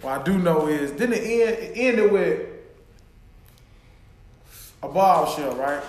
What 0.00 0.20
I 0.20 0.22
do 0.22 0.38
know 0.38 0.66
is 0.66 0.90
didn't 0.92 1.14
it 1.14 1.22
end 1.22 1.58
it 1.58 1.72
ended 1.76 2.12
with 2.12 2.48
a 4.82 4.88
bombshell, 4.88 5.54
right? 5.56 5.82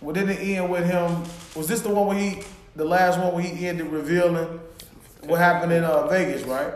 Well, 0.00 0.14
didn't 0.14 0.30
it 0.30 0.40
end 0.40 0.70
with 0.70 0.86
him? 0.86 1.22
Was 1.56 1.66
this 1.66 1.80
the 1.80 1.88
one 1.88 2.06
where 2.06 2.18
he, 2.18 2.42
the 2.76 2.84
last 2.84 3.18
one 3.18 3.34
where 3.34 3.42
he 3.42 3.66
ended 3.66 3.86
revealing 3.86 4.60
what 5.22 5.40
happened 5.40 5.72
in 5.72 5.82
uh, 5.82 6.06
Vegas, 6.06 6.42
right? 6.42 6.72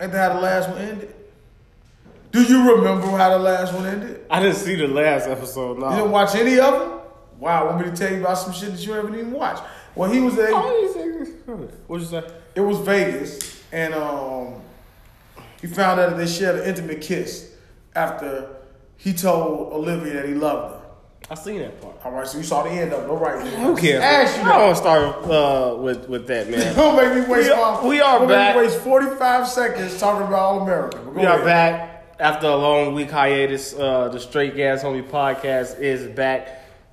Ain't 0.00 0.12
that 0.12 0.32
how 0.32 0.36
the 0.36 0.42
last 0.42 0.68
one 0.68 0.78
ended? 0.78 1.14
Do 2.32 2.42
you 2.42 2.74
remember 2.76 3.06
how 3.08 3.30
the 3.30 3.38
last 3.38 3.74
one 3.74 3.86
ended? 3.86 4.24
I 4.30 4.40
didn't 4.40 4.56
see 4.56 4.74
the 4.76 4.88
last 4.88 5.28
episode. 5.28 5.78
No. 5.78 5.90
You 5.90 5.96
didn't 5.96 6.10
watch 6.10 6.34
any 6.34 6.58
of 6.58 6.78
them? 6.78 7.00
Wow, 7.38 7.66
want 7.66 7.84
me 7.84 7.90
to 7.90 7.96
tell 7.96 8.12
you 8.12 8.20
about 8.20 8.38
some 8.38 8.52
shit 8.52 8.72
that 8.72 8.86
you 8.86 8.92
haven't 8.92 9.14
even 9.14 9.32
watched? 9.32 9.62
Well, 9.94 10.10
he 10.10 10.20
was 10.20 10.38
a. 10.38 10.52
What'd 11.86 12.06
you 12.06 12.10
say? 12.10 12.30
It 12.54 12.60
was 12.60 12.78
Vegas, 12.78 13.62
and 13.72 13.94
um, 13.94 14.60
he 15.60 15.66
found 15.66 16.00
out 16.00 16.10
that 16.10 16.16
they 16.16 16.26
shared 16.26 16.58
an 16.60 16.66
intimate 16.68 17.00
kiss 17.00 17.52
after 17.94 18.48
he 18.96 19.12
told 19.12 19.72
Olivia 19.72 20.14
that 20.14 20.26
he 20.28 20.34
loved 20.34 20.74
her. 20.74 20.80
I 21.30 21.34
seen 21.34 21.58
that 21.60 21.80
part. 21.80 21.94
All 22.04 22.10
right, 22.12 22.26
so 22.26 22.38
you 22.38 22.44
saw 22.44 22.64
the 22.64 22.70
end 22.70 22.92
of 22.92 23.04
it. 23.04 23.08
All 23.10 23.16
right, 23.16 23.44
then. 23.44 23.60
Who 23.62 23.76
cares? 23.76 24.02
Ask 24.02 24.36
you 24.36 24.42
I 24.42 24.48
don't 24.52 24.62
want 24.62 24.76
to 24.76 24.80
start 24.82 25.24
uh, 25.30 25.76
with 25.80 26.08
with 26.08 26.26
that, 26.26 26.50
man. 26.50 26.74
Don't 26.76 26.96
make 26.96 27.14
me 27.26 27.32
waste. 27.32 27.48
We 27.48 27.52
are- 27.54 27.86
we 27.86 28.00
are 28.00 28.18
don't 28.18 28.28
make 28.28 28.28
me 28.28 28.34
back. 28.34 28.56
waste 28.56 28.78
forty 28.80 29.06
five 29.16 29.46
seconds 29.46 29.98
talking 30.00 30.26
about 30.26 30.38
All 30.40 30.60
America. 30.62 30.96
But 30.98 31.14
go 31.14 31.20
We 31.20 31.26
are 31.26 31.34
ahead. 31.34 31.44
back 31.46 32.16
after 32.18 32.48
a 32.48 32.56
long 32.56 32.94
week 32.94 33.10
hiatus. 33.12 33.74
Uh, 33.74 34.08
the 34.08 34.18
Straight 34.18 34.56
Gas 34.56 34.82
Only 34.82 35.02
podcast 35.02 35.78
is 35.78 36.06
back. 36.08 36.48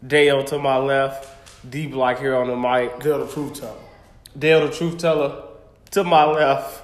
Dale 0.06 0.44
to 0.46 0.60
my 0.60 0.78
left, 0.78 1.28
D 1.72 1.88
Block 1.88 2.20
here 2.20 2.36
on 2.36 2.48
the 2.48 2.56
mic. 2.56 3.00
Tell 3.00 3.26
the 3.26 3.32
truth, 3.34 3.60
teller. 3.60 3.74
Dale 4.38 4.68
the 4.68 4.72
Truth 4.74 5.00
Teller 5.00 5.46
to 5.92 6.04
my 6.04 6.26
left, 6.26 6.84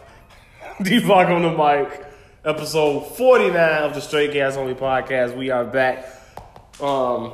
D 0.82 1.00
Block 1.00 1.28
on 1.30 1.42
the 1.44 1.52
mic. 1.52 2.06
Episode 2.46 3.02
49 3.16 3.84
of 3.84 3.94
the 3.94 4.02
Straight 4.02 4.34
Gas 4.34 4.58
Only 4.58 4.74
podcast. 4.74 5.36
We 5.38 5.50
are 5.50 5.64
back. 5.64 6.06
Um, 6.82 7.34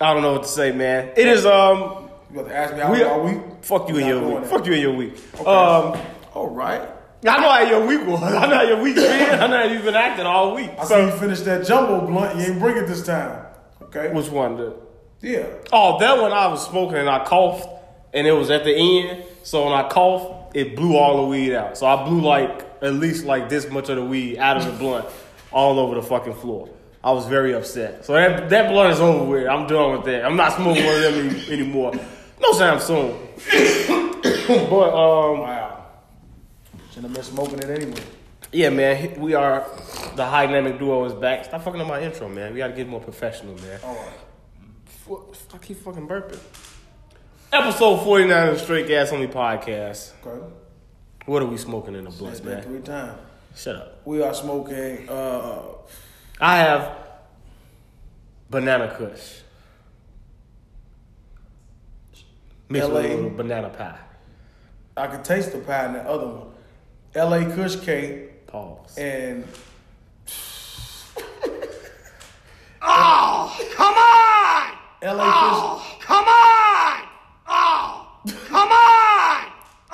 I 0.00 0.12
don't 0.14 0.22
know 0.22 0.32
what 0.32 0.42
to 0.44 0.48
say, 0.48 0.72
man. 0.72 1.12
It 1.16 1.26
is 1.26 1.44
um 1.44 2.08
You 2.30 2.36
got 2.42 2.48
to 2.48 2.56
ask 2.56 2.74
me 2.74 2.80
how 2.80 2.92
We- 2.92 3.02
are 3.02 3.20
we? 3.22 3.40
fuck 3.62 3.88
you 3.88 3.96
in 3.98 4.06
your 4.06 4.20
week. 4.22 4.40
that. 4.42 4.50
Fuck 4.50 4.66
you 4.66 4.72
in 4.74 4.80
your 4.80 4.94
week. 4.94 5.14
Okay. 5.34 5.44
Um 5.44 5.98
All 6.34 6.48
right. 6.50 6.82
I 7.26 7.40
know 7.40 7.50
how 7.50 7.60
your 7.62 7.86
week 7.86 8.06
was. 8.06 8.22
I 8.32 8.46
know 8.46 8.54
how 8.56 8.62
your 8.62 8.80
week's 8.82 9.00
been. 9.00 9.40
I 9.40 9.46
know 9.48 9.58
how 9.58 9.64
you've 9.64 9.84
been 9.84 9.94
acting 9.96 10.26
all 10.26 10.54
week. 10.54 10.70
I 10.78 10.82
see 10.84 10.88
So 10.88 11.06
you 11.06 11.12
finished 11.12 11.44
that 11.46 11.66
jumbo 11.66 12.06
blunt. 12.06 12.38
You 12.38 12.44
ain't 12.52 12.58
bring 12.60 12.76
it 12.76 12.86
this 12.86 13.04
time. 13.04 13.44
Okay. 13.82 14.10
which 14.12 14.28
one? 14.28 14.56
The, 14.56 14.76
Yeah. 15.22 15.46
oh, 15.72 15.98
that 15.98 16.20
one 16.20 16.32
I 16.32 16.46
was 16.46 16.64
smoking 16.66 16.98
and 16.98 17.08
I 17.08 17.24
coughed 17.24 17.68
and 18.16 18.26
it 18.26 18.32
was 18.32 18.50
at 18.50 18.64
the 18.64 18.74
end. 18.74 19.24
So 19.42 19.64
when 19.64 19.74
I 19.74 19.88
coughed, 19.88 20.56
it 20.56 20.74
blew 20.74 20.96
all 20.96 21.18
the 21.18 21.28
weed 21.28 21.54
out. 21.54 21.76
So 21.76 21.86
I 21.86 22.04
blew 22.04 22.22
like 22.22 22.66
at 22.82 22.94
least 22.94 23.26
like 23.26 23.48
this 23.48 23.70
much 23.70 23.88
of 23.90 23.96
the 23.96 24.04
weed 24.04 24.38
out 24.38 24.56
of 24.56 24.64
the 24.64 24.72
blunt 24.72 25.06
all 25.52 25.78
over 25.78 25.94
the 25.94 26.02
fucking 26.02 26.34
floor. 26.34 26.70
I 27.04 27.12
was 27.12 27.26
very 27.26 27.54
upset. 27.54 28.04
So 28.04 28.14
that 28.14 28.48
that 28.48 28.72
blunt 28.72 28.94
is 28.94 29.00
over 29.00 29.24
with. 29.24 29.46
I'm 29.46 29.66
done 29.68 29.92
with 29.92 30.06
that. 30.06 30.24
I'm 30.24 30.36
not 30.36 30.54
smoking 30.54 30.84
one 30.84 30.94
of 30.96 31.02
them 31.02 31.28
any, 31.28 31.52
anymore. 31.52 31.92
No 32.40 32.58
time 32.58 32.80
soon. 32.80 33.16
but 34.48 34.94
um 34.94 35.40
Wow. 35.40 35.84
Shouldn't 36.88 37.04
have 37.04 37.14
been 37.14 37.22
smoking 37.22 37.58
it 37.58 37.70
anyway. 37.70 38.02
Yeah, 38.50 38.70
man, 38.70 39.20
we 39.20 39.34
are 39.34 39.66
the 40.14 40.24
high 40.24 40.46
dynamic 40.46 40.78
duo 40.78 41.04
is 41.04 41.12
back. 41.12 41.44
Stop 41.44 41.62
fucking 41.62 41.80
on 41.80 41.86
my 41.86 42.00
intro, 42.00 42.30
man. 42.30 42.54
We 42.54 42.58
gotta 42.58 42.72
get 42.72 42.88
more 42.88 43.00
professional, 43.00 43.54
man. 43.56 43.78
All 43.84 43.94
right. 43.94 45.20
I 45.52 45.58
keep 45.58 45.76
fucking 45.78 46.08
burping. 46.08 46.40
Episode 47.52 47.98
49 48.04 48.48
of 48.48 48.54
the 48.54 48.60
Straight 48.60 48.88
Gas 48.88 49.12
Only 49.12 49.28
Podcast. 49.28 50.12
Okay. 50.24 50.44
What 51.26 51.42
are 51.42 51.46
we 51.46 51.56
smoking 51.56 51.94
in 51.94 52.04
the 52.04 52.10
blunts, 52.10 52.38
Said 52.38 52.46
that 52.48 52.54
man? 52.56 52.62
three 52.64 52.80
times. 52.80 53.18
Shut 53.56 53.76
up. 53.76 54.00
We 54.04 54.22
are 54.22 54.34
smoking. 54.34 55.08
Uh, 55.08 55.62
I 56.40 56.56
have 56.58 56.96
banana 58.50 58.94
kush. 58.96 59.40
Mixed 62.68 62.88
with 62.90 63.04
a 63.04 63.08
LA. 63.08 63.14
little 63.14 63.30
banana 63.30 63.70
pie. 63.70 63.98
I 64.96 65.06
can 65.06 65.22
taste 65.22 65.52
the 65.52 65.58
pie 65.58 65.86
in 65.86 65.92
the 65.94 66.00
other 66.02 66.26
one. 66.26 66.48
L.A. 67.14 67.44
Kush 67.54 67.76
cake 67.76 68.46
Pause. 68.46 68.98
and 68.98 69.44
Oh, 72.82 73.66
come 73.74 73.94
on! 73.94 74.78
L.A. 75.02 75.24
Kush. 75.24 76.00
Come 76.06 76.24
on! 76.24 76.75
Oh, 77.48 78.06
come 78.48 78.68
on! 78.68 79.46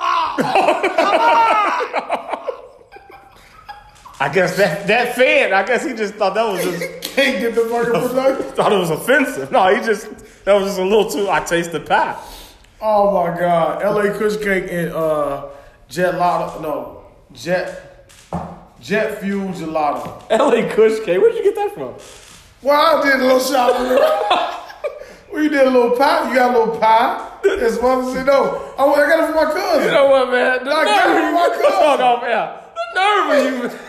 I 4.19 4.29
guess 4.33 4.55
that 4.57 4.87
that 4.87 5.15
fan, 5.15 5.53
I 5.53 5.63
guess 5.65 5.85
he 5.85 5.93
just 5.93 6.15
thought 6.15 6.33
that 6.35 6.43
was 6.43 6.63
just 6.63 7.01
Can't 7.13 7.39
get 7.39 7.55
the 7.55 7.61
fucking 7.61 7.91
production. 8.09 8.51
thought 8.55 8.71
it 8.73 8.77
was 8.77 8.89
offensive. 8.89 9.51
No, 9.51 9.73
he 9.75 9.81
just 9.85 10.07
that 10.45 10.53
was 10.53 10.65
just 10.65 10.79
a 10.79 10.83
little 10.83 11.09
too 11.09 11.29
I 11.29 11.39
taste 11.41 11.71
the 11.71 11.79
pie. 11.79 12.15
Oh 12.81 13.11
my 13.13 13.37
God. 13.37 13.81
L.A. 13.83 14.11
Kush 14.17 14.37
cake 14.37 14.65
and 14.69 14.89
uh, 14.91 15.47
Jet 15.89 16.15
Lotto. 16.15 16.61
No, 16.61 17.03
Jet 17.33 18.09
Jet 18.81 19.21
Fuel 19.21 19.49
Gelato. 19.49 20.21
LA 20.29 20.73
Kush 20.73 20.99
cake. 21.05 21.21
Where'd 21.21 21.35
you 21.35 21.43
get 21.43 21.55
that 21.55 21.73
from? 21.73 21.93
Well, 22.61 22.99
I 22.99 23.03
did 23.03 23.19
a 23.21 23.23
little 23.23 23.39
shopping. 23.39 23.97
Well, 25.33 25.43
you 25.43 25.49
did 25.49 25.67
a 25.67 25.69
little 25.69 25.97
pie. 25.97 26.29
You 26.29 26.35
got 26.35 26.55
a 26.55 26.59
little 26.59 26.77
pie. 26.77 27.29
Well 27.43 28.07
as 28.09 28.15
you 28.15 28.23
know. 28.23 28.73
I, 28.77 28.83
I 28.85 29.07
got 29.09 29.19
it 29.19 29.25
from 29.25 29.35
my 29.35 29.51
cousin. 29.51 29.85
You 29.87 29.91
know 29.91 30.09
what, 30.09 30.31
man? 30.31 30.63
The 30.63 30.71
I 30.71 30.85
got 30.85 31.09
it 31.09 31.21
from 31.21 31.33
my 31.33 31.49
cousin. 31.49 31.71
Hold 31.73 32.01
on, 32.01 32.21
man. 32.21 32.59
The 32.75 33.59
nerve 33.59 33.65
of 33.67 33.73
you. 33.73 33.79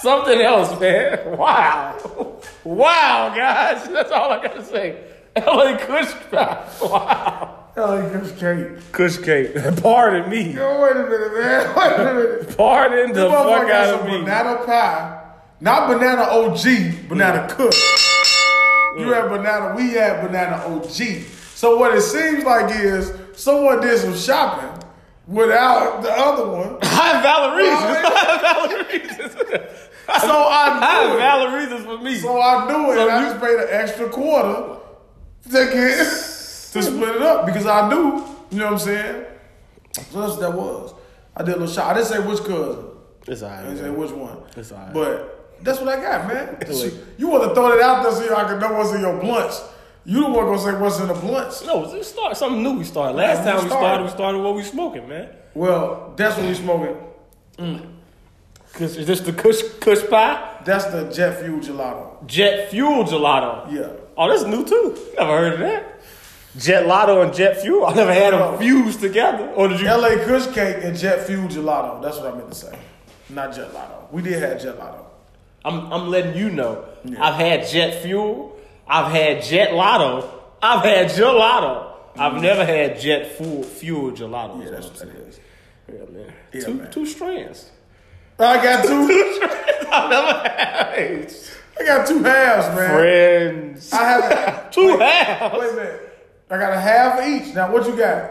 Something 0.00 0.40
else, 0.40 0.80
man. 0.80 1.36
Wow. 1.38 2.40
Wow, 2.64 3.32
guys. 3.34 3.88
That's 3.88 4.10
all 4.10 4.30
I 4.32 4.42
gotta 4.42 4.64
say. 4.64 5.02
LA 5.36 5.76
Kush 5.78 6.12
pie. 6.30 6.68
Wow. 6.82 7.56
L.A. 7.76 8.10
Kush 8.10 8.32
cake. 8.38 8.92
Kush 8.92 9.16
cake. 9.18 9.54
Pardon 9.82 10.28
me. 10.28 10.52
Yo, 10.52 10.82
wait 10.82 10.96
a 10.96 11.04
minute, 11.08 11.32
man. 11.34 11.76
Wait 11.76 11.92
a 11.92 12.14
minute. 12.14 12.56
Pardon 12.56 13.08
the 13.12 13.14
This 13.14 13.30
fuck 13.32 13.70
out 13.70 14.00
of 14.00 14.06
me. 14.06 14.18
banana 14.18 14.56
pie. 14.66 15.16
Not 15.60 15.88
banana 15.88 16.22
OG, 16.22 17.08
banana 17.08 17.46
Kush. 17.48 18.09
You 19.00 19.12
had 19.12 19.28
banana, 19.28 19.74
we 19.76 19.90
had 19.92 20.20
banana 20.26 20.56
OG. 20.66 21.22
So 21.54 21.76
what 21.78 21.94
it 21.94 22.02
seems 22.02 22.44
like 22.44 22.74
is 22.74 23.12
someone 23.34 23.80
did 23.80 23.98
some 23.98 24.16
shopping 24.16 24.88
without 25.26 26.02
the 26.02 26.10
other 26.12 26.46
one. 26.50 26.78
I 26.82 26.86
have 26.86 27.22
valid 27.22 27.58
reasons. 27.58 27.82
I 27.82 28.18
have 28.24 28.40
valid 28.40 28.86
reasons. 28.92 29.32
So 30.20 30.28
I 30.32 30.78
I 30.80 30.90
have 30.90 31.08
knew 31.08 31.14
it. 31.14 31.18
valid 31.18 31.54
reasons 31.54 31.84
for 31.84 31.98
me. 32.02 32.16
So 32.16 32.40
I 32.40 32.66
knew 32.68 32.90
it. 32.92 32.94
So 32.96 33.02
and 33.02 33.10
I 33.10 33.28
just 33.28 33.40
paid 33.40 33.58
an 33.58 33.68
extra 33.70 34.08
quarter 34.08 34.80
to 35.44 35.50
get 35.50 35.98
to 35.98 36.82
split 36.82 37.16
it 37.16 37.22
up 37.22 37.46
because 37.46 37.66
I 37.66 37.88
knew. 37.88 38.24
You 38.50 38.58
know 38.58 38.64
what 38.64 38.72
I'm 38.72 38.78
saying? 38.80 39.24
So 40.10 40.20
that's 40.20 40.32
what 40.32 40.40
that 40.40 40.52
was. 40.54 40.94
I 41.36 41.42
did 41.44 41.54
a 41.54 41.58
little 41.60 41.72
shot. 41.72 41.90
I 41.90 41.94
didn't 41.94 42.08
say 42.08 42.18
which 42.18 42.40
cousin. 42.40 42.86
It's 43.28 43.42
I 43.42 43.62
didn't 43.62 43.78
say 43.78 43.90
which 43.90 44.10
one. 44.10 44.38
It's 44.56 44.72
all 44.72 44.78
right. 44.78 44.92
But 44.92 45.39
that's 45.62 45.80
what 45.80 45.88
I 45.88 46.00
got, 46.00 46.28
man. 46.28 46.58
like- 46.68 46.94
you 47.18 47.28
want 47.28 47.48
to 47.48 47.54
throw 47.54 47.72
it 47.72 47.82
out 47.82 48.02
there 48.02 48.12
so 48.12 48.34
I 48.36 48.44
can 48.44 48.58
know 48.58 48.72
what's 48.72 48.92
in 48.92 49.00
your 49.00 49.18
blunts. 49.20 49.62
You 50.04 50.20
don't 50.22 50.32
want 50.32 50.58
to 50.58 50.64
say 50.64 50.76
what's 50.78 50.98
in 50.98 51.08
the 51.08 51.14
blunts. 51.14 51.64
No, 51.66 51.90
we 51.92 52.02
start 52.02 52.36
something 52.36 52.62
new. 52.62 52.78
We 52.78 52.84
started 52.84 53.16
last 53.16 53.44
time. 53.44 53.62
We 53.62 53.68
started. 53.68 53.70
started. 53.70 54.02
We 54.04 54.08
started 54.10 54.38
what 54.38 54.54
we 54.54 54.62
smoking, 54.62 55.08
man. 55.08 55.28
Well, 55.54 56.14
that's 56.16 56.36
what 56.38 56.46
we 56.46 56.54
smoking. 56.54 56.96
Mm. 57.58 57.86
Cause 58.72 58.96
is 58.96 59.06
this 59.06 59.20
the 59.20 59.32
Kush 59.32 59.62
Kush 59.80 60.08
pie? 60.08 60.58
That's 60.64 60.86
the 60.86 61.10
jet 61.10 61.40
fuel 61.40 61.58
gelato. 61.60 62.24
Jet 62.26 62.70
fuel 62.70 63.04
gelato. 63.04 63.70
Yeah. 63.70 63.88
Oh, 64.16 64.28
that's 64.28 64.44
new 64.44 64.64
too. 64.64 64.96
Never 65.18 65.36
heard 65.38 65.52
of 65.54 65.58
that. 65.60 66.00
Jet 66.56 66.86
lotto 66.86 67.20
and 67.22 67.34
jet 67.34 67.60
fuel. 67.60 67.86
I 67.86 67.94
never 67.94 68.12
had 68.14 68.32
them 68.32 68.58
fused 68.58 69.00
together. 69.00 69.50
Or 69.50 69.68
did 69.68 69.80
you? 69.80 69.86
LA 69.86 70.24
Kush 70.24 70.46
cake 70.54 70.76
and 70.82 70.96
jet 70.96 71.26
fuel 71.26 71.48
gelato. 71.48 72.00
That's 72.02 72.16
what 72.18 72.32
I 72.32 72.36
meant 72.36 72.48
to 72.48 72.54
say. 72.54 72.78
Not 73.28 73.54
jet 73.54 73.74
lotto. 73.74 74.08
We 74.12 74.22
did 74.22 74.40
have 74.42 74.60
jet 74.62 74.78
lotto. 74.78 75.09
I'm 75.64 75.92
I'm 75.92 76.08
letting 76.08 76.36
you 76.36 76.50
know. 76.50 76.84
Yeah. 77.04 77.24
I've 77.24 77.34
had 77.34 77.66
jet 77.68 78.02
fuel. 78.02 78.56
I've 78.86 79.12
had 79.12 79.42
jet 79.42 79.74
lotto. 79.74 80.28
I've 80.62 80.84
had 80.84 81.08
gelato. 81.10 81.92
I've 82.18 82.40
never 82.42 82.64
had 82.64 82.98
jet 83.00 83.36
fuel 83.36 83.62
fuel 83.62 84.12
gelato. 84.12 84.52
Mm-hmm. 84.52 84.62
Yeah, 84.62 84.70
that's 84.70 84.86
what 84.86 84.96
that 84.96 85.08
is. 85.08 85.40
Yeah, 85.88 85.94
man. 86.10 86.32
Yeah, 86.52 86.60
two 86.60 86.74
man. 86.74 86.90
two 86.90 87.06
strands. 87.06 87.70
I 88.38 88.62
got 88.62 88.84
two. 88.84 89.02
I've 89.92 90.10
never 90.10 90.48
had 90.48 91.34
I 91.78 91.84
got 91.84 92.06
two 92.06 92.22
halves, 92.22 92.66
man. 92.76 92.90
friends. 92.90 93.92
I 93.92 94.04
have 94.04 94.70
two 94.72 94.98
wait, 94.98 95.02
halves. 95.02 95.58
Wait 95.58 95.70
a 95.72 95.76
minute. 95.76 96.06
I 96.50 96.58
got 96.58 96.72
a 96.72 96.80
half 96.80 97.18
of 97.20 97.26
each. 97.26 97.54
Now 97.54 97.72
what 97.72 97.86
you 97.86 97.96
got? 97.96 98.30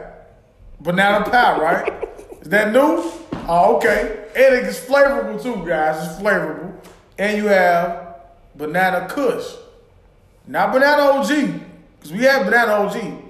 Banana 0.81 1.25
pie, 1.29 1.59
right? 1.59 2.07
Is 2.41 2.49
that 2.49 2.71
new? 2.71 3.11
Oh, 3.47 3.77
okay. 3.77 4.27
And 4.35 4.67
it's 4.67 4.79
flavorful 4.79 5.41
too, 5.41 5.65
guys. 5.67 5.95
It's 6.11 6.21
flavorful. 6.21 6.73
And 7.19 7.37
you 7.37 7.47
have 7.47 8.15
banana 8.55 9.07
kush. 9.07 9.45
Not 10.47 10.71
banana 10.73 11.03
OG. 11.03 11.27
Because 11.97 12.11
we 12.13 12.23
have 12.23 12.45
banana 12.45 12.71
OG. 12.73 13.23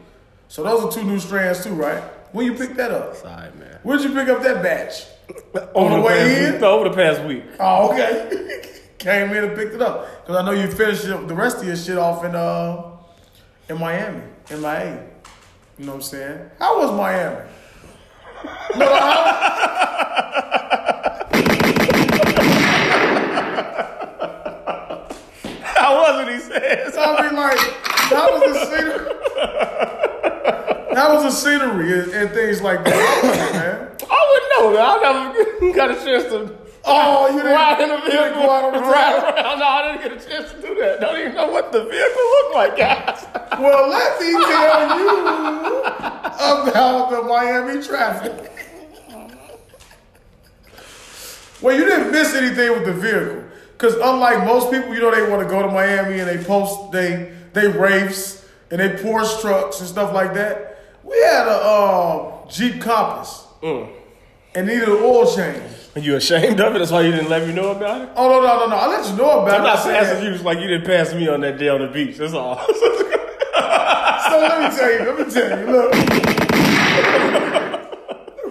So 0.47 0.63
those 0.63 0.83
are 0.86 0.91
two 0.91 1.06
new 1.06 1.19
strands 1.19 1.63
too, 1.63 1.74
right? 1.74 2.01
When 2.31 2.45
you 2.45 2.53
pick 2.53 2.75
that 2.75 2.91
up? 2.91 3.15
Sorry, 3.18 3.50
man. 3.59 3.80
Where'd 3.83 4.01
you 4.01 4.13
pick 4.13 4.30
up 4.30 4.41
that 4.44 4.62
batch? 4.63 5.06
over 5.75 5.95
the 5.95 6.01
way 6.01 6.18
past 6.18 6.39
in? 6.39 6.53
week, 6.53 6.62
over 6.63 6.89
the 6.89 6.95
past 6.95 7.21
week. 7.24 7.44
Oh, 7.59 7.91
okay. 7.91 8.62
Came 9.00 9.30
in 9.31 9.44
and 9.45 9.56
picked 9.56 9.74
it 9.75 9.81
up 9.81 10.21
because 10.21 10.35
I 10.38 10.45
know 10.45 10.51
you 10.51 10.68
finished 10.71 11.06
it- 11.06 11.27
the 11.27 11.35
rest 11.35 11.57
of 11.57 11.65
your 11.65 11.75
shit 11.75 11.97
off 11.97 12.24
in 12.25 12.35
uh 12.35 12.83
in 13.69 13.77
Miami, 13.80 14.21
in 14.50 14.62
Miami. 14.62 15.01
You 15.77 15.85
know 15.85 15.92
what 15.94 15.97
I'm 15.97 16.01
saying? 16.01 16.50
How 16.59 16.80
was 16.80 16.92
Miami? 16.92 17.50
No, 18.75 18.85
how, 18.85 19.24
How 20.51 20.58
He. 26.49 26.97
I 26.97 27.21
mean, 27.21 27.35
like, 27.35 27.59
that 28.09 28.27
was 28.31 28.41
the 28.53 28.65
scenery? 28.65 29.15
How 30.95 31.13
was 31.13 31.23
the 31.23 31.31
scenery 31.31 31.99
and, 31.99 32.11
and 32.11 32.29
things 32.31 32.61
like 32.61 32.83
that, 32.83 33.23
man? 33.53 33.87
I 34.09 34.19
wouldn't 34.31 34.51
know, 34.55 34.65
man. 34.73 34.83
I 34.83 35.33
never 35.61 35.73
got 35.75 35.91
a 35.91 35.95
chance 35.95 36.23
to 36.25 36.55
Oh, 36.85 37.27
you 37.29 37.37
didn't, 37.37 37.51
ride 37.53 37.81
in 37.81 37.89
a 37.91 37.95
you 37.95 38.01
vehicle, 38.09 38.41
go 38.41 38.49
out 38.49 38.63
on 38.63 38.73
the 38.73 38.79
ride 38.79 39.19
track? 39.19 39.35
around. 39.45 39.59
No, 39.59 39.65
I 39.65 39.97
didn't 39.97 40.01
get 40.01 40.25
a 40.25 40.29
chance 40.29 40.51
to 40.53 40.61
do 40.61 40.75
that. 40.79 40.99
Don't 41.01 41.19
even 41.19 41.35
know 41.35 41.47
what 41.51 41.71
the 41.71 41.83
vehicle 41.83 42.23
looked 42.33 42.55
like, 42.55 42.77
guys. 42.77 43.25
Well, 43.59 43.89
let 43.89 44.19
me 44.19 44.31
tell 44.31 44.97
you 44.97 45.81
about 45.81 47.09
the 47.11 47.21
Miami 47.23 47.83
traffic. 47.83 48.51
Well, 51.61 51.75
you 51.77 51.85
didn't 51.85 52.11
miss 52.11 52.33
anything 52.33 52.71
with 52.71 52.85
the 52.85 52.93
vehicle. 52.93 53.43
Because 53.79 53.93
unlike 53.95 54.43
most 54.45 54.71
people, 54.71 54.93
you 54.93 54.99
know, 54.99 55.09
they 55.09 55.21
want 55.31 55.41
to 55.41 55.47
go 55.47 55.61
to 55.61 55.69
Miami 55.69 56.19
and 56.19 56.27
they 56.27 56.43
post, 56.43 56.91
they 56.91 57.31
they 57.53 57.69
raves 57.69 58.45
and 58.69 58.81
they 58.81 58.89
Porsche 58.89 59.39
trucks 59.39 59.79
and 59.79 59.87
stuff 59.87 60.13
like 60.13 60.33
that. 60.33 60.83
We 61.01 61.17
had 61.21 61.47
a 61.47 61.51
uh, 61.51 62.47
Jeep 62.49 62.81
Compass 62.81 63.47
and 63.63 63.87
needed 64.67 64.89
an 64.89 64.97
oil 65.01 65.33
change. 65.33 65.63
Are 65.95 66.01
you 66.01 66.17
ashamed 66.17 66.59
of 66.59 66.75
it? 66.75 66.79
That's 66.79 66.91
why 66.91 67.01
you 67.03 67.11
didn't 67.11 67.29
let 67.29 67.47
me 67.47 67.53
know 67.53 67.71
about 67.71 68.01
it? 68.01 68.09
Oh, 68.17 68.27
no, 68.27 68.41
no, 68.41 68.59
no, 68.59 68.67
no. 68.67 68.75
I 68.75 68.87
let 68.87 69.09
you 69.09 69.15
know 69.15 69.39
about 69.43 69.47
it. 69.47 69.53
I'm 69.55 69.61
it. 69.61 69.63
not 69.63 69.77
I 69.79 69.83
said- 69.83 70.03
passing 70.03 70.25
you 70.25 70.31
just 70.33 70.43
like 70.43 70.59
you 70.59 70.67
didn't 70.67 70.85
pass 70.85 71.13
me 71.13 71.29
on 71.29 71.39
that 71.41 71.57
day 71.57 71.69
on 71.69 71.79
the 71.79 71.87
beach. 71.87 72.17
That's 72.17 72.33
all. 72.33 72.59
So 74.29 74.37
let 74.39 74.59
me 74.71 74.77
tell 74.77 74.91
you, 74.91 74.99
let 74.99 75.27
me 75.27 75.33
tell 75.33 75.59
you, 75.59 75.65
look. 75.71 75.91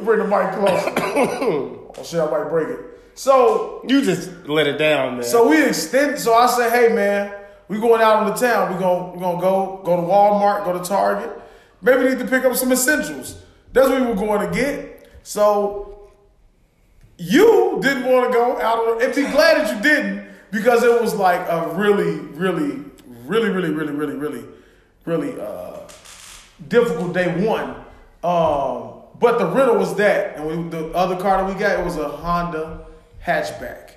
Bring 0.05 0.19
the 0.19 0.25
mic 0.27 0.53
closer. 0.55 0.93
oh 0.99 1.93
shit, 2.03 2.19
I 2.21 2.29
might 2.31 2.49
break 2.49 2.69
it. 2.69 2.81
So, 3.19 3.83
you 3.85 4.01
just 4.01 4.31
let 4.47 4.69
it 4.69 4.79
down, 4.79 5.17
man. 5.17 5.25
so 5.25 5.49
we 5.49 5.61
extend. 5.67 6.21
So 6.21 6.35
I 6.35 6.47
say, 6.47 6.71
hey 6.71 6.95
man, 6.95 7.35
we 7.67 7.81
going 7.81 8.01
out 8.01 8.23
on 8.23 8.27
the 8.27 8.35
town. 8.35 8.73
We 8.73 8.79
going 8.79 9.15
we 9.15 9.19
gonna 9.19 9.41
go 9.41 9.83
go 9.85 9.97
to 9.97 10.03
Walmart, 10.03 10.65
go 10.65 10.79
to 10.79 10.85
Target. 10.89 11.29
Maybe 11.83 12.05
we 12.05 12.11
need 12.11 12.21
to 12.21 12.29
pick 12.29 12.45
up 12.45 12.55
some 12.55 12.71
essentials. 12.71 13.43
That's 13.73 13.89
what 13.89 14.01
we 14.01 14.07
were 14.07 14.15
going 14.15 14.49
to 14.49 14.55
get. 14.55 15.11
So 15.25 16.13
you 17.17 17.81
didn't 17.83 18.05
want 18.05 18.31
to 18.31 18.33
go 18.33 18.61
out 18.61 18.79
on, 18.87 19.03
and 19.03 19.13
be 19.13 19.23
glad 19.23 19.67
that 19.67 19.75
you 19.75 19.83
didn't 19.83 20.29
because 20.53 20.85
it 20.85 21.03
was 21.03 21.17
like 21.17 21.41
a 21.49 21.75
really, 21.75 22.21
really, 22.21 22.85
really, 23.27 23.49
really, 23.49 23.71
really, 23.71 23.93
really, 23.95 24.15
really, 24.15 24.45
really 25.07 25.41
uh, 25.41 25.81
difficult 26.69 27.15
day 27.15 27.45
one. 27.45 27.71
Um, 28.23 29.03
but 29.19 29.41
the 29.41 29.47
rental 29.47 29.77
was 29.77 29.97
that, 29.97 30.37
and 30.37 30.47
we, 30.47 30.71
the 30.71 30.93
other 30.93 31.17
car 31.17 31.43
that 31.43 31.53
we 31.53 31.59
got 31.59 31.81
it 31.81 31.85
was 31.85 31.97
a 31.97 32.09
Honda 32.09 32.85
hatchback. 33.25 33.91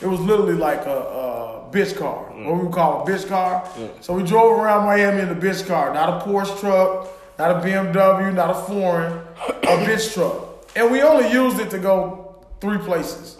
It 0.00 0.06
was 0.06 0.18
literally 0.20 0.54
like 0.54 0.86
a, 0.86 0.90
a 0.98 1.70
bitch 1.70 1.96
car, 1.98 2.24
what 2.44 2.56
we 2.56 2.62
would 2.64 2.72
call 2.72 3.02
a 3.02 3.10
bitch 3.10 3.28
car. 3.28 3.68
So 4.00 4.14
we 4.14 4.22
drove 4.22 4.58
around 4.58 4.86
Miami 4.86 5.20
in 5.22 5.28
a 5.28 5.34
bitch 5.34 5.66
car, 5.66 5.92
not 5.92 6.08
a 6.22 6.24
Porsche 6.26 6.58
truck, 6.58 7.08
not 7.38 7.50
a 7.50 7.54
BMW, 7.66 8.34
not 8.34 8.50
a 8.50 8.54
foreign, 8.54 9.12
a 9.12 9.76
bitch 9.86 10.14
truck. 10.14 10.44
And 10.74 10.90
we 10.90 11.02
only 11.02 11.30
used 11.30 11.58
it 11.60 11.68
to 11.70 11.78
go 11.78 12.36
three 12.60 12.78
places. 12.78 13.36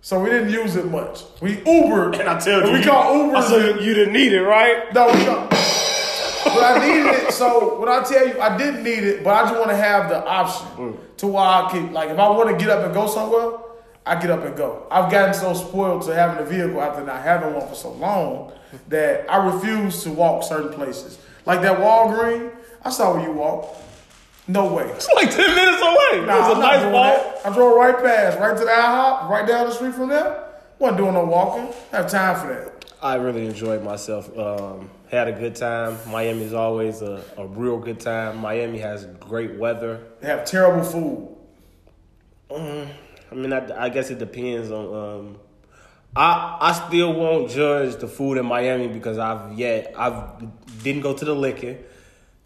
So 0.00 0.18
we 0.20 0.30
didn't 0.30 0.50
use 0.50 0.76
it 0.76 0.86
much. 0.90 1.24
We 1.42 1.56
Ubered. 1.56 2.18
and 2.18 2.28
I 2.30 2.38
tell 2.38 2.66
you, 2.66 2.72
we 2.72 2.82
called 2.82 3.26
Uber. 3.26 3.42
Said 3.42 3.84
you 3.84 3.92
didn't 3.94 4.14
need 4.14 4.32
it, 4.32 4.42
right? 4.42 4.92
No, 4.94 5.06
we 5.08 5.24
don't. 5.24 5.50
but 5.50 6.62
I 6.64 6.78
needed 6.86 7.06
it. 7.26 7.32
So 7.32 7.78
when 7.78 7.88
I 7.90 8.02
tell 8.04 8.26
you 8.26 8.40
I 8.40 8.56
didn't 8.56 8.84
need 8.84 9.04
it, 9.04 9.22
but 9.22 9.34
I 9.34 9.42
just 9.48 9.54
want 9.58 9.70
to 9.70 9.76
have 9.76 10.08
the 10.08 10.24
option 10.24 10.96
to 11.18 11.26
where 11.26 11.42
I 11.44 11.68
can, 11.70 11.92
like, 11.92 12.08
if 12.10 12.18
I 12.18 12.28
want 12.30 12.48
to 12.48 12.56
get 12.56 12.70
up 12.70 12.84
and 12.86 12.94
go 12.94 13.06
somewhere, 13.06 13.58
I 14.08 14.20
get 14.20 14.30
up 14.30 14.44
and 14.44 14.56
go. 14.56 14.86
I've 14.90 15.10
gotten 15.10 15.34
so 15.34 15.54
spoiled 15.54 16.02
to 16.02 16.14
having 16.14 16.44
a 16.44 16.48
vehicle 16.48 16.80
after 16.80 17.04
not 17.04 17.22
having 17.22 17.54
one 17.54 17.68
for 17.68 17.74
so 17.74 17.92
long 17.92 18.52
that 18.88 19.30
I 19.30 19.44
refuse 19.52 20.02
to 20.04 20.10
walk 20.10 20.42
certain 20.44 20.72
places. 20.72 21.18
Like 21.46 21.60
that 21.62 21.78
Walgreen, 21.78 22.50
I 22.84 22.90
saw 22.90 23.14
where 23.14 23.22
you 23.22 23.32
walk. 23.32 23.76
No 24.46 24.72
way. 24.72 24.84
It's 24.84 25.08
like 25.14 25.30
ten 25.30 25.54
minutes 25.54 25.82
away. 25.82 26.26
Nah, 26.26 26.36
it 26.36 26.40
was 26.40 26.50
I'm 26.52 26.56
a 26.56 26.60
not 26.60 26.72
nice 26.72 26.80
doing 26.80 26.92
walk. 26.94 27.16
that. 27.42 27.46
I 27.46 27.54
drove 27.54 27.76
right 27.76 28.02
past, 28.02 28.38
right 28.38 28.56
to 28.56 28.64
the 28.64 28.70
IHOP, 28.70 29.28
right 29.28 29.46
down 29.46 29.66
the 29.68 29.74
street 29.74 29.94
from 29.94 30.08
there. 30.08 30.44
Wasn't 30.78 30.96
doing 30.96 31.12
no 31.14 31.24
walking. 31.24 31.68
Have 31.92 32.08
time 32.10 32.36
for 32.40 32.46
that. 32.54 32.84
I 33.02 33.16
really 33.16 33.46
enjoyed 33.46 33.82
myself. 33.84 34.36
Um, 34.38 34.90
had 35.10 35.28
a 35.28 35.32
good 35.32 35.54
time. 35.54 35.98
Miami 36.08 36.44
is 36.44 36.54
always 36.54 37.02
a, 37.02 37.22
a 37.36 37.46
real 37.46 37.78
good 37.78 38.00
time. 38.00 38.38
Miami 38.38 38.78
has 38.78 39.04
great 39.20 39.54
weather. 39.56 40.00
They 40.20 40.28
have 40.28 40.44
terrible 40.44 40.84
food. 40.84 41.34
I 43.30 43.34
mean, 43.34 43.52
I, 43.52 43.84
I 43.84 43.88
guess 43.88 44.10
it 44.10 44.18
depends 44.18 44.70
on. 44.70 44.94
Um, 44.94 45.38
I 46.16 46.58
I 46.60 46.72
still 46.72 47.12
won't 47.12 47.50
judge 47.50 47.96
the 47.96 48.08
food 48.08 48.38
in 48.38 48.46
Miami 48.46 48.88
because 48.88 49.18
I've 49.18 49.58
yet 49.58 49.94
I've 49.96 50.22
didn't 50.82 51.02
go 51.02 51.14
to 51.14 51.24
the 51.24 51.34
liquor, 51.34 51.76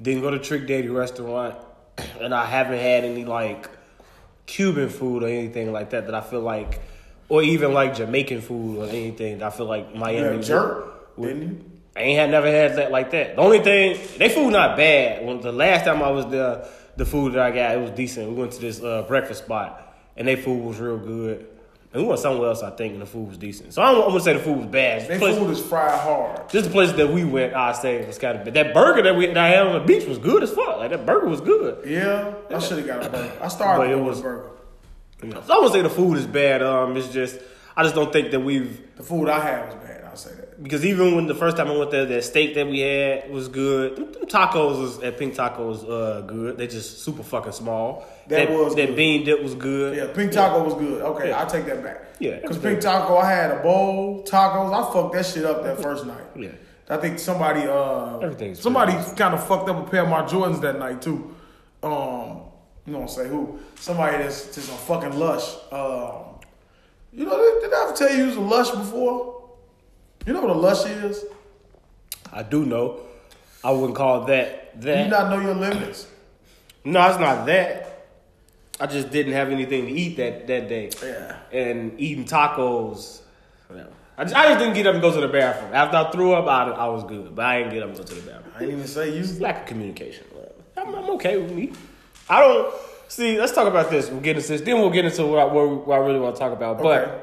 didn't 0.00 0.22
go 0.22 0.30
to 0.30 0.38
Trick 0.38 0.66
Daddy 0.66 0.88
restaurant, 0.88 1.56
and 2.20 2.34
I 2.34 2.44
haven't 2.44 2.78
had 2.78 3.04
any 3.04 3.24
like 3.24 3.70
Cuban 4.46 4.88
food 4.88 5.22
or 5.22 5.28
anything 5.28 5.72
like 5.72 5.90
that 5.90 6.06
that 6.06 6.14
I 6.14 6.20
feel 6.20 6.40
like, 6.40 6.80
or 7.28 7.42
even 7.42 7.72
like 7.72 7.94
Jamaican 7.94 8.40
food 8.40 8.78
or 8.78 8.88
anything. 8.88 9.38
That 9.38 9.52
I 9.52 9.56
feel 9.56 9.66
like 9.66 9.94
Miami 9.94 10.42
jerk, 10.42 11.16
didn't 11.16 11.42
you? 11.42 11.64
I 11.94 12.00
ain't 12.00 12.18
had 12.18 12.30
never 12.30 12.50
had 12.50 12.76
that 12.76 12.90
like 12.90 13.10
that. 13.12 13.36
The 13.36 13.42
only 13.42 13.60
thing 13.60 13.98
they 14.18 14.28
food 14.28 14.50
not 14.50 14.76
bad. 14.76 15.24
When 15.24 15.40
the 15.40 15.52
last 15.52 15.84
time 15.84 16.02
I 16.02 16.10
was 16.10 16.26
there, 16.26 16.66
the 16.96 17.06
food 17.06 17.34
that 17.34 17.40
I 17.40 17.50
got 17.50 17.76
it 17.76 17.80
was 17.80 17.90
decent. 17.92 18.28
We 18.28 18.34
went 18.34 18.52
to 18.52 18.60
this 18.60 18.82
uh, 18.82 19.02
breakfast 19.02 19.44
spot 19.44 19.91
and 20.16 20.26
they 20.28 20.36
food 20.36 20.62
was 20.64 20.78
real 20.78 20.98
good. 20.98 21.46
And 21.94 22.02
we 22.02 22.08
went 22.08 22.20
somewhere 22.20 22.48
else, 22.48 22.62
I 22.62 22.70
think, 22.70 22.94
and 22.94 23.02
the 23.02 23.06
food 23.06 23.28
was 23.28 23.36
decent. 23.36 23.74
So 23.74 23.82
I 23.82 23.92
don't, 23.92 24.02
I'm 24.04 24.08
gonna 24.08 24.20
say 24.20 24.32
the 24.32 24.38
food 24.38 24.56
was 24.56 24.66
bad. 24.66 25.06
Their 25.08 25.18
food 25.18 25.50
is 25.50 25.60
fried 25.60 26.00
hard. 26.00 26.48
just 26.48 26.64
the 26.66 26.70
place 26.70 26.90
that 26.92 27.12
we 27.12 27.22
went, 27.24 27.52
I 27.54 27.72
say 27.72 28.06
was 28.06 28.18
kind 28.18 28.38
of 28.38 28.44
bad. 28.46 28.54
That 28.54 28.72
burger 28.72 29.02
that 29.02 29.14
we 29.14 29.26
that 29.26 29.36
I 29.36 29.48
had 29.48 29.66
on 29.66 29.74
the 29.74 29.80
beach 29.86 30.06
was 30.06 30.16
good 30.16 30.42
as 30.42 30.50
fuck. 30.50 30.78
Like 30.78 30.90
that 30.90 31.04
burger 31.04 31.28
was 31.28 31.42
good. 31.42 31.86
Yeah, 31.86 32.32
I 32.48 32.58
should 32.60 32.78
have 32.78 32.86
got 32.86 33.04
a 33.06 33.10
burger. 33.10 33.32
I 33.42 33.48
started 33.48 33.78
But 33.84 33.90
it 33.90 33.96
with 33.96 34.04
was- 34.06 34.20
a 34.20 34.22
burger. 34.22 34.48
So 35.20 35.28
I 35.52 35.56
wouldn't 35.56 35.72
say 35.74 35.82
the 35.82 35.90
food 35.90 36.16
is 36.18 36.26
bad. 36.26 36.62
Um, 36.62 36.96
it's 36.96 37.08
just 37.12 37.38
I 37.76 37.82
just 37.82 37.94
don't 37.94 38.12
think 38.12 38.30
that 38.32 38.40
we've 38.40 38.80
The 38.96 39.02
food 39.02 39.28
I 39.28 39.38
had 39.40 39.66
was 39.66 39.74
bad. 39.76 40.01
That. 40.62 40.64
Because 40.64 40.84
even 40.84 41.16
when 41.16 41.26
the 41.26 41.34
first 41.34 41.56
time 41.56 41.68
I 41.68 41.76
went 41.76 41.90
there, 41.90 42.06
that 42.06 42.24
steak 42.24 42.54
that 42.54 42.66
we 42.66 42.80
had 42.80 43.30
was 43.30 43.48
good. 43.48 43.96
Them, 43.96 44.12
them 44.12 44.26
tacos 44.26 44.80
was, 44.80 45.02
at 45.02 45.18
Pink 45.18 45.34
Tacos 45.34 45.88
uh, 45.88 46.20
good. 46.22 46.56
They 46.56 46.66
just 46.66 47.02
super 47.02 47.22
fucking 47.22 47.52
small. 47.52 48.06
That 48.28 48.50
was 48.50 48.74
that 48.76 48.86
good. 48.88 48.96
bean 48.96 49.24
dip 49.24 49.42
was 49.42 49.54
good. 49.54 49.96
Yeah, 49.96 50.12
pink 50.14 50.32
taco 50.32 50.62
was 50.64 50.74
good. 50.74 51.02
Okay, 51.02 51.28
Yeah. 51.30 51.40
I'll 51.40 51.46
take 51.50 51.66
that 51.66 51.82
back. 51.82 52.06
Yeah, 52.18 52.38
because 52.40 52.58
pink 52.58 52.80
taco, 52.80 53.16
I 53.16 53.30
had 53.30 53.50
a 53.50 53.62
bowl 53.62 54.22
tacos. 54.24 54.72
I 54.72 54.92
fucked 54.92 55.14
that 55.14 55.26
shit 55.26 55.44
up 55.44 55.62
that 55.64 55.80
first 55.82 56.06
night. 56.06 56.24
Yeah. 56.36 56.50
I 56.88 56.96
think 56.98 57.18
somebody, 57.18 57.62
uh, 57.62 58.18
Everything's 58.18 58.60
somebody 58.60 58.92
kind 59.16 59.34
of 59.34 59.46
fucked 59.46 59.68
up 59.68 59.86
a 59.86 59.90
pair 59.90 60.02
of 60.02 60.08
my 60.08 60.22
Jordans 60.22 60.60
that 60.60 60.78
night 60.78 61.00
too. 61.00 61.34
Um, 61.82 62.42
you 62.86 62.92
don't 62.92 63.08
say 63.08 63.28
who? 63.28 63.58
Somebody 63.76 64.18
that's 64.18 64.54
just 64.54 64.68
a 64.68 64.72
fucking 64.72 65.18
lush. 65.18 65.54
Um, 65.70 66.40
you 67.12 67.24
know, 67.24 67.36
did, 67.36 67.62
did 67.62 67.72
I 67.74 67.84
ever 67.84 67.96
tell 67.96 68.10
you 68.10 68.18
you 68.18 68.26
was 68.26 68.36
a 68.36 68.40
lush 68.40 68.70
before? 68.70 69.31
You 70.26 70.32
know 70.32 70.40
what 70.40 70.50
a 70.50 70.58
lush 70.58 70.86
is? 70.86 71.24
I 72.32 72.42
do 72.42 72.64
know. 72.64 73.00
I 73.64 73.70
wouldn't 73.72 73.96
call 73.96 74.24
that 74.26 74.80
that. 74.80 75.04
you 75.04 75.10
not 75.10 75.30
know 75.30 75.40
your 75.40 75.54
limits? 75.54 76.06
no, 76.84 77.08
it's 77.08 77.18
not 77.18 77.46
that. 77.46 77.88
I 78.80 78.86
just 78.86 79.10
didn't 79.10 79.32
have 79.34 79.50
anything 79.50 79.86
to 79.86 79.92
eat 79.92 80.16
that 80.16 80.46
that 80.46 80.68
day. 80.68 80.90
Yeah. 81.02 81.36
And 81.52 82.00
eating 82.00 82.24
tacos. 82.24 83.20
whatever. 83.68 83.90
I 84.16 84.24
just, 84.24 84.36
I 84.36 84.46
just 84.46 84.58
didn't 84.58 84.74
get 84.74 84.86
up 84.86 84.94
and 84.94 85.02
go 85.02 85.12
to 85.12 85.20
the 85.20 85.28
bathroom. 85.28 85.72
After 85.72 85.96
I 85.96 86.10
threw 86.10 86.32
up, 86.34 86.46
I, 86.46 86.70
I 86.70 86.86
was 86.88 87.04
good. 87.04 87.34
But 87.34 87.44
I 87.44 87.58
didn't 87.58 87.74
get 87.74 87.82
up 87.82 87.88
and 87.90 87.98
go 87.98 88.04
to 88.04 88.14
the 88.14 88.20
bathroom. 88.20 88.52
I 88.54 88.58
didn't 88.60 88.74
even 88.74 88.86
say 88.86 89.16
you. 89.16 89.40
lack 89.40 89.62
of 89.62 89.66
communication. 89.66 90.26
I'm, 90.76 90.94
I'm 90.94 91.10
okay 91.10 91.38
with 91.38 91.52
me. 91.52 91.72
I 92.28 92.40
don't 92.40 92.74
see. 93.08 93.38
Let's 93.38 93.52
talk 93.52 93.68
about 93.68 93.90
this. 93.90 94.10
We'll 94.10 94.20
get 94.20 94.36
into 94.36 94.48
this. 94.48 94.60
Then 94.60 94.78
we'll 94.80 94.90
get 94.90 95.04
into 95.04 95.26
what 95.26 95.38
I, 95.38 95.44
what, 95.44 95.86
what 95.86 95.94
I 96.00 96.04
really 96.04 96.18
want 96.18 96.34
to 96.36 96.40
talk 96.40 96.52
about. 96.52 96.78
But 96.82 97.08
Okay. 97.08 97.22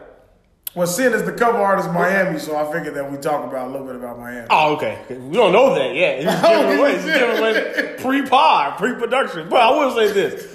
Well, 0.76 0.86
Sin 0.88 1.14
is 1.14 1.24
the 1.24 1.32
cover 1.32 1.58
artist 1.58 1.92
Miami, 1.92 2.38
so 2.40 2.56
I 2.56 2.72
figured 2.72 2.94
that 2.96 3.12
we 3.12 3.18
talk 3.18 3.44
about 3.44 3.70
a 3.70 3.72
little 3.72 3.88
bit 3.88 3.96
about 3.96 4.20
Miami. 4.20 4.48
oh, 4.52 4.76
okay. 4.76 5.00
We 5.10 5.36
don't 5.36 5.52
know 5.52 5.74
that 5.74 5.96
yet. 5.96 6.20
He's 6.24 6.42
giving 6.42 6.80
away. 6.80 6.96
He's 6.96 7.06
giving 7.06 7.38
away 7.40 7.96
pre-pod, 8.00 8.78
pre-production. 8.78 9.50
But 9.50 9.62
I 9.62 9.72
will 9.72 9.92
say 9.96 10.12
this: 10.14 10.48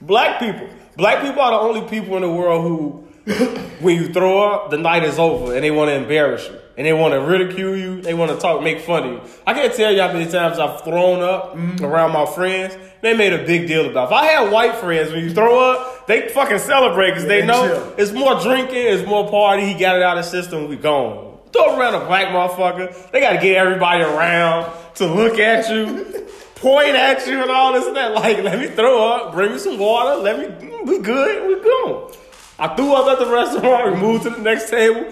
black 0.00 0.40
people, 0.40 0.66
black 0.96 1.22
people 1.22 1.42
are 1.42 1.50
the 1.50 1.58
only 1.58 1.88
people 1.90 2.16
in 2.16 2.22
the 2.22 2.30
world 2.30 2.62
who 2.66 3.06
when 3.80 3.96
you 3.96 4.12
throw 4.12 4.42
up, 4.42 4.70
the 4.70 4.78
night 4.78 5.04
is 5.04 5.18
over, 5.18 5.54
and 5.54 5.62
they 5.62 5.70
want 5.70 5.88
to 5.88 5.94
embarrass 5.94 6.46
you, 6.48 6.58
and 6.76 6.86
they 6.86 6.92
want 6.92 7.14
to 7.14 7.20
ridicule 7.20 7.76
you, 7.76 8.00
they 8.00 8.14
want 8.14 8.30
to 8.30 8.38
talk, 8.38 8.62
make 8.62 8.80
fun 8.80 9.04
of 9.04 9.12
you. 9.12 9.32
I 9.46 9.54
can't 9.54 9.72
tell 9.74 9.92
you 9.92 10.00
how 10.00 10.12
many 10.12 10.30
times 10.30 10.58
I've 10.58 10.82
thrown 10.82 11.22
up 11.22 11.54
mm-hmm. 11.54 11.84
around 11.84 12.12
my 12.12 12.26
friends. 12.26 12.76
They 13.02 13.16
made 13.16 13.32
a 13.32 13.44
big 13.44 13.66
deal 13.66 13.88
about. 13.88 14.04
It. 14.04 14.06
If 14.06 14.12
I 14.12 14.24
had 14.26 14.52
white 14.52 14.76
friends, 14.76 15.12
when 15.12 15.24
you 15.24 15.32
throw 15.32 15.72
up, 15.72 16.06
they 16.06 16.28
fucking 16.28 16.58
celebrate 16.58 17.10
because 17.10 17.26
they 17.26 17.44
know 17.44 17.66
chill. 17.68 17.94
it's 17.96 18.12
more 18.12 18.40
drinking, 18.40 18.76
it's 18.76 19.06
more 19.06 19.30
party. 19.30 19.64
He 19.64 19.74
got 19.74 19.96
it 19.96 20.02
out 20.02 20.18
of 20.18 20.24
his 20.24 20.30
system. 20.30 20.68
We 20.68 20.76
gone. 20.76 21.38
Throw 21.52 21.74
it 21.74 21.78
around 21.78 21.94
a 21.94 22.06
black 22.06 22.28
motherfucker. 22.28 23.10
They 23.10 23.20
got 23.20 23.32
to 23.32 23.40
get 23.40 23.56
everybody 23.56 24.02
around 24.02 24.72
to 24.96 25.06
look 25.06 25.38
at 25.38 25.68
you, 25.70 26.26
point 26.56 26.94
at 26.94 27.26
you, 27.26 27.40
and 27.40 27.50
all 27.50 27.72
this 27.72 27.86
and 27.86 27.96
that. 27.96 28.12
Like, 28.14 28.38
let 28.38 28.58
me 28.58 28.68
throw 28.68 29.10
up, 29.12 29.32
bring 29.32 29.52
me 29.52 29.58
some 29.58 29.78
water. 29.78 30.20
Let 30.20 30.38
me, 30.38 30.82
we 30.84 30.98
good, 30.98 31.48
we 31.48 31.62
gone. 31.64 32.12
I 32.60 32.74
threw 32.76 32.92
up 32.94 33.06
at 33.08 33.18
the 33.24 33.30
restaurant. 33.32 33.94
We 33.94 34.00
moved 34.00 34.22
to 34.24 34.30
the 34.30 34.38
next 34.38 34.70
table. 34.70 35.04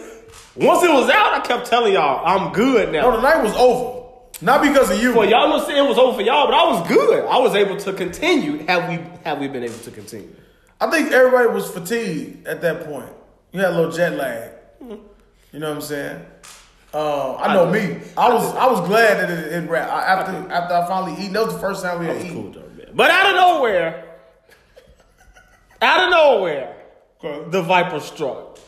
Once 0.56 0.82
it 0.82 0.90
was 0.92 1.08
out, 1.10 1.34
I 1.34 1.40
kept 1.46 1.66
telling 1.66 1.92
y'all, 1.94 2.24
I'm 2.26 2.52
good 2.52 2.92
now. 2.92 3.02
No, 3.10 3.16
the 3.16 3.22
night 3.22 3.42
was 3.42 3.54
over. 3.56 3.96
Not 4.40 4.62
because 4.62 4.90
of 4.90 5.00
you. 5.02 5.14
Well, 5.14 5.28
y'all 5.28 5.48
know 5.48 5.64
saying 5.64 5.84
it 5.84 5.88
was 5.88 5.98
over 5.98 6.16
for 6.16 6.22
y'all, 6.22 6.46
but 6.46 6.54
I 6.54 6.64
was 6.70 6.86
good. 6.88 7.24
I 7.24 7.38
was 7.38 7.54
able 7.54 7.76
to 7.78 7.92
continue. 7.92 8.64
Have 8.66 8.88
we, 8.88 9.00
have 9.24 9.38
we 9.38 9.48
been 9.48 9.64
able 9.64 9.78
to 9.78 9.90
continue? 9.90 10.34
I 10.80 10.90
think 10.90 11.10
everybody 11.12 11.48
was 11.48 11.68
fatigued 11.70 12.46
at 12.46 12.60
that 12.60 12.84
point. 12.84 13.10
You 13.52 13.60
had 13.60 13.70
a 13.72 13.76
little 13.76 13.90
jet 13.92 14.12
lag. 14.16 14.50
You 14.80 15.58
know 15.60 15.68
what 15.70 15.76
I'm 15.76 15.80
saying? 15.82 16.24
Uh, 16.94 17.34
I 17.36 17.52
know 17.54 17.66
me. 17.70 17.98
I 18.16 18.32
was 18.32 18.54
I 18.54 18.66
was 18.66 18.86
glad 18.86 19.18
that 19.18 19.30
it, 19.30 19.52
it 19.52 19.68
wrapped. 19.68 19.90
I- 19.90 20.04
After 20.04 20.52
after 20.52 20.74
I 20.74 20.86
finally 20.86 21.20
eaten, 21.20 21.32
that 21.34 21.44
was 21.46 21.54
the 21.54 21.60
first 21.60 21.82
time 21.82 21.98
we 22.00 22.06
had 22.06 22.16
Cool 22.20 22.26
eaten. 22.26 22.52
though. 22.52 22.92
But 22.94 23.10
out 23.10 23.30
of 23.30 23.36
nowhere, 23.36 24.04
out 25.82 26.04
of 26.04 26.10
nowhere, 26.10 26.76
the 27.22 27.62
Viper 27.62 28.00
struck. 28.00 28.58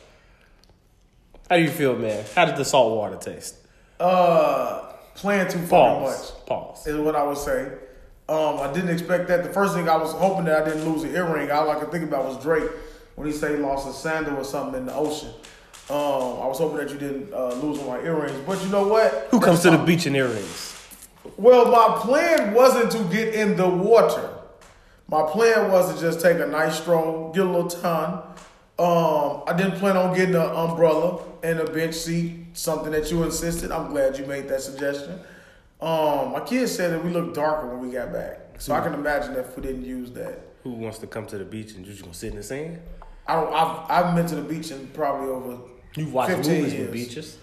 How 1.49 1.57
do 1.57 1.63
you 1.63 1.71
feel, 1.71 1.97
man? 1.97 2.25
How 2.35 2.45
did 2.45 2.57
the 2.57 2.65
salt 2.65 2.97
water 2.97 3.17
taste? 3.17 3.57
Uh, 3.99 4.93
playing 5.15 5.47
too 5.49 5.59
fucking 5.59 5.69
Pause. 5.69 6.33
much 6.33 6.47
Pause. 6.47 6.87
is 6.87 6.97
what 6.97 7.17
I 7.17 7.23
would 7.25 7.37
say. 7.39 7.73
Um, 8.29 8.61
I 8.61 8.73
didn't 8.73 8.91
expect 8.91 9.27
that. 9.29 9.43
The 9.43 9.53
first 9.53 9.75
thing 9.75 9.89
I 9.89 9.97
was 9.97 10.13
hoping 10.13 10.45
that 10.45 10.63
I 10.63 10.65
didn't 10.69 10.89
lose 10.91 11.03
an 11.03 11.15
earring. 11.15 11.51
All 11.51 11.69
I 11.71 11.75
could 11.81 11.91
think 11.91 12.05
about 12.05 12.25
was 12.25 12.41
Drake 12.43 12.71
when 13.17 13.27
he 13.27 13.33
said 13.33 13.51
he 13.57 13.57
lost 13.61 13.89
a 13.89 13.93
sandal 13.93 14.37
or 14.37 14.45
something 14.45 14.81
in 14.81 14.87
the 14.87 14.95
ocean. 14.95 15.31
Um, 15.91 15.97
I 16.41 16.47
was 16.47 16.59
hoping 16.59 16.79
that 16.79 16.91
you 16.91 16.99
didn't 16.99 17.35
uh, 17.35 17.55
lose 17.55 17.81
one 17.81 17.99
my 17.99 18.07
earrings. 18.07 18.39
But 18.47 18.63
you 18.63 18.69
know 18.69 18.87
what? 18.87 19.29
Who 19.33 19.41
comes 19.41 19.61
to 19.63 19.71
the 19.71 19.79
beach 19.79 20.07
in 20.07 20.15
earrings? 20.15 20.77
Well, 21.37 21.71
my 21.73 21.99
plan 22.01 22.55
wasn't 22.55 22.93
to 22.93 23.03
get 23.13 23.35
in 23.35 23.57
the 23.57 23.69
water. 23.69 24.31
My 25.11 25.25
plan 25.29 25.73
was 25.73 25.93
to 25.93 26.01
just 26.01 26.21
take 26.21 26.39
a 26.39 26.47
nice 26.47 26.81
stroll, 26.81 27.33
get 27.33 27.45
a 27.45 27.51
little 27.51 27.67
tan. 27.69 28.23
Um, 28.79 29.43
I 29.47 29.53
didn't 29.57 29.79
plan 29.81 29.97
on 29.97 30.17
getting 30.17 30.37
an 30.37 30.41
umbrella 30.43 31.21
and 31.43 31.59
a 31.59 31.69
bench 31.71 31.95
seat, 31.97 32.37
something 32.55 32.93
that 32.93 33.11
you 33.11 33.23
insisted. 33.25 33.73
I'm 33.73 33.91
glad 33.91 34.17
you 34.19 34.25
made 34.27 34.49
that 34.49 34.63
suggestion. 34.63 35.19
Um, 35.81 36.33
my 36.33 36.41
kids 36.47 36.73
said 36.73 36.93
that 36.93 37.05
we 37.05 37.11
looked 37.11 37.35
darker 37.35 37.67
when 37.67 37.81
we 37.89 37.93
got 37.93 38.13
back, 38.13 38.39
so 38.61 38.73
I 38.73 38.81
can 38.83 38.95
imagine 38.95 39.35
if 39.35 39.57
we 39.57 39.63
didn't 39.63 39.85
use 39.85 40.13
that. 40.13 40.39
Who 40.63 40.73
wants 40.75 40.99
to 40.99 41.07
come 41.09 41.27
to 41.27 41.39
the 41.39 41.45
beach 41.45 41.73
and 41.73 41.85
just 41.85 42.03
gonna 42.03 42.15
sit 42.15 42.31
in 42.31 42.37
the 42.37 42.43
sand? 42.43 42.79
I 43.27 43.35
don't. 43.35 43.53
I've, 43.53 43.91
I've 43.91 44.15
been 44.15 44.27
to 44.27 44.35
the 44.37 44.43
beach 44.43 44.71
in 44.71 44.87
probably 44.89 45.29
over 45.31 45.59
You 45.97 46.07
watch 46.09 46.29
15 46.31 46.53
movies 46.55 46.73
years. 46.75 46.85
with 46.85 46.93
beaches. 46.93 47.39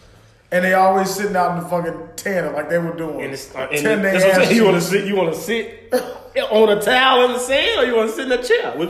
and 0.51 0.63
they 0.63 0.73
always 0.73 1.09
sitting 1.09 1.35
out 1.35 1.57
in 1.57 1.63
the 1.63 1.69
fucking 1.69 2.09
tanner 2.15 2.51
like 2.51 2.69
they 2.69 2.77
were 2.77 2.95
doing. 2.95 3.21
And 3.25 3.33
it's, 3.33 3.53
uh, 3.53 3.67
and 3.71 3.81
Ten 3.81 4.01
day 4.01 4.11
that's 4.13 4.23
what 4.23 4.35
I'm 4.35 4.43
saying. 4.45 4.55
You 4.55 4.63
want 4.65 4.75
to 4.75 4.81
sit? 4.81 5.05
You 5.07 5.15
want 5.15 5.33
to 5.33 5.39
sit 5.39 5.93
on 6.51 6.77
a 6.77 6.81
towel 6.81 7.25
in 7.25 7.33
the 7.33 7.39
sand, 7.39 7.79
or 7.81 7.85
you 7.85 7.95
want 7.95 8.09
to 8.09 8.15
sit 8.15 8.31
in 8.31 8.39
a 8.39 8.43
chair? 8.43 8.71
Which, 8.77 8.89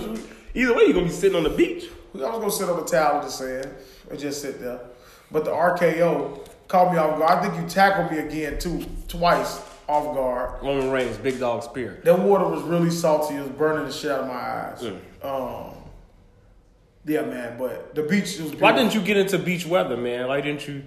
either 0.54 0.76
way, 0.76 0.84
you're 0.86 0.94
gonna 0.94 1.06
be 1.06 1.12
sitting 1.12 1.36
on 1.38 1.44
the 1.44 1.50
beach. 1.50 1.86
I 2.16 2.18
was 2.20 2.40
gonna 2.40 2.52
sit 2.52 2.70
on 2.70 2.78
the 2.78 2.86
towel 2.86 3.20
in 3.20 3.26
the 3.26 3.32
sand 3.32 3.70
and 4.10 4.20
just 4.20 4.42
sit 4.42 4.60
there. 4.60 4.80
But 5.32 5.46
the 5.46 5.52
RKO 5.52 6.48
caught 6.68 6.92
me 6.92 6.98
off 6.98 7.20
guard. 7.20 7.32
I 7.32 7.42
think 7.42 7.62
you 7.62 7.68
tackled 7.70 8.12
me 8.12 8.20
again 8.20 8.58
too, 8.60 8.84
twice 9.08 9.62
off 9.88 10.16
guard. 10.16 10.62
Roman 10.64 10.90
Reigns, 10.92 11.18
big 11.18 11.40
dog 11.40 11.64
spear. 11.64 12.00
That 12.04 12.20
water 12.20 12.48
was 12.48 12.62
really 12.64 12.90
salty. 12.90 13.36
It 13.36 13.42
was 13.42 13.50
burning 13.52 13.86
the 13.86 13.92
shit 13.92 14.12
out 14.12 14.22
of 14.22 14.28
my 14.28 14.34
eyes. 14.34 14.84
Um, 15.22 15.74
yeah, 17.06 17.22
man. 17.22 17.58
But 17.58 17.96
the 17.96 18.04
beach 18.04 18.40
was. 18.40 18.56
Why 18.56 18.72
didn't 18.72 18.94
you 18.96 19.02
get 19.02 19.18
into 19.18 19.38
beach 19.38 19.66
weather, 19.66 19.98
man? 19.98 20.28
Why 20.28 20.42
didn't 20.42 20.68
you 20.68 20.84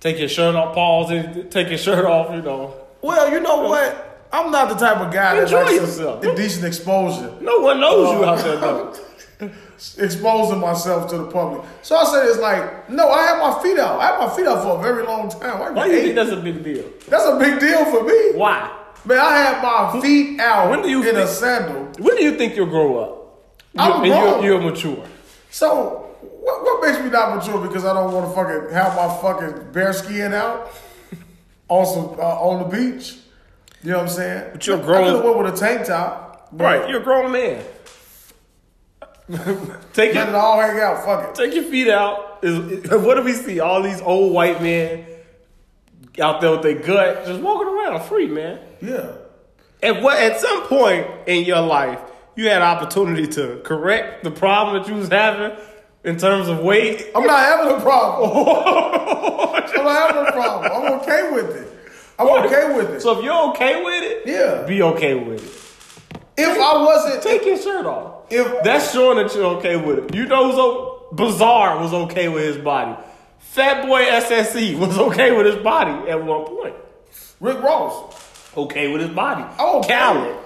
take 0.00 0.18
your 0.18 0.28
shirt 0.28 0.54
off, 0.54 0.74
pause, 0.74 1.10
and 1.10 1.50
take 1.50 1.68
your 1.68 1.78
shirt 1.86 2.04
off? 2.04 2.34
You 2.34 2.42
know, 2.42 2.74
Well, 3.02 3.30
you 3.30 3.40
know 3.40 3.62
what? 3.62 4.15
I'm 4.32 4.50
not 4.50 4.68
the 4.68 4.74
type 4.74 4.98
of 4.98 5.12
guy 5.12 5.34
that 5.36 5.44
Enjoy 5.44 5.62
likes 5.62 5.72
yourself. 5.74 6.24
indecent 6.24 6.64
exposure. 6.66 7.32
no 7.40 7.58
one 7.60 7.80
knows 7.80 8.10
you 8.12 8.24
Oh. 8.24 8.28
out 8.28 8.38
there 8.38 8.56
though. 8.56 8.94
exposing 9.98 10.58
myself 10.60 11.08
to 11.10 11.18
the 11.18 11.26
public. 11.26 11.62
So 11.82 11.96
I 11.96 12.04
said 12.04 12.26
it's 12.26 12.38
like, 12.38 12.88
no, 12.90 13.08
I 13.10 13.22
had 13.26 13.38
my 13.40 13.62
feet 13.62 13.78
out. 13.78 14.00
I 14.00 14.06
had 14.12 14.18
my 14.18 14.34
feet 14.34 14.46
out 14.46 14.62
for 14.62 14.78
a 14.78 14.82
very 14.82 15.04
long 15.04 15.28
time. 15.28 15.60
I 15.62 15.70
Why 15.70 15.88
do 15.88 15.94
you 15.94 16.00
think 16.02 16.14
that's 16.14 16.30
a 16.30 16.36
big 16.36 16.64
deal? 16.64 16.84
That's 17.08 17.24
a 17.26 17.38
big 17.38 17.60
deal 17.60 17.84
for 17.86 18.02
me. 18.04 18.32
Why? 18.38 18.72
Man, 19.04 19.18
I 19.18 19.36
had 19.36 19.62
my 19.62 20.00
feet 20.00 20.40
out 20.40 20.70
When 20.70 20.82
do 20.82 20.88
you 20.88 21.08
in 21.08 21.16
a 21.16 21.26
sandal. 21.26 21.84
When 21.98 22.16
do 22.16 22.24
you 22.24 22.36
think 22.36 22.56
you'll 22.56 22.66
grow 22.66 22.98
up? 22.98 23.46
I'm 23.78 24.04
You- 24.04 24.12
and 24.12 24.22
grown. 24.22 24.42
you're, 24.44 24.60
you're 24.62 24.70
mature. 24.72 25.04
So 25.50 26.14
what, 26.20 26.62
what 26.64 26.82
makes 26.86 26.98
me 27.04 27.10
not 27.10 27.36
mature? 27.36 27.60
Because 27.66 27.84
I 27.84 27.92
don't 27.92 28.12
want 28.12 28.28
to 28.28 28.34
fucking 28.34 28.72
have 28.74 28.96
my 28.96 29.08
fucking 29.20 29.72
bare 29.72 29.92
skin 29.92 30.32
out 30.32 30.72
on 31.68 31.84
some 31.86 32.18
uh, 32.18 32.22
on 32.22 32.68
the 32.68 32.76
beach. 32.76 33.18
You 33.82 33.90
know 33.92 33.98
what 33.98 34.04
I'm 34.04 34.08
saying? 34.10 34.48
But 34.52 34.66
you're 34.66 34.78
I 34.78 34.82
grown- 34.82 35.04
could 35.04 35.14
have 35.16 35.24
went 35.24 35.38
with 35.38 35.54
a 35.54 35.56
tank 35.56 35.86
top. 35.86 36.48
Right, 36.52 36.88
you're 36.88 37.00
a 37.00 37.04
grown 37.04 37.32
man. 37.32 37.62
take 39.92 40.14
Let 40.14 40.28
it 40.28 40.30
your 40.30 40.36
all 40.36 40.60
hang 40.60 40.78
out. 40.80 41.04
Fuck 41.04 41.28
it. 41.30 41.34
take 41.34 41.54
your 41.54 41.64
feet 41.64 41.88
out. 41.88 42.38
Is, 42.42 42.88
what 42.90 43.16
do 43.16 43.22
we 43.22 43.32
see? 43.32 43.58
All 43.60 43.82
these 43.82 44.00
old 44.00 44.32
white 44.32 44.62
men 44.62 45.04
out 46.20 46.40
there 46.40 46.52
with 46.52 46.62
their 46.62 46.76
gut 46.78 47.26
just 47.26 47.40
walking 47.42 47.66
around 47.68 48.02
free, 48.04 48.28
man. 48.28 48.60
Yeah. 48.80 49.12
At 49.82 50.00
what 50.02 50.18
at 50.18 50.38
some 50.40 50.62
point 50.68 51.06
in 51.26 51.44
your 51.44 51.60
life, 51.60 51.98
you 52.36 52.48
had 52.48 52.62
opportunity 52.62 53.26
to 53.28 53.60
correct 53.64 54.22
the 54.24 54.30
problem 54.30 54.80
that 54.82 54.88
you 54.88 54.94
was 54.94 55.08
having 55.08 55.56
in 56.04 56.16
terms 56.16 56.48
of 56.48 56.60
weight. 56.60 57.06
I'm 57.14 57.26
not 57.26 57.40
having 57.40 57.76
a 57.76 57.80
problem. 57.80 58.30
I'm 58.36 59.84
not 59.84 60.14
having 60.14 60.26
a 60.28 60.32
problem. 60.32 60.72
I'm 60.72 60.92
okay 61.00 61.30
with 61.32 61.56
it. 61.56 61.72
I'm 62.18 62.28
okay 62.44 62.74
with 62.76 62.90
it. 62.90 63.02
So 63.02 63.18
if 63.18 63.24
you're 63.24 63.50
okay 63.50 63.82
with 63.84 64.02
it, 64.02 64.22
Yeah. 64.26 64.62
be 64.66 64.82
okay 64.82 65.14
with 65.14 65.42
it. 65.44 66.20
if 66.38 66.58
I 66.58 66.82
wasn't, 66.82 67.22
Take 67.22 67.44
your 67.44 67.58
shirt 67.58 67.86
off. 67.86 68.12
if 68.30 68.62
That's 68.62 68.92
showing 68.92 69.18
that 69.18 69.34
you're 69.34 69.56
okay 69.58 69.76
with 69.76 69.98
it. 69.98 70.14
You 70.14 70.26
know 70.26 70.46
who's 70.50 70.58
o- 70.58 70.92
Bizarre 71.14 71.78
was 71.80 71.92
okay 71.92 72.28
with 72.28 72.42
his 72.44 72.56
body. 72.58 72.96
Fat 73.38 73.86
boy 73.86 74.02
SSE 74.02 74.76
was 74.78 74.98
okay 74.98 75.30
with 75.36 75.46
his 75.46 75.56
body 75.56 76.10
at 76.10 76.22
one 76.22 76.44
point. 76.46 76.74
Rick 77.40 77.62
Ross, 77.62 78.14
Okay 78.56 78.88
with 78.90 79.02
his 79.02 79.10
body. 79.10 79.44
Oh, 79.58 79.78
okay. 79.80 79.88
Khaled. 79.94 80.36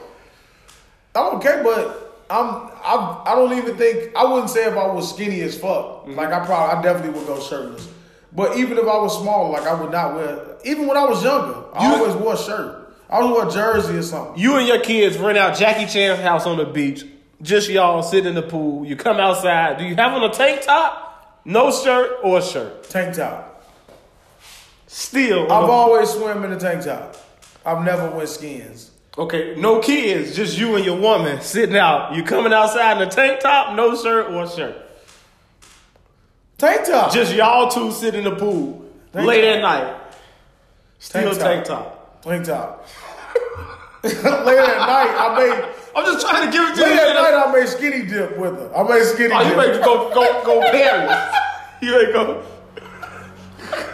I'm 1.15 1.37
okay, 1.37 1.61
but 1.65 2.25
I'm 2.29 2.69
I 2.85 3.23
I 3.27 3.35
don't 3.37 3.57
even 3.57 3.77
think 3.77 4.15
I 4.17 4.25
wouldn't 4.25 4.51
say 4.51 4.65
if 4.67 4.75
I 4.77 4.87
was 4.87 5.09
skinny 5.13 5.41
as 5.43 5.57
fuck. 5.59 6.05
Mm-hmm. 6.05 6.15
Like 6.15 6.33
I 6.33 6.45
probably 6.45 6.79
I 6.79 6.83
definitely 6.83 7.19
would 7.19 7.27
go 7.27 7.41
shirtless. 7.41 7.89
But 8.33 8.57
even 8.57 8.79
if 8.79 8.85
I 8.85 8.97
was 8.99 9.19
small, 9.21 9.51
like 9.51 9.67
I 9.67 9.75
would 9.75 9.91
not 9.91 10.15
wear. 10.15 10.39
Even 10.65 10.87
when 10.87 10.97
I 10.97 11.05
was 11.05 11.23
younger, 11.25 11.55
I 11.75 11.89
You- 11.89 11.95
always 11.97 12.15
wore 12.15 12.35
a 12.35 12.39
shirt. 12.39 12.77
I 13.11 13.17
always 13.21 13.31
wore 13.33 13.49
a 13.49 13.51
jersey 13.51 13.97
or 13.99 14.03
something. 14.03 14.41
You 14.41 14.57
and 14.57 14.69
your 14.69 14.79
kids 14.81 15.19
rent 15.19 15.37
out 15.37 15.57
Jackie 15.57 15.87
Chan's 15.87 16.21
house 16.21 16.47
on 16.47 16.59
the 16.59 16.65
beach. 16.65 17.05
Just 17.43 17.69
y'all 17.71 18.03
sitting 18.03 18.29
in 18.29 18.35
the 18.35 18.43
pool. 18.43 18.85
You 18.85 18.95
come 18.97 19.17
outside. 19.19 19.79
Do 19.79 19.85
you 19.85 19.97
have 19.97 20.13
on 20.13 20.23
a 20.23 20.33
tank 20.33 20.63
top, 20.63 21.41
no 21.45 21.73
shirt, 21.73 22.19
or 22.23 22.39
a 22.39 22.43
shirt? 22.43 22.89
Tank 22.89 23.17
top. 23.17 23.65
Still. 24.87 25.45
I've 25.51 25.71
always 25.71 26.11
swam 26.11 26.45
in 26.45 26.53
a 26.53 26.59
tank 26.61 26.85
top. 26.85 27.17
I've 27.65 27.85
never 27.85 28.11
went 28.11 28.29
skins. 28.29 28.91
okay, 29.19 29.55
no 29.59 29.81
kids, 29.81 30.35
just 30.37 30.57
you 30.57 30.77
and 30.77 30.85
your 30.85 30.99
woman 30.99 31.41
sitting 31.43 31.77
out. 31.77 32.15
You 32.15 32.23
coming 32.23 32.53
outside 32.53 32.97
in 33.01 33.07
a 33.09 33.11
tank 33.11 33.41
top, 33.41 33.75
no 33.77 33.95
shirt, 33.97 34.31
or 34.33 34.49
shirt. 34.49 34.77
Tank 36.61 36.87
top. 36.87 37.13
Just 37.13 37.35
y'all 37.35 37.69
two 37.71 37.91
sit 37.91 38.15
in 38.15 38.25
the 38.25 38.37
pool 38.37 38.85
Tank 39.13 39.27
late 39.27 39.43
top. 39.43 39.57
at 39.57 39.63
night. 39.63 39.97
Still 40.99 41.23
Tank 41.35 41.39
tank 41.39 41.65
top. 41.65 42.23
top. 42.23 42.23
tank 42.25 42.45
top. 42.47 42.87
Later 44.03 44.21
at 44.23 44.79
night, 44.79 45.15
I 45.19 45.35
made. 45.39 45.75
I'm 45.97 46.05
just 46.05 46.27
trying 46.27 46.47
to 46.47 46.53
give 46.53 46.69
it 46.71 46.75
to 46.75 46.81
you. 46.81 46.87
Later 46.87 47.07
at 47.09 47.15
night, 47.15 47.35
I 47.47 47.53
made 47.53 47.69
skinny 47.69 48.03
dip 48.07 48.37
with 48.39 48.53
her. 48.55 48.75
I 48.77 48.83
made 48.89 49.05
skinny 49.05 49.33
Oh, 49.35 49.43
dip. 49.43 49.57
you 49.57 49.73
to 49.79 49.85
go 49.85 50.15
go 50.15 50.45
go 50.45 50.61
Paris? 50.71 51.37
You 51.83 52.07
to 52.07 52.13
go? 52.13 52.45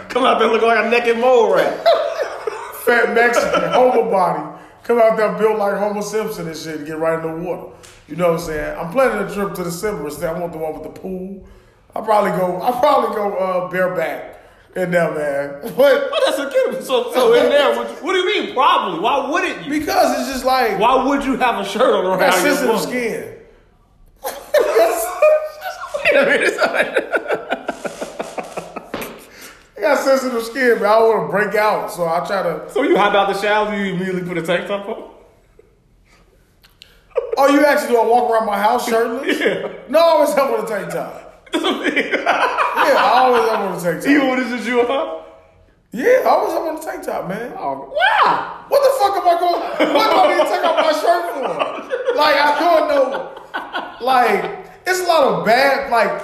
Come 0.09 0.23
out 0.25 0.39
there 0.39 0.49
looking 0.49 0.67
like 0.67 0.85
a 0.85 0.89
naked 0.89 1.17
mole 1.19 1.53
rat. 1.55 1.85
fat 2.85 3.13
Mexican, 3.13 3.69
homo 3.71 4.09
body, 4.09 4.59
come 4.83 4.99
out 4.99 5.15
there 5.17 5.33
built 5.37 5.57
like 5.59 5.77
Homer 5.77 6.01
Simpson 6.01 6.47
and 6.47 6.55
shit, 6.57 6.77
and 6.77 6.87
get 6.87 6.97
right 6.97 7.23
in 7.23 7.29
the 7.43 7.43
water. 7.43 7.71
You 8.07 8.15
know 8.15 8.31
what 8.31 8.39
I'm 8.41 8.45
saying? 8.45 8.77
I'm 8.79 8.91
planning 8.91 9.25
a 9.29 9.33
trip 9.33 9.53
to 9.55 9.63
the 9.63 9.71
Silverest. 9.71 10.23
I 10.23 10.37
want 10.39 10.53
the 10.53 10.57
one 10.57 10.73
with 10.73 10.83
the 10.83 10.99
pool. 10.99 11.45
I'll 11.97 12.03
probably 12.03 12.29
go. 12.31 12.57
I'll 12.61 12.79
probably 12.79 13.15
go 13.15 13.33
uh, 13.33 13.69
bareback 13.69 14.39
in 14.75 14.91
there, 14.91 15.11
man. 15.15 15.61
But 15.75 16.11
Well, 16.11 16.19
that's 16.25 16.37
a 16.37 16.47
kid. 16.47 16.83
So, 16.83 17.11
so 17.11 17.33
in 17.33 17.49
there, 17.49 17.75
what, 17.75 17.87
what 18.03 18.13
do 18.13 18.19
you 18.19 18.25
mean? 18.43 18.53
Probably. 18.53 18.99
Why 18.99 19.27
wouldn't 19.27 19.65
you? 19.65 19.79
because 19.79 20.19
it's 20.19 20.29
just 20.31 20.45
like 20.45 20.77
Why 20.77 21.03
would 21.03 21.25
you 21.25 21.37
have 21.37 21.59
a 21.59 21.67
shirt 21.67 21.95
on 21.95 22.05
around 22.05 22.19
your 22.19 22.55
sensitive 22.55 22.81
skin. 22.81 23.33
Wait 24.23 26.15
I 29.75 29.81
got 29.81 30.03
sensitive 30.03 30.43
skin, 30.43 30.77
but 30.79 30.85
I 30.87 30.99
don't 30.99 31.17
want 31.17 31.27
to 31.27 31.31
break 31.31 31.55
out, 31.55 31.91
so 31.91 32.07
I 32.07 32.25
try 32.27 32.43
to. 32.43 32.69
so 32.71 32.83
you 32.83 32.95
hop 32.95 33.15
out 33.15 33.33
the 33.33 33.39
shower, 33.41 33.75
you 33.75 33.93
immediately 33.95 34.21
put 34.23 34.37
a 34.37 34.43
tank 34.43 34.67
top 34.67 34.87
on? 34.87 35.11
Oh, 37.39 37.47
you 37.47 37.65
actually 37.65 37.89
do 37.89 38.01
I 38.01 38.05
walk 38.05 38.31
around 38.31 38.45
my 38.45 38.59
house 38.59 38.87
shirtless? 38.89 39.39
Yeah. 39.39 39.71
No, 39.89 39.99
I 39.99 40.01
always 40.03 40.33
have 40.33 40.51
on 40.51 40.63
a 40.63 40.67
tank 40.67 40.91
top. 40.91 41.26
Yeah, 41.53 42.95
I 42.97 43.23
always 43.23 43.49
have 43.49 43.59
on 43.59 43.77
a 43.77 43.81
tank 43.81 44.01
top. 44.01 44.09
Even 44.09 44.27
when 44.29 44.39
it's 44.39 44.49
just 44.49 44.67
you 44.67 44.79
and 44.79 44.87
her? 44.89 45.23
Yeah, 45.91 46.21
I 46.25 46.29
always 46.29 46.53
have 46.53 46.63
on 46.63 46.77
a 46.77 46.81
tank 46.81 47.05
top, 47.05 47.27
man. 47.27 47.53
Oh, 47.57 47.93
wow. 47.93 48.65
What 48.69 48.81
the 48.83 48.91
fuck 48.99 49.17
am 49.17 49.27
I 49.27 49.39
going? 49.39 49.93
What 49.93 50.11
am 50.11 50.19
I 50.19 50.23
going 50.27 50.45
to 50.45 50.51
take 50.51 50.63
off 50.63 50.77
my 50.77 50.93
shirt 50.93 51.23
for? 51.33 52.15
Like 52.15 52.35
I 52.35 52.59
don't 52.59 52.89
know. 52.89 54.05
Like 54.05 54.65
it's 54.85 54.99
a 54.99 55.03
lot 55.07 55.23
of 55.23 55.45
bad. 55.45 55.89
Like 55.91 56.21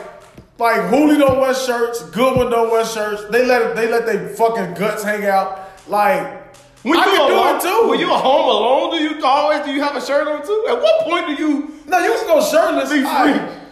like 0.59 0.81
Hooli 0.91 1.17
don't 1.17 1.39
wear 1.39 1.53
shirts. 1.53 2.01
Goodwin 2.09 2.49
don't 2.49 2.71
wear 2.71 2.85
shirts. 2.85 3.23
They 3.31 3.45
let 3.45 3.75
they 3.75 3.89
let 3.89 4.05
their 4.05 4.29
fucking 4.29 4.73
guts 4.75 5.03
hang 5.03 5.25
out. 5.25 5.69
Like 5.87 6.55
When 6.83 6.97
I 6.97 7.05
you 7.05 7.11
can 7.11 7.31
alone, 7.31 7.59
do 7.59 7.67
it 7.67 7.71
too. 7.71 7.89
When 7.89 7.99
you 7.99 8.13
at 8.13 8.21
home 8.21 8.49
alone, 8.49 8.97
do 8.97 9.03
you 9.03 9.23
always 9.25 9.63
do 9.65 9.71
you 9.71 9.81
have 9.81 9.95
a 9.95 10.01
shirt 10.01 10.27
on 10.27 10.45
too? 10.45 10.65
At 10.69 10.81
what 10.81 11.05
point 11.05 11.27
do 11.27 11.33
you 11.43 11.79
no, 11.87 11.99
you 11.99 12.13
can 12.13 12.27
go 12.27 12.41
shirtless. 12.43 12.89
Be 12.89 13.01
free. 13.01 13.62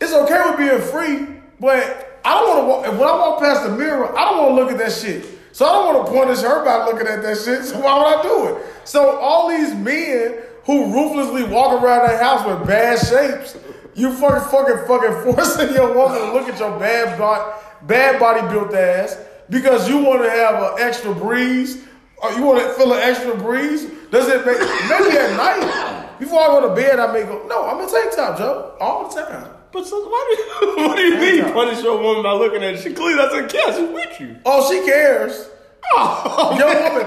It's 0.00 0.12
okay 0.12 0.42
with 0.50 0.58
being 0.58 0.80
free, 0.80 1.40
but 1.58 2.20
I 2.24 2.34
don't 2.34 2.68
want 2.68 2.84
to 2.84 2.90
walk. 2.90 2.98
When 3.00 3.08
I 3.08 3.16
walk 3.16 3.40
past 3.40 3.64
the 3.64 3.76
mirror, 3.76 4.16
I 4.16 4.24
don't 4.30 4.38
want 4.38 4.56
to 4.56 4.62
look 4.62 4.72
at 4.72 4.78
that 4.78 4.92
shit. 4.92 5.38
So 5.52 5.66
I 5.66 5.72
don't 5.72 5.94
want 5.94 6.06
to 6.06 6.12
punish 6.12 6.40
her 6.40 6.64
by 6.64 6.84
looking 6.84 7.06
at 7.06 7.22
that 7.22 7.38
shit. 7.38 7.64
So 7.64 7.80
why 7.80 7.98
would 7.98 8.18
I 8.18 8.22
do 8.22 8.56
it? 8.56 8.66
So 8.84 9.18
all 9.18 9.48
these 9.48 9.74
men 9.74 10.38
who 10.64 10.92
ruthlessly 10.94 11.44
walk 11.44 11.82
around 11.82 12.06
their 12.08 12.22
house 12.22 12.46
with 12.46 12.66
bad 12.66 12.98
shapes, 12.98 13.56
you 13.94 14.12
fucking 14.12 14.48
fucking 14.50 14.86
fucking 14.86 15.34
forcing 15.34 15.74
your 15.74 15.94
woman 15.94 16.20
to 16.20 16.32
look 16.32 16.48
at 16.48 16.58
your 16.60 16.78
bad 16.78 17.18
body, 17.18 17.60
bad 17.82 18.20
body 18.20 18.46
built 18.52 18.72
ass 18.74 19.18
because 19.50 19.88
you 19.88 19.98
want 19.98 20.22
to 20.22 20.30
have 20.30 20.62
an 20.62 20.74
extra 20.78 21.14
breeze. 21.14 21.84
Or 22.20 22.32
you 22.32 22.42
want 22.42 22.60
to 22.60 22.74
feel 22.74 22.92
an 22.92 23.00
extra 23.00 23.36
breeze? 23.36 23.84
Does 24.10 24.28
it 24.28 24.44
make 24.44 24.58
maybe 24.58 25.16
at 25.16 25.36
night 25.36 26.18
before 26.18 26.40
I 26.40 26.46
go 26.48 26.68
to 26.68 26.74
bed? 26.74 26.98
I 26.98 27.12
may 27.12 27.22
go. 27.22 27.46
No, 27.46 27.68
I'm 27.68 27.80
in 27.80 27.88
tank 27.88 28.14
top, 28.14 28.36
Joe, 28.36 28.76
all 28.80 29.08
the 29.08 29.22
time. 29.22 29.57
But 29.78 29.86
so 29.86 30.08
why 30.08 30.34
do 30.34 30.66
you, 30.66 30.76
what 30.88 30.96
do 30.96 31.02
you 31.04 31.18
mean 31.18 31.52
punish 31.52 31.84
your 31.84 32.02
woman 32.02 32.24
by 32.24 32.32
looking 32.32 32.64
at 32.64 32.74
her? 32.74 32.82
She 32.82 32.92
clearly 32.92 33.14
doesn't 33.14 33.48
care. 33.48 33.72
She's 33.72 33.88
with 33.88 34.20
you. 34.20 34.36
Oh, 34.44 34.68
she 34.68 34.84
cares. 34.84 35.50
Oh, 35.94 36.56
Your 36.58 36.66
woman, 36.66 37.06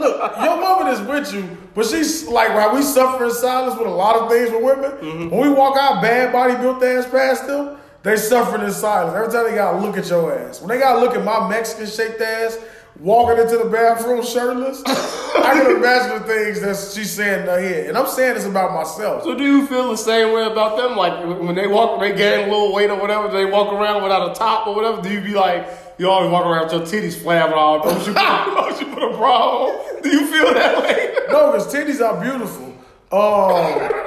look, 0.00 0.36
your 0.42 0.58
woman 0.58 0.94
is 0.94 1.00
with 1.02 1.34
you, 1.34 1.58
but 1.74 1.84
she's 1.84 2.26
like 2.26 2.48
while 2.54 2.74
we 2.74 2.80
suffer 2.80 3.26
in 3.26 3.30
silence 3.32 3.78
with 3.78 3.86
a 3.86 3.90
lot 3.90 4.16
of 4.16 4.30
things 4.30 4.50
with 4.50 4.64
women. 4.64 4.92
Mm-hmm. 4.92 5.28
When 5.28 5.50
we 5.50 5.54
walk 5.54 5.76
our 5.76 6.00
bad 6.00 6.32
body 6.32 6.54
built 6.54 6.82
ass 6.82 7.04
past 7.10 7.46
them, 7.46 7.76
they 8.02 8.16
suffering 8.16 8.64
in 8.64 8.72
silence. 8.72 9.14
Every 9.14 9.30
time 9.30 9.50
they 9.50 9.54
gotta 9.54 9.78
look 9.78 9.98
at 9.98 10.08
your 10.08 10.32
ass. 10.36 10.62
When 10.62 10.70
they 10.70 10.78
gotta 10.78 11.00
look 11.00 11.14
at 11.14 11.22
my 11.22 11.46
Mexican 11.50 11.86
shaped 11.86 12.20
ass 12.22 12.58
walking 13.00 13.42
into 13.42 13.58
the 13.58 13.68
bathroom 13.70 14.24
shirtless, 14.24 14.82
I 14.84 15.60
can 15.60 15.76
imagine 15.76 16.18
the 16.18 16.24
things 16.26 16.60
that 16.60 16.76
she's 16.94 17.10
saying 17.10 17.42
in 17.42 17.46
her 17.46 17.60
head. 17.60 17.86
And 17.86 17.98
I'm 17.98 18.06
saying 18.06 18.34
this 18.34 18.44
about 18.44 18.72
myself. 18.72 19.24
So 19.24 19.36
do 19.36 19.44
you 19.44 19.66
feel 19.66 19.90
the 19.90 19.96
same 19.96 20.32
way 20.32 20.46
about 20.46 20.76
them? 20.76 20.96
Like 20.96 21.24
when 21.40 21.54
they 21.54 21.66
walk, 21.66 22.00
they 22.00 22.14
gain 22.14 22.48
a 22.48 22.52
little 22.52 22.72
weight 22.72 22.90
or 22.90 22.98
whatever, 22.98 23.28
they 23.28 23.44
walk 23.44 23.72
around 23.72 24.02
without 24.02 24.30
a 24.30 24.34
top 24.34 24.66
or 24.66 24.74
whatever. 24.74 25.02
Do 25.02 25.12
you 25.12 25.20
be 25.20 25.34
like, 25.34 25.68
you 25.98 26.08
always 26.08 26.30
walk 26.30 26.46
around 26.46 26.64
with 26.64 26.92
your 26.92 27.02
titties 27.02 27.20
flapping 27.20 27.54
all? 27.54 27.82
Don't 27.82 28.06
you, 28.06 28.14
don't 28.14 28.80
you 28.80 28.86
put 28.94 29.02
a 29.02 29.16
bra 29.16 29.66
on? 29.66 30.02
Do 30.02 30.08
you 30.08 30.26
feel 30.26 30.54
that 30.54 30.82
way? 30.82 31.14
No, 31.30 31.52
because 31.52 31.72
titties 31.72 32.04
are 32.04 32.20
beautiful. 32.22 32.66
Um, 33.12 34.02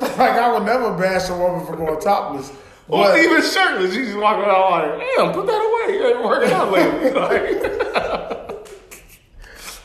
like 0.00 0.32
I 0.32 0.52
would 0.52 0.64
never 0.64 0.96
bash 0.96 1.28
a 1.28 1.36
woman 1.36 1.66
for 1.66 1.76
going 1.76 2.00
topless. 2.00 2.52
Or 2.90 3.04
But 3.04 3.18
even 3.20 3.40
shirtless, 3.40 3.94
you 3.94 4.04
just 4.04 4.18
walk 4.18 4.38
around 4.38 4.70
like, 4.72 5.00
damn, 5.16 5.32
put 5.32 5.46
that 5.46 5.60
away. 5.62 5.96
You 5.96 6.06
ain't 6.08 6.24
working 6.24 6.52
out 6.52 6.72
lately. 6.72 7.10
Like, 7.20 7.70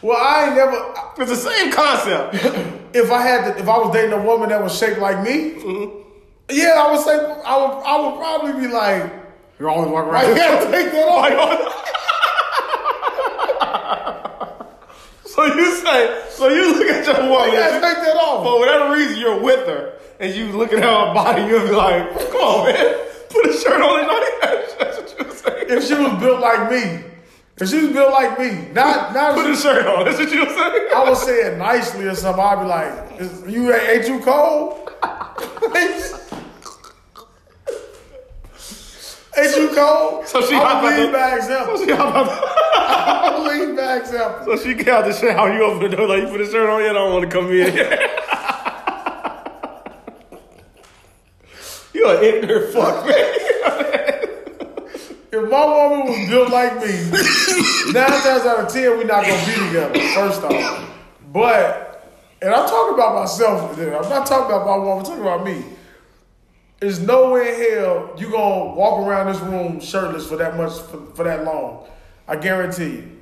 well, 0.01 0.17
I 0.17 0.45
ain't 0.45 0.55
never. 0.55 0.93
it's 1.17 1.31
the 1.31 1.49
same 1.49 1.71
concept. 1.71 2.35
If 2.95 3.11
I 3.11 3.21
had 3.21 3.43
to, 3.43 3.59
if 3.59 3.67
I 3.67 3.77
was 3.77 3.91
dating 3.91 4.13
a 4.13 4.23
woman 4.23 4.47
that 4.49 4.63
was 4.63 4.77
shaped 4.77 4.99
like 4.99 5.21
me, 5.21 5.51
mm-hmm. 5.55 5.99
yeah, 6.49 6.75
I 6.77 6.89
would 6.89 7.01
say 7.01 7.11
I 7.13 7.57
would. 7.57 7.83
I 7.83 7.99
would 7.99 8.15
probably 8.15 8.53
be 8.53 8.71
like, 8.71 9.11
You're 9.59 9.69
always 9.69 9.91
walking 9.91 10.11
around. 10.11 10.31
I 10.31 10.33
gotta 10.33 10.71
take 10.71 10.93
that 10.93 11.09
off. 11.09 11.91
so 15.35 15.45
you 15.45 15.75
say, 15.75 16.23
so 16.29 16.47
you 16.47 16.73
look 16.73 16.87
at 16.87 17.05
your 17.05 17.29
woman, 17.29 17.51
gotta 17.51 17.73
take 17.73 17.81
that 18.05 18.15
off. 18.15 18.43
for 18.43 18.59
whatever 18.59 18.93
reason 18.93 19.17
you're 19.17 19.41
with 19.41 19.67
her, 19.67 19.93
and 20.19 20.33
you 20.33 20.51
looking 20.53 20.79
at 20.79 20.85
her 20.85 21.13
body, 21.13 21.43
you'll 21.43 21.67
be 21.67 21.73
like, 21.73 22.09
come 22.31 22.41
on, 22.41 22.71
man, 22.71 22.95
put 23.29 23.45
a 23.45 23.53
shirt 23.53 23.81
on 23.81 23.99
and 23.99 24.09
That's 24.79 24.97
what 24.97 25.27
you 25.27 25.33
saying. 25.35 25.65
If 25.69 25.87
she 25.87 25.93
was 25.95 26.19
built 26.21 26.39
like 26.39 26.71
me, 26.71 27.03
if 27.57 27.69
she 27.69 27.81
was 27.85 27.91
built 27.91 28.11
like 28.11 28.39
me, 28.39 28.69
not 28.73 29.13
not. 29.13 29.35
Put 29.35 29.49
a 29.49 29.55
shirt 29.55 29.85
on. 29.85 30.05
That's 30.05 30.17
what 30.17 30.31
you 30.31 30.45
saying. 30.45 30.89
I 30.93 31.03
would 31.07 31.17
say 31.17 31.51
it 31.51 31.57
nicely 31.57 32.05
or 32.05 32.15
something. 32.15 32.43
I'd 32.43 32.61
be 32.61 32.67
like, 32.67 33.21
is, 33.21 33.43
"You 33.47 33.73
ain't, 33.73 33.89
ain't 33.89 34.07
you 34.07 34.19
cold? 34.19 34.91
ain't 39.37 39.55
you 39.57 39.69
cold?" 39.75 40.27
So 40.27 40.41
she 40.41 40.55
I 40.55 40.59
hop 40.59 40.83
would 40.83 40.93
out 40.93 40.99
lead 40.99 41.07
the- 41.09 41.13
by 41.13 41.35
example. 41.35 41.77
So 41.77 41.85
she, 41.85 41.91
hop 41.91 42.15
out 42.15 42.29
I 42.77 43.39
would 43.39 43.47
lead 43.67 43.75
by 43.77 43.97
example. 43.97 44.45
the- 44.45 44.57
so 44.57 44.63
she 44.63 44.73
get 44.75 44.87
out 44.87 45.05
the 45.05 45.13
shower, 45.13 45.53
you 45.53 45.63
open 45.63 45.89
the 45.89 45.95
door, 45.95 46.07
like, 46.07 46.21
you 46.23 46.27
put 46.27 46.41
a 46.41 46.45
shirt 46.45 46.69
on, 46.69 46.81
you 46.83 46.93
don't 46.93 47.13
want 47.13 47.29
to 47.29 47.35
come 47.35 47.49
in. 47.51 47.73
You're 51.93 52.17
an 52.17 52.23
ignorant 52.23 52.73
fuck, 52.73 53.05
man. 53.05 53.31
If 55.31 55.49
my 55.49 55.65
woman 55.65 56.07
was 56.07 56.29
built 56.29 56.49
like 56.49 56.75
me, 56.75 57.91
nine 57.93 58.07
times 58.21 58.45
out 58.45 58.59
of 58.65 58.69
ten, 58.71 58.97
we're 58.97 59.03
not 59.05 59.25
gonna 59.25 59.45
be 59.45 59.67
together. 59.67 59.99
First 60.13 60.43
off, 60.43 60.89
but 61.33 62.11
and 62.41 62.53
I'm 62.53 62.67
talking 62.67 62.93
about 62.93 63.15
myself. 63.15 63.77
I'm 63.77 64.09
not 64.09 64.25
talking 64.25 64.45
about 64.45 64.65
my 64.65 64.77
woman. 64.77 64.99
I'm 64.99 65.03
talking 65.05 65.21
about 65.21 65.43
me. 65.45 65.63
There's 66.85 66.99
no 66.99 67.31
way 67.31 67.47
in 67.47 67.79
hell 67.79 68.13
you 68.15 68.29
gonna 68.29 68.75
walk 68.75 68.99
around 68.99 69.33
this 69.33 69.41
room 69.41 69.79
shirtless 69.79 70.27
for 70.27 70.35
that 70.35 70.55
much 70.55 70.79
for, 70.83 71.03
for 71.15 71.23
that 71.23 71.43
long. 71.43 71.87
I 72.27 72.35
guarantee 72.35 72.97
you. 72.97 73.21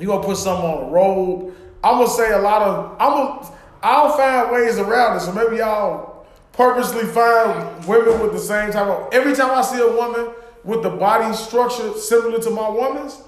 You 0.00 0.08
gonna 0.08 0.26
put 0.26 0.36
something 0.36 0.68
on 0.68 0.88
a 0.88 0.90
robe. 0.90 1.54
I'm 1.84 1.98
gonna 1.98 2.08
say 2.08 2.32
a 2.32 2.40
lot 2.40 2.62
of. 2.62 2.96
I'm 2.98 3.12
gonna. 3.12 3.56
I'll 3.84 4.16
find 4.16 4.50
ways 4.50 4.78
around 4.78 5.16
it. 5.16 5.20
So 5.20 5.32
maybe 5.32 5.58
y'all 5.58 6.26
purposely 6.52 7.04
find 7.04 7.84
women 7.86 8.18
with 8.18 8.32
the 8.32 8.40
same 8.40 8.72
type 8.72 8.88
of. 8.88 9.14
Every 9.14 9.36
time 9.36 9.52
I 9.52 9.62
see 9.62 9.80
a 9.80 9.92
woman 9.92 10.34
with 10.64 10.82
the 10.82 10.90
body 10.90 11.32
structure 11.36 11.92
similar 11.92 12.40
to 12.40 12.50
my 12.50 12.68
woman's, 12.68 13.22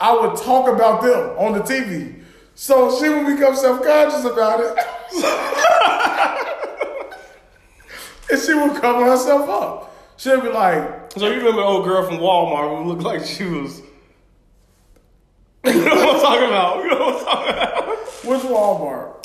I 0.00 0.14
would 0.14 0.38
talk 0.38 0.66
about 0.66 1.02
them 1.02 1.36
on 1.36 1.52
the 1.52 1.60
TV. 1.60 2.22
So 2.54 2.98
she 2.98 3.10
would 3.10 3.26
become 3.26 3.54
self 3.54 3.82
conscious 3.84 4.24
about 4.24 4.60
it. 4.60 6.46
and 8.30 8.40
she 8.40 8.54
would 8.54 8.80
cover 8.80 9.04
herself 9.04 9.48
up. 9.48 9.96
She'd 10.16 10.42
be 10.42 10.48
like, 10.48 11.12
So 11.16 11.26
you 11.26 11.36
remember 11.38 11.60
the 11.60 11.66
old 11.66 11.84
girl 11.84 12.04
from 12.06 12.18
Walmart 12.18 12.82
who 12.82 12.88
looked 12.88 13.02
like 13.02 13.24
she 13.24 13.44
was. 13.44 13.82
You 15.66 15.84
know 15.84 15.94
what 15.94 16.16
I'm 16.16 16.20
talking 16.22 16.48
about? 16.48 16.76
You 16.82 16.90
know 16.90 16.98
what 16.98 17.16
I'm 17.16 17.24
talking 17.24 17.52
about? 17.52 17.98
which 18.24 18.40
Walmart? 18.40 19.16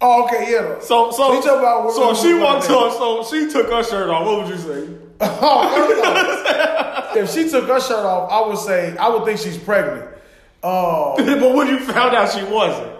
Oh, 0.00 0.24
okay, 0.24 0.52
yeah. 0.52 0.78
So, 0.80 1.10
so, 1.10 1.40
so 1.40 2.14
she 2.14 2.34
walked 2.34 2.68
up, 2.68 2.92
so 2.92 3.24
she 3.24 3.50
took 3.50 3.70
her 3.70 3.82
shirt 3.82 4.10
off. 4.10 4.26
What 4.26 4.40
would 4.40 4.48
you 4.48 4.58
say? 4.58 4.88
Oh, 5.18 7.12
if 7.16 7.30
she 7.32 7.48
took 7.48 7.66
her 7.66 7.80
shirt 7.80 8.04
off, 8.04 8.30
I 8.30 8.46
would 8.46 8.58
say 8.58 8.94
I 8.98 9.08
would 9.08 9.24
think 9.24 9.38
she's 9.40 9.58
pregnant. 9.58 10.10
Uh, 10.62 11.14
but 11.16 11.54
when 11.54 11.68
you 11.68 11.78
found 11.78 12.16
out 12.16 12.32
she 12.32 12.42
wasn't, 12.42 12.95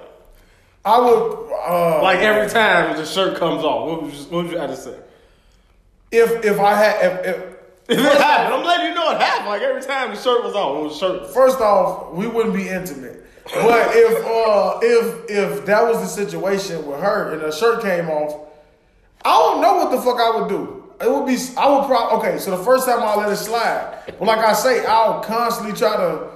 I 0.87 1.01
would 1.01 1.53
uh, 1.69 2.03
like 2.03 2.21
every 2.21 2.49
time 2.49 2.97
the 2.97 3.05
shirt 3.05 3.37
comes 3.37 3.65
off, 3.65 3.89
what 3.89 4.03
would 4.03 4.15
you, 4.15 4.19
what 4.25 4.45
would 4.45 4.53
you 4.53 4.59
have 4.59 4.71
to 4.71 4.77
say? 4.77 4.97
if 6.11 6.45
if 6.45 6.59
I 6.59 6.75
had 6.75 7.05
if, 7.05 7.27
if 7.27 7.57
If 7.89 7.99
it 8.01 8.21
happened, 8.21 8.55
I'm 8.55 8.65
letting 8.65 8.87
you 8.89 8.95
know 8.95 9.13
it 9.13 9.21
happened. 9.21 9.47
Like 9.47 9.63
every 9.63 9.81
time 9.81 10.11
the 10.11 10.21
shirt 10.21 10.43
was 10.43 10.55
off, 10.55 10.77
it 10.77 10.85
was 10.89 10.99
shirt. 10.99 11.33
first 11.33 11.61
off 11.61 12.13
we 12.13 12.27
wouldn't 12.27 12.55
be 12.55 12.69
intimate. 12.69 13.25
But 13.45 13.91
if 13.95 14.25
uh 14.27 14.81
if 14.83 15.31
if 15.31 15.67
that 15.67 15.85
was 15.85 16.01
the 16.01 16.07
situation 16.07 16.85
with 16.85 17.01
her 17.01 17.33
and 17.33 17.43
her 17.43 17.53
shirt 17.53 17.83
came 17.83 18.09
off, 18.09 18.49
I 19.25 19.31
don't 19.31 19.61
know 19.61 19.77
what 19.77 19.93
the 19.93 20.01
fuck 20.01 20.19
I 20.21 20.41
would 20.41 20.49
do. 20.49 20.85
It 21.01 21.09
would 21.09 21.27
be 21.27 21.37
I 21.57 21.69
would 21.69 21.87
probably 21.87 22.29
okay. 22.29 22.39
So 22.39 22.57
the 22.57 22.65
first 22.65 22.87
time 22.87 23.01
I'll 23.01 23.19
let 23.19 23.31
it 23.31 23.37
slide, 23.37 24.03
but 24.19 24.23
like 24.23 24.39
I 24.39 24.53
say, 24.53 24.85
I'll 24.85 25.23
constantly 25.23 25.77
try 25.77 25.97
to. 25.97 26.36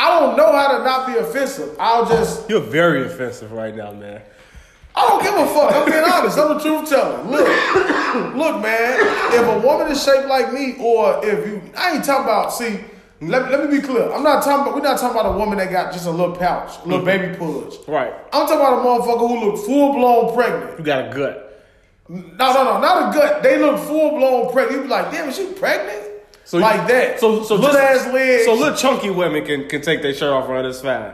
I 0.00 0.18
don't 0.18 0.34
know 0.34 0.50
how 0.50 0.78
to 0.78 0.82
not 0.82 1.06
be 1.06 1.18
offensive. 1.18 1.76
I'll 1.78 2.06
just 2.06 2.48
You're 2.48 2.60
very 2.60 3.04
offensive 3.04 3.52
right 3.52 3.74
now, 3.74 3.92
man. 3.92 4.22
I 4.96 5.06
don't 5.06 5.22
give 5.22 5.34
a 5.34 5.46
fuck. 5.46 5.72
I'm 5.74 5.84
being 5.84 6.02
honest. 6.02 6.38
I'm 6.38 6.56
the 6.56 6.58
truth 6.58 6.88
teller. 6.88 7.22
Look, 7.24 8.34
look, 8.34 8.62
man. 8.62 8.98
If 9.32 9.46
a 9.46 9.58
woman 9.66 9.92
is 9.92 10.02
shaped 10.02 10.26
like 10.26 10.54
me, 10.54 10.76
or 10.80 11.20
if 11.22 11.46
you, 11.46 11.62
I 11.76 11.96
ain't 11.96 12.04
talking 12.04 12.24
about. 12.24 12.52
See, 12.52 12.80
let, 13.20 13.50
let 13.50 13.68
me 13.68 13.78
be 13.78 13.86
clear. 13.86 14.10
I'm 14.10 14.22
not 14.22 14.42
talking 14.42 14.62
about. 14.62 14.74
We're 14.74 14.80
not 14.80 14.98
talking 14.98 15.20
about 15.20 15.34
a 15.34 15.38
woman 15.38 15.58
that 15.58 15.70
got 15.70 15.92
just 15.92 16.06
a 16.06 16.10
little 16.10 16.34
pouch, 16.34 16.78
a 16.82 16.88
little 16.88 17.04
mm-hmm. 17.04 17.06
baby 17.06 17.36
pudge. 17.36 17.86
Right. 17.86 18.12
I'm 18.32 18.46
talking 18.48 18.56
about 18.56 18.80
a 18.80 18.82
motherfucker 18.82 19.28
who 19.28 19.50
look 19.50 19.66
full 19.66 19.92
blown 19.92 20.34
pregnant. 20.34 20.78
You 20.78 20.84
got 20.84 21.12
a 21.12 21.14
gut. 21.14 21.66
No, 22.08 22.52
no, 22.52 22.64
no, 22.64 22.80
not 22.80 23.14
a 23.14 23.18
gut. 23.18 23.42
They 23.42 23.58
look 23.58 23.78
full 23.80 24.16
blown 24.16 24.50
pregnant. 24.50 24.76
You 24.78 24.82
be 24.84 24.88
like, 24.88 25.12
damn, 25.12 25.28
is 25.28 25.36
she 25.36 25.52
pregnant? 25.52 26.09
So 26.50 26.58
like 26.58 26.88
that. 26.88 27.20
So 27.20 27.44
so 27.44 27.54
little 27.54 27.70
just- 27.70 28.06
ass 28.06 28.12
legs. 28.12 28.44
So 28.44 28.54
little 28.54 28.76
chunky 28.76 29.08
women 29.08 29.44
can, 29.44 29.68
can 29.68 29.82
take 29.82 30.02
their 30.02 30.12
shirt 30.12 30.32
off 30.32 30.48
and 30.48 30.66
it's 30.66 30.80
fine. 30.80 31.12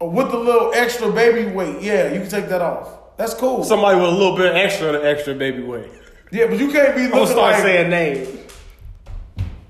Oh, 0.00 0.08
with 0.08 0.30
the 0.30 0.38
little 0.38 0.72
extra 0.72 1.12
baby 1.12 1.52
weight. 1.52 1.82
Yeah, 1.82 2.10
you 2.14 2.20
can 2.20 2.30
take 2.30 2.48
that 2.48 2.62
off. 2.62 2.88
That's 3.18 3.34
cool. 3.34 3.62
Somebody 3.62 4.00
with 4.00 4.08
a 4.08 4.12
little 4.12 4.34
bit 4.34 4.56
extra 4.56 4.92
the 4.92 5.06
extra 5.06 5.34
baby 5.34 5.62
weight. 5.62 5.90
yeah, 6.32 6.46
but 6.46 6.58
you 6.58 6.72
can't 6.72 6.96
be 6.96 7.02
I'm 7.02 7.10
gonna 7.10 7.26
start 7.26 7.52
like. 7.52 7.62
saying 7.62 7.90
names. 7.90 8.28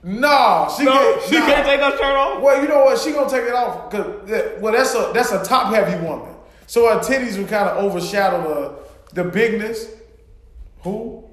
Nah, 0.04 0.68
she 0.68 0.84
No, 0.84 0.92
can't. 0.92 1.22
she 1.24 1.38
nah. 1.40 1.46
can't 1.46 1.66
take 1.66 1.80
her 1.80 1.90
shirt 1.90 2.16
off. 2.16 2.40
Well, 2.40 2.62
you 2.62 2.68
know 2.68 2.84
what? 2.84 2.96
She 3.00 3.10
gonna 3.10 3.28
take 3.28 3.48
it 3.48 3.52
off 3.54 3.90
because 3.90 4.60
well, 4.60 4.72
that's 4.72 4.94
a 4.94 5.10
that's 5.12 5.32
a 5.32 5.42
top 5.44 5.74
heavy 5.74 6.00
woman. 6.06 6.36
So 6.68 6.86
her 6.88 7.00
titties 7.00 7.36
will 7.36 7.48
kind 7.48 7.68
of 7.68 7.82
overshadow 7.84 8.78
the 9.12 9.22
the 9.24 9.28
bigness. 9.28 9.88
Who? 10.82 11.23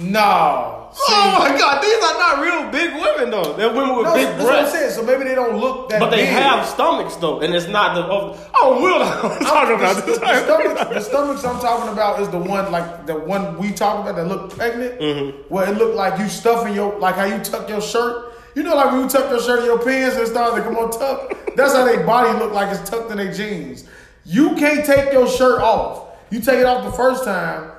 No. 0.00 0.76
See, 0.92 1.12
Oh 1.14 1.36
my 1.38 1.56
god, 1.56 1.80
these 1.80 2.02
are 2.02 2.18
not 2.18 2.42
real 2.42 2.70
big 2.72 2.92
women 3.00 3.30
though. 3.30 3.52
They're 3.56 3.72
women 3.72 3.94
with 3.96 4.06
no, 4.06 4.14
big 4.14 4.26
that's 4.26 4.42
what 4.42 4.54
I'm 4.54 4.60
breasts. 4.64 4.72
saying. 4.78 4.90
So 4.90 5.02
maybe 5.04 5.22
they 5.22 5.36
don't 5.36 5.56
look 5.56 5.88
that. 5.88 5.96
Big. 5.96 6.00
But 6.00 6.10
they 6.10 6.22
big. 6.24 6.28
have 6.30 6.66
stomachs 6.66 7.14
though, 7.16 7.40
and 7.40 7.54
it's 7.54 7.68
not 7.68 7.94
the. 7.94 8.02
Oh, 8.10 8.82
Will, 8.82 9.00
I'm 9.32 9.38
talking 9.44 9.76
about 9.76 9.96
the, 9.96 10.02
this. 10.02 10.18
the 10.18 10.44
stomachs, 10.44 10.90
the 10.94 11.00
stomachs 11.00 11.44
I'm 11.44 11.60
talking 11.60 11.92
about 11.92 12.20
is 12.20 12.28
the 12.30 12.38
one 12.40 12.72
like 12.72 13.06
the 13.06 13.14
one 13.14 13.56
we 13.58 13.70
talk 13.70 14.00
about 14.00 14.16
that 14.16 14.26
look 14.26 14.50
pregnant, 14.50 14.98
Mm-hmm. 15.00 15.38
where 15.54 15.70
it 15.70 15.76
looked 15.78 15.94
like 15.94 16.18
you 16.18 16.28
stuffing 16.28 16.74
your 16.74 16.98
like 16.98 17.14
how 17.14 17.24
you 17.24 17.38
tuck 17.38 17.68
your 17.68 17.80
shirt. 17.80 18.34
You 18.56 18.64
know, 18.64 18.74
like 18.74 18.90
when 18.90 19.02
you 19.02 19.08
tuck 19.08 19.30
your 19.30 19.40
shirt 19.40 19.60
in 19.60 19.66
your 19.66 19.78
pants 19.78 20.16
and 20.16 20.24
it 20.24 20.30
starts 20.30 20.56
to 20.56 20.62
come 20.62 20.76
on 20.76 20.90
tuck. 20.90 21.54
That's 21.54 21.72
how 21.72 21.84
their 21.84 22.04
body 22.04 22.36
look 22.36 22.52
like 22.52 22.76
it's 22.76 22.88
tucked 22.90 23.12
in 23.12 23.18
their 23.18 23.32
jeans. 23.32 23.84
You 24.24 24.56
can't 24.56 24.84
take 24.84 25.12
your 25.12 25.28
shirt 25.28 25.60
off. 25.60 26.08
You 26.30 26.40
take 26.40 26.58
it 26.58 26.66
off 26.66 26.84
the 26.84 26.90
first 26.92 27.22
time. 27.24 27.70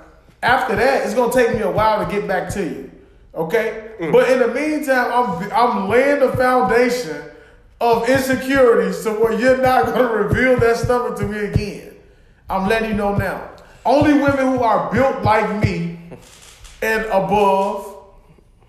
After 0.44 0.76
that, 0.76 1.06
it's 1.06 1.14
gonna 1.14 1.32
take 1.32 1.54
me 1.54 1.62
a 1.62 1.70
while 1.72 2.04
to 2.04 2.12
get 2.12 2.28
back 2.28 2.50
to 2.54 2.64
you. 2.64 2.92
Okay, 3.36 3.92
Mm. 4.00 4.12
but 4.12 4.30
in 4.30 4.40
the 4.40 4.48
meantime, 4.50 5.12
I'm 5.14 5.52
I'm 5.54 5.90
laying 5.90 6.20
the 6.20 6.32
foundation 6.34 7.22
of 7.80 8.08
insecurities 8.10 9.04
to 9.04 9.12
where 9.12 9.34
you're 9.34 9.58
not 9.58 9.86
gonna 9.94 10.08
reveal 10.08 10.60
that 10.60 10.78
stomach 10.78 11.16
to 11.18 11.26
me 11.26 11.40
again. 11.46 11.94
I'm 12.50 12.68
letting 12.68 12.90
you 12.90 12.96
know 12.96 13.16
now. 13.16 13.50
Only 13.86 14.14
women 14.14 14.38
who 14.54 14.64
are 14.64 14.92
built 14.92 15.24
like 15.24 15.64
me 15.64 15.98
and 16.82 17.06
above 17.06 17.96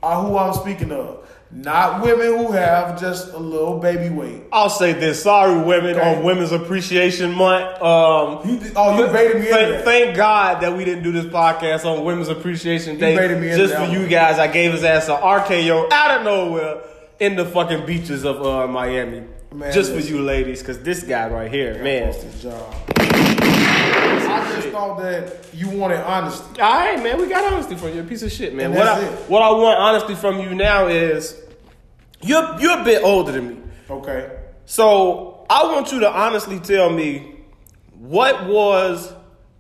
are 0.03 0.23
who 0.23 0.37
I'm 0.39 0.53
speaking 0.55 0.93
of. 0.93 1.22
Not 1.55 2.03
women 2.03 2.27
who 2.39 2.53
have 2.53 2.99
just 2.99 3.35
a 3.35 3.39
little 3.39 3.79
baby 3.79 4.09
weight. 4.09 4.43
I'll 4.51 4.71
say 4.71 4.95
this. 4.95 5.23
Sorry, 5.23 5.55
women, 5.63 5.97
Okay. 5.97 6.15
on 6.17 6.25
Women's 6.25 6.51
Appreciation 6.51 7.33
Month. 7.35 7.83
Um, 7.83 8.41
You, 8.49 8.73
oh, 8.75 8.99
you 8.99 9.13
baited 9.13 9.39
me 9.43 9.49
into 9.51 9.83
thank, 9.85 10.17
God 10.17 10.63
that 10.63 10.75
we 10.75 10.85
didn't 10.87 11.05
do 11.05 11.13
this 11.13 11.27
podcast 11.27 11.85
on 11.85 12.05
Women's 12.07 12.29
Appreciation 12.29 12.99
Day. 12.99 13.15
baited 13.15 13.39
me 13.39 13.49
just 13.55 13.75
for 13.75 13.85
you 13.85 14.07
guys, 14.09 14.39
I 14.39 14.47
gave 14.47 14.73
his 14.73 14.83
ass 14.83 15.09
an 15.09 15.17
RKO 15.17 15.93
out 15.93 16.19
of 16.21 16.25
nowhere 16.25 16.79
in 17.21 17.37
the 17.37 17.45
fucking 17.45 17.85
beaches 17.85 18.25
of 18.25 18.41
uh, 18.45 18.67
Miami. 18.67 19.23
Man, 19.55 19.71
just 19.75 19.93
for 19.93 20.01
you 20.01 20.23
ladies, 20.23 20.61
because 20.61 20.79
this 20.81 21.03
guy 21.03 21.29
right 21.29 21.51
here, 21.51 21.83
man. 21.85 22.15
His 22.15 22.43
job. 22.43 22.75
I 22.97 24.51
just 24.57 24.69
thought 24.69 24.99
that 25.03 25.37
you 25.53 25.69
wanted 25.69 25.99
honesty. 26.01 26.61
All 26.61 26.73
right, 26.73 27.03
man, 27.03 27.21
we 27.21 27.29
got 27.29 27.53
honesty 27.53 27.75
from 27.77 27.95
you. 27.95 28.01
A 28.01 28.05
piece 28.05 28.23
of 28.23 28.33
shit, 28.33 28.55
man. 28.55 28.73
What 28.73 28.87
I, 28.87 29.01
it. 29.03 29.13
what 29.29 29.43
I 29.43 29.51
want 29.51 29.79
honesty 29.79 30.15
from 30.15 30.41
you 30.41 30.55
now 30.55 30.87
is 30.87 31.42
you're 32.23 32.61
you're 32.61 32.81
a 32.81 32.85
bit 32.85 33.03
older 33.03 33.33
than 33.33 33.49
me. 33.49 33.57
Okay. 33.91 34.39
So 34.65 35.45
I 35.51 35.65
want 35.65 35.93
you 35.93 36.01
to 36.01 36.11
honestly 36.11 36.59
tell 36.61 36.91
me 36.91 37.37
what 37.99 38.47
was 38.47 39.13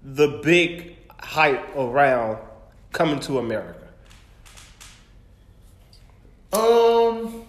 the 0.02 0.40
big 0.42 0.96
hype 1.20 1.76
around 1.76 2.38
coming 2.92 3.20
to 3.20 3.38
America? 3.38 3.78
Um, 6.52 7.44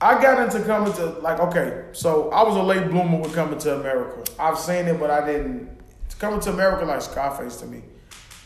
I 0.00 0.20
got 0.22 0.42
into 0.42 0.64
coming 0.66 0.92
to 0.94 1.06
like 1.20 1.40
okay, 1.40 1.84
so 1.92 2.30
I 2.30 2.42
was 2.44 2.56
a 2.56 2.62
late 2.62 2.88
bloomer 2.90 3.18
with 3.18 3.34
coming 3.34 3.58
to 3.60 3.80
America. 3.80 4.30
I've 4.38 4.58
seen 4.58 4.86
it, 4.86 5.00
but 5.00 5.10
I 5.10 5.26
didn't. 5.26 5.70
Coming 6.18 6.40
to 6.40 6.50
America 6.50 6.84
like 6.86 7.02
Scarface 7.02 7.56
to 7.56 7.66
me, 7.66 7.82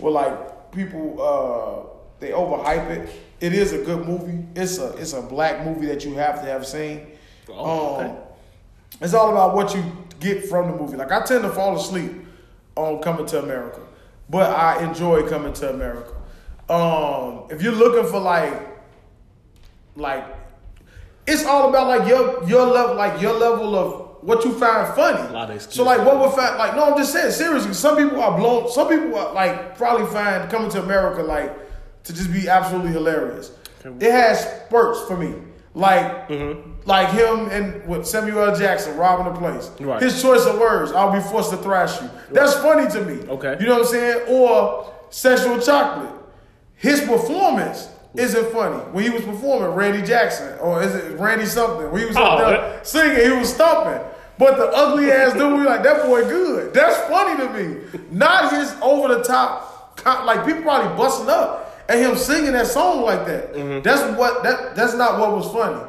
Well, 0.00 0.12
like 0.12 0.72
people 0.72 1.20
uh 1.22 1.96
they 2.18 2.30
overhype 2.30 2.90
it. 2.90 3.10
It 3.40 3.54
is 3.54 3.72
a 3.72 3.78
good 3.78 4.06
movie. 4.06 4.44
It's 4.54 4.78
a 4.78 4.92
it's 4.98 5.14
a 5.14 5.22
black 5.22 5.64
movie 5.64 5.86
that 5.86 6.04
you 6.04 6.14
have 6.14 6.42
to 6.42 6.46
have 6.46 6.66
seen. 6.66 7.06
Oh, 7.48 7.96
okay. 7.96 8.10
Um, 8.10 8.16
it's 9.00 9.14
all 9.14 9.30
about 9.30 9.54
what 9.54 9.74
you 9.74 9.82
get 10.20 10.46
from 10.46 10.70
the 10.70 10.76
movie. 10.76 10.96
Like 10.96 11.10
I 11.10 11.24
tend 11.24 11.42
to 11.44 11.50
fall 11.50 11.76
asleep 11.76 12.12
on 12.76 13.00
Coming 13.00 13.26
to 13.26 13.42
America, 13.42 13.80
but 14.28 14.50
I 14.50 14.84
enjoy 14.86 15.26
Coming 15.28 15.54
to 15.54 15.70
America. 15.70 16.12
Um, 16.68 17.44
if 17.50 17.62
you're 17.62 17.72
looking 17.72 18.08
for 18.10 18.20
like, 18.20 18.52
like, 19.96 20.24
it's 21.26 21.44
all 21.44 21.70
about 21.70 21.88
like 21.88 22.06
your 22.08 22.46
your 22.46 22.66
level, 22.66 22.96
like 22.96 23.22
your 23.22 23.32
level 23.32 23.74
of 23.74 24.22
what 24.22 24.44
you 24.44 24.52
find 24.52 24.94
funny. 24.94 25.28
A 25.28 25.32
lot 25.32 25.48
of 25.48 25.56
excuses. 25.56 25.76
so 25.76 25.84
like, 25.84 26.04
what 26.04 26.20
would 26.20 26.32
find 26.32 26.58
like? 26.58 26.76
No, 26.76 26.92
I'm 26.92 26.98
just 26.98 27.12
saying 27.12 27.32
seriously. 27.32 27.72
Some 27.72 27.96
people 27.96 28.20
are 28.20 28.36
blown. 28.36 28.70
Some 28.70 28.88
people 28.88 29.16
are 29.18 29.32
like 29.32 29.78
probably 29.78 30.06
find 30.08 30.50
Coming 30.50 30.70
to 30.72 30.82
America 30.82 31.22
like 31.22 31.69
to 32.04 32.12
just 32.14 32.32
be 32.32 32.48
absolutely 32.48 32.92
hilarious. 32.92 33.52
It 33.84 34.10
has 34.10 34.40
spurts 34.66 35.02
for 35.06 35.16
me. 35.16 35.34
Like, 35.74 36.28
Mm-hmm. 36.28 36.72
like 36.84 37.10
him 37.10 37.48
and 37.50 37.86
with 37.88 38.04
Samuel 38.06 38.42
L. 38.50 38.56
Jackson 38.56 38.96
robbing 38.96 39.32
the 39.32 39.38
place. 39.38 39.70
Right. 39.80 40.02
His 40.02 40.20
choice 40.20 40.44
of 40.46 40.58
words, 40.58 40.90
I'll 40.92 41.12
be 41.12 41.20
forced 41.20 41.50
to 41.50 41.56
thrash 41.58 42.00
you. 42.02 42.10
That's 42.32 42.54
funny 42.54 42.90
to 42.90 43.04
me. 43.04 43.26
Okay. 43.28 43.56
You 43.60 43.66
know 43.66 43.74
what 43.78 43.82
I'm 43.82 43.92
saying? 43.92 44.22
Or 44.28 44.92
sexual 45.10 45.58
chocolate. 45.60 46.12
His 46.74 47.00
performance 47.02 47.88
isn't 48.16 48.52
funny. 48.52 48.78
When 48.92 49.04
he 49.04 49.10
was 49.10 49.22
performing, 49.22 49.68
Randy 49.70 50.02
Jackson, 50.04 50.58
or 50.58 50.82
is 50.82 50.92
it 50.94 51.18
Randy 51.20 51.46
something? 51.46 51.90
When 51.92 52.00
he 52.00 52.06
was 52.08 52.16
Oh, 52.16 52.38
that- 52.38 52.84
singing, 52.86 53.24
he 53.24 53.30
was 53.38 53.52
stomping. 53.54 54.02
But 54.38 54.56
the 54.56 54.66
ugly 54.74 55.12
ass 55.12 55.34
dude, 55.34 55.52
we 55.58 55.64
like, 55.64 55.82
that 55.84 56.04
boy 56.06 56.24
good. 56.24 56.72
That's 56.74 56.96
funny 57.08 57.36
to 57.46 57.50
me. 57.52 57.80
Not 58.10 58.50
his 58.52 58.74
over 58.82 59.14
the 59.14 59.22
top, 59.22 60.02
like 60.24 60.44
people 60.46 60.62
probably 60.62 60.96
busting 60.96 61.28
up 61.28 61.69
at 61.90 61.98
him 61.98 62.16
singing 62.16 62.52
that 62.52 62.68
song 62.68 63.02
like 63.02 63.26
that. 63.26 63.52
Mm-hmm. 63.52 63.82
That's 63.82 64.16
what 64.16 64.42
that 64.44 64.76
that's 64.76 64.94
not 64.94 65.18
what 65.18 65.32
was 65.32 65.52
funny. 65.52 65.84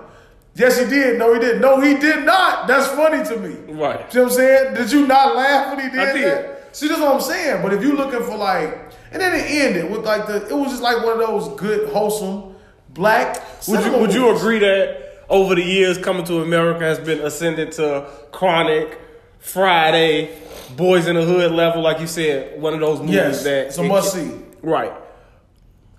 Yes, 0.55 0.79
he 0.79 0.85
did. 0.89 1.17
No, 1.17 1.33
he 1.33 1.39
didn't. 1.39 1.61
No, 1.61 1.79
he 1.79 1.93
did 1.93 2.25
not. 2.25 2.67
That's 2.67 2.87
funny 2.87 3.23
to 3.23 3.37
me. 3.37 3.73
Right. 3.73 4.11
See 4.11 4.19
what 4.19 4.25
I'm 4.25 4.31
saying? 4.33 4.73
Did 4.73 4.91
you 4.91 5.07
not 5.07 5.35
laugh 5.35 5.75
when 5.75 5.85
he 5.85 5.91
did, 5.91 6.09
I 6.09 6.13
did. 6.13 6.23
that? 6.25 6.75
See, 6.75 6.87
that's 6.87 6.99
what 6.99 7.13
I'm 7.13 7.21
saying. 7.21 7.61
But 7.61 7.73
if 7.73 7.81
you're 7.81 7.95
looking 7.95 8.23
for 8.23 8.35
like, 8.35 8.91
and 9.11 9.21
then 9.21 9.33
it 9.33 9.45
ended 9.49 9.91
with 9.91 10.03
like 10.05 10.27
the, 10.27 10.47
it 10.47 10.53
was 10.53 10.71
just 10.71 10.81
like 10.81 10.97
one 11.05 11.21
of 11.21 11.27
those 11.27 11.47
good, 11.59 11.89
wholesome, 11.89 12.55
black. 12.89 13.41
Would 13.67 13.85
you 13.85 13.91
would 13.97 14.13
you 14.13 14.21
movies. 14.21 14.41
agree 14.41 14.59
that 14.59 15.25
over 15.29 15.55
the 15.55 15.63
years 15.63 15.97
coming 15.97 16.25
to 16.25 16.41
America 16.41 16.83
has 16.83 16.99
been 16.99 17.19
ascended 17.19 17.71
to 17.73 18.09
chronic, 18.31 18.99
Friday, 19.39 20.37
Boys 20.75 21.07
in 21.07 21.15
the 21.15 21.23
Hood 21.23 21.51
level, 21.51 21.81
like 21.81 21.99
you 21.99 22.07
said, 22.07 22.59
one 22.59 22.73
of 22.73 22.79
those 22.79 22.99
movies 22.99 23.15
Yes, 23.15 23.43
that 23.43 23.67
it's 23.67 23.77
a 23.77 23.83
must 23.83 24.13
see. 24.13 24.31
Right. 24.61 24.91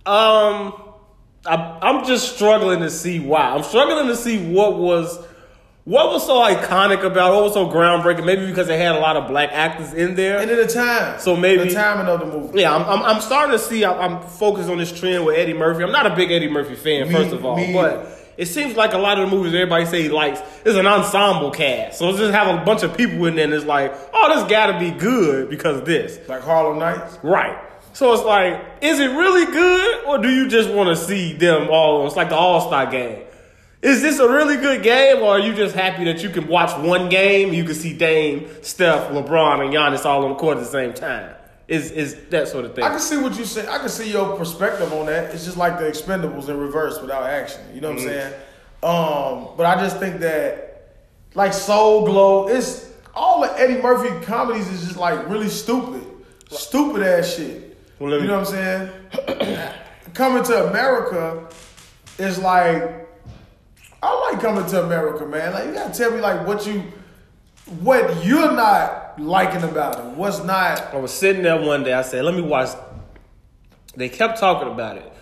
Um, 0.06 0.74
I, 1.46 1.78
I'm 1.82 2.04
just 2.06 2.34
struggling 2.34 2.80
to 2.80 2.90
see 2.90 3.20
why. 3.20 3.42
I'm 3.54 3.62
struggling 3.62 4.06
to 4.08 4.16
see 4.16 4.38
what 4.52 4.78
was 4.78 5.18
what 5.84 6.10
was 6.12 6.24
so 6.24 6.34
iconic 6.34 7.02
about, 7.02 7.34
what 7.34 7.42
was 7.42 7.54
so 7.54 7.66
groundbreaking. 7.68 8.24
Maybe 8.24 8.46
because 8.46 8.68
they 8.68 8.78
had 8.78 8.94
a 8.94 9.00
lot 9.00 9.16
of 9.16 9.26
black 9.28 9.50
actors 9.52 9.92
in 9.92 10.14
there. 10.14 10.38
And 10.38 10.48
then 10.48 10.56
the 10.64 10.72
time. 10.72 11.18
So 11.18 11.34
maybe- 11.36 11.64
the 11.68 11.74
timing 11.74 12.06
of 12.06 12.20
the 12.20 12.26
movie. 12.26 12.60
Yeah, 12.60 12.74
I'm, 12.74 12.82
I'm, 12.82 13.02
I'm 13.16 13.20
starting 13.20 13.52
to 13.52 13.58
see. 13.58 13.84
I'm, 13.84 13.98
I'm 13.98 14.22
focused 14.28 14.68
on 14.68 14.78
this 14.78 14.92
trend 14.96 15.26
with 15.26 15.36
Eddie 15.36 15.54
Murphy. 15.54 15.82
I'm 15.82 15.90
not 15.92 16.06
a 16.06 16.14
big 16.14 16.30
Eddie 16.30 16.48
Murphy 16.50 16.76
fan, 16.76 17.08
Me- 17.08 17.14
first 17.14 17.32
of 17.32 17.44
all, 17.44 17.56
me 17.56 17.72
but 17.72 18.18
it 18.36 18.46
seems 18.46 18.76
like 18.76 18.92
a 18.94 18.98
lot 18.98 19.18
of 19.18 19.28
the 19.28 19.36
movies 19.36 19.52
everybody 19.54 19.84
say 19.84 20.02
he 20.04 20.08
likes 20.08 20.40
is 20.64 20.76
an 20.76 20.86
ensemble 20.86 21.50
cast. 21.50 21.98
So 21.98 22.16
just 22.16 22.32
have 22.32 22.60
a 22.60 22.64
bunch 22.64 22.82
of 22.84 22.96
people 22.96 23.26
in 23.26 23.34
there, 23.34 23.44
and 23.44 23.52
it's 23.52 23.64
like, 23.66 23.92
oh, 24.14 24.34
this 24.40 24.48
got 24.50 24.66
to 24.72 24.78
be 24.78 24.90
good 24.90 25.50
because 25.50 25.78
of 25.78 25.84
this, 25.84 26.18
Like 26.28 26.42
Harlem 26.42 26.78
Nights. 26.78 27.18
right? 27.22 27.58
So 27.94 28.12
it's 28.14 28.24
like, 28.24 28.60
is 28.80 28.98
it 29.00 29.08
really 29.08 29.44
good, 29.46 30.04
or 30.06 30.18
do 30.18 30.30
you 30.30 30.48
just 30.48 30.70
want 30.70 30.88
to 30.88 30.96
see 30.96 31.34
them 31.34 31.68
all? 31.70 32.06
It's 32.06 32.16
like 32.16 32.30
the 32.30 32.36
All 32.36 32.60
Star 32.66 32.90
game. 32.90 33.24
Is 33.82 34.00
this 34.00 34.18
a 34.20 34.28
really 34.28 34.56
good 34.56 34.82
game, 34.82 35.18
or 35.22 35.30
are 35.32 35.38
you 35.40 35.54
just 35.54 35.74
happy 35.74 36.04
that 36.04 36.22
you 36.22 36.30
can 36.30 36.46
watch 36.48 36.76
one 36.78 37.08
game? 37.08 37.48
and 37.48 37.56
You 37.56 37.64
can 37.64 37.74
see 37.74 37.92
Dame, 37.96 38.48
Steph, 38.62 39.10
LeBron, 39.10 39.60
and 39.64 39.74
Giannis 39.74 40.04
all 40.04 40.22
on 40.24 40.30
the 40.30 40.36
court 40.36 40.56
at 40.58 40.62
the 40.64 40.70
same 40.70 40.94
time. 40.94 41.34
Is 41.68 41.90
is 41.90 42.16
that 42.30 42.48
sort 42.48 42.64
of 42.64 42.74
thing? 42.74 42.84
I 42.84 42.88
can 42.90 42.98
see 43.00 43.16
what 43.18 43.36
you 43.38 43.44
say. 43.44 43.66
I 43.68 43.78
can 43.78 43.88
see 43.88 44.10
your 44.10 44.36
perspective 44.36 44.92
on 44.92 45.06
that. 45.06 45.34
It's 45.34 45.44
just 45.44 45.56
like 45.56 45.78
the 45.78 45.84
Expendables 45.84 46.48
in 46.48 46.58
reverse 46.58 47.00
without 47.00 47.24
action. 47.24 47.60
You 47.74 47.80
know 47.80 47.90
what 47.90 47.98
Mm-hmm. 47.98 48.08
I'm 48.08 48.14
saying? 48.14 48.34
Um, 49.48 49.48
but 49.56 49.66
I 49.66 49.80
just 49.80 49.98
think 49.98 50.20
that 50.20 50.92
like 51.34 51.52
Soul 51.52 52.04
Glo, 52.06 52.48
it's 52.48 52.88
all 53.14 53.40
the 53.42 53.52
Eddie 53.58 53.80
Murphy 53.80 54.24
comedies 54.24 54.68
is 54.68 54.82
just 54.84 54.96
like 54.96 55.28
really 55.28 55.48
stupid, 55.48 56.04
stupid 56.50 57.02
ass 57.02 57.36
shit. 57.36 57.71
Well, 57.98 58.12
you 58.14 58.20
me- 58.22 58.26
know 58.26 58.40
what 58.40 58.48
I'm 58.54 58.90
saying? 59.28 59.68
coming 60.14 60.42
to 60.44 60.68
America 60.68 61.48
is 62.18 62.38
like 62.38 63.08
I 64.02 64.30
like 64.32 64.40
coming 64.42 64.66
to 64.66 64.82
America, 64.84 65.24
man. 65.24 65.52
Like 65.52 65.66
you 65.66 65.72
gotta 65.72 65.94
tell 65.96 66.10
me 66.10 66.20
like 66.20 66.46
what 66.46 66.66
you 66.66 66.82
what 67.80 68.24
you're 68.24 68.52
not 68.52 69.18
liking 69.20 69.62
about 69.62 69.98
it. 69.98 70.04
What's 70.16 70.42
not? 70.42 70.92
I 70.92 70.96
was 70.96 71.12
sitting 71.12 71.42
there 71.42 71.60
one 71.60 71.84
day. 71.84 71.92
I 71.92 72.02
said, 72.02 72.24
"Let 72.24 72.34
me 72.34 72.42
watch." 72.42 72.70
They 73.94 74.08
kept 74.08 74.38
talking 74.40 74.68
about 74.68 74.96
it, 74.96 75.12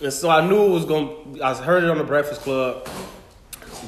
and 0.00 0.12
so 0.12 0.30
I 0.30 0.46
knew 0.46 0.64
it 0.66 0.70
was 0.70 0.84
going. 0.86 1.34
to 1.34 1.44
I 1.44 1.54
heard 1.54 1.84
it 1.84 1.90
on 1.90 1.98
the 1.98 2.04
Breakfast 2.04 2.40
Club, 2.42 2.88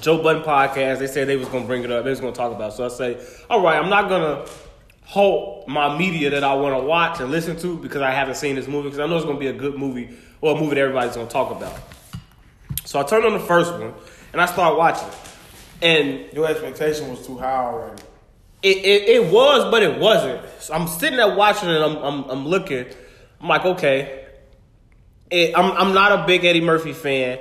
Joe 0.01 0.23
Budden 0.23 0.43
podcast. 0.43 0.99
They 0.99 1.07
said 1.07 1.29
they 1.29 1.37
was 1.37 1.49
going 1.49 1.63
to 1.63 1.67
bring 1.67 1.83
it 1.85 1.91
up. 1.91 2.05
They 2.05 2.11
was 2.11 2.21
going 2.21 2.33
to 2.33 2.37
talk 2.37 2.53
about. 2.53 2.73
it. 2.73 2.77
So 2.77 2.85
I 2.85 2.89
say, 2.89 3.27
"All 3.49 3.63
right, 3.63 3.79
I'm 3.79 3.89
not 3.89 4.09
gonna 4.09 4.45
halt 5.05 5.69
my 5.69 5.97
media 5.97 6.31
that 6.31 6.43
I 6.45 6.55
want 6.55 6.75
to 6.75 6.85
watch 6.87 7.21
and 7.21 7.31
listen 7.31 7.57
to 7.59 7.77
because 7.77 8.03
I 8.03 8.11
haven't 8.11 8.37
seen 8.37 8.57
this 8.57 8.67
movie 8.67 8.89
because 8.89 8.99
I 9.01 9.07
know 9.07 9.17
it's 9.17 9.25
going 9.25 9.37
to 9.37 9.41
be 9.41 9.47
a 9.49 9.53
good 9.53 9.77
movie 9.79 10.17
or 10.41 10.57
a 10.57 10.61
movie 10.61 10.75
that 10.75 10.81
everybody's 10.81 11.15
going 11.15 11.27
to 11.27 11.33
talk 11.33 11.51
about." 11.51 11.79
So 12.85 12.99
I 13.01 13.03
turned 13.05 13.25
on 13.25 13.33
the 13.33 13.41
first 13.41 13.73
one 13.73 13.95
and 14.33 14.41
I 14.41 14.47
started 14.47 14.77
watching, 14.77 15.09
and 15.83 16.27
Your 16.33 16.47
expectation 16.49 17.09
was 17.11 17.27
too 17.27 17.39
high 17.39 17.65
already. 17.65 18.03
it, 18.63 18.77
it, 18.79 19.09
it 19.09 19.33
was, 19.33 19.71
but 19.71 19.83
it 19.83 19.99
wasn't. 19.99 20.41
So 20.61 20.75
I'm 20.75 20.87
sitting 20.89 21.17
there 21.17 21.35
watching 21.35 21.69
it. 21.69 21.81
I'm, 21.81 21.97
I'm, 21.99 22.25
I'm 22.31 22.47
looking. 22.47 22.87
I'm 23.41 23.49
like, 23.49 23.65
okay. 23.65 24.25
It, 25.31 25.57
I'm, 25.57 25.73
I'm 25.73 25.95
not 25.95 26.13
a 26.13 26.27
big 26.27 26.45
Eddie 26.45 26.61
Murphy 26.61 26.93
fan. 26.93 27.39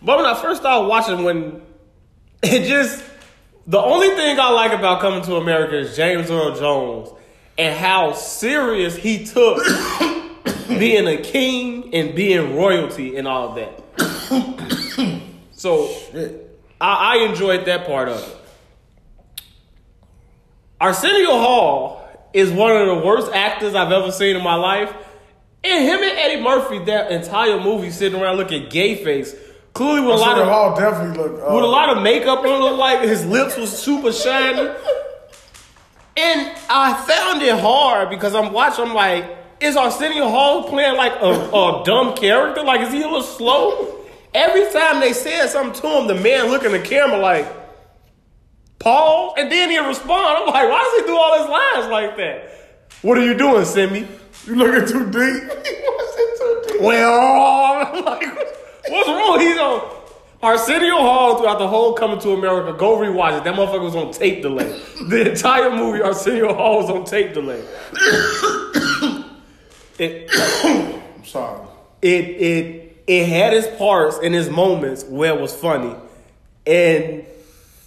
But 0.00 0.16
when 0.18 0.26
I 0.26 0.34
first 0.34 0.60
started 0.60 0.86
watching, 0.88 1.24
when 1.24 1.62
it 2.42 2.66
just, 2.68 3.02
the 3.68 3.78
only 3.78 4.08
thing 4.16 4.40
I 4.40 4.50
like 4.50 4.72
about 4.72 5.02
Coming 5.02 5.22
to 5.24 5.36
America 5.36 5.78
is 5.78 5.94
James 5.94 6.30
Earl 6.30 6.56
Jones 6.56 7.10
and 7.58 7.78
how 7.78 8.14
serious 8.14 8.96
he 8.96 9.26
took 9.26 9.58
being 10.68 11.06
a 11.06 11.18
king 11.18 11.94
and 11.94 12.14
being 12.14 12.56
royalty 12.56 13.16
and 13.16 13.28
all 13.28 13.50
of 13.50 13.56
that. 13.56 15.20
so 15.52 15.94
I, 16.80 17.18
I 17.20 17.28
enjoyed 17.28 17.66
that 17.66 17.86
part 17.86 18.08
of 18.08 18.22
it. 18.22 18.36
Arsenio 20.80 21.32
Hall 21.32 22.08
is 22.32 22.50
one 22.50 22.74
of 22.74 22.86
the 22.86 23.04
worst 23.04 23.30
actors 23.34 23.74
I've 23.74 23.92
ever 23.92 24.10
seen 24.12 24.34
in 24.34 24.42
my 24.42 24.54
life. 24.54 24.94
And 25.62 25.84
him 25.84 26.00
and 26.00 26.18
Eddie 26.18 26.42
Murphy, 26.42 26.78
that 26.86 27.12
entire 27.12 27.60
movie 27.60 27.90
sitting 27.90 28.18
around 28.18 28.36
looking 28.36 28.70
gay 28.70 28.94
face, 29.04 29.34
clearly 29.78 30.00
with 30.00 30.16
a 30.16 30.18
lot 30.18 30.38
of 30.38 30.48
Hall 30.48 30.76
definitely 30.76 31.16
look 31.16 31.32
Uh, 31.40 31.54
with 31.54 31.62
a 31.64 31.68
lot 31.68 31.96
of 31.96 32.02
makeup 32.02 32.40
on, 32.40 32.60
looked 32.60 32.78
like 32.78 33.00
his 33.02 33.24
lips 33.24 33.56
was 33.56 33.70
super 33.70 34.12
shiny. 34.12 34.68
And 36.16 36.56
I 36.68 36.94
found 37.06 37.42
it 37.42 37.58
hard 37.60 38.10
because 38.10 38.34
I'm 38.34 38.52
watching. 38.52 38.86
I'm 38.86 38.94
like, 38.94 39.24
is 39.60 39.76
Arsenio 39.76 40.28
Hall 40.28 40.64
playing 40.64 40.96
like 40.96 41.12
a, 41.20 41.30
a 41.30 41.82
dumb 41.84 42.16
character? 42.16 42.62
Like, 42.64 42.80
is 42.80 42.92
he 42.92 43.02
a 43.02 43.06
little 43.06 43.22
slow? 43.22 43.94
Every 44.34 44.68
time 44.72 44.98
they 45.00 45.12
said 45.12 45.46
something 45.46 45.80
to 45.80 45.88
him, 45.88 46.06
the 46.08 46.16
man 46.16 46.50
looking 46.50 46.72
the 46.72 46.80
camera 46.80 47.18
like, 47.18 47.46
pause, 48.80 49.34
and 49.38 49.50
then 49.50 49.70
he'll 49.70 49.86
respond. 49.86 50.38
I'm 50.38 50.46
like, 50.46 50.68
why 50.68 50.80
does 50.80 51.00
he 51.02 51.06
do 51.06 51.16
all 51.16 51.38
his 51.38 51.48
lines 51.48 51.90
like 51.90 52.16
that? 52.16 52.50
What 53.02 53.16
are 53.16 53.24
you 53.24 53.34
doing, 53.38 53.62
Semmi? 53.62 54.08
you 54.46 54.54
looking 54.56 54.88
too 54.88 55.04
deep? 55.06 55.42
he 55.66 55.74
wasn't 55.86 56.38
too 56.38 56.62
deep. 56.72 56.80
Well, 56.80 57.20
I'm 57.94 58.04
like, 58.12 58.48
what's 58.90 59.08
wrong? 59.08 59.40
He's 59.40 59.58
on 59.58 59.98
Arsenio 60.42 60.96
Hall 60.98 61.38
throughout 61.38 61.58
the 61.58 61.68
whole 61.68 61.94
Coming 61.94 62.18
to 62.20 62.30
America. 62.30 62.76
Go 62.78 62.96
rewatch 62.96 63.38
it. 63.38 63.44
That 63.44 63.54
motherfucker 63.54 63.82
was 63.82 63.96
on 63.96 64.12
tape 64.12 64.42
delay. 64.42 64.80
The 65.08 65.30
entire 65.30 65.70
movie, 65.70 66.02
Arsenio 66.02 66.54
Hall 66.54 66.82
was 66.82 66.90
on 66.90 67.04
tape 67.04 67.32
delay. 67.32 67.60
it, 69.98 70.28
I'm 71.16 71.24
sorry. 71.24 71.66
it, 72.02 72.24
it, 72.24 73.02
it 73.06 73.26
had 73.26 73.54
its 73.54 73.66
parts 73.78 74.18
and 74.22 74.34
its 74.34 74.50
moments 74.50 75.04
where 75.04 75.34
it 75.34 75.40
was 75.40 75.54
funny, 75.54 75.94
and 76.66 77.24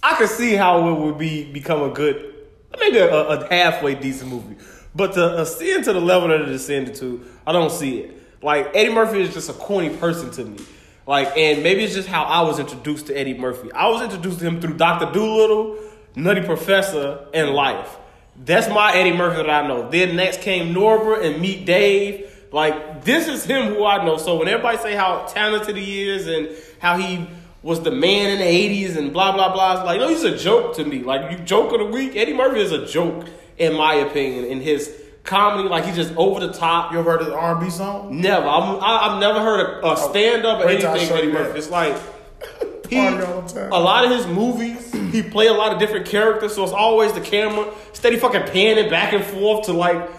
I 0.02 0.16
could 0.16 0.28
see 0.28 0.54
how 0.54 0.88
it 0.88 0.98
would 1.00 1.18
be 1.18 1.50
become 1.52 1.82
a 1.82 1.90
good, 1.94 2.34
maybe 2.80 2.98
a, 2.98 3.08
a 3.08 3.48
halfway 3.48 3.94
decent 3.94 4.30
movie. 4.30 4.56
But 4.94 5.12
to 5.14 5.40
ascend 5.40 5.84
to 5.84 5.92
the 5.92 6.00
level 6.00 6.28
that 6.28 6.40
it 6.40 6.48
ascended 6.48 6.96
to, 6.96 7.24
I 7.46 7.52
don't 7.52 7.70
see 7.70 8.00
it. 8.00 8.42
Like 8.42 8.70
Eddie 8.74 8.92
Murphy 8.92 9.22
is 9.22 9.32
just 9.32 9.48
a 9.48 9.52
corny 9.52 9.90
person 9.90 10.30
to 10.32 10.44
me. 10.44 10.58
Like, 11.06 11.36
and 11.36 11.62
maybe 11.62 11.84
it's 11.84 11.94
just 11.94 12.08
how 12.08 12.22
I 12.22 12.42
was 12.42 12.58
introduced 12.58 13.08
to 13.08 13.18
Eddie 13.18 13.36
Murphy. 13.36 13.72
I 13.72 13.88
was 13.88 14.02
introduced 14.02 14.38
to 14.38 14.44
him 14.46 14.60
through 14.60 14.76
Doctor 14.76 15.06
Dolittle, 15.06 15.78
Nutty 16.14 16.42
Professor, 16.42 17.26
and 17.34 17.50
Life. 17.50 17.96
That's 18.36 18.68
my 18.68 18.94
Eddie 18.94 19.16
Murphy 19.16 19.36
that 19.36 19.50
I 19.50 19.66
know. 19.66 19.90
Then 19.90 20.16
next 20.16 20.40
came 20.40 20.74
Norbit 20.74 21.24
and 21.24 21.40
Meet 21.40 21.66
Dave. 21.66 22.28
Like 22.52 23.04
this 23.04 23.28
is 23.28 23.44
him 23.44 23.74
who 23.74 23.84
I 23.84 24.04
know. 24.04 24.16
So 24.16 24.36
when 24.36 24.48
everybody 24.48 24.78
say 24.78 24.94
how 24.94 25.26
talented 25.26 25.76
he 25.76 26.08
is 26.08 26.26
and 26.26 26.50
how 26.78 26.98
he 26.98 27.26
was 27.62 27.82
the 27.82 27.90
man 27.90 28.30
in 28.30 28.38
the 28.38 28.44
'80s 28.44 28.96
and 28.96 29.12
blah 29.12 29.32
blah 29.32 29.52
blah, 29.52 29.78
it's 29.78 29.84
like 29.84 30.00
no, 30.00 30.08
he's 30.08 30.24
a 30.24 30.36
joke 30.36 30.76
to 30.76 30.84
me. 30.84 31.02
Like 31.02 31.30
you 31.30 31.44
joke 31.44 31.72
of 31.72 31.78
the 31.78 31.86
week, 31.86 32.14
Eddie 32.14 32.34
Murphy 32.34 32.60
is 32.60 32.72
a 32.72 32.86
joke 32.86 33.26
in 33.58 33.74
my 33.74 33.94
opinion. 33.94 34.44
In 34.44 34.60
his 34.60 35.01
comedy, 35.24 35.68
like 35.68 35.84
he's 35.84 35.96
just 35.96 36.14
over 36.16 36.40
the 36.40 36.52
top. 36.52 36.92
You 36.92 36.98
ever 36.98 37.12
heard 37.12 37.22
of 37.22 37.28
the 37.28 37.34
R&B 37.34 37.70
song? 37.70 38.20
Never. 38.20 38.46
I'm, 38.46 38.80
I, 38.82 39.08
I've 39.08 39.20
never 39.20 39.40
heard 39.40 39.82
a, 39.82 39.92
a 39.92 39.96
stand 39.96 40.44
up 40.44 40.60
or 40.60 40.66
Wait 40.66 40.84
anything 40.84 41.16
Eddie 41.16 41.32
Murphy. 41.32 41.58
It's 41.58 41.70
like 41.70 41.96
he, 42.88 42.96
Party 42.96 43.24
all 43.24 43.42
the 43.42 43.48
time. 43.48 43.72
a 43.72 43.80
lot 43.80 44.04
of 44.04 44.10
his 44.10 44.26
movies, 44.26 44.92
he 45.12 45.22
play 45.22 45.46
a 45.46 45.52
lot 45.52 45.72
of 45.72 45.78
different 45.78 46.06
characters, 46.06 46.54
so 46.54 46.64
it's 46.64 46.72
always 46.72 47.12
the 47.12 47.20
camera 47.20 47.72
steady 47.92 48.18
fucking 48.18 48.42
panning 48.48 48.90
back 48.90 49.12
and 49.12 49.24
forth 49.24 49.66
to 49.66 49.72
like 49.72 50.10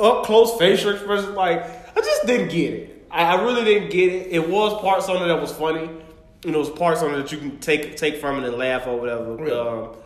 up 0.00 0.24
close 0.24 0.56
facial 0.58 0.92
expressions. 0.92 1.34
Like 1.34 1.62
I 1.96 2.00
just 2.00 2.26
didn't 2.26 2.48
get 2.48 2.74
it. 2.74 3.06
I, 3.10 3.36
I 3.36 3.42
really 3.42 3.64
didn't 3.64 3.90
get 3.90 4.12
it. 4.12 4.28
It 4.32 4.48
was 4.48 4.80
parts 4.80 5.08
on 5.08 5.22
it 5.22 5.26
that 5.26 5.40
was 5.40 5.52
funny. 5.52 5.90
You 6.44 6.52
know, 6.52 6.58
it 6.58 6.70
was 6.70 6.78
parts 6.78 7.02
on 7.02 7.14
it 7.14 7.16
that 7.18 7.32
you 7.32 7.38
can 7.38 7.58
take 7.58 7.96
take 7.96 8.16
from 8.16 8.42
it 8.42 8.48
and 8.48 8.56
laugh 8.56 8.86
or 8.86 8.98
whatever. 8.98 9.46
Yeah. 9.46 9.54
Um, 9.54 9.96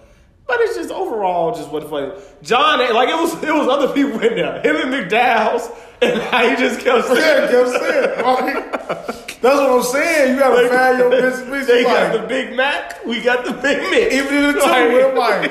but 0.46 0.60
it's 0.60 0.74
just 0.76 0.90
overall 0.90 1.54
just 1.54 1.70
what 1.70 1.88
funny. 1.88 2.12
John, 2.42 2.78
like 2.94 3.08
it 3.08 3.14
was, 3.16 3.34
it 3.42 3.54
was 3.54 3.68
other 3.68 3.92
people 3.92 4.20
in 4.20 4.34
there. 4.36 4.60
Him 4.60 4.76
and 4.76 4.92
McDowell's, 4.92 5.70
and 6.02 6.20
how 6.30 6.48
he 6.48 6.56
just 6.56 6.80
kept 6.80 7.06
saying, 7.06 7.18
Yeah, 7.18 7.50
kept 7.50 7.68
saying. 7.70 8.10
Oh, 8.24 8.36
right? 8.40 8.72
That's 9.42 9.58
what 9.58 9.70
I'm 9.70 9.82
saying. 9.82 10.34
You 10.34 10.38
gotta 10.40 10.68
find 10.68 10.98
your 10.98 11.10
business. 11.10 11.66
They 11.66 11.82
got 11.84 12.12
like, 12.12 12.22
the 12.22 12.26
Big 12.28 12.56
Mac, 12.56 13.04
we 13.04 13.20
got 13.22 13.44
the 13.44 13.52
Big 13.52 13.78
Mac. 13.90 14.12
even 14.12 14.34
in 14.34 14.42
the 14.48 14.52
two, 14.52 14.58
Like- 14.60 14.88
we're 14.88 15.14
like, 15.14 15.50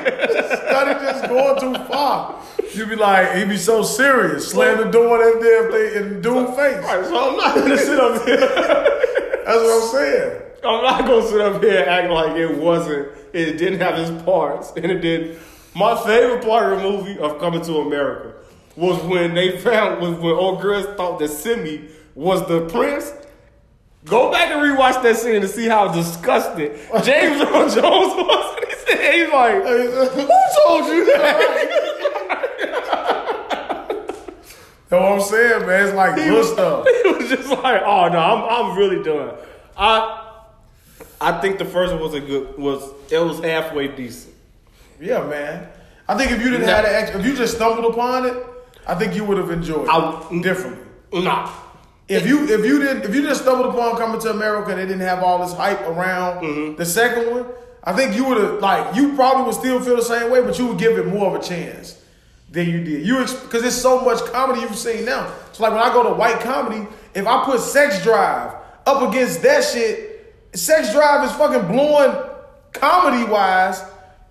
started 0.70 1.00
just 1.02 1.28
going 1.28 1.60
too 1.60 1.84
far. 1.86 2.42
You 2.74 2.86
be 2.86 2.96
like, 2.96 3.36
he 3.36 3.44
be 3.46 3.58
so 3.58 3.84
serious, 3.84 4.50
slam 4.52 4.78
the 4.78 4.86
door 4.92 5.22
in 5.22 5.40
there 5.42 5.66
if 5.68 5.72
they 5.74 6.00
in 6.00 6.22
dude 6.22 6.48
face. 6.56 6.78
Right, 6.84 7.04
so 7.06 7.32
I'm 7.32 7.38
not 7.38 7.56
gonna 7.56 7.78
sit 7.78 8.00
up 8.00 8.26
here. 8.26 8.38
That's 8.40 9.58
what 9.58 9.84
I'm 9.84 9.90
saying. 9.90 10.42
I'm 10.64 10.84
not 10.84 11.06
gonna 11.08 11.28
sit 11.28 11.42
up 11.42 11.62
here 11.64 11.80
and 11.82 11.90
act 11.90 12.10
like 12.12 12.36
it 12.38 12.58
wasn't. 12.58 13.10
It 13.34 13.58
didn't 13.58 13.80
have 13.80 13.98
its 13.98 14.12
parts, 14.24 14.72
and 14.76 14.86
it 14.92 15.00
did. 15.02 15.40
My 15.76 15.96
favorite 16.06 16.44
part 16.44 16.74
of 16.74 16.82
the 16.82 16.90
movie 16.90 17.18
of 17.20 17.40
Coming 17.40 17.62
to 17.62 17.78
America 17.80 18.34
was 18.76 19.02
when 19.04 19.34
they 19.34 19.58
found 19.58 20.02
was 20.02 20.12
when 20.20 20.34
old 20.34 20.62
girls 20.62 20.86
thought 20.98 21.20
that 21.20 21.30
Semmi 21.30 21.90
was 22.16 22.46
the 22.48 22.68
prince. 22.68 23.12
Go 24.06 24.32
back 24.32 24.50
and 24.50 24.62
rewatch 24.62 25.02
that 25.04 25.16
scene 25.18 25.42
to 25.42 25.48
see 25.48 25.68
how 25.68 25.92
disgusted 25.92 26.78
James 27.04 27.42
Earl 27.42 27.70
Jones 27.70 27.76
was. 28.16 28.58
He 28.72 28.98
said, 28.98 29.14
"He's 29.14 29.32
like, 29.32 29.56
uh, 29.64 30.10
who 30.10 30.28
told 30.68 30.88
you 30.88 31.06
that?" 31.14 31.78
That's 34.90 35.02
what 35.02 35.12
I'm 35.14 35.22
saying, 35.22 35.66
man. 35.66 35.86
It's 35.88 35.96
like 35.96 36.18
He 36.18 36.26
good 36.26 36.38
was, 36.38 36.52
stuff. 36.52 36.86
he 36.86 37.12
was 37.12 37.30
just 37.30 37.50
like, 37.50 37.82
oh 37.86 38.10
no, 38.10 38.20
I'm 38.20 38.72
I'm 38.72 38.78
really 38.78 39.02
done. 39.04 39.36
I 39.78 40.21
I 41.22 41.40
think 41.40 41.60
the 41.60 41.66
first 41.66 41.94
one 41.94 42.02
was 42.02 42.14
a 42.14 42.20
good 42.20 42.58
was 42.58 42.84
it 43.12 43.20
was 43.20 43.40
halfway 43.40 43.88
decent. 43.90 44.34
Yeah, 45.00 45.24
man. 45.28 45.68
I 46.08 46.18
think 46.18 46.32
if 46.32 46.42
you 46.42 46.50
didn't 46.50 46.68
have 46.68 46.84
the 46.84 46.94
ex- 46.96 47.12
if 47.16 47.26
you 47.26 47.36
just 47.36 47.56
stumbled 47.56 47.94
upon 47.94 48.26
it, 48.26 48.36
I 48.88 48.96
think 48.96 49.16
you 49.16 49.24
would 49.26 49.38
have 49.38 49.52
enjoyed 49.52 49.86
it 49.86 49.90
I- 49.90 50.42
differently. 50.42 50.86
Nah. 51.14 51.50
If 52.08 52.28
you 52.28 52.44
if 52.46 52.66
you 52.66 52.80
didn't 52.80 53.04
if 53.04 53.16
you 53.16 53.22
just 53.22 53.44
stumbled 53.44 53.74
upon 53.74 53.98
coming 53.98 54.20
to 54.22 54.32
America 54.32 54.72
and 54.72 54.80
they 54.80 54.86
didn't 54.86 55.02
have 55.08 55.24
all 55.24 55.46
this 55.46 55.56
hype 55.56 55.82
around 55.82 56.44
Mm-hmm. 56.44 56.76
the 56.76 56.86
second 56.86 57.32
one, 57.32 57.46
I 57.84 57.94
think 57.94 58.16
you 58.16 58.26
would 58.26 58.38
have 58.42 58.60
like 58.60 58.96
you 58.96 59.14
probably 59.16 59.44
would 59.46 59.56
still 59.56 59.80
feel 59.80 59.96
the 59.96 60.02
same 60.02 60.32
way, 60.32 60.42
but 60.42 60.58
you 60.60 60.68
would 60.68 60.78
give 60.80 60.98
it 60.98 61.06
more 61.08 61.28
of 61.36 61.42
a 61.42 61.44
chance 61.44 62.02
than 62.50 62.68
you 62.70 62.84
did. 62.84 63.06
You 63.06 63.20
because 63.20 63.62
there's 63.62 63.80
so 63.80 64.02
much 64.02 64.20
comedy 64.26 64.62
you've 64.62 64.76
seen 64.76 65.06
now. 65.06 65.32
So 65.54 65.64
like 65.64 65.72
when 65.74 65.82
I 65.82 65.94
go 65.94 66.04
to 66.04 66.14
white 66.16 66.40
comedy, 66.42 66.86
if 67.14 67.26
I 67.28 67.46
put 67.46 67.60
Sex 67.62 68.02
Drive 68.04 68.56
up 68.86 69.10
against 69.10 69.42
that 69.44 69.64
shit, 69.64 70.11
Sex 70.54 70.92
Drive 70.92 71.24
is 71.26 71.32
fucking 71.34 71.68
blowing 71.68 72.30
comedy 72.74 73.24
wise. 73.24 73.84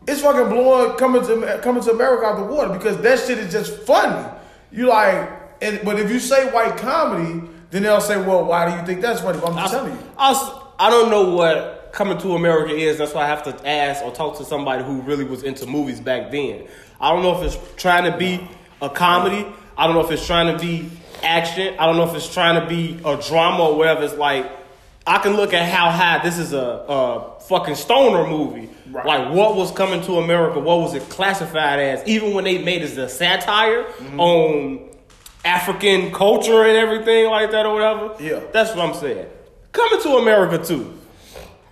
It's 0.07 0.23
fucking 0.23 0.49
blowing 0.49 0.97
coming 0.97 1.23
to 1.23 1.61
coming 1.63 1.83
to 1.83 1.91
America 1.93 2.27
out 2.27 2.37
the 2.37 2.45
water 2.55 2.73
because 2.73 2.99
that 2.99 3.19
shit 3.21 3.39
is 3.39 3.53
just 3.53 3.83
funny. 3.83 4.29
You 4.73 4.89
like, 4.89 5.31
and 5.63 5.81
but 5.85 5.99
if 5.99 6.11
you 6.11 6.19
say 6.19 6.51
white 6.53 6.77
comedy, 6.77 7.47
then 7.71 7.83
they'll 7.83 8.01
say, 8.01 8.17
well, 8.17 8.45
why 8.45 8.71
do 8.71 8.79
you 8.79 8.87
think 8.87 9.01
that's 9.01 9.21
funny? 9.21 9.39
But 9.41 9.51
I'm 9.51 9.57
just 9.57 9.73
telling 9.73 9.93
you. 9.93 9.99
I, 10.19 10.63
I 10.79 10.91
don't 10.91 11.11
know 11.11 11.35
what 11.35 11.91
coming 11.93 12.19
to 12.19 12.35
America 12.35 12.75
is. 12.75 12.99
That's 12.99 13.15
why 13.15 13.25
I 13.25 13.27
have 13.27 13.43
to 13.45 13.69
ask 13.69 14.03
or 14.05 14.13
talk 14.13 14.39
to 14.39 14.45
somebody 14.45 14.85
who 14.85 15.01
really 15.03 15.25
was 15.25 15.43
into 15.43 15.67
movies 15.67 16.01
back 16.01 16.31
then. 16.31 16.67
I 17.01 17.13
don't 17.13 17.23
know 17.23 17.41
if 17.41 17.45
it's 17.45 17.75
trying 17.81 18.11
to 18.11 18.17
be 18.17 18.47
a 18.81 18.89
comedy. 18.91 19.47
I 19.77 19.87
don't 19.87 19.95
know 19.95 20.05
if 20.05 20.11
it's 20.11 20.27
trying 20.27 20.57
to 20.57 20.63
be 20.63 20.91
action. 21.23 21.75
I 21.79 21.87
don't 21.87 21.97
know 21.97 22.09
if 22.09 22.15
it's 22.15 22.33
trying 22.33 22.61
to 22.61 22.69
be 22.69 22.99
a 23.05 23.21
drama 23.21 23.65
or 23.65 23.77
whatever. 23.77 24.05
It's 24.05 24.15
like 24.15 24.60
I 25.07 25.19
can 25.19 25.35
look 25.35 25.53
at 25.55 25.69
how 25.69 25.91
high 25.91 26.23
this 26.23 26.39
is 26.39 26.53
a, 26.53 26.59
a 26.59 27.41
fucking 27.49 27.75
stoner 27.75 28.29
movie. 28.29 28.69
Right. 28.91 29.07
Like 29.07 29.33
what 29.35 29.57
was 29.57 29.71
coming 29.73 30.03
to 30.03 30.19
America? 30.19 30.61
What 30.61 30.81
was 30.81 30.95
it 30.95 31.09
classified 31.09 31.79
as? 31.81 32.07
Even 32.07 32.35
when 32.35 32.45
they 32.45 32.59
made 32.63 32.83
it 32.83 32.91
as 32.91 32.99
a 32.99 33.09
satire 33.09 33.85
Mm-hmm. 33.85 34.21
on 34.21 34.89
African 35.45 36.13
culture 36.13 36.65
and 36.65 36.77
everything 36.77 37.27
like 37.31 37.51
that 37.53 37.65
or 37.67 37.75
whatever. 37.75 38.15
Yeah. 38.23 38.41
that's 38.53 38.71
what 38.77 38.81
I'm 38.87 38.95
saying. 38.95 39.27
Coming 39.73 40.03
to 40.03 40.09
America 40.17 40.63
too. 40.63 40.97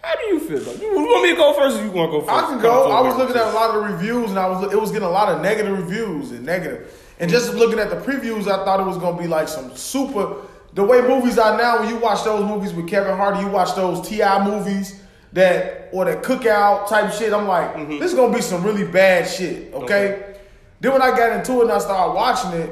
How 0.02 0.14
do 0.16 0.26
you 0.28 0.40
feel? 0.40 0.60
Though? 0.60 0.72
You 0.80 0.94
want 0.94 1.22
me 1.24 1.30
to 1.30 1.36
go 1.36 1.52
first, 1.52 1.78
or 1.80 1.84
you 1.84 1.90
want 1.90 2.10
to 2.12 2.20
go 2.20 2.24
first? 2.24 2.32
I 2.32 2.46
can 2.46 2.62
go. 2.62 2.90
I 2.90 3.00
was 3.02 3.16
looking 3.18 3.36
at 3.36 3.46
a 3.46 3.50
lot 3.52 3.74
of 3.74 3.82
the 3.82 3.92
reviews, 3.92 4.30
and 4.30 4.38
I 4.38 4.48
was 4.48 4.72
it 4.72 4.80
was 4.80 4.90
getting 4.90 5.06
a 5.06 5.10
lot 5.10 5.28
of 5.28 5.42
negative 5.42 5.76
reviews 5.76 6.30
and 6.30 6.46
negative. 6.46 6.94
And 7.20 7.30
just 7.30 7.52
looking 7.54 7.78
at 7.78 7.90
the 7.90 7.96
previews, 7.96 8.42
I 8.42 8.64
thought 8.64 8.80
it 8.80 8.86
was 8.86 8.96
gonna 8.96 9.20
be 9.20 9.26
like 9.26 9.48
some 9.48 9.76
super. 9.76 10.36
The 10.74 10.84
way 10.84 11.00
movies 11.00 11.38
are 11.38 11.56
now, 11.56 11.80
when 11.80 11.88
you 11.88 11.96
watch 11.96 12.24
those 12.24 12.44
movies 12.44 12.72
with 12.72 12.88
Kevin 12.88 13.16
Hart, 13.16 13.40
you 13.40 13.48
watch 13.48 13.74
those 13.74 14.06
Ti 14.06 14.22
movies 14.44 15.00
that 15.32 15.88
or 15.92 16.04
the 16.04 16.16
cookout 16.16 16.88
type 16.88 17.12
shit. 17.12 17.32
I'm 17.32 17.48
like, 17.48 17.74
mm-hmm. 17.74 17.98
this 17.98 18.12
is 18.12 18.14
gonna 18.14 18.34
be 18.34 18.42
some 18.42 18.62
really 18.62 18.86
bad 18.86 19.28
shit. 19.28 19.72
Okay? 19.74 19.84
Okay. 19.84 20.40
Then 20.80 20.92
when 20.92 21.02
I 21.02 21.10
got 21.10 21.32
into 21.32 21.60
it 21.60 21.62
and 21.62 21.72
I 21.72 21.78
started 21.78 22.14
watching 22.14 22.52
it, 22.52 22.70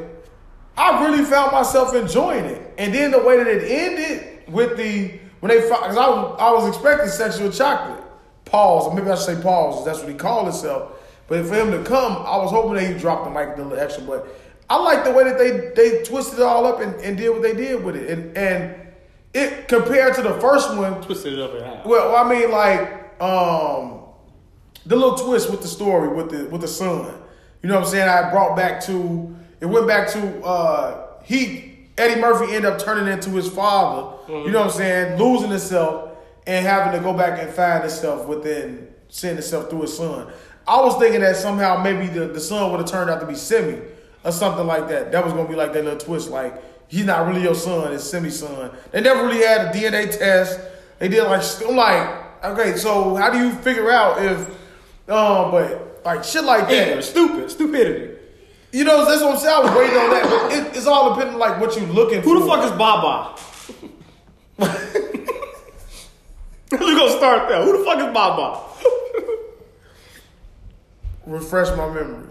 I 0.77 1.05
really 1.05 1.25
found 1.25 1.53
myself 1.53 1.95
enjoying 1.95 2.45
it. 2.45 2.75
And 2.79 2.95
then 2.95 3.11
the 3.11 3.19
way 3.19 3.39
that 3.39 3.47
it 3.47 3.65
ended 3.65 4.53
with 4.53 4.77
the 4.77 5.19
when 5.41 5.51
they 5.51 5.61
because 5.61 5.97
I 5.97 6.09
was, 6.09 6.37
I 6.39 6.53
was 6.53 6.69
expecting 6.69 7.09
sexual 7.09 7.51
chocolate 7.51 8.05
pause 8.45 8.87
or 8.87 8.95
maybe 8.95 9.11
I 9.11 9.17
should 9.17 9.37
say 9.37 9.43
pause. 9.43 9.85
That's 9.85 10.01
what 10.01 10.09
he 10.09 10.15
called 10.15 10.47
himself. 10.47 10.93
But 11.29 11.45
for 11.47 11.55
him 11.55 11.73
to 11.73 11.83
come, 11.83 12.13
I 12.13 12.37
was 12.37 12.51
hoping 12.53 12.75
that 12.75 12.93
he 12.93 12.99
dropped 12.99 13.25
the 13.25 13.31
mic 13.31 13.57
a 13.57 13.63
little 13.63 13.79
extra. 13.79 14.05
But 14.05 14.29
I 14.69 14.77
like 14.83 15.05
the 15.05 15.13
way 15.13 15.25
that 15.25 15.39
they 15.39 15.73
they 15.75 16.03
twisted 16.03 16.41
it 16.41 16.43
all 16.43 16.67
up 16.67 16.81
and, 16.81 16.95
and 16.97 17.17
did 17.17 17.31
what 17.31 17.43
they 17.43 17.55
did 17.55 17.85
with 17.85 17.97
it. 17.97 18.11
And 18.11 18.37
and 18.37 18.75
it 19.33 19.69
compared 19.69 20.15
to 20.15 20.23
the 20.23 20.35
first 20.41 20.75
one, 20.77 21.01
twisted 21.03 21.35
it 21.35 21.39
up 21.39 21.55
and 21.55 21.65
how. 21.65 21.83
well, 21.85 22.17
I 22.17 22.29
mean, 22.29 22.51
like 22.51 23.23
um, 23.23 24.03
the 24.85 24.97
little 24.97 25.17
twist 25.17 25.51
with 25.51 25.63
the 25.63 25.69
story 25.69 26.09
with 26.09 26.31
the 26.31 26.47
with 26.47 26.63
the 26.63 26.69
son. 26.69 27.15
You 27.63 27.69
know 27.69 27.77
what 27.77 27.85
I'm 27.85 27.91
saying? 27.91 28.09
I 28.09 28.31
brought 28.31 28.57
back 28.57 28.81
to 28.85 29.37
it 29.61 29.67
went 29.67 29.87
back 29.87 30.09
to 30.13 30.43
uh, 30.45 31.07
he 31.23 31.79
Eddie 31.99 32.21
Murphy 32.21 32.55
ended 32.55 32.71
up 32.73 32.79
turning 32.79 33.13
into 33.13 33.31
his 33.31 33.49
father. 33.49 34.17
You 34.29 34.51
know 34.51 34.61
what 34.61 34.73
I'm 34.73 34.77
saying? 34.77 35.19
Losing 35.19 35.51
himself 35.51 36.11
and 36.47 36.67
having 36.67 36.99
to 36.99 37.05
go 37.05 37.13
back 37.17 37.41
and 37.41 37.49
find 37.51 37.83
himself 37.83 38.27
within 38.27 38.89
seeing 39.09 39.35
himself 39.35 39.71
through 39.71 39.83
his 39.83 39.97
son. 39.97 40.33
I 40.67 40.81
was 40.81 40.99
thinking 40.99 41.21
that 41.21 41.37
somehow 41.37 41.81
maybe 41.83 42.09
the, 42.09 42.27
the 42.27 42.41
son 42.41 42.71
would 42.73 42.81
have 42.81 42.89
turned 42.91 43.09
out 43.09 43.21
to 43.21 43.27
be 43.27 43.35
Semmi 43.35 43.83
or 44.27 44.33
something 44.33 44.67
like 44.67 44.89
that. 44.89 45.13
That 45.13 45.25
was 45.25 45.33
gonna 45.33 45.49
be 45.49 45.55
like 45.55 45.73
that 45.73 45.85
little 45.85 45.99
twist, 45.99 46.31
like 46.31 46.61
he's 46.89 47.05
not 47.05 47.29
really 47.29 47.43
your 47.43 47.55
son, 47.55 47.93
it's 47.93 48.03
Semmi's 48.05 48.41
son. 48.41 48.73
They 48.91 49.01
never 49.01 49.25
really 49.25 49.45
had 49.45 49.75
a 49.75 49.79
DNA 49.79 50.19
test. 50.19 50.59
They 50.99 51.09
did 51.09 51.23
like 51.25 51.43
I'm 51.67 51.77
like, 51.77 52.45
okay, 52.45 52.77
so 52.77 53.15
how 53.15 53.31
do 53.31 53.39
you 53.39 53.53
figure 53.53 53.91
out 53.91 54.23
if 54.23 54.49
um 55.09 55.53
but 55.53 56.03
like 56.05 56.25
shit 56.25 56.45
like 56.45 56.69
that. 56.69 56.73
Ignorant, 56.73 57.05
stupid, 57.05 57.51
stupidity. 57.51 58.15
You 58.73 58.85
know, 58.85 59.07
that's 59.07 59.23
what 59.23 59.35
I'm 59.35 59.39
saying. 59.39 59.55
I 59.55 59.61
was 59.61 59.71
waiting 59.79 59.97
on 59.97 60.11
that. 60.11 60.25
But 60.25 60.53
it, 60.53 60.77
it's 60.77 60.87
all 60.87 61.15
depending 61.15 61.39
like 61.39 61.61
what 61.61 61.77
you 61.77 61.87
looking 61.87 62.21
for. 62.21 62.31
Who 62.31 62.41
the 62.41 62.47
fuck 62.47 62.65
is 62.65 62.73
Baba? 62.73 63.37
We're 66.73 66.99
gonna 66.99 67.17
start 67.17 67.49
there. 67.49 67.63
Who 67.65 67.79
the 67.79 67.85
fuck 67.85 67.99
is 67.99 68.13
Baba? 68.13 68.61
Refresh 71.27 71.69
my 71.77 71.89
memory. 71.93 72.27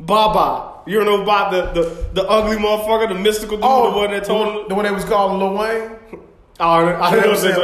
Baba. 0.00 0.82
You 0.86 0.98
don't 0.98 1.06
know 1.06 1.22
about 1.22 1.50
the, 1.50 1.80
the, 1.82 2.22
the 2.22 2.28
ugly 2.28 2.56
motherfucker, 2.56 3.08
the 3.08 3.14
mystical 3.14 3.56
dude, 3.56 3.64
the 3.64 3.96
one 3.96 4.10
that 4.10 4.24
told 4.24 4.48
him. 4.48 4.68
the 4.68 4.74
one 4.74 4.84
they 4.84 4.90
was 4.90 5.04
calling 5.04 5.38
Lil 5.38 5.54
Wayne. 5.54 5.90
Oh, 6.60 6.66
I 6.66 7.16
know 7.16 7.30
was 7.30 7.42
that's, 7.42 7.56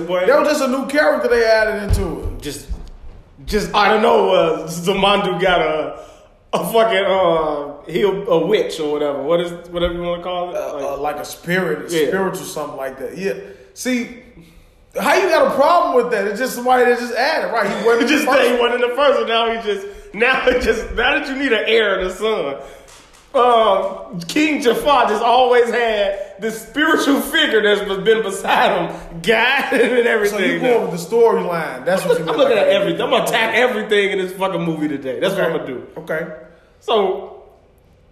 Wayne. 0.00 0.26
That 0.26 0.40
was 0.40 0.48
just 0.48 0.62
a 0.62 0.66
new 0.66 0.88
character 0.88 1.28
they 1.28 1.44
added 1.44 1.84
into 1.84 2.24
it. 2.24 2.42
just, 2.42 2.68
just 3.46 3.72
I 3.72 3.86
don't 3.86 4.02
know. 4.02 4.30
Uh, 4.34 4.66
Zamunda 4.66 5.40
got 5.40 5.60
a 5.60 6.04
a 6.52 6.72
fucking 6.72 7.04
uh, 7.04 7.90
he 7.90 8.02
a, 8.02 8.38
witch 8.38 8.80
or 8.80 8.92
whatever. 8.92 9.22
What 9.22 9.40
is 9.40 9.52
whatever 9.70 9.94
you 9.94 10.02
want 10.02 10.20
to 10.20 10.24
call 10.24 10.50
it? 10.50 10.54
Like, 10.58 10.82
uh, 10.82 10.96
like 10.98 11.16
a 11.16 11.24
spirit, 11.24 11.92
a 11.92 11.96
Yeah. 12.00 12.08
spiritual 12.08 12.44
something 12.44 12.76
like 12.76 12.98
that. 12.98 13.16
Yeah. 13.16 13.34
See, 13.74 14.22
how 15.00 15.14
you 15.14 15.28
got 15.28 15.52
a 15.52 15.54
problem 15.54 15.94
with 16.02 16.10
that? 16.12 16.26
It's 16.26 16.38
just 16.40 16.54
somebody 16.54 16.84
that 16.84 16.98
just 16.98 17.14
added, 17.14 17.52
right? 17.52 17.70
He 17.70 17.86
wasn't 17.86 18.08
just 18.08 18.24
the 18.24 18.32
first 18.32 18.42
that 18.42 18.54
he 18.56 18.60
wasn't 18.60 18.80
the 18.82 18.96
first 18.96 19.20
one. 19.20 19.28
Now 19.28 19.50
he 19.50 19.62
just 19.62 19.86
now 20.18 20.46
it 20.48 20.62
just 20.62 20.90
now 20.94 21.18
that 21.18 21.28
you 21.28 21.36
need 21.36 21.52
an 21.52 21.64
heir 21.66 21.98
and 21.98 22.08
a 22.08 22.14
son. 22.14 22.60
Um, 23.34 24.20
King 24.28 24.60
Joffer 24.60 25.08
just 25.08 25.22
always 25.22 25.70
had 25.70 26.34
this 26.38 26.68
spiritual 26.68 27.18
figure 27.22 27.62
that's 27.62 27.80
been 28.04 28.22
beside 28.22 28.90
him, 28.90 29.20
guiding 29.22 29.80
and 29.80 30.04
So 30.04 30.10
everything. 30.10 30.50
you 30.50 30.60
going 30.60 30.90
with 30.90 31.00
the 31.00 31.16
storyline? 31.16 31.86
That's 31.86 32.04
what 32.04 32.18
you. 32.18 32.28
I'm 32.28 32.36
looking 32.36 32.58
at 32.58 32.68
everything. 32.68 33.00
I'm 33.00 33.08
gonna 33.08 33.24
attack 33.24 33.54
everything 33.54 34.10
in 34.10 34.18
this 34.18 34.32
fucking 34.34 34.60
movie 34.62 34.86
today. 34.88 35.18
That's 35.18 35.34
what 35.34 35.44
I'm 35.44 35.52
gonna 35.52 35.66
do. 35.66 35.86
Okay. 35.96 36.40
So 36.80 37.44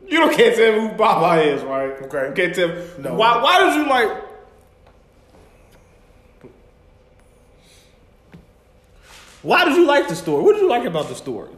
you 0.09 0.19
don't 0.21 0.35
can't 0.35 0.57
tell 0.57 0.73
me 0.73 0.89
who 0.89 0.97
Baba 0.97 1.43
is, 1.43 1.63
right? 1.65 1.91
Okay. 2.05 2.29
You 2.29 2.33
can't 2.35 2.55
tell 2.55 2.69
me. 2.69 2.83
No. 3.01 3.15
Why? 3.15 3.43
Why 3.43 3.61
did 3.61 3.75
you 3.77 3.87
like? 3.91 4.25
Why 9.43 9.65
did 9.65 9.77
you 9.77 9.87
like 9.87 10.09
the 10.09 10.17
story? 10.17 10.43
What 10.43 10.55
did 10.55 10.63
you 10.63 10.69
like 10.69 10.85
about 10.85 11.09
the 11.09 11.15
story? 11.15 11.51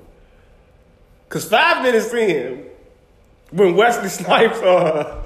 Cause 1.32 1.46
five 1.46 1.82
minutes 1.82 2.12
in, 2.12 2.66
when 3.52 3.74
Wesley 3.74 4.10
Snipes 4.10 4.58
uh, 4.58 5.24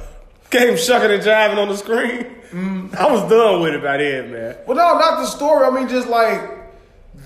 came 0.50 0.76
shucking 0.76 1.10
and 1.10 1.20
jiving 1.20 1.58
on 1.58 1.66
the 1.68 1.76
screen, 1.76 2.32
Mm. 2.52 2.94
I 2.94 3.10
was 3.10 3.28
done 3.28 3.60
with 3.60 3.74
it 3.74 3.82
by 3.82 3.96
then, 3.96 4.30
man. 4.32 4.56
Well, 4.68 4.76
no, 4.76 4.96
not 5.00 5.18
the 5.20 5.26
story. 5.26 5.66
I 5.66 5.70
mean, 5.70 5.88
just 5.88 6.06
like 6.08 6.40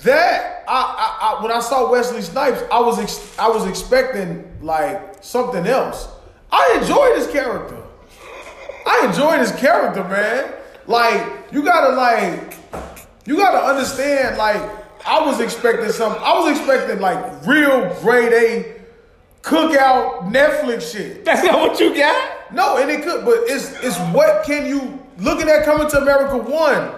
that. 0.02 0.64
I, 0.66 0.72
I, 0.72 1.38
I 1.38 1.42
when 1.42 1.52
I 1.52 1.60
saw 1.60 1.92
Wesley 1.92 2.22
Snipes, 2.22 2.62
I 2.72 2.80
was 2.80 2.98
ex- 2.98 3.38
I 3.38 3.46
was 3.48 3.66
expecting 3.66 4.50
like 4.62 5.22
something 5.22 5.66
else. 5.66 6.08
I 6.50 6.78
enjoyed 6.80 7.16
his 7.18 7.26
character. 7.26 7.76
I 8.86 9.06
enjoyed 9.10 9.40
his 9.40 9.52
character, 9.52 10.02
man. 10.04 10.54
Like 10.86 11.52
you 11.52 11.62
gotta 11.64 11.94
like 11.94 12.54
you 13.26 13.36
gotta 13.36 13.58
understand. 13.58 14.38
Like 14.38 14.79
I 15.06 15.24
was 15.24 15.40
expecting 15.40 15.90
something. 15.92 16.22
I 16.22 16.38
was 16.38 16.58
expecting 16.58 17.00
like 17.00 17.46
real 17.46 17.92
grade 18.00 18.32
A 18.32 18.80
cookout 19.42 20.30
Netflix 20.32 20.92
shit. 20.92 21.24
That's 21.24 21.44
not 21.44 21.60
what 21.60 21.80
you 21.80 21.94
got. 21.94 22.52
No, 22.52 22.76
and 22.76 22.90
it 22.90 23.02
could, 23.02 23.24
but 23.24 23.38
it's 23.46 23.72
it's 23.82 23.98
what 24.14 24.44
can 24.44 24.66
you 24.66 24.98
looking 25.18 25.48
at 25.48 25.64
coming 25.64 25.88
to 25.90 25.98
America 25.98 26.36
one? 26.36 26.92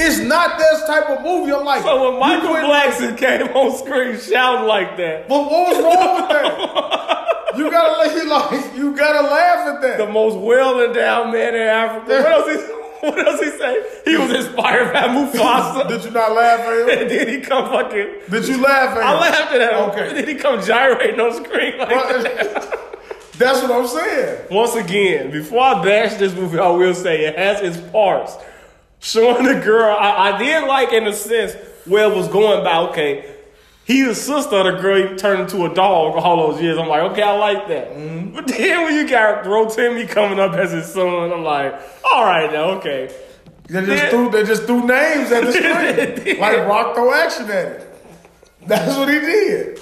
It's 0.00 0.20
not 0.20 0.58
this 0.58 0.84
type 0.86 1.08
of 1.10 1.22
movie. 1.22 1.52
I'm 1.52 1.64
like, 1.64 1.82
So 1.82 2.10
when 2.12 2.20
Michael 2.20 2.54
Blackson 2.54 3.16
came 3.18 3.48
on 3.56 3.76
screen 3.76 4.18
shouting 4.20 4.66
like 4.68 4.96
that, 4.96 5.28
but 5.28 5.40
what 5.50 5.68
was 5.68 5.82
wrong 5.82 6.14
with 6.20 6.28
that? 6.30 7.52
you 7.56 7.70
gotta 7.70 8.28
like, 8.28 8.76
you 8.76 8.94
gotta 8.96 9.26
laugh 9.26 9.74
at 9.74 9.82
that. 9.82 9.98
the 9.98 10.06
most 10.06 10.38
well 10.38 10.80
endowed 10.84 11.32
man 11.32 11.54
in 11.54 11.62
Africa. 11.62 12.06
What 12.22 12.26
else 12.32 12.48
he 12.48 12.74
what 13.00 13.26
else 13.26 13.40
he 13.40 13.50
say? 13.50 14.00
He 14.04 14.16
was 14.16 14.30
inspired 14.30 14.92
by 14.92 15.08
Mufasa. 15.08 15.88
Did 15.88 16.04
you 16.04 16.10
not 16.10 16.32
laugh 16.32 16.60
at 16.60 16.78
him? 16.78 16.98
and 17.00 17.10
then 17.10 17.28
he 17.28 17.40
come 17.40 17.70
fucking 17.70 18.08
Did 18.30 18.48
you 18.48 18.60
laugh 18.62 18.96
at 18.96 18.98
him? 18.98 19.06
I 19.06 19.20
laughed 19.20 19.52
at 19.52 19.60
him. 19.60 19.90
Okay. 19.90 20.08
And 20.08 20.16
then 20.18 20.28
he 20.28 20.34
come 20.34 20.60
gyrating 20.62 21.20
on 21.20 21.32
screen 21.32 21.78
like 21.78 21.88
Well, 21.90 22.22
that. 22.22 22.84
That's 23.38 23.62
what 23.62 23.70
I'm 23.70 23.86
saying. 23.86 24.46
Once 24.50 24.74
again, 24.74 25.30
before 25.30 25.62
I 25.62 25.84
bash 25.84 26.14
this 26.14 26.34
movie, 26.34 26.58
I 26.58 26.70
will 26.70 26.94
say 26.94 27.24
it 27.24 27.38
has 27.38 27.60
its 27.60 27.90
parts. 27.92 28.36
Showing 28.98 29.44
the 29.44 29.60
girl, 29.60 29.96
I, 29.96 30.32
I 30.32 30.38
did 30.38 30.66
like 30.66 30.92
in 30.92 31.06
a 31.06 31.12
sense 31.12 31.54
where 31.84 32.10
it 32.10 32.16
was 32.16 32.26
going 32.26 32.64
by, 32.64 32.78
okay, 32.88 33.36
he 33.88 34.02
the 34.02 34.14
sister 34.14 34.54
of 34.56 34.64
the 34.76 34.82
girl 34.82 35.08
he 35.08 35.16
turned 35.16 35.40
into 35.40 35.64
a 35.64 35.74
dog 35.74 36.14
all 36.22 36.50
those 36.52 36.60
years. 36.60 36.76
I'm 36.76 36.88
like, 36.88 37.00
okay, 37.12 37.22
I 37.22 37.32
like 37.38 37.68
that. 37.68 37.90
Mm-hmm. 37.90 38.34
But 38.34 38.46
then 38.46 38.84
when 38.84 38.94
you 38.94 39.08
got 39.08 39.44
Rotimi 39.44 40.06
coming 40.06 40.38
up 40.38 40.52
as 40.52 40.72
his 40.72 40.86
son, 40.92 41.32
I'm 41.32 41.42
like, 41.42 41.72
all 42.12 42.22
right 42.22 42.52
now, 42.52 42.64
okay. 42.78 43.10
They 43.66 43.80
just 43.86 44.02
Yeah. 44.02 44.10
threw 44.10 44.30
they 44.30 44.44
just 44.44 44.64
threw 44.64 44.86
names 44.86 45.32
at 45.32 45.44
the 45.44 45.52
screen. 46.20 46.38
like 46.38 46.58
rock 46.66 46.94
throw 46.94 47.14
action 47.14 47.46
at 47.50 47.66
it. 47.66 47.94
That's 48.66 48.94
what 48.98 49.08
he 49.08 49.20
did. 49.20 49.78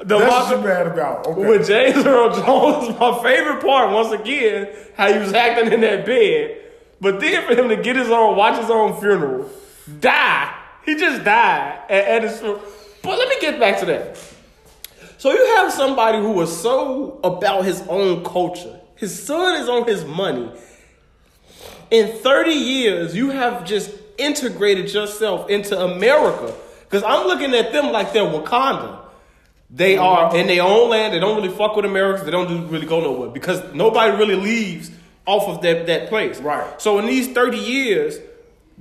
The 0.00 0.18
That's 0.18 0.50
what 0.50 0.62
mad 0.64 0.86
about. 0.88 1.26
Okay. 1.26 1.46
With 1.48 1.66
James 1.66 2.04
Earl 2.04 2.34
Jones, 2.34 2.98
my 3.00 3.22
favorite 3.22 3.62
part, 3.62 3.90
once 3.90 4.12
again, 4.12 4.68
how 4.96 5.10
he 5.12 5.18
was 5.18 5.32
acting 5.32 5.72
in 5.72 5.80
that 5.80 6.04
bed. 6.04 6.58
But 7.00 7.20
then 7.20 7.46
for 7.46 7.54
him 7.54 7.70
to 7.70 7.76
get 7.76 7.96
his 7.96 8.08
own, 8.10 8.36
watch 8.36 8.60
his 8.60 8.68
own 8.70 9.00
funeral, 9.00 9.48
die. 10.00 10.54
He 10.84 10.94
just 10.96 11.24
died 11.24 11.80
at, 11.88 12.04
at 12.04 12.22
his 12.22 12.38
funeral. 12.38 12.62
But 13.02 13.18
let 13.18 13.28
me 13.28 13.36
get 13.40 13.58
back 13.58 13.80
to 13.80 13.86
that. 13.86 14.18
So 15.18 15.32
you 15.32 15.56
have 15.56 15.72
somebody 15.72 16.18
who 16.18 16.32
was 16.32 16.60
so 16.60 17.20
about 17.22 17.64
his 17.64 17.82
own 17.88 18.24
culture. 18.24 18.80
His 18.96 19.22
son 19.22 19.60
is 19.60 19.68
on 19.68 19.86
his 19.86 20.04
money. 20.04 20.50
In 21.90 22.18
30 22.18 22.50
years, 22.52 23.14
you 23.14 23.30
have 23.30 23.64
just 23.64 23.90
integrated 24.18 24.92
yourself 24.92 25.50
into 25.50 25.78
America. 25.78 26.54
Because 26.84 27.02
I'm 27.02 27.26
looking 27.26 27.54
at 27.54 27.72
them 27.72 27.92
like 27.92 28.12
they're 28.12 28.22
Wakanda. 28.22 28.98
They 29.70 29.94
mm-hmm. 29.94 30.02
are 30.02 30.36
in 30.36 30.46
their 30.46 30.62
own 30.62 30.90
land. 30.90 31.14
They 31.14 31.20
don't 31.20 31.36
really 31.36 31.54
fuck 31.54 31.76
with 31.76 31.84
Americans. 31.84 32.24
They 32.24 32.32
don't 32.32 32.48
do- 32.48 32.66
really 32.66 32.86
go 32.86 33.00
nowhere 33.00 33.30
because 33.30 33.62
nobody 33.72 34.16
really 34.16 34.36
leaves 34.36 34.90
off 35.26 35.48
of 35.48 35.62
that, 35.62 35.86
that 35.86 36.08
place. 36.08 36.40
Right. 36.40 36.80
So 36.80 36.98
in 36.98 37.06
these 37.06 37.28
30 37.32 37.58
years, 37.58 38.18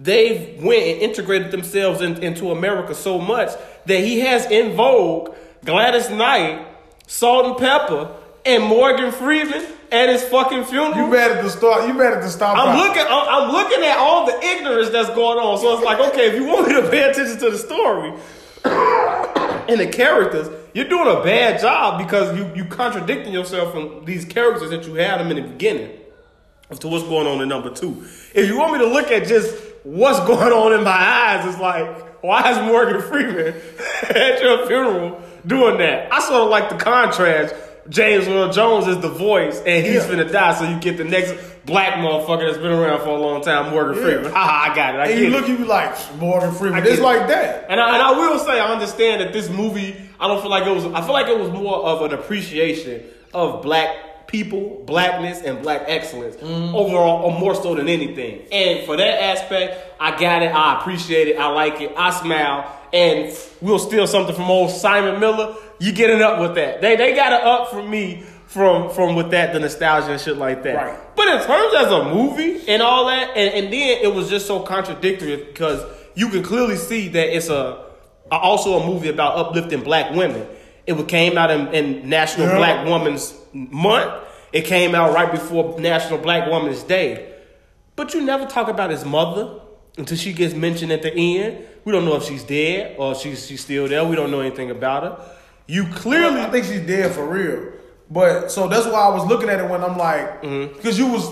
they've 0.01 0.63
went 0.63 0.81
and 0.83 1.01
integrated 1.01 1.51
themselves 1.51 2.01
in- 2.01 2.23
into 2.23 2.51
America 2.51 2.95
so 2.95 3.19
much 3.19 3.49
that 3.85 3.99
he 3.99 4.21
has 4.21 4.45
En 4.49 4.75
Vogue 4.75 5.35
Gladys 5.65 6.09
Knight, 6.09 6.65
Salt-N-Pepa, 7.05 8.11
and 8.45 8.63
Morgan 8.63 9.11
Freeman 9.11 9.65
at 9.91 10.07
his 10.07 10.23
fucking 10.23 10.63
funeral. 10.63 10.95
You 10.95 11.15
at 11.17 11.43
the 11.43 11.49
start? 11.49 11.87
You 11.87 12.01
at 12.01 12.21
the 12.21 12.29
stop? 12.29 12.57
I'm 12.57 12.69
out. 12.69 12.87
looking. 12.87 13.03
I'm, 13.03 13.27
I'm 13.27 13.51
looking 13.51 13.83
at 13.83 13.97
all 13.97 14.25
the 14.25 14.39
ignorance 14.41 14.89
that's 14.89 15.09
going 15.09 15.37
on. 15.37 15.57
So 15.57 15.75
it's 15.75 15.83
like, 15.83 15.99
okay, 16.11 16.27
if 16.27 16.35
you 16.35 16.45
want 16.45 16.67
me 16.67 16.75
to 16.75 16.89
pay 16.89 17.09
attention 17.09 17.37
to 17.39 17.49
the 17.51 17.57
story 17.57 18.13
and 18.63 19.79
the 19.79 19.87
characters, 19.87 20.47
you're 20.73 20.87
doing 20.87 21.07
a 21.07 21.21
bad 21.23 21.59
job 21.59 21.97
because 21.97 22.37
you 22.37 22.49
you 22.55 22.65
contradicting 22.65 23.33
yourself 23.33 23.73
from 23.73 24.05
these 24.05 24.23
characters 24.25 24.69
that 24.69 24.85
you 24.87 24.93
had 24.95 25.19
them 25.19 25.29
in 25.31 25.35
the 25.43 25.49
beginning 25.49 25.91
as 26.69 26.79
to 26.79 26.87
what's 26.87 27.03
going 27.03 27.27
on 27.27 27.41
in 27.41 27.49
number 27.49 27.73
two. 27.73 28.05
If 28.33 28.47
you 28.47 28.57
want 28.57 28.73
me 28.73 28.79
to 28.79 28.87
look 28.87 29.11
at 29.11 29.27
just 29.27 29.55
what's 29.95 30.19
going 30.27 30.51
on 30.53 30.73
in 30.73 30.83
my 30.83 30.91
eyes, 30.91 31.45
it's 31.47 31.59
like, 31.59 32.23
why 32.23 32.51
is 32.51 32.57
Morgan 32.67 33.01
Freeman 33.01 33.53
at 34.09 34.41
your 34.41 34.67
funeral 34.67 35.21
doing 35.47 35.77
that? 35.79 36.11
I 36.13 36.19
sort 36.21 36.43
of 36.43 36.49
like 36.49 36.69
the 36.69 36.75
contrast. 36.77 37.55
James 37.87 38.27
Earl 38.27 38.51
Jones 38.51 38.85
is 38.85 38.99
the 38.99 39.09
voice, 39.09 39.59
and 39.65 39.83
he's 39.83 39.95
Yeah. 40.05 40.11
finna 40.11 40.31
die, 40.31 40.53
so 40.53 40.63
you 40.65 40.79
get 40.79 40.97
the 40.97 41.05
next 41.05 41.33
black 41.65 41.95
motherfucker 41.95 42.45
that's 42.47 42.57
been 42.59 42.71
around 42.71 42.99
for 42.99 43.09
a 43.09 43.15
long 43.19 43.41
time, 43.41 43.71
Morgan 43.71 43.95
Yeah. 43.95 44.03
Freeman. 44.03 44.31
Haha, 44.31 44.71
I 44.71 44.75
got 44.75 44.93
it. 44.95 44.99
I 44.99 45.05
And 45.07 45.19
you 45.19 45.25
it. 45.27 45.29
look, 45.31 45.47
you 45.47 45.57
be 45.57 45.63
like 45.63 45.95
Morgan 46.19 46.51
Freeman. 46.51 46.85
It's 46.85 46.99
it. 46.99 47.01
like 47.01 47.27
that. 47.29 47.65
And 47.67 47.79
I, 47.81 47.93
and 47.95 48.03
I 48.03 48.11
will 48.11 48.37
say, 48.37 48.59
I 48.59 48.71
understand 48.71 49.21
that 49.21 49.33
this 49.33 49.49
movie, 49.49 49.95
I 50.19 50.27
don't 50.27 50.39
feel 50.39 50.51
like 50.51 50.67
it 50.67 50.75
was, 50.75 50.85
I 50.85 51.01
feel 51.01 51.13
like 51.13 51.27
it 51.29 51.39
was 51.39 51.49
more 51.49 51.77
of 51.83 52.03
an 52.03 52.13
appreciation 52.13 53.01
of 53.33 53.63
black 53.63 53.89
people, 54.39 54.83
blackness, 54.85 55.41
and 55.41 55.61
black 55.63 55.81
excellence 55.87 56.35
overall, 56.41 57.23
or 57.25 57.37
more 57.39 57.55
so 57.55 57.73
than 57.73 57.89
anything. 57.89 58.43
And 58.51 58.85
for 58.85 58.95
that 58.95 59.23
aspect, 59.23 59.95
I 59.99 60.11
got 60.19 60.43
it, 60.43 60.53
I 60.53 60.79
appreciate 60.79 61.27
it, 61.29 61.37
I 61.39 61.47
like 61.47 61.81
it, 61.81 61.91
I 61.97 62.11
smile, 62.11 62.79
and 62.93 63.35
we'll 63.59 63.79
steal 63.79 64.05
something 64.05 64.35
from 64.35 64.45
old 64.45 64.69
Simon 64.69 65.19
Miller. 65.19 65.55
You 65.79 65.91
get 65.93 66.11
it 66.11 66.21
up 66.21 66.39
with 66.39 66.55
that. 66.55 66.79
They, 66.79 66.95
they 66.95 67.15
got 67.15 67.33
it 67.33 67.41
up 67.41 67.71
from 67.71 67.89
me 67.89 68.23
from, 68.45 68.91
from 68.91 69.15
with 69.15 69.31
that, 69.31 69.51
the 69.53 69.59
nostalgia 69.59 70.11
and 70.11 70.21
shit 70.21 70.37
like 70.37 70.61
that. 70.63 70.75
Right. 70.75 71.15
But 71.15 71.27
in 71.27 71.47
terms 71.47 71.73
as 71.77 71.91
a 71.91 72.03
movie 72.13 72.67
and 72.67 72.81
all 72.83 73.07
that, 73.07 73.35
and, 73.35 73.65
and 73.65 73.73
then 73.73 73.99
it 74.03 74.13
was 74.13 74.29
just 74.29 74.45
so 74.45 74.59
contradictory 74.61 75.37
because 75.37 75.83
you 76.15 76.29
can 76.29 76.43
clearly 76.43 76.75
see 76.75 77.07
that 77.09 77.35
it's 77.35 77.49
a- 77.49 77.83
also 78.31 78.79
a 78.79 78.85
movie 78.85 79.09
about 79.09 79.37
uplifting 79.37 79.81
black 79.83 80.13
women. 80.15 80.45
It 80.89 81.07
came 81.07 81.37
out 81.37 81.51
in, 81.51 81.67
in 81.73 82.09
National 82.09 82.47
Yeah. 82.47 82.57
Black 82.57 82.85
Women's 82.87 83.33
Month. 83.53 84.25
It 84.51 84.65
came 84.65 84.95
out 84.95 85.13
right 85.13 85.31
before 85.31 85.79
National 85.79 86.17
Black 86.17 86.49
Women's 86.49 86.81
Day. 86.83 87.31
But 87.95 88.13
you 88.15 88.21
never 88.21 88.45
talk 88.47 88.67
about 88.69 88.89
his 88.89 89.05
mother 89.05 89.59
until 89.97 90.17
she 90.17 90.33
gets 90.33 90.55
mentioned 90.55 90.91
at 90.91 91.01
the 91.03 91.13
end. 91.13 91.65
We 91.85 91.91
don't 91.91 92.05
know 92.05 92.15
if 92.15 92.23
she's 92.23 92.43
dead 92.43 92.95
or 92.97 93.13
she's 93.13 93.45
she's 93.47 93.61
still 93.61 93.87
there. 93.87 94.03
We 94.03 94.15
don't 94.15 94.31
know 94.31 94.39
anything 94.39 94.71
about 94.71 95.03
her. 95.03 95.35
You 95.67 95.85
clearly 95.87 96.39
I 96.41 96.49
think 96.49 96.65
she's 96.65 96.81
dead 96.87 97.11
for 97.13 97.25
real. 97.27 97.73
But 98.09 98.49
so 98.51 98.67
that's 98.67 98.87
why 98.87 99.01
I 99.01 99.09
was 99.09 99.25
looking 99.27 99.49
at 99.49 99.59
it 99.59 99.69
when 99.69 99.83
I'm 99.83 99.97
like, 99.97 100.41
because 100.41 100.97
you 100.97 101.05
was. 101.07 101.29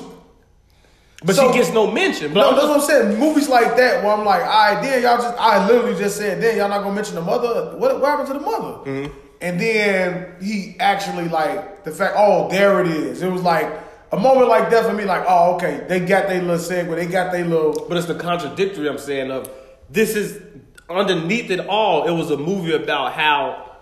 but 1.24 1.36
So- 1.36 1.52
she 1.52 1.58
gets 1.58 1.72
no 1.74 1.90
mention. 1.90 2.34
But 2.34 2.42
No, 2.42 2.56
that's 2.56 2.68
what 2.68 2.80
I'm 2.82 2.86
saying. 2.86 3.20
Movies 3.20 3.50
like 3.50 3.76
that 3.78 4.04
where 4.04 4.14
I'm 4.14 4.24
like, 4.24 4.44
all 4.44 4.48
right, 4.76 4.82
then 4.84 5.02
y'all 5.02 5.18
just, 5.18 5.36
I 5.40 5.68
literally 5.68 5.98
just 5.98 6.18
said, 6.18 6.40
then 6.42 6.58
y'all 6.58 6.70
not 6.70 6.84
gonna 6.84 6.94
mention 6.94 7.16
the 7.16 7.22
mother. 7.22 7.76
What, 7.78 8.00
what 8.00 8.10
happened 8.12 8.28
to 8.28 8.34
the 8.36 8.40
mother? 8.40 8.74
Mm-hmm. 8.92 9.14
And 9.40 9.60
then 9.60 10.36
he 10.42 10.76
actually 10.80 11.28
like 11.30 11.84
the 11.84 11.92
fact, 11.92 12.16
oh, 12.18 12.50
there 12.50 12.82
it 12.82 12.88
is. 12.88 13.22
It 13.22 13.32
was 13.32 13.44
like 13.44 13.72
a 14.12 14.18
moment 14.18 14.48
like 14.48 14.70
that 14.70 14.86
for 14.86 14.94
me, 14.94 15.04
like, 15.06 15.26
oh, 15.28 15.56
okay, 15.56 15.86
they 15.88 16.00
got 16.00 16.28
their 16.28 16.42
little 16.42 16.58
segue, 16.58 16.96
they 16.96 17.06
got 17.06 17.32
their 17.32 17.46
little. 17.46 17.86
But 17.88 17.98
it's 17.98 18.08
the 18.08 18.16
contradictory 18.16 18.90
I'm 18.90 18.98
saying 18.98 19.32
of 19.32 19.50
this 19.90 20.16
is 20.16 20.42
underneath 20.90 21.52
it 21.52 21.68
all. 21.68 22.08
It 22.08 22.12
was 22.12 22.32
a 22.32 22.38
movie 22.38 22.74
about 22.74 23.14
how 23.14 23.76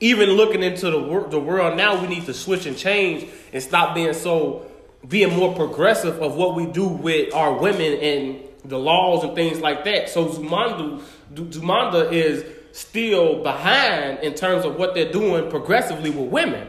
even 0.00 0.30
looking 0.30 0.62
into 0.62 0.90
the 0.90 1.00
wor- 1.00 1.28
the 1.28 1.40
world 1.40 1.76
now, 1.76 2.00
we 2.00 2.08
need 2.08 2.26
to 2.26 2.34
switch 2.34 2.66
and 2.66 2.76
change 2.76 3.28
and 3.52 3.62
stop 3.62 3.94
being 3.94 4.14
so 4.14 4.66
being 5.06 5.36
more 5.36 5.54
progressive 5.54 6.22
of 6.22 6.34
what 6.34 6.54
we 6.54 6.66
do 6.66 6.86
with 6.86 7.34
our 7.34 7.52
women 7.52 7.92
and 7.94 8.40
the 8.64 8.78
laws 8.78 9.22
and 9.22 9.34
things 9.34 9.60
like 9.60 9.84
that. 9.84 10.08
So 10.08 10.26
Zamunda 10.28 11.02
Zamunda 11.34 12.10
is 12.10 12.44
still 12.74 13.40
behind 13.40 14.18
in 14.18 14.34
terms 14.34 14.64
of 14.64 14.74
what 14.74 14.94
they're 14.94 15.12
doing 15.12 15.48
progressively 15.48 16.10
with 16.10 16.28
women. 16.28 16.66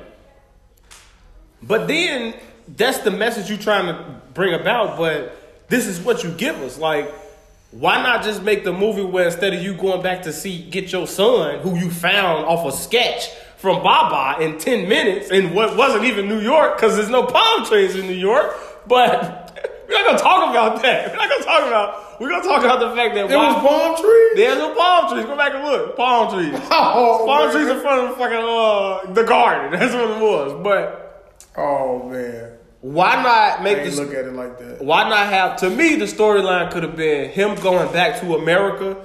But 1.64 1.88
then 1.88 2.36
that's 2.68 3.00
the 3.00 3.10
message 3.10 3.50
you're 3.50 3.58
trying 3.58 3.88
to 3.88 4.22
bring 4.36 4.54
about. 4.54 4.98
But 4.98 5.36
this 5.68 5.88
is 5.88 6.00
what 6.00 6.24
you 6.24 6.30
give 6.32 6.58
us. 6.62 6.78
Like, 6.78 7.12
why 7.72 8.04
not 8.04 8.24
just 8.24 8.44
make 8.44 8.64
the 8.64 8.72
movie 8.72 9.04
where 9.04 9.26
instead 9.26 9.56
of 9.56 9.64
you 9.64 9.74
going 9.74 10.04
back 10.04 10.22
to 10.24 10.32
see 10.32 10.70
get 10.70 10.92
your 10.92 11.08
son, 11.08 11.60
who 11.60 11.76
you 11.76 11.90
found 11.90 12.46
off 12.46 12.72
a 12.72 12.78
sketch 12.78 13.30
from 13.58 13.82
Baba 13.82 14.44
in 14.44 14.60
ten 14.60 14.88
minutes 14.88 15.32
in 15.32 15.56
what 15.56 15.76
wasn't 15.76 16.04
even 16.06 16.30
New 16.30 16.40
York 16.40 16.78
because 16.78 16.96
there's 16.96 17.10
no 17.10 17.26
palm 17.26 17.66
trees 17.66 17.96
in 17.96 18.06
New 18.06 18.14
York. 18.14 18.56
But 18.86 19.45
we're 19.88 19.94
not 19.94 20.06
gonna 20.06 20.18
talk 20.20 20.50
about 20.50 20.82
that. 20.82 21.12
We're 21.12 21.18
not 21.18 21.30
gonna 21.30 21.44
talk 21.44 21.68
about. 21.68 22.20
We're 22.22 22.30
gonna 22.30 22.44
talk 22.44 22.64
about 22.64 22.80
the 22.80 22.96
fact 22.96 23.16
that 23.16 23.30
It 23.32 23.36
was 23.36 23.56
palm 23.56 23.96
trees. 23.98 24.32
there's 24.36 24.58
no 24.58 24.74
palm 24.76 25.12
trees. 25.14 25.26
Go 25.26 25.36
back 25.38 25.54
and 25.54 25.64
look. 25.64 25.96
Palm 25.98 26.34
trees. 26.34 26.60
Oh, 26.72 27.24
palm 27.26 27.48
man. 27.48 27.52
trees 27.56 27.68
in 27.70 27.80
front 27.82 28.02
of 28.04 28.10
the 28.10 28.16
fucking 28.16 28.38
uh 28.38 29.14
the 29.14 29.24
garden. 29.24 29.72
That's 29.80 29.94
what 29.94 30.10
it 30.12 30.22
was. 30.22 30.64
But 30.64 31.02
Oh 31.58 32.04
man, 32.10 32.52
why 32.82 33.22
not 33.24 33.64
make 33.64 33.78
this? 33.84 33.98
look 33.98 34.14
at 34.14 34.26
it 34.26 34.34
like 34.34 34.58
that. 34.60 34.84
Why 34.84 35.08
not 35.10 35.28
have? 35.28 35.58
To 35.58 35.70
me, 35.70 35.96
the 35.96 36.06
storyline 36.06 36.72
could 36.72 36.84
have 36.84 36.96
been 36.96 37.30
him 37.30 37.56
going 37.56 37.92
back 37.94 38.20
to 38.22 38.36
America. 38.36 38.98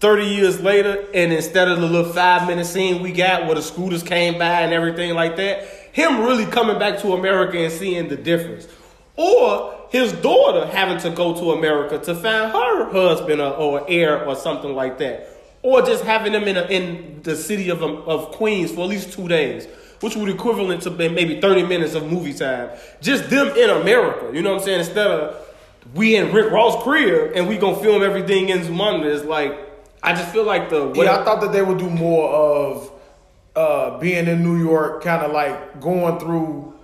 30 0.00 0.26
years 0.26 0.60
later, 0.60 1.02
and 1.14 1.32
instead 1.32 1.66
of 1.66 1.80
the 1.80 1.86
little 1.86 2.12
five 2.12 2.46
minute 2.46 2.66
scene 2.66 3.02
we 3.02 3.10
got 3.10 3.46
where 3.46 3.54
the 3.54 3.62
scooters 3.62 4.02
came 4.02 4.38
by 4.38 4.60
and 4.60 4.74
everything 4.74 5.14
like 5.14 5.36
that, 5.36 5.64
him 5.92 6.20
really 6.20 6.44
coming 6.44 6.78
back 6.78 6.98
to 6.98 7.12
America 7.14 7.56
and 7.58 7.72
seeing 7.72 8.08
the 8.08 8.16
difference. 8.16 8.68
Or 9.16 9.86
his 9.90 10.12
daughter 10.12 10.66
having 10.66 10.98
to 10.98 11.10
go 11.10 11.34
to 11.34 11.52
America 11.52 11.98
to 11.98 12.14
find 12.14 12.52
her 12.52 12.90
husband 12.90 13.40
or, 13.40 13.52
or 13.52 13.86
heir 13.88 14.26
or 14.26 14.34
something 14.34 14.74
like 14.74 14.98
that. 14.98 15.30
Or 15.62 15.82
just 15.82 16.04
having 16.04 16.32
them 16.32 16.44
in, 16.44 16.56
a, 16.56 16.62
in 16.64 17.20
the 17.22 17.36
city 17.36 17.70
of, 17.70 17.82
of 17.82 18.32
Queens 18.32 18.72
for 18.72 18.82
at 18.82 18.88
least 18.88 19.12
two 19.12 19.28
days, 19.28 19.66
which 20.00 20.16
would 20.16 20.28
equivalent 20.28 20.82
to 20.82 20.90
maybe 20.90 21.40
30 21.40 21.62
minutes 21.64 21.94
of 21.94 22.10
movie 22.10 22.34
time. 22.34 22.70
Just 23.00 23.30
them 23.30 23.48
in 23.56 23.70
America, 23.70 24.30
you 24.34 24.42
know 24.42 24.52
what 24.52 24.60
I'm 24.60 24.64
saying? 24.64 24.80
Instead 24.80 25.06
of 25.06 25.44
we 25.92 26.16
in 26.16 26.32
Rick 26.32 26.50
Ross' 26.50 26.82
crib 26.82 27.32
and 27.34 27.46
we 27.46 27.58
gonna 27.58 27.76
film 27.76 28.02
everything 28.02 28.48
in 28.48 28.60
Zamunda. 28.60 29.04
It's 29.04 29.24
like, 29.24 29.58
I 30.02 30.14
just 30.14 30.32
feel 30.32 30.44
like 30.44 30.70
the. 30.70 30.92
Yeah, 30.94 31.20
I 31.20 31.24
thought 31.24 31.40
that 31.42 31.52
they 31.52 31.62
would 31.62 31.78
do 31.78 31.90
more 31.90 32.28
of 32.30 32.90
uh, 33.54 33.98
being 33.98 34.26
in 34.26 34.42
New 34.42 34.58
York, 34.58 35.02
kind 35.02 35.22
of 35.22 35.32
like 35.32 35.80
going 35.80 36.18
through 36.18 36.74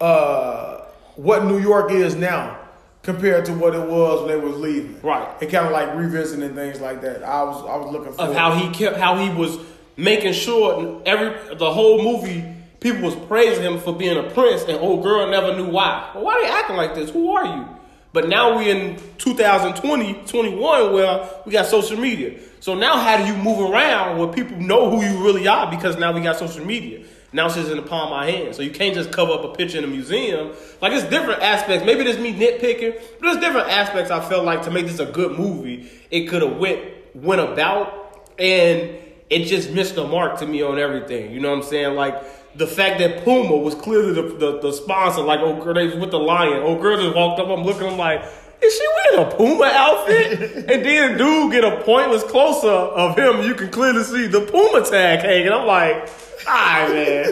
uh, 0.00 0.77
what 1.18 1.44
New 1.44 1.58
York 1.58 1.90
is 1.90 2.14
now 2.14 2.56
compared 3.02 3.44
to 3.44 3.52
what 3.52 3.74
it 3.74 3.88
was 3.88 4.20
when 4.20 4.28
they 4.28 4.36
was 4.36 4.56
leaving. 4.56 5.00
Right. 5.02 5.28
And 5.42 5.50
kind 5.50 5.66
of 5.66 5.72
like 5.72 5.94
revisiting 5.96 6.54
things 6.54 6.80
like 6.80 7.00
that. 7.02 7.24
I 7.24 7.42
was 7.42 7.56
I 7.64 7.76
was 7.76 7.92
looking 7.92 8.12
for 8.12 8.22
of 8.22 8.34
how 8.34 8.52
he 8.52 8.70
kept 8.70 8.96
how 8.96 9.16
he 9.16 9.28
was 9.30 9.58
making 9.96 10.32
sure 10.32 11.02
every 11.04 11.56
the 11.56 11.70
whole 11.72 12.02
movie 12.02 12.54
people 12.78 13.02
was 13.02 13.16
praising 13.26 13.64
him 13.64 13.80
for 13.80 13.92
being 13.92 14.16
a 14.16 14.30
prince 14.30 14.62
and 14.62 14.78
old 14.78 15.02
girl 15.02 15.28
never 15.28 15.56
knew 15.56 15.68
why. 15.68 16.08
Well, 16.14 16.24
why 16.24 16.34
are 16.34 16.42
they 16.42 16.50
acting 16.50 16.76
like 16.76 16.94
this? 16.94 17.10
Who 17.10 17.32
are 17.32 17.44
you? 17.44 17.66
But 18.12 18.28
now 18.28 18.56
we 18.56 18.70
in 18.70 19.00
2020, 19.18 20.22
21 20.24 20.92
where 20.92 21.28
we 21.44 21.52
got 21.52 21.66
social 21.66 21.98
media. 21.98 22.38
So 22.60 22.74
now 22.74 22.96
how 22.96 23.16
do 23.16 23.26
you 23.26 23.36
move 23.36 23.70
around 23.70 24.18
where 24.18 24.28
people 24.28 24.56
know 24.56 24.88
who 24.88 25.04
you 25.04 25.24
really 25.24 25.48
are 25.48 25.68
because 25.68 25.96
now 25.98 26.12
we 26.12 26.20
got 26.20 26.38
social 26.38 26.64
media. 26.64 27.04
Now 27.32 27.46
it's 27.46 27.56
just 27.56 27.70
in 27.70 27.76
the 27.76 27.82
palm 27.82 28.04
of 28.04 28.10
my 28.10 28.30
hand. 28.30 28.54
So 28.54 28.62
you 28.62 28.70
can't 28.70 28.94
just 28.94 29.12
cover 29.12 29.32
up 29.32 29.44
a 29.44 29.54
picture 29.54 29.78
in 29.78 29.84
a 29.84 29.88
museum. 29.88 30.52
Like 30.80 30.92
it's 30.92 31.08
different 31.08 31.42
aspects. 31.42 31.84
Maybe 31.84 32.04
there's 32.04 32.18
me 32.18 32.32
nitpicking, 32.32 32.94
but 33.20 33.32
there's 33.32 33.36
different 33.38 33.68
aspects 33.68 34.10
I 34.10 34.26
felt 34.26 34.44
like 34.44 34.62
to 34.62 34.70
make 34.70 34.86
this 34.86 34.98
a 34.98 35.06
good 35.06 35.38
movie, 35.38 35.90
it 36.10 36.28
could 36.28 36.42
have 36.42 36.56
went 36.56 36.80
went 37.14 37.40
about 37.40 38.28
and 38.38 38.96
it 39.30 39.44
just 39.44 39.70
missed 39.72 39.94
the 39.96 40.06
mark 40.06 40.38
to 40.38 40.46
me 40.46 40.62
on 40.62 40.78
everything. 40.78 41.32
You 41.32 41.40
know 41.40 41.50
what 41.50 41.64
I'm 41.64 41.68
saying? 41.68 41.96
Like 41.96 42.56
the 42.56 42.66
fact 42.66 42.98
that 43.00 43.24
Puma 43.24 43.56
was 43.56 43.74
clearly 43.74 44.14
the, 44.14 44.22
the, 44.22 44.60
the 44.60 44.72
sponsor, 44.72 45.20
like 45.22 45.40
oh 45.40 45.62
girl, 45.62 45.74
they 45.74 45.86
was 45.86 45.96
with 45.96 46.10
the 46.10 46.18
lion. 46.18 46.62
Oh 46.64 46.80
girl 46.80 46.96
just 46.96 47.14
walked 47.14 47.40
up, 47.40 47.48
I'm 47.48 47.64
looking, 47.64 47.86
I'm 47.86 47.98
like, 47.98 48.24
is 48.62 48.74
she 48.74 48.86
wearing 49.16 49.26
a 49.32 49.36
Puma 49.36 49.64
outfit? 49.72 50.40
and 50.68 50.84
then 50.84 51.16
dude 51.18 51.52
get 51.52 51.64
a 51.64 51.82
pointless 51.82 52.22
close 52.24 52.64
up 52.64 52.92
of 52.92 53.16
him, 53.18 53.42
you 53.46 53.54
can 53.54 53.70
clearly 53.70 54.02
see 54.04 54.26
the 54.26 54.40
Puma 54.42 54.84
tag 54.88 55.20
hanging. 55.20 55.52
I'm 55.52 55.66
like, 55.66 56.08
all 56.46 56.54
right, 56.54 56.88
man. 56.92 57.26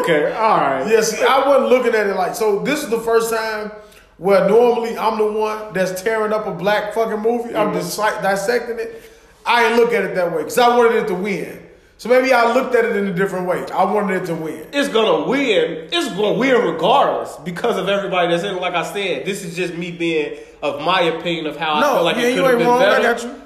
Okay, 0.00 0.32
all 0.32 0.56
right. 0.58 0.86
Yeah, 0.90 1.00
see, 1.02 1.22
I 1.24 1.46
wasn't 1.46 1.68
looking 1.68 1.94
at 1.94 2.06
it 2.06 2.16
like 2.16 2.34
so. 2.34 2.60
This 2.64 2.82
is 2.82 2.90
the 2.90 3.00
first 3.00 3.32
time 3.32 3.70
where 4.18 4.48
normally 4.48 4.96
I'm 4.96 5.18
the 5.18 5.30
one 5.30 5.72
that's 5.72 6.02
tearing 6.02 6.32
up 6.32 6.46
a 6.46 6.52
black 6.52 6.94
fucking 6.94 7.20
movie. 7.20 7.54
I'm 7.54 7.68
Mm-hmm. 7.72 8.22
dissecting 8.22 8.78
it. 8.78 9.02
I 9.46 9.66
ain't 9.66 9.76
look 9.76 9.92
at 9.92 10.04
it 10.04 10.14
that 10.14 10.30
way 10.32 10.38
because 10.38 10.58
I 10.58 10.76
wanted 10.76 11.04
it 11.04 11.08
to 11.08 11.14
win. 11.14 11.63
So 11.96 12.08
maybe 12.08 12.32
I 12.32 12.52
looked 12.52 12.74
at 12.74 12.84
it 12.84 12.96
in 12.96 13.06
a 13.06 13.14
different 13.14 13.46
way. 13.46 13.64
I 13.72 13.84
wanted 13.84 14.22
it 14.22 14.26
to 14.26 14.34
win. 14.34 14.66
it's 14.72 14.88
gonna 14.88 15.28
win. 15.28 15.88
It's 15.92 16.08
gonna 16.14 16.36
win 16.36 16.60
regardless 16.62 17.36
because 17.44 17.78
of 17.78 17.88
everybody 17.88 18.28
that's 18.28 18.42
in. 18.42 18.56
it. 18.56 18.60
Like 18.60 18.74
I 18.74 18.84
said, 18.84 19.24
this 19.24 19.44
is 19.44 19.56
just 19.56 19.74
me 19.74 19.90
being 19.90 20.38
of 20.62 20.82
my 20.82 21.02
opinion 21.02 21.46
of 21.46 21.56
how 21.56 21.74
I 21.74 21.82
feel 21.82 22.04
like 22.04 22.16
yeah, 22.16 22.22
it 22.22 22.34
could 22.34 22.44
have 22.44 22.58
been 22.58 22.66
wrong. 22.66 22.80
better. 22.80 23.00
I 23.00 23.02
got 23.02 23.22
you. 23.22 23.42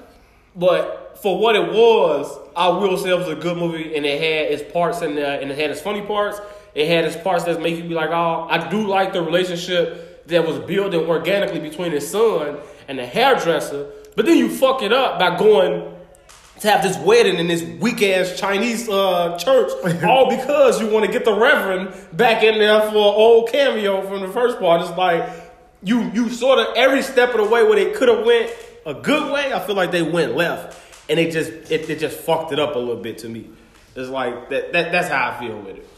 But 0.56 1.18
for 1.22 1.38
what 1.38 1.56
it 1.56 1.72
was, 1.72 2.36
I 2.56 2.68
will 2.68 2.96
say 2.96 3.10
it 3.10 3.18
was 3.18 3.28
a 3.28 3.34
good 3.34 3.56
movie, 3.56 3.94
and 3.94 4.06
it 4.06 4.20
had 4.20 4.52
its 4.52 4.72
parts 4.72 5.02
in 5.02 5.14
there, 5.14 5.40
and 5.40 5.50
it 5.50 5.58
had 5.58 5.70
its 5.70 5.80
funny 5.80 6.02
parts. 6.02 6.40
It 6.74 6.88
had 6.88 7.04
its 7.04 7.16
parts 7.16 7.44
that 7.44 7.60
make 7.60 7.76
you 7.76 7.82
be 7.84 7.94
like, 7.94 8.10
oh, 8.10 8.46
I 8.48 8.68
do 8.68 8.86
like 8.86 9.12
the 9.12 9.22
relationship 9.22 10.26
that 10.28 10.46
was 10.46 10.58
building 10.60 11.00
organically 11.08 11.60
between 11.60 11.92
his 11.92 12.08
son 12.08 12.58
and 12.86 12.98
the 12.98 13.06
hairdresser. 13.06 13.90
But 14.16 14.26
then 14.26 14.36
you 14.36 14.48
fuck 14.48 14.82
it 14.82 14.92
up 14.92 15.18
by 15.18 15.36
going 15.38 15.94
to 16.60 16.70
have 16.70 16.82
this 16.82 16.96
wedding 16.98 17.36
in 17.36 17.46
this 17.46 17.62
weak 17.62 18.02
ass 18.02 18.38
Chinese 18.38 18.88
uh, 18.88 19.36
church, 19.38 19.70
all 20.04 20.28
because 20.28 20.80
you 20.80 20.88
want 20.88 21.06
to 21.06 21.12
get 21.12 21.24
the 21.24 21.34
Reverend 21.34 21.94
back 22.12 22.42
in 22.42 22.58
there 22.58 22.80
for 22.82 22.88
an 22.88 22.94
old 22.96 23.50
cameo 23.50 24.02
from 24.06 24.20
the 24.20 24.28
first 24.28 24.58
part. 24.58 24.80
It's 24.80 24.96
like 24.96 25.28
you 25.82 26.10
you 26.12 26.30
sort 26.30 26.58
of 26.58 26.76
every 26.76 27.02
step 27.02 27.30
of 27.30 27.36
the 27.36 27.44
way 27.44 27.62
where 27.62 27.76
they 27.76 27.92
could 27.92 28.08
have 28.08 28.24
went 28.24 28.50
a 28.86 28.94
good 28.94 29.32
way. 29.32 29.52
I 29.52 29.60
feel 29.60 29.76
like 29.76 29.90
they 29.90 30.02
went 30.02 30.36
left, 30.36 30.78
and 31.08 31.18
they 31.18 31.30
just 31.30 31.50
it, 31.70 31.88
it 31.88 31.98
just 31.98 32.18
fucked 32.18 32.52
it 32.52 32.58
up 32.58 32.74
a 32.74 32.78
little 32.78 33.02
bit 33.02 33.18
to 33.18 33.28
me. 33.28 33.50
It's 33.94 34.08
like 34.08 34.50
that, 34.50 34.72
that 34.72 34.92
that's 34.92 35.08
how 35.08 35.30
I 35.30 35.40
feel 35.40 35.58
with 35.58 35.76
it, 35.78 35.88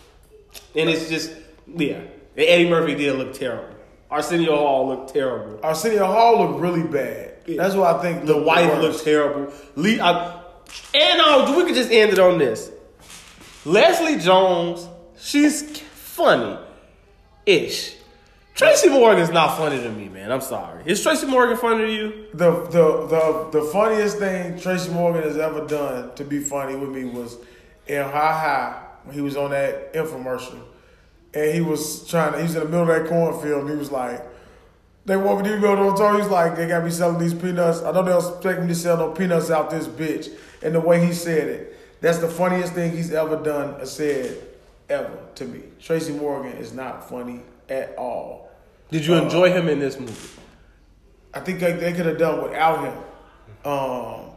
and 0.76 0.90
it's 0.90 1.08
just 1.08 1.32
yeah. 1.66 2.02
Eddie 2.36 2.70
Murphy 2.70 2.94
did 2.94 3.16
look 3.16 3.34
terrible. 3.34 3.76
Arsenio 4.10 4.56
Hall 4.56 4.88
looked 4.88 5.12
terrible. 5.12 5.60
Arsenio 5.62 6.06
Hall 6.06 6.44
looked 6.44 6.60
really 6.60 6.82
bad. 6.82 7.34
That's 7.46 7.74
what 7.74 7.96
I 7.96 8.02
think. 8.02 8.26
The 8.26 8.34
looked 8.34 8.46
wife 8.46 8.78
looks 8.78 9.02
terrible. 9.02 9.52
Lee, 9.76 10.00
I, 10.00 10.39
and 10.94 11.20
uh, 11.20 11.54
we 11.56 11.64
could 11.64 11.74
just 11.74 11.90
end 11.90 12.12
it 12.12 12.18
on 12.18 12.38
this. 12.38 12.70
Leslie 13.64 14.18
Jones, 14.18 14.88
she's 15.18 15.80
funny, 15.80 16.58
ish. 17.46 17.96
Tracy 18.54 18.90
Morgan's 18.90 19.30
not 19.30 19.56
funny 19.56 19.80
to 19.82 19.90
me, 19.90 20.08
man. 20.08 20.30
I'm 20.30 20.42
sorry. 20.42 20.82
Is 20.84 21.02
Tracy 21.02 21.26
Morgan 21.26 21.56
funny 21.56 21.86
to 21.86 21.92
you? 21.92 22.26
The, 22.34 22.50
the 22.64 23.06
the 23.06 23.60
the 23.60 23.62
funniest 23.72 24.18
thing 24.18 24.58
Tracy 24.58 24.90
Morgan 24.90 25.22
has 25.22 25.38
ever 25.38 25.66
done 25.66 26.14
to 26.16 26.24
be 26.24 26.40
funny 26.40 26.76
with 26.76 26.90
me 26.90 27.04
was 27.04 27.38
in 27.86 28.02
Ha 28.02 28.86
when 29.04 29.14
he 29.14 29.22
was 29.22 29.36
on 29.36 29.52
that 29.52 29.94
infomercial, 29.94 30.60
and 31.32 31.54
he 31.54 31.62
was 31.62 32.06
trying 32.06 32.32
to. 32.32 32.38
He 32.38 32.42
was 32.44 32.54
in 32.54 32.64
the 32.64 32.68
middle 32.68 32.82
of 32.82 32.88
that 32.88 33.08
cornfield, 33.08 33.62
and 33.62 33.70
he 33.70 33.76
was 33.76 33.90
like, 33.90 34.26
"They 35.06 35.16
want 35.16 35.42
me 35.42 35.52
to 35.52 35.60
build 35.60 35.78
on 35.78 35.96
top." 35.96 36.20
He's 36.20 36.28
like, 36.28 36.56
"They 36.56 36.66
got 36.66 36.84
me 36.84 36.90
selling 36.90 37.18
these 37.18 37.32
peanuts. 37.32 37.82
I 37.82 37.92
know 37.92 38.02
they'll 38.02 38.18
expect 38.18 38.60
me 38.60 38.68
to 38.68 38.74
sell 38.74 38.98
no 38.98 39.10
peanuts 39.12 39.50
out 39.50 39.70
this 39.70 39.86
bitch." 39.86 40.30
And 40.62 40.74
the 40.74 40.80
way 40.80 41.04
he 41.04 41.12
said 41.12 41.48
it, 41.48 41.76
that's 42.00 42.18
the 42.18 42.28
funniest 42.28 42.72
thing 42.72 42.92
he's 42.92 43.12
ever 43.12 43.36
done 43.36 43.80
or 43.80 43.86
said 43.86 44.36
ever 44.88 45.18
to 45.36 45.44
me. 45.44 45.62
Tracy 45.80 46.12
Morgan 46.12 46.52
is 46.52 46.72
not 46.72 47.08
funny 47.08 47.40
at 47.68 47.94
all. 47.96 48.50
Did 48.90 49.06
you 49.06 49.14
enjoy 49.14 49.52
him 49.52 49.68
in 49.68 49.78
this 49.78 49.98
movie? 49.98 50.40
I 51.32 51.40
think 51.40 51.60
they, 51.60 51.72
they 51.72 51.92
could 51.92 52.06
have 52.06 52.18
done 52.18 52.42
without 52.42 52.84
him. 52.84 53.70
Um, 53.70 54.30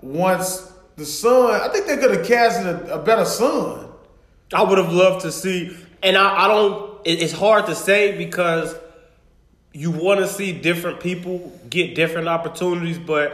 once 0.00 0.72
the 0.96 1.04
son, 1.04 1.60
I 1.60 1.68
think 1.68 1.86
they 1.86 1.98
could 1.98 2.16
have 2.16 2.26
casted 2.26 2.66
a, 2.66 2.94
a 2.94 3.02
better 3.02 3.24
son. 3.24 3.88
I 4.52 4.62
would 4.62 4.78
have 4.78 4.92
loved 4.92 5.22
to 5.22 5.32
see, 5.32 5.76
and 6.02 6.16
I, 6.16 6.44
I 6.44 6.48
don't. 6.48 7.06
It, 7.06 7.22
it's 7.22 7.32
hard 7.32 7.66
to 7.66 7.74
say 7.74 8.16
because 8.16 8.74
you 9.72 9.90
want 9.90 10.20
to 10.20 10.28
see 10.28 10.52
different 10.52 11.00
people 11.00 11.58
get 11.68 11.94
different 11.94 12.28
opportunities. 12.28 12.98
But 12.98 13.32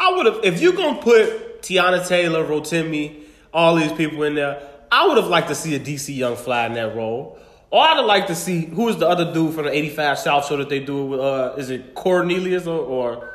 I 0.00 0.12
would 0.12 0.26
have, 0.26 0.40
if 0.44 0.60
you're 0.60 0.72
gonna 0.72 1.00
put 1.00 1.62
Teyana 1.62 2.06
Taylor, 2.06 2.44
Rotimi, 2.44 3.24
all 3.52 3.74
these 3.74 3.92
people 3.92 4.22
in 4.22 4.34
there, 4.34 4.62
I 4.90 5.06
would 5.06 5.16
have 5.16 5.26
liked 5.26 5.48
to 5.48 5.54
see 5.54 5.74
a 5.74 5.80
DC 5.80 6.14
Young 6.16 6.36
Fly 6.36 6.66
in 6.66 6.74
that 6.74 6.94
role. 6.96 7.38
Or 7.70 7.82
I'd 7.82 7.96
have 7.96 8.06
liked 8.06 8.28
to 8.28 8.34
see 8.34 8.64
who 8.64 8.88
is 8.88 8.96
the 8.96 9.06
other 9.06 9.32
dude 9.32 9.54
from 9.54 9.64
the 9.66 9.76
'85 9.76 10.18
South 10.18 10.46
show 10.46 10.56
that 10.56 10.70
they 10.70 10.80
do 10.80 11.04
with. 11.04 11.20
Uh, 11.20 11.54
is 11.58 11.68
it 11.68 11.94
Cornelius 11.94 12.66
or, 12.66 12.78
or 12.80 13.30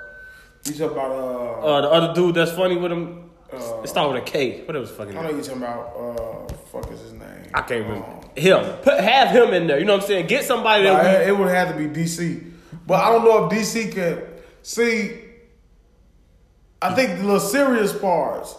You 0.65 0.71
talking 0.73 0.97
about? 0.97 1.11
Uh, 1.11 1.59
uh, 1.65 1.81
the 1.81 1.89
other 1.89 2.13
dude 2.15 2.35
that's 2.35 2.51
funny 2.51 2.75
with 2.77 2.91
him? 2.91 3.29
it 3.53 3.87
started 3.87 4.13
with 4.13 4.23
a 4.23 4.25
K. 4.25 4.63
What 4.65 4.75
was 4.75 4.89
fucking? 4.89 5.15
I 5.15 5.21
know 5.21 5.29
you 5.29 5.43
talking 5.43 5.61
about. 5.61 5.95
Uh, 5.95 6.53
fuck 6.71 6.91
is 6.91 7.01
his 7.01 7.13
name? 7.13 7.51
I 7.53 7.61
can't 7.61 7.85
remember. 7.85 8.07
Um, 8.07 8.21
him. 8.35 8.77
Put, 8.81 8.99
have 8.99 9.29
him 9.29 9.53
in 9.53 9.67
there. 9.67 9.77
You 9.77 9.85
know 9.85 9.93
what 9.93 10.01
I'm 10.03 10.07
saying? 10.07 10.25
Get 10.25 10.45
somebody 10.45 10.83
that 10.85 11.03
we 11.03 11.09
Uh, 11.09 11.29
it 11.29 11.37
would 11.37 11.49
have 11.49 11.69
to 11.69 11.77
be 11.77 11.87
DC, 11.87 12.51
but 12.87 12.95
I 12.95 13.11
don't 13.11 13.23
know 13.23 13.45
if 13.45 13.51
DC 13.51 13.91
can 13.93 14.23
see. 14.63 15.19
I 16.83 16.93
think 16.93 17.17
the 17.17 17.23
little 17.23 17.39
serious 17.39 17.97
parts. 17.97 18.57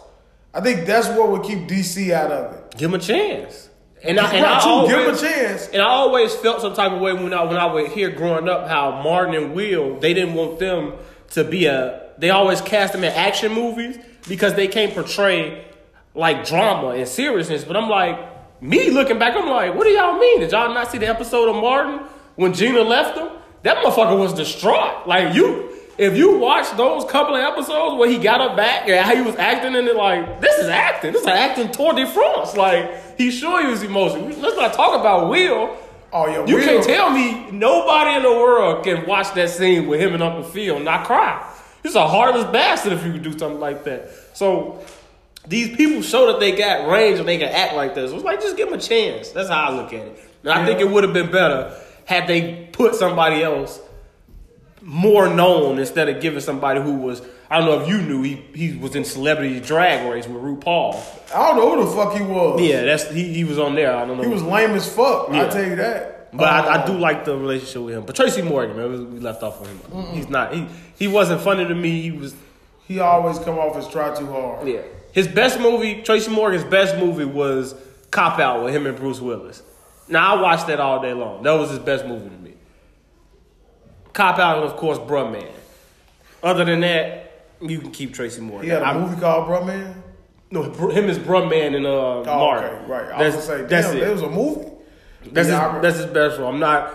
I 0.54 0.62
think 0.62 0.86
that's 0.86 1.08
what 1.08 1.30
would 1.30 1.42
keep 1.42 1.68
DC 1.68 2.10
out 2.10 2.32
of 2.32 2.54
it. 2.54 2.78
Give 2.78 2.88
him 2.88 2.98
a 2.98 3.02
chance. 3.02 3.68
And 4.02 4.18
I, 4.18 4.32
and 4.32 4.46
I 4.46 4.60
always, 4.60 4.90
give 4.90 5.00
him 5.06 5.14
a 5.14 5.18
chance. 5.18 5.68
And 5.68 5.82
I 5.82 5.86
always 5.86 6.34
felt 6.34 6.62
some 6.62 6.74
type 6.74 6.92
of 6.92 7.02
way 7.02 7.12
when 7.12 7.34
I 7.34 7.44
when 7.44 7.58
I 7.58 7.66
would 7.66 7.90
hear 7.90 8.08
growing 8.08 8.48
up 8.48 8.66
how 8.66 9.02
Martin 9.02 9.34
and 9.34 9.54
Will 9.54 10.00
they 10.00 10.14
didn't 10.14 10.34
want 10.34 10.58
them 10.58 10.94
to 11.32 11.44
be 11.44 11.66
a. 11.66 12.12
They 12.16 12.30
always 12.30 12.62
cast 12.62 12.94
them 12.94 13.04
in 13.04 13.12
action 13.12 13.52
movies 13.52 13.98
because 14.26 14.54
they 14.54 14.68
can't 14.68 14.94
portray 14.94 15.66
like 16.14 16.46
drama 16.46 16.88
and 16.88 17.06
seriousness. 17.06 17.64
But 17.64 17.76
I'm 17.76 17.90
like, 17.90 18.62
me 18.62 18.90
looking 18.90 19.18
back, 19.18 19.36
I'm 19.36 19.50
like, 19.50 19.74
what 19.74 19.84
do 19.84 19.90
y'all 19.90 20.18
mean? 20.18 20.40
Did 20.40 20.52
y'all 20.52 20.72
not 20.72 20.90
see 20.90 20.98
the 20.98 21.08
episode 21.08 21.48
of 21.48 21.56
Martin 21.56 22.06
when 22.36 22.54
Gina 22.54 22.80
left 22.80 23.18
him? 23.18 23.28
That 23.64 23.84
motherfucker 23.84 24.18
was 24.18 24.32
distraught. 24.32 25.06
Like 25.06 25.34
you. 25.34 25.73
If 25.97 26.16
you 26.16 26.38
watch 26.38 26.76
those 26.76 27.05
couple 27.11 27.36
of 27.36 27.42
episodes 27.42 27.97
where 27.99 28.09
he 28.09 28.18
got 28.18 28.40
up 28.40 28.57
back 28.57 28.88
and 28.88 29.05
how 29.05 29.14
he 29.14 29.22
was 29.22 29.36
acting 29.36 29.76
and 29.76 29.86
it 29.86 29.95
like, 29.97 30.40
this 30.40 30.59
is 30.59 30.68
acting. 30.68 31.12
This 31.12 31.22
is 31.22 31.28
acting 31.28 31.70
tour 31.70 31.92
de 31.92 32.07
France. 32.07 32.57
Like, 32.57 33.16
he 33.16 33.30
sure 33.30 33.62
he 33.62 33.68
was 33.70 33.82
emotional. 33.82 34.26
Let's 34.28 34.57
not 34.57 34.72
talk 34.72 34.99
about 34.99 35.28
Will. 35.30 35.76
Oh 36.12 36.26
yeah, 36.26 36.45
You 36.47 36.57
Will- 36.57 36.64
can't 36.64 36.84
tell 36.84 37.11
me 37.11 37.51
nobody 37.53 38.16
in 38.16 38.22
the 38.22 38.30
world 38.30 38.84
can 38.84 39.07
watch 39.07 39.32
that 39.34 39.51
scene 39.51 39.86
with 39.86 40.01
him 40.01 40.14
and 40.14 40.22
Uncle 40.22 40.42
Phil 40.42 40.76
and 40.76 40.84
not 40.84 41.07
cry. 41.07 41.45
He's 41.82 41.95
a 41.95 42.07
heartless 42.09 42.45
bastard 42.51 42.92
if 42.95 43.05
you 43.05 43.12
could 43.12 43.22
do 43.22 43.36
something 43.38 43.61
like 43.61 43.84
that. 43.84 44.11
So 44.32 44.82
these 45.47 45.76
people 45.76 46.03
show 46.03 46.26
that 46.32 46.40
they 46.40 46.53
got 46.57 46.88
range 46.88 47.18
and 47.20 47.28
they 47.28 47.38
can 47.38 47.49
act 47.49 47.74
like 47.74 47.95
this. 47.95 48.11
It's 48.11 48.24
like 48.24 48.40
just 48.40 48.57
give 48.57 48.70
them 48.70 48.78
a 48.78 48.82
chance. 48.82 49.30
That's 49.30 49.49
how 49.49 49.70
I 49.70 49.76
look 49.76 49.92
at 49.92 50.07
it. 50.07 50.18
And 50.42 50.53
I 50.53 50.64
think 50.66 50.80
it 50.80 50.88
would 50.90 51.05
have 51.05 51.12
been 51.12 51.30
better 51.30 51.76
had 52.05 52.26
they 52.26 52.68
put 52.72 52.95
somebody 52.95 53.42
else 53.42 53.80
more 54.87 55.28
known 55.28 55.78
instead 55.78 56.09
of 56.09 56.20
giving 56.20 56.41
somebody 56.41 56.80
who 56.80 56.95
was 56.95 57.22
I 57.51 57.59
don't 57.59 57.66
know 57.68 57.80
if 57.82 57.89
you 57.89 58.01
knew 58.03 58.22
he 58.22 58.35
he 58.55 58.76
was 58.76 58.95
in 58.95 59.05
Celebrity 59.05 59.59
Drag 59.61 60.11
Race 60.11 60.26
with 60.26 60.43
RuPaul. 60.43 60.95
I 61.35 61.49
don't 61.49 61.57
know 61.57 61.76
who 61.76 61.85
the 61.89 61.91
fuck 61.97 62.14
he 62.16 62.22
was. 62.22 62.61
Yeah, 62.61 62.82
that's 62.85 63.11
he, 63.11 63.32
he 63.35 63.45
was 63.45 63.59
on 63.59 63.74
there. 63.74 63.95
I 63.97 64.05
don't 64.07 64.16
know. 64.16 64.22
he 64.22 64.28
was 64.28 64.43
lame 64.43 64.70
as 64.72 64.87
fuck. 64.93 65.30
I 65.30 65.37
Yeah. 65.43 65.49
tell 65.49 65.64
you 65.66 65.76
that. 65.76 66.11
But 66.37 66.49
I, 66.49 66.66
I 66.66 66.82
Um, 66.82 66.93
do 66.93 66.99
like 66.99 67.24
the 67.24 67.37
relationship 67.37 67.82
with 67.82 67.95
him. 67.95 68.05
But 68.05 68.16
Tracy 68.16 68.43
Morgan, 68.43 68.76
man, 68.76 69.14
we 69.14 69.20
left 69.20 69.43
off 69.43 69.61
on 69.61 69.68
him. 69.68 70.14
He's 70.14 70.28
not. 70.28 70.53
He 70.53 70.66
he 70.97 71.07
wasn't 71.09 71.41
funny 71.41 71.64
to 71.66 71.74
me. 71.74 72.03
He 72.03 72.11
was. 72.11 72.35
He 72.89 72.99
always 72.99 73.39
come 73.39 73.57
off 73.59 73.76
as 73.76 73.89
try 73.89 74.14
too 74.14 74.26
hard. 74.26 74.66
Yeah. 74.68 74.80
His 75.12 75.28
best 75.28 75.61
movie, 75.61 76.03
Tracy 76.03 76.30
Morgan's 76.30 76.64
best 76.64 76.97
movie 76.97 77.24
was 77.24 77.74
Cop 78.11 78.39
Out 78.41 78.64
with 78.64 78.74
him 78.74 78.87
and 78.87 78.97
Bruce 78.97 79.20
Willis. 79.20 79.62
Now 80.09 80.35
I 80.37 80.43
watched 80.43 80.66
that 80.66 80.80
all 80.80 81.01
day 81.01 81.12
long. 81.14 81.45
That 81.45 81.53
was 81.53 81.70
his 81.70 81.78
best 81.78 82.05
movie 82.05 82.28
to 82.28 82.37
me. 82.37 82.43
Cop 84.14 84.38
Out 84.38 84.58
and 84.58 84.66
of 84.66 84.76
course 84.76 84.98
Bruh 84.98 85.30
Man. 85.30 85.46
Other 86.42 86.64
than 86.64 86.80
that, 86.80 87.46
you 87.60 87.78
can 87.80 87.90
keep 87.90 88.14
Tracy 88.14 88.40
Moore. 88.40 88.62
He 88.62 88.68
had 88.68 88.82
a 88.82 88.86
I'm- 88.86 89.00
movie 89.02 89.20
called 89.20 89.46
Bro 89.46 89.64
Man. 89.64 90.02
No, 90.50 90.62
him 90.62 91.08
is 91.10 91.18
Bruh 91.18 91.48
Man 91.50 91.74
and 91.74 91.84
uh, 91.84 91.90
Oh, 92.20 92.24
Martin. 92.24 92.70
okay, 92.70 92.86
right. 92.86 93.12
I 93.12 93.22
That's, 93.24 93.36
was 93.36 93.46
gonna 93.48 93.58
say, 93.60 93.66
that's 93.66 93.88
damn, 93.88 93.96
it. 93.96 94.00
there 94.00 94.12
was 94.12 94.22
a 94.22 94.30
movie. 94.30 94.70
That's 95.32 95.48
Yeah, 95.48 95.72
his, 95.74 95.82
that's 95.82 95.96
his 95.96 96.06
best 96.06 96.38
role. 96.38 96.48
I'm 96.52 96.60
not. 96.60 96.94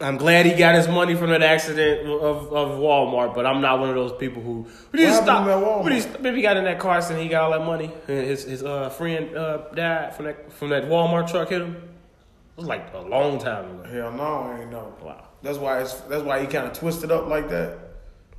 I'm 0.00 0.16
glad 0.16 0.46
he 0.46 0.54
got 0.54 0.76
his 0.76 0.86
money 0.86 1.16
from 1.16 1.30
that 1.30 1.42
accident 1.42 2.08
of, 2.08 2.52
of 2.52 2.78
Walmart, 2.78 3.34
but 3.34 3.44
I'm 3.44 3.60
not 3.60 3.80
one 3.80 3.88
of 3.88 3.96
those 3.96 4.12
people 4.12 4.40
who. 4.40 4.64
But 4.92 5.00
he 5.00 5.06
What 5.06 5.10
just 5.12 5.24
happened 5.28 5.48
stopped. 5.50 5.66
Walmart? 5.66 5.82
But 5.82 5.92
he, 5.92 6.22
maybe 6.22 6.36
he 6.36 6.42
got 6.42 6.56
in 6.56 6.64
that 6.64 6.78
car 6.78 6.98
and 7.02 7.18
he 7.20 7.28
got 7.28 7.42
all 7.42 7.50
that 7.58 7.66
money. 7.66 7.90
And 8.06 8.24
his 8.26 8.44
his 8.44 8.62
uh, 8.62 8.88
friend 8.90 9.36
uh, 9.36 9.56
died 9.74 10.14
from 10.14 10.26
that 10.26 10.52
from 10.52 10.68
that 10.70 10.84
Walmart 10.84 11.28
truck 11.30 11.48
hit 11.50 11.60
him. 11.62 11.74
It 11.74 12.60
was 12.60 12.66
like 12.68 12.94
a 12.94 13.00
long 13.00 13.38
time 13.40 13.80
ago. 13.80 13.90
Hell 13.90 14.12
no, 14.12 14.22
I 14.54 14.60
ain't 14.60 14.70
know. 14.70 14.94
Wow. 15.02 15.27
That's 15.42 15.58
why 15.58 15.80
it's 15.80 15.94
that's 15.94 16.22
why 16.22 16.40
he 16.40 16.46
kind 16.46 16.66
of 16.66 16.72
twisted 16.72 17.10
up 17.12 17.26
like 17.28 17.48
that. 17.50 17.78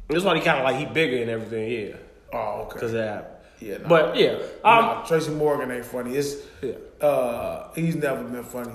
That's 0.09 0.23
why 0.23 0.35
he 0.35 0.41
kind 0.41 0.57
of 0.59 0.63
like 0.65 0.75
he 0.77 0.85
bigger 0.85 1.17
and 1.21 1.29
everything. 1.29 1.71
Yeah, 1.71 1.95
Oh, 2.37 2.61
okay. 2.63 2.73
because 2.73 2.91
that. 2.93 3.43
Yeah, 3.59 3.77
nah. 3.79 3.87
But 3.89 4.15
yeah, 4.17 4.33
um, 4.63 4.85
Nah, 4.85 5.05
Tracy 5.05 5.31
Morgan 5.31 5.69
ain't 5.71 5.85
funny. 5.85 6.15
It's 6.15 6.35
Yeah. 6.61 6.73
uh, 7.05 7.71
he's 7.73 7.95
never 7.95 8.23
been 8.23 8.43
funny 8.43 8.71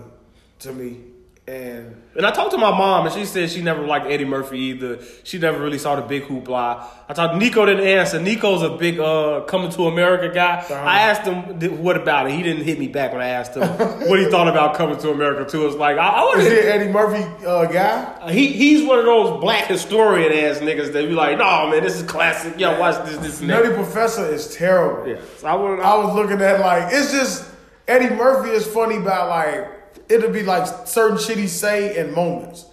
to 0.61 0.73
me. 0.73 1.01
And 1.47 2.01
And 2.17 2.25
I 2.25 2.31
talked 2.31 2.53
to 2.53 2.59
my 2.59 2.71
mom, 2.71 3.07
and 3.07 3.15
she 3.15 3.25
said 3.27 3.51
she 3.51 3.61
never 3.61 3.83
liked 3.83 4.07
Eddie 4.07 4.25
Murphy 4.25 4.59
either. 4.59 5.01
She 5.25 5.39
never 5.39 5.63
really 5.63 5.79
saw 5.79 5.97
the 5.97 6.03
big 6.03 6.23
hoopla. 6.23 6.87
I 7.09 7.13
talked. 7.13 7.37
Nico 7.37 7.67
didn't 7.67 7.87
answer. 7.87 8.21
Nico's 8.21 8.63
a 8.63 8.71
big 8.71 8.99
uh, 8.99 9.43
coming 9.43 9.71
to 9.73 9.83
America 9.83 10.33
guy. 10.33 10.61
Uh-huh. 10.61 10.75
I 10.75 11.01
asked 11.01 11.23
him 11.23 11.83
what 11.83 11.97
about 11.97 12.29
it. 12.29 12.33
He 12.33 12.43
didn't 12.43 12.65
hit 12.65 12.79
me 12.79 12.89
back 12.89 13.13
when 13.13 13.21
I 13.21 13.29
asked 13.29 13.57
him 13.57 13.69
what 14.09 14.19
he 14.19 14.31
thought 14.31 14.49
about 14.49 14.75
coming 14.75 14.97
to 14.99 15.11
America 15.11 15.51
too. 15.51 15.67
It's 15.67 15.77
like 15.77 15.99
I, 15.99 16.09
I 16.09 16.39
is 16.39 16.45
would. 16.45 16.59
an 16.59 16.69
Eddie 16.69 16.93
Murphy 16.93 17.45
uh, 17.45 17.67
guy? 17.67 18.33
He 18.33 18.49
he's 18.49 18.87
one 18.87 19.01
of 19.01 19.05
those 19.05 19.41
black 19.41 19.67
historian 19.67 20.33
ass 20.33 20.61
niggas 20.61 20.93
that 20.93 21.09
be 21.09 21.15
like, 21.15 21.37
no 21.37 21.69
man, 21.71 21.83
this 21.83 21.97
is 21.97 22.05
classic. 22.05 22.59
Yo, 22.59 22.79
watch 22.79 23.05
this 23.07 23.19
this 23.19 23.41
that. 23.41 23.75
Professor 23.75 24.25
is 24.33 24.55
terrible. 24.55 25.09
Yeah, 25.09 25.21
so 25.39 25.49
I. 25.49 25.55
I 25.55 25.97
was 25.97 26.15
looking 26.15 26.41
at 26.41 26.61
like 26.61 26.93
it's 26.93 27.11
just 27.13 27.51
Eddie 27.87 28.15
Murphy 28.15 28.51
is 28.51 28.67
funny 28.67 28.97
about 28.97 29.29
like 29.29 29.84
it'll 30.09 30.31
be 30.31 30.43
like 30.43 30.87
certain 30.87 31.19
shit 31.19 31.39
he 31.39 31.47
say 31.47 31.97
in 31.99 32.15
moments. 32.15 32.67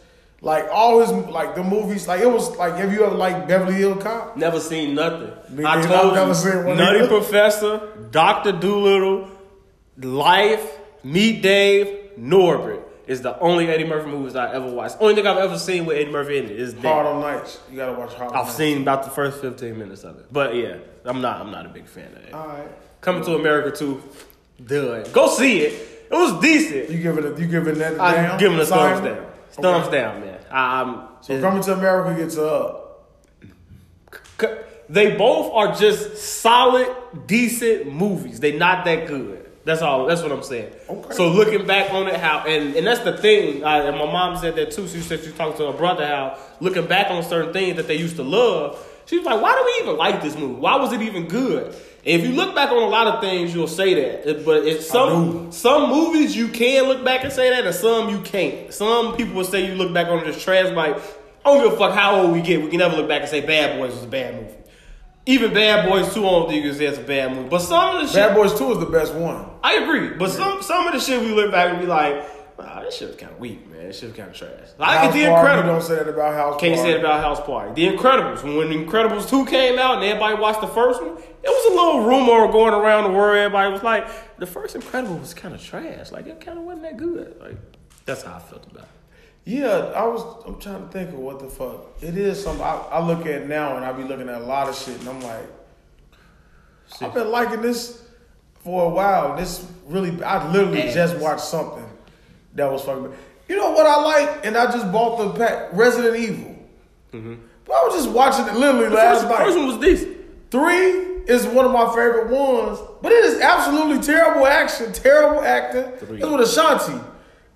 Like 0.44 0.68
all 0.72 1.00
his 1.02 1.12
like 1.30 1.54
the 1.54 1.64
movies, 1.64 2.08
like 2.08 2.22
it 2.22 2.32
was 2.32 2.56
like 2.58 2.76
have 2.76 2.92
you 2.92 3.06
ever 3.06 3.16
like 3.16 3.48
Beverly 3.48 3.76
Hills 3.76 4.02
Cop? 4.02 4.36
Never 4.36 4.60
seen 4.60 4.96
nothing. 4.96 5.32
Me 5.56 5.64
I 5.64 5.82
told 5.82 6.16
never 6.16 6.30
you, 6.30 6.34
seen 6.34 6.66
one 6.66 6.78
Nutty. 6.78 7.08
Professor, 7.08 7.80
Doctor 8.10 8.52
Dolittle, 8.52 9.30
Life, 9.98 10.80
Meet 11.04 11.44
Dave, 11.44 12.12
Norbit 12.18 12.82
is 13.06 13.22
the 13.22 13.38
only 13.40 13.68
Eddie 13.68 13.84
Murphy 13.84 14.10
movies 14.10 14.36
I 14.36 14.52
ever 14.54 14.68
watched. 14.72 14.98
Only 15.00 15.14
thing 15.16 15.28
I've 15.28 15.38
ever 15.38 15.60
seen 15.60 15.86
with 15.86 15.98
Eddie 15.98 16.12
Murphy 16.12 16.38
in 16.38 16.46
it 16.46 16.52
is 16.52 16.74
Harlem 16.82 17.22
Nights. 17.22 17.60
You 17.70 17.78
gotta 17.78 17.94
watch 17.94 18.14
Harlem 18.14 18.36
I've 18.36 18.50
seen 18.50 18.82
about 18.82 19.04
the 19.04 19.12
first 19.12 19.42
fifteen 19.42 19.78
minutes 19.78 20.04
of 20.04 20.18
it, 20.18 20.26
but 20.32 20.56
yeah, 20.56 20.78
I'm 21.06 21.22
not. 21.22 21.40
I'm 21.40 21.52
not 21.52 21.68
a 21.68 21.70
big 21.70 21.88
fan 21.88 22.08
of 22.16 22.24
it. 22.24 22.34
All 22.34 22.48
right. 22.48 22.68
Coming 23.02 23.24
to 23.26 23.36
America 23.36 23.76
too, 23.78 24.02
done. 24.66 25.06
Go 25.14 25.28
see 25.28 25.62
it. 25.62 25.91
It 26.12 26.16
was 26.16 26.41
decent. 26.41 26.89
You 26.89 27.01
give 27.01 27.18
it 27.18 27.26
a 27.26 27.41
you 27.41 27.47
give 27.47 27.68
it 27.68 27.76
that 27.76 27.99
I'm 27.99 28.14
down? 28.16 28.39
giving 28.39 28.57
it 28.57 28.64
a 28.64 28.66
thumbs 28.66 29.01
down. 29.01 29.26
Thumbs 29.51 29.88
Okay. 29.88 29.97
down, 29.97 30.22
man. 30.22 30.39
I, 30.51 30.82
I'm. 30.82 31.07
So 31.22 31.39
coming 31.39 31.64
to 31.64 31.74
America 31.74 32.20
gets 32.20 32.38
up. 32.38 32.88
They 34.89 35.16
both 35.16 35.53
are 35.53 35.74
just 35.76 36.18
solid, 36.18 36.88
decent 37.26 37.91
movies. 37.93 38.39
They're 38.41 38.57
not 38.57 38.84
that 38.86 39.07
good. 39.07 39.49
That's 39.64 39.82
all. 39.82 40.05
That's 40.05 40.22
what 40.22 40.32
I'm 40.34 40.43
saying. 40.43 40.74
Okay. 40.89 41.14
So 41.14 41.30
looking 41.30 41.66
back 41.66 41.93
on 41.93 42.07
it, 42.07 42.16
how 42.20 42.39
and 42.39 42.76
and 42.76 42.86
that's 42.86 43.01
the 43.01 43.16
thing. 43.18 43.64
I, 43.64 43.80
and 43.84 43.97
my 43.97 44.05
mom 44.05 44.36
said 44.38 44.55
that 44.55 44.72
too. 44.72 44.88
She 44.88 44.99
said 45.01 45.24
she 45.24 45.32
talked 45.32 45.57
to 45.59 45.68
her 45.72 45.78
brother 45.78 46.05
how 46.05 46.38
looking 46.59 46.88
back 46.88 47.09
on 47.12 47.24
certain 47.24 47.53
things 47.53 47.78
that 47.78 47.88
they 47.88 47.95
used 47.95 48.16
to 48.18 48.24
love. 48.24 48.86
She 49.05 49.18
was 49.18 49.26
like, 49.26 49.41
"Why 49.41 49.53
do 49.55 49.64
we 49.64 49.84
even 49.88 49.97
like 49.97 50.22
this 50.22 50.36
movie? 50.36 50.55
Why 50.59 50.76
was 50.78 50.91
it 50.93 51.01
even 51.01 51.28
good?" 51.28 51.76
If 52.04 52.24
you 52.24 52.32
look 52.32 52.56
back 52.56 52.72
on 52.72 52.82
a 52.82 52.88
lot 52.88 53.08
of 53.08 53.22
things, 53.22 53.54
you'll 53.54 53.68
say 53.68 53.93
that. 54.24 54.43
But 54.43 54.66
it's 54.66 54.88
some 54.88 55.52
some 55.52 55.89
movies 55.89 56.36
you 56.36 56.47
can 56.47 56.86
look 56.86 57.04
back 57.04 57.24
and 57.24 57.32
say 57.32 57.49
that, 57.52 57.66
and 57.66 57.76
some 57.76 58.10
you 58.10 58.22
can't. 58.22 58.74
Some 58.74 59.16
people 59.16 59.36
will 59.36 59.43
say 59.43 59.68
you 59.68 59.76
look 59.76 59.93
back 59.93 60.08
on 60.08 60.20
it 60.20 60.28
as 60.28 60.41
trash. 60.41 60.74
Like 60.74 60.97
I 61.45 61.54
don't 61.54 61.64
give 61.64 61.74
a 61.74 61.78
fuck 61.78 61.93
how 61.93 62.22
old 62.22 62.32
we 62.32 62.41
get. 62.41 62.62
We 62.62 62.70
can 62.70 62.80
never 62.80 62.95
look 62.95 63.08
back 63.08 63.22
and 63.22 63.30
say 63.30 63.41
Bad 63.41 63.78
Boys 63.78 63.93
was 63.93 64.04
a 64.04 64.08
bad 64.08 64.36
movie. 64.36 64.56
Even 65.28 65.54
Bad 65.54 65.88
Boys 65.88 66.12
2 66.14 66.20
I 66.20 66.30
don't 66.30 66.49
think 66.49 66.64
you 66.64 66.72
can 66.72 66.80
say 66.80 66.86
it's 66.86 66.97
a 66.97 67.04
bad 67.04 67.36
movie. 67.36 67.49
But 67.49 67.60
some 67.60 67.97
of 67.97 68.02
the 68.02 68.08
shit 68.08 68.16
Bad 68.16 68.36
Boys 68.36 68.58
Two 68.58 68.72
is 68.72 68.80
the 68.80 68.88
best 68.88 69.14
one. 69.14 69.45
I 69.64 69.76
agree, 69.76 70.18
but 70.18 70.32
some 70.32 70.64
some 70.64 70.88
of 70.88 70.93
the 70.93 70.99
shit 70.99 71.22
we 71.22 71.34
look 71.34 71.52
back 71.52 71.70
and 71.70 71.80
be 71.80 71.86
like, 71.86 72.26
wow, 72.92 72.98
this 72.98 73.00
shit 73.00 73.08
was 73.08 73.18
kind 73.18 73.32
of 73.32 73.39
weak, 73.39 73.68
man. 73.70 73.88
This 73.88 74.00
shit 74.00 74.10
was 74.10 74.18
kind 74.18 74.30
of 74.30 74.36
trash. 74.36 74.68
Like 74.78 75.00
House 75.00 75.14
The 75.14 75.26
Party, 75.26 75.62
Incredibles. 75.62 75.66
Don't 75.66 75.82
say 75.82 75.96
that 75.96 76.08
about 76.08 76.34
House 76.34 76.60
Can't 76.62 76.76
Party. 76.76 76.92
say 76.92 76.96
it 76.96 77.00
about 77.00 77.22
House 77.24 77.42
Party. 77.42 77.88
The 77.88 77.98
Incredibles. 77.98 78.44
When 78.44 78.70
The 78.70 78.76
Incredibles 78.86 79.30
2 79.30 79.46
came 79.46 79.80
out 79.80 79.96
and 79.96 80.04
everybody 80.04 80.36
watched 80.42 80.62
the 80.62 80.68
first 80.68 81.02
one, 81.02 81.18
it 81.18 81.48
was 81.48 81.72
a 81.72 81.76
little 81.76 82.04
rumor 82.04 82.52
going 82.52 82.74
around 82.74 83.06
the 83.06 83.18
world. 83.18 83.38
Everybody 83.38 83.72
was 83.72 83.84
like, 83.84 84.38
the 84.38 84.46
first 84.48 84.76
Incredible 84.76 85.18
was 85.18 85.34
kind 85.34 85.54
of 85.54 85.62
trash. 85.64 86.12
Like, 86.12 86.28
it 86.28 86.42
kind 86.42 86.58
of 86.58 86.66
wasn't 86.66 86.84
that 86.84 86.98
good. 86.98 87.39
Like, 87.39 87.58
that's 88.06 88.24
how 88.24 88.36
I 88.36 88.39
felt 88.39 88.66
about 88.68 88.84
it. 88.84 88.89
Yeah, 89.44 89.70
I 89.96 90.06
was. 90.06 90.24
I'm 90.46 90.60
trying 90.60 90.86
to 90.86 90.88
think 90.92 91.10
of 91.10 91.16
what 91.16 91.39
the 91.39 91.48
fuck 91.48 91.88
it 92.02 92.16
is. 92.16 92.44
Some 92.44 92.62
I, 92.62 92.76
I 92.92 93.04
look 93.04 93.26
at 93.26 93.48
now 93.48 93.76
and 93.76 93.84
I 93.84 93.92
be 93.92 94.04
looking 94.04 94.30
at 94.30 94.39
a 94.39 94.46
lot 94.46 94.70
of 94.70 94.78
shit 94.78 95.00
and 95.00 95.10
I'm 95.10 95.20
like, 95.22 95.48
I've 97.02 97.12
been 97.12 97.32
liking 97.32 97.62
this 97.64 98.04
for 98.64 98.86
a 98.86 98.89
while. 98.89 99.36
This 99.36 99.66
really, 99.88 100.24
I 100.24 100.52
literally 100.52 100.84
Ass. 100.84 100.94
just 100.94 101.18
watched 101.18 101.42
something 101.44 101.84
that 102.56 102.72
was 102.72 102.84
fucking. 102.84 103.14
You 103.47 103.58
know 103.58 103.72
what 103.72 103.86
I 103.86 104.02
like, 104.02 104.45
and 104.45 104.56
I 104.58 104.66
just 104.72 104.91
bought 104.91 105.18
the 105.18 105.38
pack 105.39 105.70
Resident 105.74 106.16
Evil. 106.16 106.56
Mm-hmm. 107.14 107.36
But 107.66 107.74
I 107.74 107.84
was 107.88 108.04
just 108.04 108.10
watching 108.16 108.47
it 108.47 108.54
literally 108.58 108.89
The 108.89 108.95
last 108.95 109.22
first, 109.24 109.30
night. 109.30 109.45
first 109.45 109.58
one 109.58 109.68
was 109.68 109.78
decent. 109.78 110.18
Three 110.52 110.89
is 111.28 111.45
one 111.47 111.66
of 111.66 111.72
my 111.72 111.88
favorite 111.89 112.30
ones, 112.30 112.80
but 113.02 113.12
it 113.12 113.24
is 113.26 113.39
absolutely 113.41 114.02
terrible 114.02 114.45
action, 114.47 114.91
terrible 114.93 115.41
acting. 115.41 115.84
It's 115.84 116.02
with 116.26 116.41
Ashanti 116.41 116.99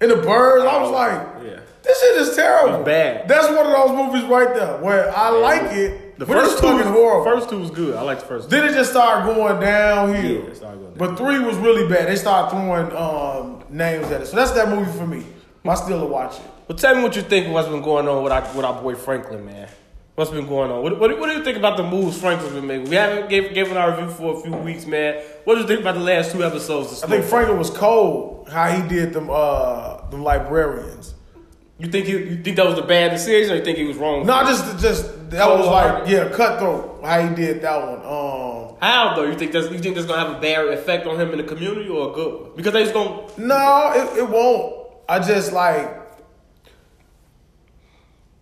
and 0.02 0.12
the 0.12 0.18
birds. 0.18 0.66
I 0.66 0.78
was 0.82 0.90
Oh, 0.90 0.94
like, 0.94 1.22
yeah. 1.46 1.60
this 1.84 2.00
shit 2.02 2.18
is 2.22 2.36
terrible. 2.36 2.76
It's 2.80 2.86
bad. 2.86 3.28
That's 3.28 3.48
one 3.48 3.66
of 3.66 3.72
those 3.72 3.92
movies 3.92 4.30
right 4.30 4.54
there 4.54 4.78
where 4.78 5.16
I 5.16 5.30
like 5.30 5.72
it, 5.74 6.05
The 6.18 6.26
but 6.26 6.34
first 6.34 6.60
two, 6.60 6.68
fucking 6.68 6.92
horrible. 6.92 7.26
first 7.26 7.50
two 7.50 7.60
was 7.60 7.72
good. 7.72 7.96
I 7.96 8.02
like 8.02 8.20
the 8.20 8.26
first 8.26 8.50
two. 8.50 8.56
then 8.56 8.70
it 8.70 8.74
just 8.74 8.92
started 8.92 9.26
going 9.34 9.60
downhill. 9.60 10.24
Yeah, 10.24 10.50
it 10.50 10.56
started 10.56 10.80
going 10.80 10.94
down. 10.94 10.98
But 10.98 11.18
three 11.18 11.40
was 11.40 11.58
really 11.58 11.88
bad. 11.90 12.08
They 12.08 12.16
started 12.16 12.52
throwing 12.52 12.96
um, 12.96 13.64
names 13.70 14.06
at 14.12 14.22
it, 14.22 14.28
so 14.28 14.36
that's 14.36 14.52
that 14.52 14.70
movie 14.70 14.92
for 14.98 15.06
me. 15.06 15.26
I 15.66 15.76
still 15.76 16.00
to 16.00 16.06
watch 16.06 16.36
it. 16.36 16.46
Well, 16.68 16.78
tell 16.78 16.96
me 16.96 17.02
what 17.04 17.16
you 17.16 17.22
think 17.22 17.52
what's 17.54 17.68
been 17.68 17.82
going 17.82 18.08
on 18.08 18.24
with 18.24 18.32
our, 18.32 18.42
with 18.56 18.66
our 18.66 18.82
boy 18.82 18.96
Franklin, 18.96 19.46
man. 19.46 19.68
What's 20.16 20.32
been 20.32 20.48
going 20.48 20.72
on? 20.72 20.82
What, 20.82 21.00
what, 21.00 21.20
what 21.20 21.28
do 21.28 21.36
you 21.36 21.44
think 21.44 21.58
about 21.58 21.76
the 21.76 21.84
moves 21.84 22.18
Franklin's 22.20 22.54
been 22.54 22.66
making? 22.66 22.90
We 22.90 22.96
haven't 22.96 23.30
gave, 23.30 23.54
given 23.54 23.76
our 23.76 23.92
review 23.92 24.10
for 24.10 24.38
a 24.38 24.42
few 24.42 24.56
weeks, 24.56 24.86
man. 24.86 25.22
What 25.44 25.56
do 25.56 25.62
you 25.62 25.68
think 25.68 25.82
about 25.82 25.96
the 25.96 26.02
last 26.02 26.32
two 26.32 26.44
episodes? 26.44 27.04
Of 27.04 27.12
I 27.12 27.16
think 27.18 27.26
Franklin 27.26 27.58
was 27.58 27.70
cold 27.70 28.48
how 28.50 28.72
he 28.72 28.88
did 28.88 29.12
them 29.12 29.30
uh, 29.30 30.08
them 30.10 30.24
librarians. 30.24 31.16
You 31.78 31.88
think 31.88 32.06
he, 32.06 32.14
you 32.14 32.42
think 32.42 32.56
that 32.56 32.66
was 32.66 32.80
a 32.80 32.84
bad 32.84 33.12
decision, 33.12 33.54
or 33.54 33.58
you 33.58 33.66
think 33.66 33.78
he 33.78 33.84
was 33.84 33.98
wrong? 33.98 34.26
No, 34.26 34.44
just 34.44 34.80
just 34.80 35.30
that 35.32 35.50
was 35.50 35.68
like 35.68 36.08
yeah, 36.08 36.30
cutthroat. 36.30 37.04
How 37.04 37.28
he 37.28 37.36
did 37.36 37.62
that 37.62 37.82
one. 37.82 38.00
Um, 38.00 38.78
How 38.82 39.14
though? 39.16 39.26
You 39.26 39.36
think 39.36 39.52
that's 39.52 39.70
you 39.70 39.80
think 39.80 39.96
that's 39.96 40.08
gonna 40.08 40.26
have 40.26 40.38
a 40.38 40.42
bad 40.42 40.68
effect 40.70 41.06
on 41.06 41.20
him 41.20 41.32
in 41.32 41.38
the 41.38 41.44
community 41.44 41.90
or 41.90 42.12
a 42.12 42.14
good 42.14 42.42
one? 42.42 42.52
Because 42.56 42.72
they 42.72 42.84
just 42.84 42.94
gonna 42.94 43.28
no, 43.38 43.92
it, 43.94 44.20
it 44.20 44.30
won't. 44.30 44.88
I 45.10 45.20
just 45.20 45.52
like 45.52 46.02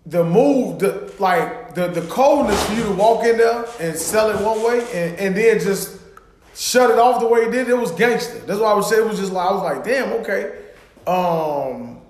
the 0.05 0.23
move, 0.23 0.77
the 0.77 1.11
like 1.17 1.73
the 1.73 1.87
the 1.87 2.01
coldness 2.01 2.63
for 2.67 2.75
you 2.75 2.83
to 2.83 2.91
walk 2.91 3.25
in 3.25 3.37
there 3.37 3.65
and 3.79 3.97
sell 3.97 4.29
it 4.29 4.45
one 4.45 4.63
way 4.63 4.79
and, 4.93 5.17
and 5.17 5.35
then 5.35 5.59
just 5.59 5.99
shut 6.53 6.91
it 6.91 6.99
off 6.99 7.19
the 7.19 7.27
way 7.27 7.45
he 7.45 7.51
did. 7.51 7.67
It 7.67 7.77
was 7.77 7.91
gangster. 7.93 8.37
That's 8.39 8.59
why 8.59 8.71
I 8.71 8.73
would 8.75 8.85
say 8.85 8.97
it 8.97 9.07
was 9.07 9.17
just 9.17 9.31
like 9.31 9.49
I 9.49 9.53
was 9.53 9.63
like, 9.63 9.83
damn, 9.83 10.13
okay. 10.21 10.59
Um, 11.07 12.02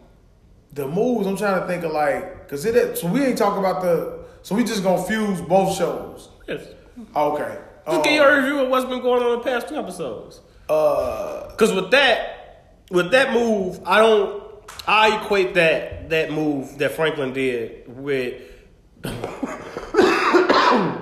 the 0.74 0.88
moves. 0.88 1.28
I'm 1.28 1.38
trying 1.38 1.62
to 1.62 1.68
think 1.68 1.84
of 1.84 1.92
like 1.92 2.44
because 2.44 2.66
it. 2.66 2.98
So 2.98 3.08
we 3.08 3.24
ain't 3.24 3.38
talking 3.38 3.60
about 3.60 3.82
the. 3.82 4.24
So 4.42 4.56
we 4.56 4.64
just 4.64 4.84
gonna 4.84 5.04
fuse 5.04 5.42
both 5.42 5.78
shows. 5.78 6.30
yes. 6.48 6.66
Okay. 7.16 7.58
Just 7.86 7.98
Um, 7.98 8.02
get 8.04 8.14
your 8.14 8.36
review 8.42 8.60
of 8.62 8.70
what's 8.70 8.86
been 8.86 9.02
going 9.02 9.22
on 9.24 9.32
in 9.34 9.38
the 9.40 9.44
past 9.44 9.68
two 9.68 9.76
episodes. 9.76 10.40
uh, 10.70 11.50
Because 11.52 11.74
with 11.74 11.92
that, 11.92 12.76
with 12.92 13.12
that 13.12 13.34
move, 13.34 13.80
I 13.86 14.00
don't. 14.00 14.44
I 14.88 15.22
equate 15.24 15.54
that 15.56 16.10
that 16.10 16.32
move 16.32 16.78
that 16.80 16.92
Franklin 16.94 17.34
did 17.34 17.84
with. 17.88 18.42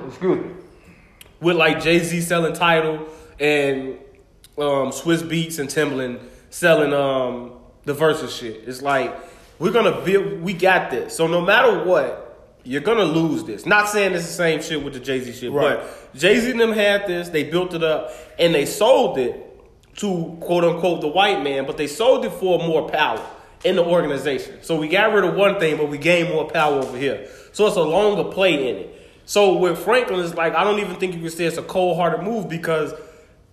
excuse 0.07 0.45
me. 0.45 0.51
With 1.39 1.55
like 1.55 1.81
Jay 1.81 1.99
Z 1.99 2.21
selling 2.21 2.53
Tidal 2.53 3.07
and 3.39 3.97
um, 4.57 4.91
Swizz 4.91 5.23
Beatz 5.23 5.57
and 5.59 5.69
Timbaland 5.69 6.19
selling 6.49 6.93
um, 6.93 7.53
the 7.85 7.93
Verzuz 7.95 8.37
shit. 8.39 8.63
It's 8.67 8.81
like 8.81 9.15
we're 9.61 9.71
gonna 9.71 10.01
build. 10.01 10.41
We 10.41 10.53
got 10.53 10.89
this. 10.89 11.15
So 11.15 11.27
no 11.27 11.39
matter 11.41 11.83
what, 11.83 12.57
you're 12.63 12.81
gonna 12.81 13.03
lose 13.05 13.43
this. 13.43 13.65
Not 13.65 13.89
saying 13.89 14.13
it's 14.13 14.25
the 14.25 14.33
same 14.33 14.61
shit 14.61 14.83
with 14.83 14.93
the 14.93 14.99
Jay 14.99 15.19
Z 15.19 15.31
shit, 15.33 15.51
Right. 15.51 15.77
but 15.79 16.13
Jay 16.19 16.39
Z 16.39 16.49
and 16.51 16.59
them 16.59 16.71
had 16.71 17.05
this. 17.07 17.29
They 17.29 17.43
built 17.43 17.73
it 17.73 17.83
up 17.83 18.11
and 18.39 18.53
they 18.55 18.65
sold 18.65 19.17
it 19.19 19.35
to 19.97 20.35
quote 20.41 20.63
unquote 20.63 21.01
the 21.01 21.07
white 21.07 21.43
man, 21.43 21.65
but 21.65 21.77
they 21.77 21.87
sold 21.87 22.25
it 22.25 22.31
for 22.31 22.57
more 22.59 22.89
power 22.89 23.21
in 23.63 23.75
the 23.75 23.83
organization. 23.85 24.55
So 24.61 24.75
we 24.77 24.87
got 24.87 25.13
rid 25.13 25.23
of 25.23 25.35
one 25.35 25.59
thing, 25.59 25.77
but 25.77 25.89
we 25.89 25.99
gained 25.99 26.29
more 26.29 26.49
power 26.49 26.79
over 26.79 26.97
here. 26.97 27.27
So 27.51 27.67
it's 27.67 27.75
a 27.75 27.81
longer 27.83 28.23
play 28.31 28.69
in 28.69 28.75
it. 28.77 28.97
So 29.25 29.57
with 29.57 29.77
Franklin, 29.77 30.19
it's 30.21 30.33
like 30.33 30.55
I 30.55 30.63
don't 30.63 30.79
even 30.79 30.95
think 30.95 31.13
you 31.13 31.21
can 31.21 31.29
say 31.29 31.45
it's 31.45 31.57
a 31.57 31.61
cold 31.63 31.97
hearted 31.97 32.23
move 32.23 32.49
because 32.49 32.93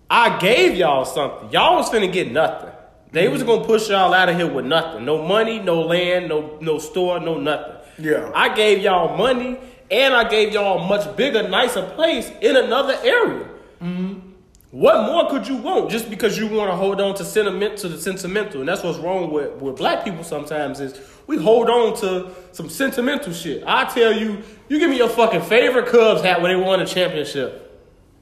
I 0.09 0.39
gave 0.39 0.75
y'all 0.75 1.05
something. 1.05 1.51
Y'all 1.51 1.75
was 1.75 1.89
finna 1.89 2.11
get 2.11 2.31
nothing. 2.31 2.68
They 3.11 3.27
was 3.27 3.43
gonna 3.43 3.65
push 3.65 3.89
y'all 3.89 4.13
out 4.13 4.29
of 4.29 4.35
here 4.35 4.51
with 4.51 4.65
nothing. 4.65 5.05
No 5.05 5.23
money, 5.23 5.59
no 5.59 5.81
land, 5.81 6.29
no 6.29 6.57
no 6.61 6.77
store, 6.77 7.19
no 7.19 7.39
nothing. 7.39 7.75
Yeah. 7.97 8.31
I 8.35 8.53
gave 8.53 8.79
y'all 8.79 9.17
money 9.17 9.57
and 9.89 10.13
I 10.13 10.29
gave 10.29 10.53
y'all 10.53 10.83
a 10.83 10.87
much 10.87 11.15
bigger, 11.17 11.47
nicer 11.47 11.83
place 11.95 12.31
in 12.41 12.55
another 12.55 12.93
area. 13.03 13.47
Mm-hmm. 13.81 14.29
What 14.71 15.07
more 15.07 15.27
could 15.31 15.47
you 15.47 15.55
want 15.55 15.89
just 15.89 16.11
because 16.11 16.37
you 16.37 16.47
want 16.47 16.69
to 16.69 16.75
hold 16.75 17.01
on 17.01 17.15
to 17.15 17.25
sentiment 17.25 17.77
to 17.79 17.89
the 17.89 17.97
sentimental? 17.97 18.59
And 18.59 18.69
that's 18.69 18.83
what's 18.83 18.99
wrong 18.99 19.31
with, 19.31 19.53
with 19.59 19.77
black 19.77 20.03
people 20.03 20.23
sometimes 20.23 20.79
is 20.79 20.99
we 21.25 21.37
hold 21.37 21.69
on 21.71 21.99
to 22.01 22.29
some 22.51 22.69
sentimental 22.69 23.33
shit. 23.33 23.63
I 23.65 23.85
tell 23.85 24.13
you, 24.13 24.43
you 24.67 24.77
give 24.77 24.91
me 24.91 24.97
your 24.97 25.09
fucking 25.09 25.41
favorite 25.41 25.87
Cubs 25.87 26.21
hat 26.21 26.43
when 26.43 26.55
they 26.55 26.63
won 26.63 26.79
a 26.81 26.85
championship. 26.85 27.68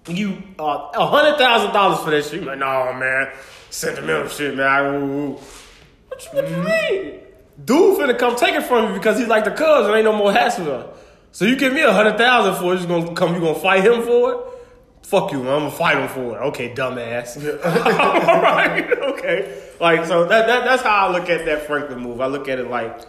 You 0.07 0.41
uh, 0.59 0.89
a 0.93 1.05
hundred 1.05 1.37
thousand 1.37 1.73
dollars 1.73 1.99
for 1.99 2.11
that 2.11 2.23
shit. 2.25 2.41
You 2.41 2.47
like, 2.47 2.59
no 2.59 2.93
man, 2.93 3.29
sentimental 3.69 4.27
shit, 4.29 4.55
man. 4.55 4.67
I- 4.67 4.85
ooh, 4.87 5.03
ooh." 5.03 5.39
What, 6.07 6.23
you- 6.23 6.29
what 6.41 6.49
you 6.49 6.57
mean? 6.57 7.19
dude 7.65 7.97
finna 7.97 8.17
come 8.17 8.35
take 8.35 8.53
it 8.55 8.63
from 8.63 8.89
you 8.89 8.93
because 8.93 9.17
he's 9.17 9.27
like 9.27 9.43
the 9.43 9.51
Cubs 9.51 9.87
and 9.87 9.95
ain't 9.95 10.05
no 10.05 10.15
more 10.15 10.31
hassle. 10.31 10.93
So 11.31 11.45
you 11.45 11.55
give 11.55 11.73
me 11.73 11.81
a 11.81 11.91
hundred 11.91 12.17
thousand 12.17 12.55
for 12.61 12.73
it, 12.75 12.81
you 12.81 12.87
gonna 12.87 13.13
come, 13.13 13.33
you 13.35 13.41
gonna 13.41 13.55
fight 13.59 13.83
him 13.83 14.01
for 14.03 14.31
it? 14.31 14.37
Fuck 15.03 15.31
you, 15.31 15.41
man. 15.43 15.53
I'm 15.53 15.59
gonna 15.59 15.71
fight 15.71 15.97
him 15.97 16.07
for 16.09 16.37
it. 16.37 16.41
Okay, 16.47 16.73
dumbass. 16.73 17.37
All 18.27 18.41
right, 18.41 18.91
okay. 18.91 19.61
Like 19.79 20.05
so 20.05 20.25
that, 20.25 20.47
that 20.47 20.65
that's 20.65 20.83
how 20.83 21.07
I 21.07 21.11
look 21.11 21.29
at 21.29 21.45
that 21.45 21.65
Franklin 21.67 21.99
move. 21.99 22.21
I 22.21 22.27
look 22.27 22.47
at 22.47 22.59
it 22.59 22.69
like 22.69 23.01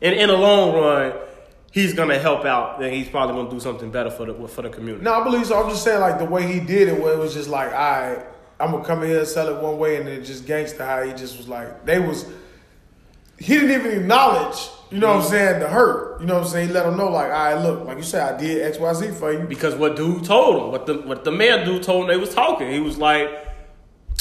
in 0.00 0.12
in 0.14 0.28
the 0.28 0.36
long 0.36 0.74
run, 0.74 1.12
he's 1.72 1.94
gonna 1.94 2.18
help 2.18 2.44
out 2.44 2.80
and 2.82 2.94
he's 2.94 3.08
probably 3.08 3.34
gonna 3.34 3.50
do 3.50 3.58
something 3.58 3.90
better 3.90 4.10
for 4.10 4.26
the 4.26 4.48
for 4.48 4.62
the 4.62 4.68
community. 4.68 5.02
No, 5.04 5.14
I 5.14 5.24
believe 5.24 5.46
so. 5.46 5.60
I'm 5.60 5.68
just 5.68 5.82
saying, 5.82 6.00
like 6.00 6.18
the 6.18 6.24
way 6.24 6.46
he 6.50 6.60
did 6.60 6.88
it, 6.88 7.00
where 7.00 7.14
it 7.14 7.18
was 7.18 7.34
just 7.34 7.48
like, 7.48 7.72
all 7.72 7.74
right, 7.74 8.24
I'm 8.60 8.70
gonna 8.70 8.84
come 8.84 9.02
in 9.02 9.08
here 9.08 9.20
and 9.20 9.28
sell 9.28 9.48
it 9.48 9.60
one 9.60 9.78
way, 9.78 9.96
and 9.96 10.06
then 10.06 10.22
just 10.24 10.46
gangster 10.46 10.84
how 10.84 11.02
he 11.02 11.12
just 11.12 11.36
was 11.36 11.48
like, 11.48 11.84
they 11.84 11.98
was, 11.98 12.26
he 13.38 13.54
didn't 13.54 13.72
even 13.72 14.02
acknowledge, 14.02 14.68
you 14.90 14.98
know 14.98 15.08
what 15.08 15.16
I'm 15.16 15.22
mm-hmm. 15.22 15.30
saying, 15.30 15.60
the 15.60 15.68
hurt. 15.68 16.20
You 16.20 16.26
know 16.26 16.34
what 16.34 16.44
I'm 16.44 16.48
saying? 16.48 16.68
He 16.68 16.74
let 16.74 16.86
him 16.86 16.96
know, 16.96 17.08
like, 17.08 17.32
all 17.32 17.54
right, 17.54 17.54
look, 17.54 17.84
like 17.84 17.96
you 17.96 18.04
said, 18.04 18.34
I 18.34 18.38
did 18.38 18.62
X, 18.62 18.78
Y, 18.78 18.92
Z 18.92 19.10
for 19.12 19.32
you. 19.32 19.40
Because 19.40 19.74
what 19.74 19.96
dude 19.96 20.24
told 20.24 20.62
him, 20.62 20.70
what 20.70 20.86
the 20.86 20.98
what 21.00 21.24
the 21.24 21.32
man 21.32 21.66
dude 21.66 21.82
told 21.82 22.02
him, 22.02 22.08
they 22.08 22.16
was 22.16 22.32
talking. 22.32 22.70
He 22.70 22.78
was 22.78 22.98
like, 22.98 23.28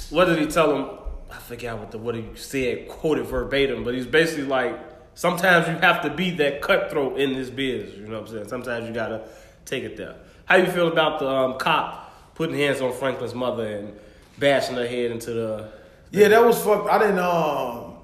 what 0.10 0.26
did 0.26 0.40
he 0.40 0.48
tell 0.48 0.76
him? 0.76 0.98
I 1.30 1.38
forget 1.38 1.78
what 1.78 1.92
the 1.92 1.98
what 1.98 2.16
he 2.16 2.26
said, 2.36 2.88
quoted 2.88 3.26
verbatim, 3.28 3.84
but 3.84 3.94
he's 3.94 4.08
basically 4.08 4.46
like, 4.46 4.80
sometimes 5.22 5.68
you 5.68 5.76
have 5.76 6.02
to 6.02 6.10
be 6.10 6.32
that 6.32 6.64
cutthroat 6.64 7.20
in 7.20 7.34
this 7.34 7.52
biz. 7.52 7.94
You 7.96 8.08
know 8.08 8.22
what 8.22 8.30
I'm 8.30 8.34
saying? 8.36 8.48
Sometimes 8.48 8.88
you 8.88 8.94
gotta 8.94 9.22
take 9.66 9.84
it 9.84 9.96
there. 9.96 10.16
How 10.46 10.56
you 10.56 10.66
feel 10.66 10.88
about 10.88 11.20
the 11.20 11.30
um, 11.30 11.60
cop 11.60 12.34
putting 12.34 12.56
hands 12.56 12.82
on 12.82 12.92
Franklin's 12.92 13.36
mother 13.36 13.68
and 13.68 13.94
bashing 14.40 14.76
her 14.78 14.88
head 14.88 15.12
into 15.12 15.32
the? 15.32 15.70
Yeah, 16.10 16.28
that 16.30 16.44
was 16.44 16.60
fucked. 16.64 16.90
I 16.90 16.98
didn't, 16.98 17.20
um, 17.20 17.98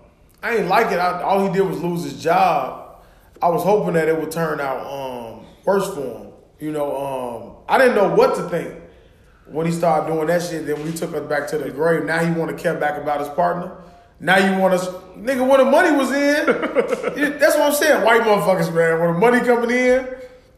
I 0.44 0.52
didn't 0.52 0.70
like 0.70 0.92
it. 0.92 1.00
I, 1.00 1.24
all 1.24 1.48
he 1.48 1.52
did 1.52 1.68
was 1.68 1.82
lose 1.82 2.04
his 2.04 2.22
job. 2.22 3.04
I 3.42 3.50
was 3.50 3.64
hoping 3.64 3.96
that 3.96 4.08
it 4.08 4.20
would 4.20 4.30
turn 4.30 4.60
out 4.60 4.86
um, 4.86 5.44
worse 5.66 5.92
for 5.96 6.20
him. 6.20 6.28
You 6.60 6.72
know, 6.72 6.96
um, 6.96 7.56
I 7.68 7.80
didn't 7.80 7.96
know 7.96 8.14
what 8.14 8.36
to 8.36 8.48
think 8.48 8.76
when 9.48 9.66
he 9.66 9.72
started 9.72 10.14
doing 10.14 10.28
that 10.28 10.44
shit. 10.44 10.68
Then 10.68 10.84
we 10.84 10.94
took 10.94 11.16
us 11.16 11.28
back 11.28 11.48
to 11.48 11.58
the 11.58 11.72
grave. 11.72 12.04
Now 12.04 12.24
he 12.24 12.30
want 12.30 12.56
to 12.56 12.62
care 12.62 12.76
back 12.76 13.02
about 13.02 13.22
his 13.22 13.30
partner. 13.30 13.76
Now 14.20 14.38
you 14.38 14.60
want 14.60 14.74
us, 14.74 14.88
nigga, 15.16 15.48
when 15.48 15.60
the 15.60 15.66
money 15.66 15.96
was 15.96 16.12
in. 16.12 16.46
that's 17.40 17.56
what 17.56 17.68
I'm 17.68 17.74
saying. 17.74 18.04
White 18.04 18.22
motherfuckers, 18.22 18.74
man. 18.74 19.00
When 19.00 19.14
the 19.14 19.20
money 19.20 19.40
coming 19.42 19.70
in, 19.70 20.08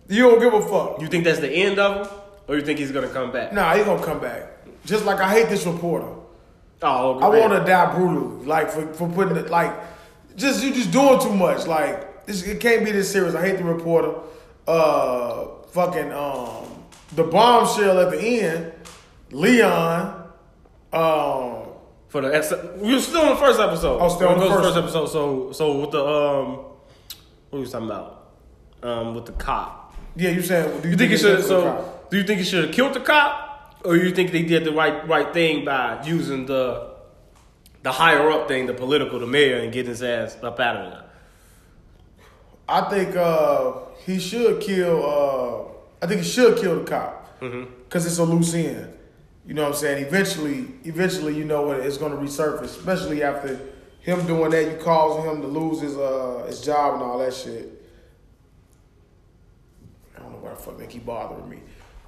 you 0.07 0.23
don't 0.23 0.39
give 0.39 0.53
a 0.53 0.61
fuck. 0.61 1.01
You 1.01 1.07
think 1.07 1.25
that's 1.25 1.39
the 1.39 1.51
end 1.51 1.77
of 1.77 2.07
him, 2.07 2.17
or 2.47 2.55
you 2.55 2.61
think 2.61 2.79
he's 2.79 2.91
gonna 2.91 3.09
come 3.09 3.31
back? 3.31 3.51
Nah, 3.51 3.75
he 3.75 3.83
gonna 3.83 4.03
come 4.03 4.19
back. 4.19 4.49
Just 4.85 5.05
like 5.05 5.19
I 5.19 5.29
hate 5.31 5.49
this 5.49 5.65
reporter. 5.65 6.07
Oh, 6.81 7.19
I 7.19 7.27
want 7.27 7.51
to 7.51 7.63
die 7.69 7.93
brutally, 7.93 8.45
like 8.45 8.71
for, 8.71 8.93
for 8.93 9.09
putting 9.09 9.35
it 9.35 9.49
like, 9.49 9.73
just 10.37 10.63
you 10.63 10.73
just 10.73 10.91
doing 10.91 11.19
too 11.19 11.33
much. 11.33 11.67
Like 11.67 12.25
this, 12.25 12.43
it 12.43 12.61
can't 12.61 12.85
be 12.85 12.91
this 12.91 13.11
serious. 13.11 13.35
I 13.35 13.45
hate 13.45 13.57
the 13.57 13.65
reporter. 13.65 14.15
Uh, 14.65 15.47
fucking 15.71 16.13
um, 16.13 16.85
the 17.15 17.23
bombshell 17.23 17.99
at 17.99 18.11
the 18.11 18.21
end, 18.21 18.71
Leon. 19.31 20.29
Um, 20.93 21.68
For 22.09 22.21
the 22.21 22.35
ex- 22.35 22.51
we 22.77 22.93
were 22.93 22.99
still 22.99 23.23
in 23.23 23.29
the 23.29 23.35
first 23.35 23.59
episode. 23.59 23.99
Oh, 24.01 24.09
still 24.09 24.33
in 24.33 24.39
the 24.39 24.47
to 24.47 24.63
first. 24.63 24.77
episode. 24.77 25.05
So 25.07 25.51
so 25.51 25.79
with 25.81 25.91
the 25.91 26.03
um, 26.05 26.47
what 27.49 27.59
was 27.59 27.67
we 27.67 27.71
talking 27.71 27.87
about? 27.87 28.15
Um, 28.81 29.13
with 29.15 29.25
the 29.25 29.33
cop. 29.33 29.93
yeah, 30.15 30.31
you 30.31 30.41
saying? 30.41 30.81
Do 30.81 30.89
You 30.89 30.95
think 30.97 31.09
he 31.09 31.13
it's 31.15 31.21
should? 31.23 31.37
good 31.37 31.45
for 31.45 31.53
the 31.53 31.83
So 31.83 31.99
do 32.09 32.17
you 32.17 32.23
think 32.23 32.39
he 32.39 32.45
should 32.45 32.63
have 32.65 32.73
killed 32.73 32.93
the 32.95 32.99
cop, 33.01 33.75
or 33.85 33.95
you 33.95 34.11
think 34.11 34.31
they 34.31 34.41
did 34.43 34.63
the 34.63 34.71
right 34.71 35.07
right 35.07 35.31
thing 35.33 35.65
by 35.65 36.01
using 36.03 36.45
the 36.47 36.89
the 37.83 37.91
higher 37.91 38.29
up 38.31 38.47
thing, 38.47 38.65
the 38.65 38.73
political, 38.73 39.19
the 39.19 39.27
mayor, 39.27 39.57
and 39.57 39.71
getting 39.71 39.89
his 39.89 40.01
ass 40.03 40.35
up 40.43 40.59
out 40.59 40.75
of 40.77 40.91
there? 40.91 41.03
I 42.67 42.81
think 42.89 43.15
uh, 43.15 43.73
he 44.05 44.19
should 44.19 44.61
kill. 44.61 45.05
Uh, 45.05 46.03
I 46.03 46.07
think 46.07 46.21
he 46.21 46.27
should 46.27 46.57
kill 46.57 46.79
the 46.79 46.85
cop 46.85 47.39
because 47.39 48.05
it's 48.05 48.17
a 48.17 48.23
loose 48.23 48.53
end. 48.53 48.93
You 49.49 49.55
know 49.55 49.63
what 49.63 49.69
I'm 49.69 49.77
saying? 49.77 50.05
Eventually, 50.05 50.67
eventually, 50.83 51.35
you 51.35 51.43
know 51.43 51.63
what 51.63 51.79
it's 51.79 51.97
going 51.97 52.11
to 52.11 52.19
resurface, 52.19 52.65
especially 52.65 53.23
after 53.23 53.59
him 53.99 54.27
doing 54.27 54.51
that. 54.51 54.63
You 54.69 54.77
causing 54.77 55.27
him 55.27 55.41
to 55.41 55.47
lose 55.47 55.81
his 55.81 55.97
uh, 55.97 56.45
his 56.47 56.61
job 56.61 56.93
and 56.93 57.01
all 57.01 57.17
that 57.17 57.33
shit. 57.33 57.83
I 60.15 60.19
don't 60.19 60.33
know 60.33 60.37
why 60.37 60.51
the 60.51 60.55
fuck 60.55 60.77
they 60.77 60.85
keep 60.85 61.03
bothering 61.03 61.49
me. 61.49 61.57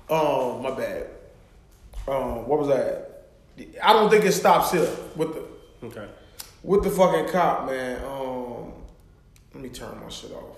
Um, 0.08 0.62
my 0.62 0.70
bad. 0.70 1.08
Um, 2.08 2.48
what 2.48 2.60
was 2.60 2.68
that? 2.68 3.24
I 3.82 3.92
don't 3.92 4.12
think 4.12 4.24
it 4.24 4.34
stops 4.34 4.72
here 4.72 4.88
with 5.16 5.34
the 5.34 5.88
Okay. 5.88 6.08
with 6.62 6.84
the 6.84 6.92
fucking 6.92 7.30
cop, 7.30 7.66
man. 7.66 8.06
Um, 8.06 8.72
let 9.56 9.64
me 9.64 9.70
turn 9.70 10.00
my 10.00 10.10
shit 10.10 10.32
off. 10.32 10.58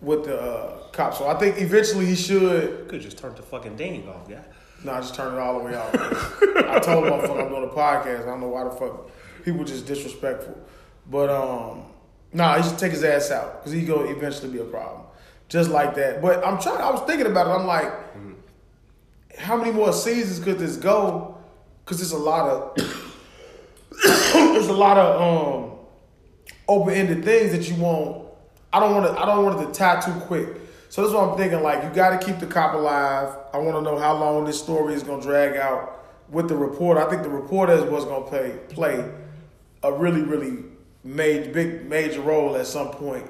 With 0.00 0.24
the 0.24 0.36
uh, 0.36 0.88
cop, 0.88 1.14
so 1.14 1.28
I 1.28 1.38
think 1.38 1.60
eventually 1.60 2.06
he 2.06 2.16
should. 2.16 2.88
Could 2.88 3.02
just 3.02 3.18
turn 3.18 3.36
the 3.36 3.42
fucking 3.42 3.76
dang 3.76 4.08
off, 4.08 4.28
yeah. 4.28 4.42
Nah, 4.84 5.00
just 5.00 5.14
turned 5.14 5.34
it 5.34 5.40
all 5.40 5.58
the 5.58 5.64
way 5.64 5.74
off. 5.74 5.94
I 5.94 6.78
told 6.78 7.04
motherfucker 7.04 7.42
I'm 7.42 7.48
doing 7.48 7.64
a 7.64 7.72
podcast. 7.72 8.22
I 8.22 8.26
don't 8.26 8.40
know 8.40 8.48
why 8.48 8.64
the 8.64 8.70
fuck 8.70 9.10
people 9.44 9.64
just 9.64 9.86
disrespectful. 9.86 10.58
But 11.10 11.30
um, 11.30 11.84
nah, 12.32 12.60
he 12.60 12.68
should 12.68 12.78
take 12.78 12.92
his 12.92 13.02
ass 13.02 13.30
out 13.30 13.60
because 13.60 13.72
he 13.72 13.84
gonna 13.84 14.10
eventually 14.10 14.52
be 14.52 14.58
a 14.58 14.64
problem, 14.64 15.02
just 15.48 15.70
like 15.70 15.94
that. 15.96 16.22
But 16.22 16.46
I'm 16.46 16.60
trying. 16.60 16.80
I 16.80 16.90
was 16.90 17.00
thinking 17.02 17.26
about 17.26 17.48
it. 17.48 17.50
I'm 17.50 17.66
like, 17.66 17.92
how 19.38 19.56
many 19.56 19.72
more 19.72 19.92
seasons 19.92 20.44
could 20.44 20.58
this 20.58 20.76
go? 20.76 21.38
Because 21.84 21.98
there's 21.98 22.12
a 22.12 22.18
lot 22.18 22.48
of 22.48 22.76
there's 24.32 24.68
a 24.68 24.72
lot 24.72 24.98
of 24.98 25.20
um 25.20 25.78
open 26.68 26.94
ended 26.94 27.24
things 27.24 27.52
that 27.52 27.68
you 27.68 27.82
won't. 27.82 28.28
I 28.72 28.80
don't 28.80 28.94
want 28.94 29.06
to. 29.06 29.20
I 29.20 29.26
don't 29.26 29.44
want 29.44 29.60
it 29.60 29.66
to 29.66 29.72
tie 29.72 30.00
too 30.00 30.12
quick. 30.26 30.48
So 30.88 31.02
that's 31.02 31.14
what 31.14 31.28
I'm 31.28 31.36
thinking. 31.36 31.62
Like 31.62 31.84
you 31.84 31.90
got 31.90 32.18
to 32.18 32.26
keep 32.26 32.38
the 32.38 32.46
cop 32.46 32.74
alive. 32.74 33.36
I 33.52 33.58
want 33.58 33.76
to 33.76 33.82
know 33.82 33.98
how 33.98 34.16
long 34.16 34.44
this 34.44 34.60
story 34.60 34.94
is 34.94 35.02
going 35.02 35.20
to 35.20 35.26
drag 35.26 35.56
out 35.56 36.04
with 36.30 36.48
the 36.48 36.56
reporter. 36.56 37.04
I 37.04 37.10
think 37.10 37.22
the 37.22 37.28
reporter 37.28 37.72
is 37.72 37.82
what's 37.84 38.04
going 38.04 38.24
to 38.24 38.28
play 38.28 38.58
play 38.68 39.10
a 39.82 39.92
really 39.92 40.22
really 40.22 40.64
major 41.04 41.50
big 41.50 41.86
major 41.86 42.20
role 42.20 42.56
at 42.56 42.66
some 42.66 42.90
point 42.90 43.24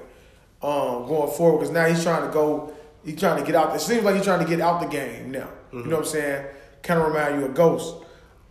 um, 0.63 1.07
going 1.07 1.31
forward. 1.33 1.59
Because 1.59 1.73
now 1.73 1.87
he's 1.87 2.03
trying 2.03 2.27
to 2.27 2.33
go. 2.33 2.73
He's 3.05 3.19
trying 3.19 3.41
to 3.41 3.47
get 3.47 3.55
out. 3.55 3.75
It 3.75 3.81
seems 3.81 4.05
like 4.05 4.17
he's 4.17 4.25
trying 4.25 4.41
to 4.41 4.49
get 4.49 4.61
out 4.61 4.81
the 4.81 4.87
game 4.87 5.31
now. 5.31 5.49
You 5.73 5.85
know 5.85 5.97
what 5.97 5.99
I'm 5.99 6.05
saying? 6.05 6.47
Kind 6.83 7.01
of 7.01 7.09
remind 7.09 7.41
you 7.41 7.47
of 7.47 7.55
Ghost. 7.55 7.95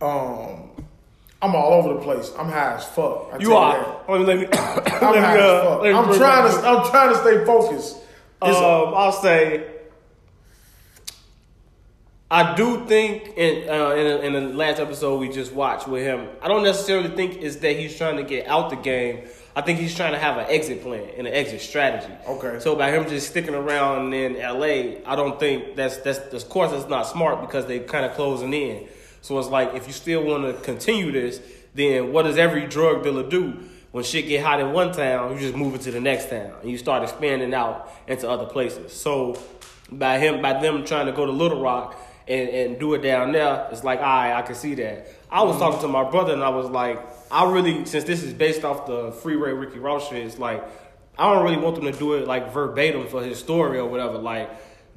Um, 0.00 0.70
I'm 1.40 1.54
all 1.54 1.72
over 1.74 1.94
the 1.94 2.00
place. 2.00 2.32
I'm 2.38 2.48
high 2.48 2.74
as 2.74 2.84
fuck. 2.84 3.30
I 3.32 3.38
You 3.38 3.54
are. 3.54 4.04
Let 4.08 4.20
me. 4.20 4.26
Let 4.26 4.38
me, 4.38 4.46
I'm 4.52 5.02
let 5.02 5.14
me, 5.14 5.20
high 5.20 5.36
as 5.36 5.42
uh, 5.42 5.62
fuck. 5.64 5.94
I'm 5.94 6.16
trying 6.16 6.50
to. 6.50 6.68
I'm 6.68 6.90
trying 6.90 7.12
to 7.12 7.20
stay 7.20 7.44
focused. 7.44 7.96
It's 8.42 8.56
Um, 8.56 8.94
I'll 8.94 9.12
say, 9.12 9.66
I 12.30 12.54
do 12.54 12.84
think 12.86 13.36
in 13.36 13.68
uh, 13.68 13.90
in, 13.90 14.34
in 14.34 14.50
the 14.50 14.54
last 14.54 14.78
episode 14.80 15.18
we 15.18 15.28
just 15.28 15.52
watched 15.52 15.88
with 15.88 16.02
him, 16.02 16.28
I 16.42 16.48
don't 16.48 16.62
necessarily 16.62 17.08
think 17.08 17.38
is 17.38 17.58
that 17.60 17.76
he's 17.76 17.96
trying 17.96 18.16
to 18.16 18.22
get 18.22 18.46
out 18.46 18.70
the 18.70 18.76
game. 18.76 19.24
I 19.56 19.62
think 19.62 19.80
he's 19.80 19.96
trying 19.96 20.12
to 20.12 20.18
have 20.18 20.36
an 20.36 20.46
exit 20.48 20.82
plan 20.82 21.08
and 21.16 21.26
an 21.26 21.32
exit 21.32 21.60
strategy. 21.62 22.12
Okay. 22.28 22.60
So 22.60 22.76
by 22.76 22.92
him 22.92 23.08
just 23.08 23.30
sticking 23.30 23.54
around 23.54 24.12
in 24.12 24.34
LA, 24.34 25.00
I 25.04 25.16
don't 25.16 25.40
think 25.40 25.74
that's 25.74 25.96
that's 25.98 26.18
of 26.32 26.48
course 26.48 26.70
that's 26.70 26.88
not 26.88 27.04
smart 27.04 27.40
because 27.40 27.66
they 27.66 27.80
kind 27.80 28.04
of 28.04 28.14
closing 28.14 28.52
in. 28.52 28.86
So 29.22 29.38
it's 29.38 29.48
like 29.48 29.74
if 29.74 29.86
you 29.86 29.92
still 29.92 30.22
want 30.22 30.44
to 30.44 30.52
continue 30.62 31.10
this, 31.10 31.40
then 31.74 32.12
what 32.12 32.22
does 32.22 32.38
every 32.38 32.66
drug 32.66 33.02
dealer 33.02 33.28
do? 33.28 33.58
When 33.90 34.04
shit 34.04 34.28
get 34.28 34.44
hot 34.44 34.60
in 34.60 34.72
one 34.72 34.92
town, 34.92 35.32
you 35.32 35.38
just 35.38 35.56
move 35.56 35.74
it 35.74 35.80
to 35.82 35.90
the 35.90 36.00
next 36.00 36.28
town 36.28 36.52
and 36.60 36.70
you 36.70 36.76
start 36.76 37.02
expanding 37.02 37.54
out 37.54 37.90
into 38.06 38.28
other 38.28 38.44
places. 38.44 38.92
So 38.92 39.40
by 39.90 40.18
him 40.18 40.42
by 40.42 40.60
them 40.60 40.84
trying 40.84 41.06
to 41.06 41.12
go 41.12 41.24
to 41.24 41.32
Little 41.32 41.62
Rock 41.62 41.98
and, 42.26 42.48
and 42.50 42.78
do 42.78 42.92
it 42.92 43.00
down 43.00 43.32
there, 43.32 43.66
it's 43.72 43.84
like, 43.84 44.00
all 44.00 44.04
right, 44.04 44.34
I 44.34 44.42
can 44.42 44.54
see 44.54 44.74
that. 44.74 45.08
I 45.30 45.42
was 45.42 45.52
mm-hmm. 45.52 45.60
talking 45.60 45.80
to 45.80 45.88
my 45.88 46.08
brother 46.10 46.34
and 46.34 46.42
I 46.42 46.50
was 46.50 46.68
like, 46.68 47.00
I 47.30 47.50
really, 47.50 47.86
since 47.86 48.04
this 48.04 48.22
is 48.22 48.34
based 48.34 48.64
off 48.64 48.86
the 48.86 49.12
Freeway 49.12 49.52
Ricky 49.52 49.78
Ross 49.78 50.08
shit, 50.08 50.24
it's 50.24 50.38
like, 50.38 50.62
I 51.18 51.32
don't 51.32 51.42
really 51.42 51.56
want 51.56 51.76
them 51.76 51.90
to 51.90 51.98
do 51.98 52.14
it 52.14 52.26
like 52.26 52.52
verbatim 52.52 53.06
for 53.08 53.22
his 53.22 53.38
story 53.38 53.78
or 53.78 53.88
whatever. 53.88 54.18
Like, 54.18 54.50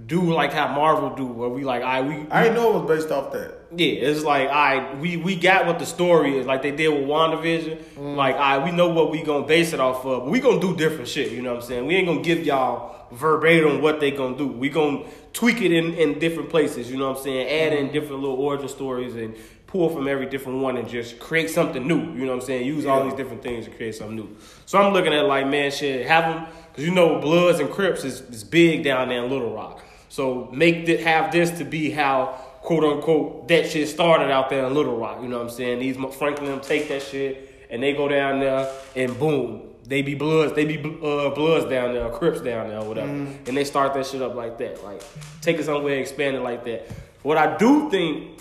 do 0.06 0.22
like 0.34 0.52
how 0.52 0.68
Marvel 0.68 1.16
do, 1.16 1.26
where 1.26 1.50
we 1.50 1.64
like, 1.64 1.82
I 1.84 2.02
we, 2.02 2.28
I 2.30 2.44
didn't 2.44 2.56
know 2.56 2.78
it 2.78 2.84
was 2.84 3.00
based 3.00 3.12
off 3.12 3.32
that. 3.32 3.61
Yeah, 3.76 4.10
it's 4.10 4.24
like 4.24 4.50
I 4.50 4.94
we 4.96 5.18
we 5.18 5.36
got 5.36 5.66
what 5.66 5.80
the 5.80 5.86
story 5.86 6.38
is, 6.38 6.46
like 6.46 6.62
they 6.62 6.72
did 6.72 6.90
with 6.90 7.04
WandaVision. 7.04 7.82
Mm. 7.96 8.16
Like 8.16 8.36
I 8.36 8.64
we 8.64 8.72
know 8.72 8.90
what 8.90 9.12
we 9.12 9.24
gonna 9.24 9.46
base 9.46 9.74
it 9.74 9.80
off 9.80 10.06
of, 10.06 10.24
but 10.24 10.30
we 10.30 10.40
gonna 10.40 10.60
do 10.60 10.76
different 10.76 11.08
shit. 11.08 11.32
You 11.32 11.42
know 11.42 11.54
what 11.54 11.64
I'm 11.64 11.68
saying? 11.68 11.86
We 11.86 11.96
ain't 11.96 12.08
gonna 12.08 12.22
give 12.22 12.46
y'all 12.46 13.08
verbatim 13.12 13.82
what 13.82 14.00
they 14.00 14.12
gonna 14.12 14.38
do. 14.38 14.48
We 14.48 14.70
gonna 14.70 15.06
tweak 15.34 15.62
it 15.62 15.72
in 15.72 15.94
in 15.94 16.20
different 16.20 16.50
places. 16.50 16.92
You 16.92 16.98
know 16.98 17.10
what 17.10 17.18
I'm 17.18 17.24
saying? 17.24 17.48
Add 17.48 17.78
in 17.78 17.90
mm. 17.90 17.94
different 17.94 18.22
little 18.22 18.38
origin 18.38 18.68
stories 18.68 19.16
and 19.16 19.36
pull 19.68 19.88
from 19.88 20.06
every 20.08 20.26
different 20.26 20.60
one 20.60 20.76
and 20.76 20.88
just 20.90 21.18
create 21.20 21.50
something 21.50 21.88
new. 21.88 22.00
You 22.00 22.26
know 22.26 22.34
what 22.34 22.42
I'm 22.42 22.48
saying? 22.48 22.66
Use 22.66 22.86
all 22.86 23.06
these 23.06 23.14
different 23.14 23.42
things 23.42 23.66
to 23.66 23.72
create 23.72 23.96
something 23.96 24.18
new. 24.18 24.36
So 24.66 24.78
I'm 24.78 24.92
looking 24.92 25.14
at 25.14 25.26
like 25.26 25.48
man, 25.48 25.72
shit, 25.72 26.06
have 26.06 26.26
them 26.26 26.54
because 26.72 26.84
you 26.84 26.92
know 26.94 27.20
Bloods 27.20 27.60
and 27.60 27.70
Crips 27.70 28.04
is, 28.04 28.20
is 28.22 28.44
big 28.44 28.84
down 28.84 29.10
there 29.10 29.24
in 29.24 29.30
Little 29.30 29.54
Rock. 29.54 29.82
So 30.10 30.50
make 30.52 30.90
it 30.90 31.00
have 31.02 31.32
this 31.32 31.52
to 31.60 31.64
be 31.64 31.90
how 31.90 32.38
quote 32.62 32.84
unquote 32.84 33.48
that 33.48 33.70
shit 33.70 33.90
started 33.90 34.32
out 34.32 34.50
there 34.50 34.66
in 34.66 34.74
Little 34.74 34.98
Rock. 34.98 35.22
You 35.22 35.28
know 35.28 35.38
what 35.38 35.48
I'm 35.48 35.50
saying? 35.52 35.80
These 35.80 35.98
Franklin 36.16 36.60
take 36.62 36.88
that 36.90 37.02
shit 37.02 37.68
and 37.70 37.82
they 37.82 37.94
go 37.94 38.08
down 38.08 38.40
there 38.40 38.72
and 38.96 39.18
boom, 39.18 39.70
they 39.86 40.02
be 40.02 40.16
bloods, 40.16 40.54
they 40.54 40.66
be 40.66 40.78
uh, 40.78 41.30
bloods 41.32 41.70
down 41.70 41.94
there, 41.94 42.10
Crips 42.10 42.42
down 42.42 42.68
there, 42.70 42.80
or 42.80 42.88
whatever, 42.88 43.10
and 43.12 43.58
they 43.58 43.64
start 43.64 43.94
that 43.94 44.06
shit 44.06 44.22
up 44.22 44.36
like 44.36 44.58
that, 44.60 44.84
like 44.84 45.02
take 45.42 45.58
it 45.58 45.66
somewhere, 45.66 45.98
expand 45.98 46.36
it 46.36 46.42
like 46.42 46.64
that. 46.66 46.88
What 47.24 47.38
I 47.38 47.58
do 47.58 47.90
think 47.90 48.40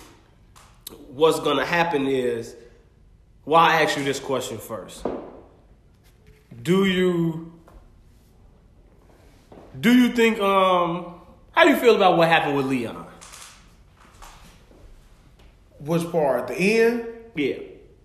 what's 1.09 1.41
gonna 1.41 1.67
happen 1.67 2.07
is, 2.07 2.55
well, 3.45 3.61
I 3.61 3.83
ask 3.83 3.97
you 3.97 4.05
this 4.05 4.21
question 4.21 4.59
first. 4.59 5.05
Do 6.63 6.85
you 6.85 7.53
do 9.79 9.95
you 9.95 10.11
think 10.11 10.41
um 10.41 11.15
how 11.53 11.65
do 11.65 11.71
you 11.71 11.77
feel 11.77 11.97
about 11.97 12.17
what 12.17 12.29
happened 12.29 12.57
with 12.57 12.67
Leon? 12.67 13.07
Which 15.81 16.11
part? 16.11 16.43
At 16.43 16.49
the 16.49 16.55
end? 16.57 17.07
Yeah. 17.35 17.57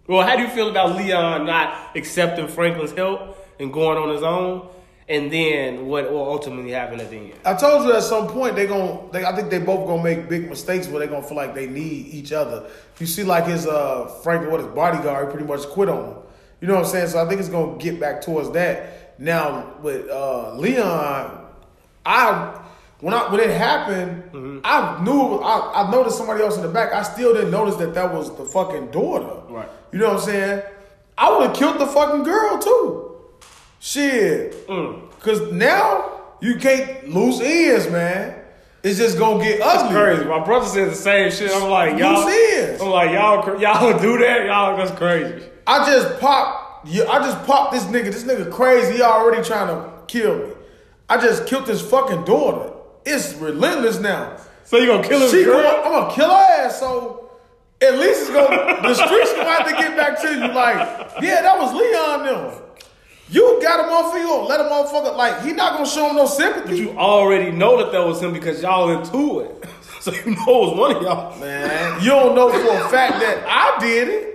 Well, 0.08 0.26
how 0.26 0.36
do 0.36 0.44
you 0.44 0.50
feel 0.50 0.70
about 0.70 0.96
Leon 0.96 1.46
not 1.46 1.96
accepting 1.96 2.48
Franklin's 2.48 2.92
help 2.92 3.38
and 3.60 3.74
going 3.74 3.98
on 3.98 4.10
his 4.10 4.24
own? 4.24 4.70
And 5.08 5.32
then 5.32 5.86
what 5.86 6.12
will 6.12 6.28
ultimately 6.28 6.72
happen 6.72 7.00
at 7.00 7.12
the 7.12 7.18
end? 7.18 7.34
I 7.46 7.54
told 7.54 7.86
you 7.86 7.94
at 7.94 8.02
some 8.02 8.28
point 8.28 8.56
they 8.56 8.66
gon' 8.66 9.10
they 9.12 9.24
I 9.24 9.36
think 9.36 9.52
they 9.52 9.60
both 9.60 9.86
gonna 9.88 10.02
make 10.04 10.28
big 10.28 10.50
mistakes 10.50 10.88
where 10.88 11.00
they 11.00 11.08
gonna 11.08 11.26
feel 11.26 11.38
like 11.38 11.54
they 11.54 11.68
need 11.68 12.08
each 12.08 12.32
other. 12.32 12.68
You 13.00 13.06
see 13.06 13.24
like 13.24 13.46
his 13.46 13.68
uh 13.68 14.08
Franklin 14.24 14.52
what 14.52 14.62
his 14.62 14.70
bodyguard 14.70 15.28
he 15.28 15.32
pretty 15.32 15.48
much 15.48 15.62
quit 15.68 15.90
on 15.90 16.06
him. 16.06 16.18
You 16.60 16.68
know 16.68 16.76
what 16.76 16.86
I'm 16.86 16.90
saying? 16.90 17.10
So 17.10 17.24
I 17.24 17.28
think 17.28 17.40
it's 17.40 17.50
gonna 17.50 17.78
get 17.78 18.00
back 18.00 18.22
towards 18.22 18.50
that. 18.52 19.20
Now 19.20 19.76
with 19.84 20.10
uh 20.10 20.56
Leon, 20.56 21.46
I 22.04 22.64
when 23.06 23.14
I 23.14 23.32
when 23.32 23.39
it 23.39 23.51
happened, 23.51 24.24
mm-hmm. 24.32 24.60
I 24.64 24.99
knew 25.03 25.36
I, 25.36 25.84
I 25.84 25.91
noticed 25.91 26.18
somebody 26.18 26.41
else 26.41 26.56
in 26.56 26.64
the 26.64 26.70
back. 26.70 26.91
I 26.91 27.03
still 27.03 27.36
didn't 27.36 27.51
notice 27.51 27.76
that 27.76 27.93
that 27.93 28.12
was 28.12 28.36
the 28.36 28.45
fucking 28.45 28.89
daughter. 28.89 29.43
Right. 29.47 29.70
You 29.91 29.99
know 29.99 30.08
what 30.08 30.22
I'm 30.22 30.26
saying? 30.26 30.64
I 31.16 31.32
would 31.32 31.49
have 31.49 31.56
killed 31.56 31.78
the 31.78 31.86
fucking 31.86 32.24
girl 32.24 32.58
too. 32.58 33.16
Shit. 33.80 34.68
Mm. 34.68 35.12
Cause 35.20 35.51
now 35.51 36.20
you 36.41 36.56
can't 36.56 37.08
lose 37.08 37.41
ears, 37.41 37.88
man. 37.91 38.39
It's 38.82 38.97
just 38.97 39.20
gonna 39.20 39.43
get 39.43 39.62
ugly. 39.62 39.95
Crazy. 39.95 40.26
My 40.26 40.43
brother 40.43 40.66
said 40.66 40.89
the 40.89 40.95
same 40.95 41.30
shit. 41.30 41.51
I'm 41.51 41.70
like, 41.70 41.99
y'all. 41.99 42.28
I'm 42.28 42.89
like, 42.89 43.12
y'all, 43.12 43.62
y'all 43.62 43.99
do 43.99 44.18
that? 44.18 44.47
Y'all, 44.47 44.76
that's 44.78 44.89
crazy. 44.97 45.45
I 45.68 45.86
just 45.86 46.20
popped. 46.20 46.88
yeah, 46.88 47.03
I 47.03 47.20
just 47.20 47.45
popped 47.45 47.72
this 47.72 47.84
nigga. 47.84 48.06
This 48.06 48.24
nigga 48.24 48.51
crazy. 48.51 48.93
He 48.93 49.01
already 49.03 49.43
trying 49.43 49.68
to 49.68 49.91
kill 50.08 50.39
me. 50.39 50.53
I 51.08 51.22
just 51.22 51.45
killed 51.45 51.68
his 51.68 51.84
fucking 51.84 52.26
daughter. 52.26 52.72
It's 53.06 53.34
relentless 53.36 53.99
now. 53.99 54.38
So 54.64 54.78
you 54.78 54.88
gonna 54.88 55.08
kill 55.08 55.20
his 55.20 55.32
She 55.32 55.43
girl? 55.43 55.60
I'm 55.60 55.91
gonna 55.91 56.14
kill 56.14 56.30
her 56.30 56.64
ass. 56.66 56.80
So 56.80 57.30
at 57.82 57.97
least 57.99 58.22
it's 58.22 58.30
gonna 58.32 58.82
the 58.82 58.93
streets 58.95 59.34
gonna 59.34 59.49
have 59.49 59.68
to 59.68 59.74
get 59.74 59.95
back 59.95 60.20
to 60.22 60.32
you. 60.34 60.47
Like, 60.53 60.78
yeah, 61.22 61.41
that 61.41 61.58
was 61.60 61.74
Leon 61.74 62.26
them. 62.26 62.62
You 63.30 63.60
got 63.62 63.80
a 63.80 63.84
motherfucker. 63.89 64.20
You 64.22 64.28
gonna 64.28 64.47
let 64.47 64.60
a 64.62 64.64
motherfucker 64.64 65.16
like 65.16 65.41
he 65.43 65.53
not 65.53 65.74
gonna 65.74 65.86
show 65.86 66.10
him 66.10 66.16
no 66.16 66.26
sympathy. 66.26 66.78
You 66.78 66.91
already 66.97 67.51
know 67.51 67.78
that 67.78 67.91
that 67.91 68.06
was 68.06 68.22
him 68.22 68.34
because 68.34 68.62
y'all 68.62 68.89
into 68.89 69.41
it. 69.41 69.51
So 70.06 70.14
you 70.14 70.36
know 70.36 70.43
it 70.43 70.45
was 70.45 70.78
one 70.78 70.95
of 70.97 71.01
y'all. 71.01 71.39
Man, 71.39 71.99
you 71.99 72.12
don't 72.12 72.36
know 72.36 72.51
for 72.51 72.58
a 72.60 72.89
fact 72.89 73.14
that 73.22 73.43
I 73.47 73.80
did 73.80 74.08
it. 74.08 74.32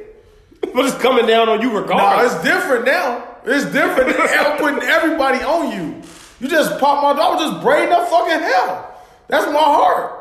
But 0.74 0.84
it's 0.84 0.96
coming 0.98 1.26
down 1.26 1.48
on 1.48 1.60
you 1.60 1.68
No, 1.72 1.80
regardless. 1.82 2.34
it's 2.34 2.42
different 2.42 2.86
now. 2.86 3.24
It's 3.44 3.66
different. 3.66 4.16
I'm 4.18 4.58
putting 4.58 4.82
everybody 4.82 5.38
on 5.44 5.70
you. 5.70 6.02
You 6.41 6.49
just 6.49 6.78
pop 6.80 7.03
my 7.03 7.12
dog, 7.20 7.38
just 7.38 7.62
braiding 7.62 7.93
up 7.93 8.09
fucking 8.09 8.41
hell. 8.41 8.95
That's 9.28 9.47
my 9.47 9.59
heart. 9.61 10.16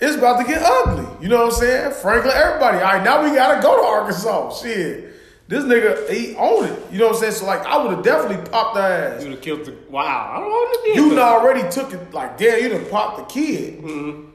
It's 0.00 0.16
about 0.16 0.40
to 0.40 0.46
get 0.46 0.62
ugly. 0.62 1.06
You 1.22 1.28
know 1.28 1.44
what 1.44 1.54
I'm 1.54 1.58
saying? 1.60 1.92
Franklin, 2.02 2.34
everybody. 2.36 2.78
All 2.78 2.84
right, 2.92 3.02
now 3.02 3.24
we 3.24 3.34
gotta 3.34 3.62
go 3.62 3.76
to 3.80 3.86
Arkansas. 3.86 4.60
Shit. 4.62 5.14
This 5.48 5.64
nigga, 5.64 6.10
he 6.10 6.34
owned 6.36 6.68
it. 6.70 6.92
You 6.92 6.98
know 6.98 7.06
what 7.06 7.14
I'm 7.14 7.20
saying? 7.20 7.32
So 7.32 7.46
like 7.46 7.64
I 7.64 7.82
would 7.82 7.92
have 7.92 8.04
definitely 8.04 8.48
popped 8.50 8.74
the 8.74 8.82
ass. 8.82 9.22
you 9.22 9.28
would 9.28 9.36
have 9.36 9.44
killed 9.44 9.64
the. 9.64 9.74
Wow. 9.88 10.32
I 10.34 10.40
don't 10.40 10.50
know 10.50 10.54
what 10.54 10.84
to 10.84 10.92
do. 10.94 11.00
You 11.00 11.10
done 11.10 11.18
already 11.20 11.70
took 11.70 11.92
it 11.94 12.12
like 12.12 12.36
damn, 12.36 12.62
you 12.62 12.68
done 12.68 12.84
popped 12.90 13.16
the 13.18 13.24
kid. 13.24 13.80
Mm-hmm. 13.82 14.30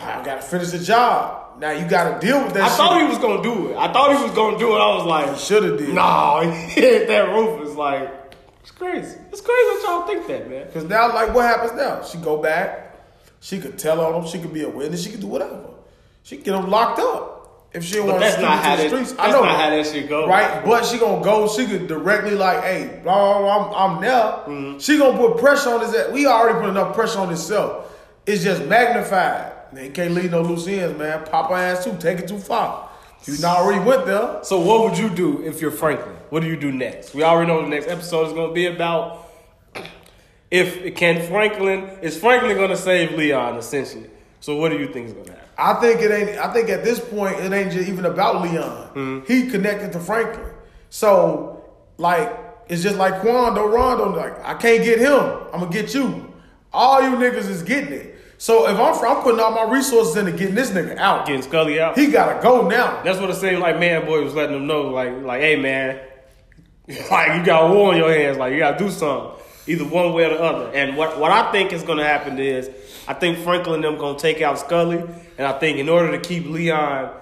I 0.00 0.24
gotta 0.24 0.42
finish 0.42 0.70
the 0.70 0.78
job. 0.80 1.60
Now 1.60 1.70
you 1.70 1.86
gotta 1.86 2.18
deal 2.26 2.42
with 2.42 2.54
that 2.54 2.64
I 2.64 2.68
shit. 2.68 2.76
thought 2.78 3.00
he 3.00 3.06
was 3.06 3.18
gonna 3.18 3.42
do 3.42 3.68
it. 3.70 3.76
I 3.76 3.92
thought 3.92 4.16
he 4.16 4.22
was 4.24 4.32
gonna 4.32 4.58
do 4.58 4.74
it. 4.74 4.78
I 4.78 4.96
was 4.96 5.04
like, 5.04 5.38
should 5.38 5.62
have 5.62 5.78
did. 5.78 5.90
no, 5.94 6.40
he 6.68 6.80
hit 6.80 7.06
that 7.06 7.28
roof. 7.30 7.60
It's 7.62 7.76
like, 7.76 8.23
it's 8.64 8.70
crazy. 8.70 9.18
It's 9.30 9.42
crazy 9.42 9.68
that 9.68 9.82
y'all 9.84 10.06
think 10.06 10.26
that, 10.26 10.48
man. 10.48 10.66
Cause 10.72 10.84
now, 10.84 11.12
like, 11.12 11.34
what 11.34 11.44
happens 11.44 11.72
now? 11.74 12.02
She 12.02 12.16
go 12.16 12.40
back. 12.40 12.96
She 13.40 13.60
could 13.60 13.78
tell 13.78 14.00
on 14.00 14.22
him. 14.22 14.26
She 14.26 14.38
could 14.38 14.54
be 14.54 14.62
a 14.62 14.68
witness. 14.70 15.04
She 15.04 15.10
could 15.10 15.20
do 15.20 15.26
whatever. 15.26 15.66
She 16.22 16.36
could 16.36 16.46
get 16.46 16.54
him 16.54 16.70
locked 16.70 16.98
up 16.98 17.68
if 17.74 17.84
she 17.84 18.00
want 18.00 18.14
to 18.14 18.20
that's 18.20 18.36
sleep 18.36 18.48
not 18.48 18.64
how 18.64 18.72
into 18.72 18.82
the 18.84 18.88
streets. 18.88 19.12
That's 19.12 19.28
I 19.28 19.32
know 19.32 19.44
not 19.44 19.60
how 19.60 19.68
that 19.68 19.86
shit 19.86 20.08
go. 20.08 20.26
right? 20.26 20.64
But 20.64 20.86
she 20.86 20.96
gonna 20.96 21.22
go. 21.22 21.46
She 21.46 21.66
could 21.66 21.86
directly 21.88 22.36
like, 22.36 22.62
hey, 22.64 23.00
blah, 23.02 23.38
blah, 23.38 23.68
blah, 23.68 23.84
I'm, 23.84 23.96
I'm 23.96 24.00
there. 24.02 24.12
Mm-hmm. 24.12 24.78
She 24.78 24.96
gonna 24.96 25.18
put 25.18 25.36
pressure 25.36 25.68
on 25.68 25.80
his. 25.82 25.94
We 26.10 26.26
already 26.26 26.58
put 26.58 26.70
enough 26.70 26.94
pressure 26.94 27.18
on 27.18 27.28
himself. 27.28 27.94
It's 28.24 28.42
just 28.42 28.64
magnified. 28.64 29.52
They 29.74 29.90
can't 29.90 30.14
leave 30.14 30.30
no 30.30 30.40
loose 30.40 30.66
ends, 30.66 30.96
man. 30.98 31.26
Pop 31.26 31.50
her 31.50 31.56
ass 31.56 31.84
too. 31.84 31.94
Take 31.98 32.20
it 32.20 32.28
too 32.28 32.38
far. 32.38 32.88
You 33.26 33.38
not 33.38 33.58
already 33.58 33.82
went 33.82 34.06
there. 34.06 34.40
So 34.42 34.60
what 34.60 34.82
would 34.82 34.98
you 34.98 35.08
do 35.08 35.42
if 35.42 35.60
you're 35.60 35.70
Franklin? 35.70 36.16
What 36.30 36.40
do 36.40 36.46
you 36.46 36.56
do 36.56 36.70
next? 36.70 37.14
We 37.14 37.22
already 37.22 37.48
know 37.48 37.56
what 37.56 37.64
the 37.64 37.70
next 37.70 37.88
episode 37.88 38.26
is 38.26 38.32
going 38.32 38.48
to 38.48 38.54
be 38.54 38.66
about. 38.66 39.30
If 40.50 40.94
can 40.94 41.26
Franklin 41.26 41.84
is 42.02 42.18
Franklin 42.18 42.56
going 42.56 42.70
to 42.70 42.76
save 42.76 43.12
Leon 43.12 43.56
essentially? 43.56 44.10
So 44.40 44.56
what 44.56 44.70
do 44.70 44.78
you 44.78 44.92
think 44.92 45.06
is 45.06 45.12
going 45.14 45.26
to 45.26 45.32
happen? 45.32 45.48
I 45.56 45.74
think 45.74 46.00
it 46.00 46.10
ain't. 46.10 46.38
I 46.38 46.52
think 46.52 46.68
at 46.68 46.84
this 46.84 47.00
point 47.00 47.38
it 47.38 47.52
ain't 47.52 47.72
just 47.72 47.88
even 47.88 48.04
about 48.04 48.42
Leon. 48.42 48.90
Mm-hmm. 48.94 49.26
He 49.26 49.48
connected 49.48 49.92
to 49.92 50.00
Franklin, 50.00 50.50
so 50.90 51.64
like 51.96 52.36
it's 52.68 52.82
just 52.82 52.96
like 52.96 53.20
Quando 53.20 53.66
Rondo. 53.66 54.14
Like 54.14 54.44
I 54.44 54.54
can't 54.54 54.84
get 54.84 54.98
him, 54.98 55.20
I'm 55.52 55.60
gonna 55.60 55.70
get 55.70 55.94
you. 55.94 56.33
All 56.74 57.02
you 57.02 57.16
niggas 57.16 57.48
is 57.48 57.62
getting 57.62 57.92
it. 57.92 58.18
So 58.36 58.68
if 58.68 58.76
I'm, 58.78 59.16
I'm 59.16 59.22
putting 59.22 59.40
all 59.40 59.52
my 59.52 59.72
resources 59.72 60.16
into 60.16 60.32
getting 60.32 60.54
this 60.54 60.70
nigga 60.70 60.98
out, 60.98 61.26
Getting 61.26 61.42
Scully 61.42 61.80
out. 61.80 61.96
he 61.96 62.08
gotta 62.08 62.42
go 62.42 62.68
now. 62.68 63.02
That's 63.02 63.18
what 63.20 63.30
it 63.30 63.36
seemed 63.36 63.60
like. 63.60 63.78
Man, 63.78 64.04
boy 64.04 64.22
was 64.22 64.34
letting 64.34 64.54
them 64.54 64.66
know, 64.66 64.90
like, 64.90 65.22
like, 65.22 65.40
hey, 65.40 65.56
man, 65.56 66.00
like 67.10 67.38
you 67.38 67.44
got 67.44 67.72
war 67.72 67.92
on 67.92 67.96
your 67.96 68.12
hands. 68.12 68.36
Like 68.36 68.52
you 68.52 68.58
got 68.58 68.78
to 68.78 68.84
do 68.84 68.90
something, 68.90 69.40
either 69.66 69.84
one 69.84 70.12
way 70.12 70.24
or 70.24 70.30
the 70.30 70.40
other. 70.42 70.74
And 70.74 70.96
what 70.96 71.18
what 71.18 71.30
I 71.30 71.50
think 71.52 71.72
is 71.72 71.82
going 71.82 71.98
to 71.98 72.04
happen 72.04 72.38
is, 72.38 72.68
I 73.08 73.14
think 73.14 73.38
Franklin 73.38 73.76
and 73.76 73.84
them 73.84 73.98
going 73.98 74.16
to 74.16 74.20
take 74.20 74.42
out 74.42 74.58
Scully, 74.58 74.98
and 75.38 75.46
I 75.46 75.58
think 75.58 75.78
in 75.78 75.88
order 75.88 76.10
to 76.10 76.18
keep 76.18 76.44
Leon 76.46 77.14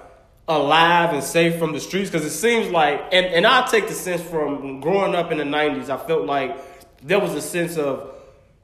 alive 0.48 1.14
and 1.14 1.22
safe 1.22 1.58
from 1.58 1.72
the 1.72 1.78
streets, 1.78 2.10
because 2.10 2.26
it 2.26 2.30
seems 2.30 2.70
like, 2.70 3.00
and 3.12 3.26
and 3.26 3.46
I 3.46 3.66
take 3.66 3.86
the 3.86 3.94
sense 3.94 4.22
from 4.22 4.80
growing 4.80 5.14
up 5.14 5.30
in 5.30 5.38
the 5.38 5.44
'90s, 5.44 5.88
I 5.90 6.04
felt 6.04 6.26
like 6.26 6.58
there 7.04 7.20
was 7.20 7.34
a 7.34 7.42
sense 7.42 7.76
of 7.76 8.11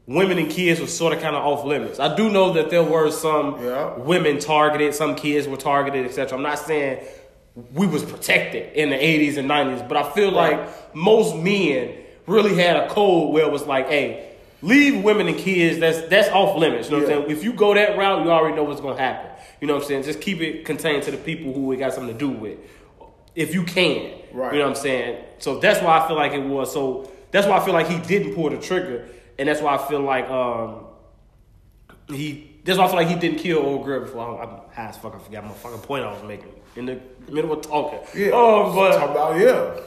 women 0.09 0.39
and 0.39 0.51
kids 0.51 0.81
were 0.81 0.87
sort 0.87 1.13
of 1.13 1.21
kind 1.21 1.37
of 1.37 1.45
off 1.45 1.65
limits. 1.65 2.01
I 2.01 2.17
do 2.17 2.31
know 2.31 2.55
that 2.55 2.71
there 2.71 2.83
were 2.83 3.11
some 3.11 3.63
Yeah. 3.63 3.95
women 3.99 4.39
targeted, 4.39 4.95
some 4.95 5.15
kids 5.15 5.47
were 5.47 5.59
targeted, 5.59 6.07
etc. 6.07 6.37
I'm 6.37 6.43
not 6.43 6.59
saying 6.59 6.99
we 7.75 7.87
was 7.87 8.03
protected 8.05 8.73
in 8.75 8.89
the 8.91 8.97
80s 8.97 9.37
and 9.37 9.47
90s, 9.47 9.83
but 9.87 9.97
I 9.99 10.05
feel 10.05 10.35
Right. 10.35 10.59
like 10.59 10.95
most 10.95 11.37
men 11.37 11.91
really 12.27 12.55
had 12.55 12.77
a 12.77 12.89
code 12.89 13.33
where 13.35 13.45
it 13.45 13.53
was 13.53 13.67
like, 13.67 13.89
hey, 13.91 14.25
leave 14.63 15.05
women 15.05 15.29
and 15.29 15.37
kids, 15.37 15.79
that's 15.79 16.01
that's 16.09 16.29
off 16.31 16.57
limits. 16.57 16.89
You 16.89 16.97
know 16.97 17.03
what 17.05 17.13
I'm 17.13 17.23
saying? 17.27 17.31
If 17.37 17.45
you 17.45 17.53
go 17.53 17.75
that 17.75 17.99
route, 17.99 18.25
you 18.25 18.31
already 18.31 18.57
know 18.57 18.65
what's 18.65 18.81
gonna 18.81 18.99
happen. 18.99 19.31
You 19.61 19.67
know 19.67 19.75
what 19.75 19.83
I'm 19.83 19.89
saying? 19.89 20.03
Just 20.05 20.21
keep 20.23 20.41
it 20.41 20.65
contained 20.65 21.03
to 21.03 21.11
the 21.11 21.17
people 21.19 21.53
who 21.53 21.71
it 21.73 21.77
got 21.77 21.93
something 21.93 22.13
to 22.15 22.19
do 22.19 22.31
with. 22.31 22.57
If 23.37 23.53
you 23.55 23.63
can. 23.65 24.13
Right. 24.33 24.53
You 24.53 24.59
know 24.61 24.65
what 24.69 24.77
I'm 24.77 24.83
saying? 24.83 25.17
So 25.39 25.59
that's 25.59 25.83
why 25.83 25.99
I 25.99 26.07
feel 26.09 26.17
like 26.17 26.33
it 26.33 26.43
was 26.43 26.73
so 26.73 27.11
that's 27.31 27.47
why 27.47 27.59
I 27.59 27.61
feel 27.65 27.75
like 27.75 27.89
he 27.89 27.99
didn't 27.99 28.35
pull 28.35 28.49
the 28.51 28.57
trigger. 28.57 29.05
And 29.39 29.49
that's 29.49 29.61
why 29.61 29.75
I 29.75 29.79
feel 29.79 30.01
like 30.01 30.29
um 30.31 30.87
he 32.09 32.57
that's 32.65 32.79
why 32.79 32.85
I 32.85 32.89
feel 32.89 32.97
like 32.97 33.09
he 33.09 33.15
didn't 33.15 33.39
kill 33.39 33.59
old 33.59 33.85
girl 33.85 34.01
before. 34.01 34.43
I'm, 34.43 34.49
I'm 34.49 34.61
high 34.73 34.89
as 34.89 34.97
fuck. 34.99 35.15
I 35.15 35.19
forgot 35.19 35.45
my 35.45 35.53
fucking 35.53 35.81
point 35.81 36.05
I 36.05 36.13
was 36.13 36.23
making 36.23 36.53
in 36.77 36.87
the 36.87 37.01
middle 37.31 37.53
of 37.53 37.63
talking. 37.63 38.01
Yeah. 38.15 38.31
Oh, 38.33 38.73
but 38.75 38.99
Talk 38.99 39.11
about 39.11 39.39
yeah. 39.39 39.81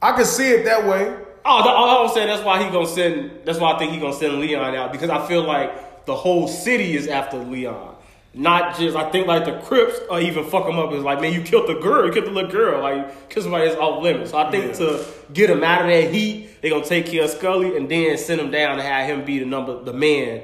I 0.00 0.12
can 0.12 0.24
see 0.24 0.50
it 0.50 0.64
that 0.64 0.86
way. 0.86 1.16
Oh, 1.44 1.64
that, 1.64 1.74
all 1.74 1.98
I 1.98 2.02
was 2.02 2.14
saying 2.14 2.28
that's 2.28 2.44
why 2.44 2.62
he 2.62 2.70
gonna 2.70 2.86
send. 2.86 3.40
That's 3.44 3.58
why 3.58 3.72
I 3.72 3.78
think 3.78 3.92
he 3.92 3.98
gonna 4.00 4.12
send 4.12 4.38
Leon 4.38 4.74
out 4.74 4.92
because 4.92 5.10
I 5.10 5.26
feel 5.26 5.42
like 5.44 6.06
the 6.06 6.14
whole 6.14 6.48
city 6.48 6.96
is 6.96 7.06
after 7.06 7.38
Leon. 7.38 7.96
Not 8.38 8.78
just 8.78 8.96
I 8.96 9.10
think 9.10 9.26
like 9.26 9.44
the 9.44 9.58
Crips 9.66 9.98
or 10.08 10.20
even 10.20 10.44
fuck 10.44 10.64
them 10.64 10.78
up 10.78 10.92
is 10.92 11.02
like 11.02 11.20
man 11.20 11.32
you 11.32 11.42
killed 11.42 11.68
the 11.68 11.74
girl 11.74 12.06
you 12.06 12.12
killed 12.12 12.26
the 12.26 12.30
little 12.30 12.50
girl 12.50 12.80
like 12.80 13.28
kill 13.28 13.42
somebody 13.42 13.66
that's 13.66 13.78
off 13.80 14.00
limits. 14.00 14.30
So 14.30 14.38
I 14.38 14.48
think 14.52 14.66
Yeah. 14.66 14.72
to 14.86 15.04
get 15.32 15.50
him 15.50 15.64
out 15.64 15.82
of 15.82 15.88
that 15.88 16.14
heat 16.14 16.48
they 16.62 16.70
gonna 16.70 16.84
take 16.84 17.06
care 17.06 17.24
of 17.24 17.30
Scully 17.30 17.76
and 17.76 17.88
then 17.88 18.16
send 18.16 18.40
him 18.40 18.52
down 18.52 18.76
to 18.76 18.82
have 18.84 19.08
him 19.08 19.24
be 19.24 19.40
the 19.40 19.44
number 19.44 19.82
the 19.82 19.92
man 19.92 20.42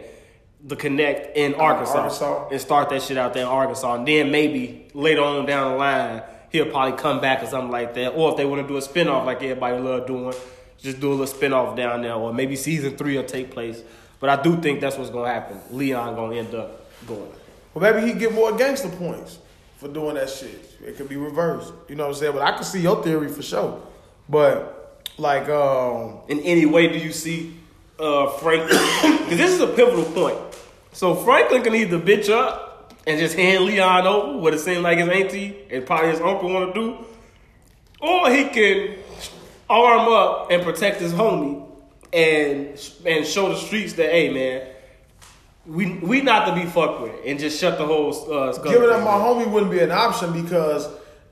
the 0.67 0.75
connect 0.77 1.37
in 1.37 1.55
Arkansas, 1.55 1.95
Arkansas. 1.99 2.49
and 2.51 2.61
start 2.61 2.89
that 2.89 3.03
shit 3.03 3.17
out 3.17 3.33
there 3.33 3.43
in 3.45 3.49
Arkansas 3.49 3.95
and 3.95 4.09
then 4.09 4.31
maybe 4.33 4.89
later 4.93 5.23
on 5.23 5.47
down 5.47 5.73
the 5.73 5.79
line 5.79 6.23
he'll 6.51 6.67
probably 6.67 6.99
come 6.99 7.21
back 7.21 7.45
or 7.45 7.47
something 7.47 7.71
like 7.71 7.95
that 7.95 8.09
or 8.11 8.33
if 8.33 8.37
they 8.37 8.45
want 8.45 8.61
to 8.61 8.67
do 8.67 8.77
a 8.77 8.81
spinoff 8.81 9.25
like 9.25 9.41
everybody 9.43 9.79
love 9.79 10.07
doing 10.09 10.35
just 10.79 11.01
do 11.01 11.13
a 11.13 11.15
little 11.15 11.27
spinoff 11.33 11.77
down 11.77 12.03
there, 12.03 12.13
or 12.15 12.35
maybe 12.35 12.57
season 12.57 12.95
three 12.97 13.17
will 13.17 13.25
take 13.25 13.51
place. 13.51 13.83
But 14.21 14.29
I 14.29 14.43
do 14.43 14.57
think 14.61 14.81
that's 14.81 14.99
what's 14.99 15.09
gonna 15.09 15.33
happen. 15.33 15.59
Leon 15.71 16.15
gonna 16.15 16.37
end 16.37 16.55
up 16.55 16.85
going. 17.07 17.31
Well, 17.75 17.93
maybe 17.93 18.07
he 18.07 18.19
get 18.19 18.33
more 18.33 18.57
gangster 18.57 18.89
points 18.89 19.39
for 19.79 19.89
doing 19.89 20.15
that 20.15 20.31
shit. 20.31 20.73
It 20.85 20.97
could 20.97 21.09
be 21.09 21.17
reversed. 21.17 21.73
You 21.89 21.97
know 21.97 22.05
what 22.05 22.15
I'm 22.15 22.21
saying? 22.21 22.33
But 22.33 22.43
I 22.43 22.53
can 22.53 22.65
see 22.65 22.81
your 22.81 23.03
theory 23.03 23.29
for 23.29 23.43
sure. 23.43 23.83
But 24.29 25.03
like, 25.19 25.49
um, 25.49 26.19
in 26.29 26.41
any 26.41 26.67
way 26.67 26.89
do 26.89 26.99
you 26.99 27.13
see 27.13 27.55
uh, 27.99 28.29
Franklin? 28.39 28.79
Because 29.25 29.39
this 29.39 29.53
is 29.53 29.61
a 29.61 29.69
pivotal 29.69 30.05
point. 30.05 30.37
So 30.93 31.15
Franklin 31.15 31.63
can 31.63 31.75
either 31.75 31.99
bitch 31.99 32.29
up 32.29 32.93
and 33.07 33.19
just 33.19 33.35
hand 33.37 33.65
Leon 33.65 34.07
over, 34.07 34.39
what 34.39 34.53
it 34.53 34.61
seems 34.61 34.81
like 34.81 34.99
his 34.99 35.09
auntie 35.09 35.57
and 35.71 35.87
probably 35.87 36.11
his 36.11 36.21
uncle 36.21 36.53
want 36.53 36.75
to 36.75 36.81
do, 36.81 37.05
or 38.01 38.31
he 38.31 38.45
can 38.45 38.99
arm 39.69 40.13
up 40.13 40.51
and 40.51 40.63
protect 40.63 41.01
his 41.01 41.13
homie 41.13 41.67
and 42.13 42.79
and 43.07 43.27
show 43.27 43.49
the 43.49 43.57
streets 43.57 43.95
that 43.95 44.11
hey 44.11 44.31
man, 44.31 44.69
we 45.67 45.95
we 45.99 46.21
not 46.21 46.47
to 46.47 46.55
be 46.55 46.69
fucked 46.69 47.01
with, 47.01 47.13
and 47.25 47.39
just 47.39 47.59
shut 47.59 47.79
the 47.79 47.87
whole 47.87 48.13
uh, 48.33 48.53
giving 48.59 48.91
up 48.91 49.03
my 49.03 49.13
homie 49.13 49.51
wouldn't 49.51 49.73
be 49.73 49.81
an 49.81 49.91
option 49.91 50.33
because 50.33 50.89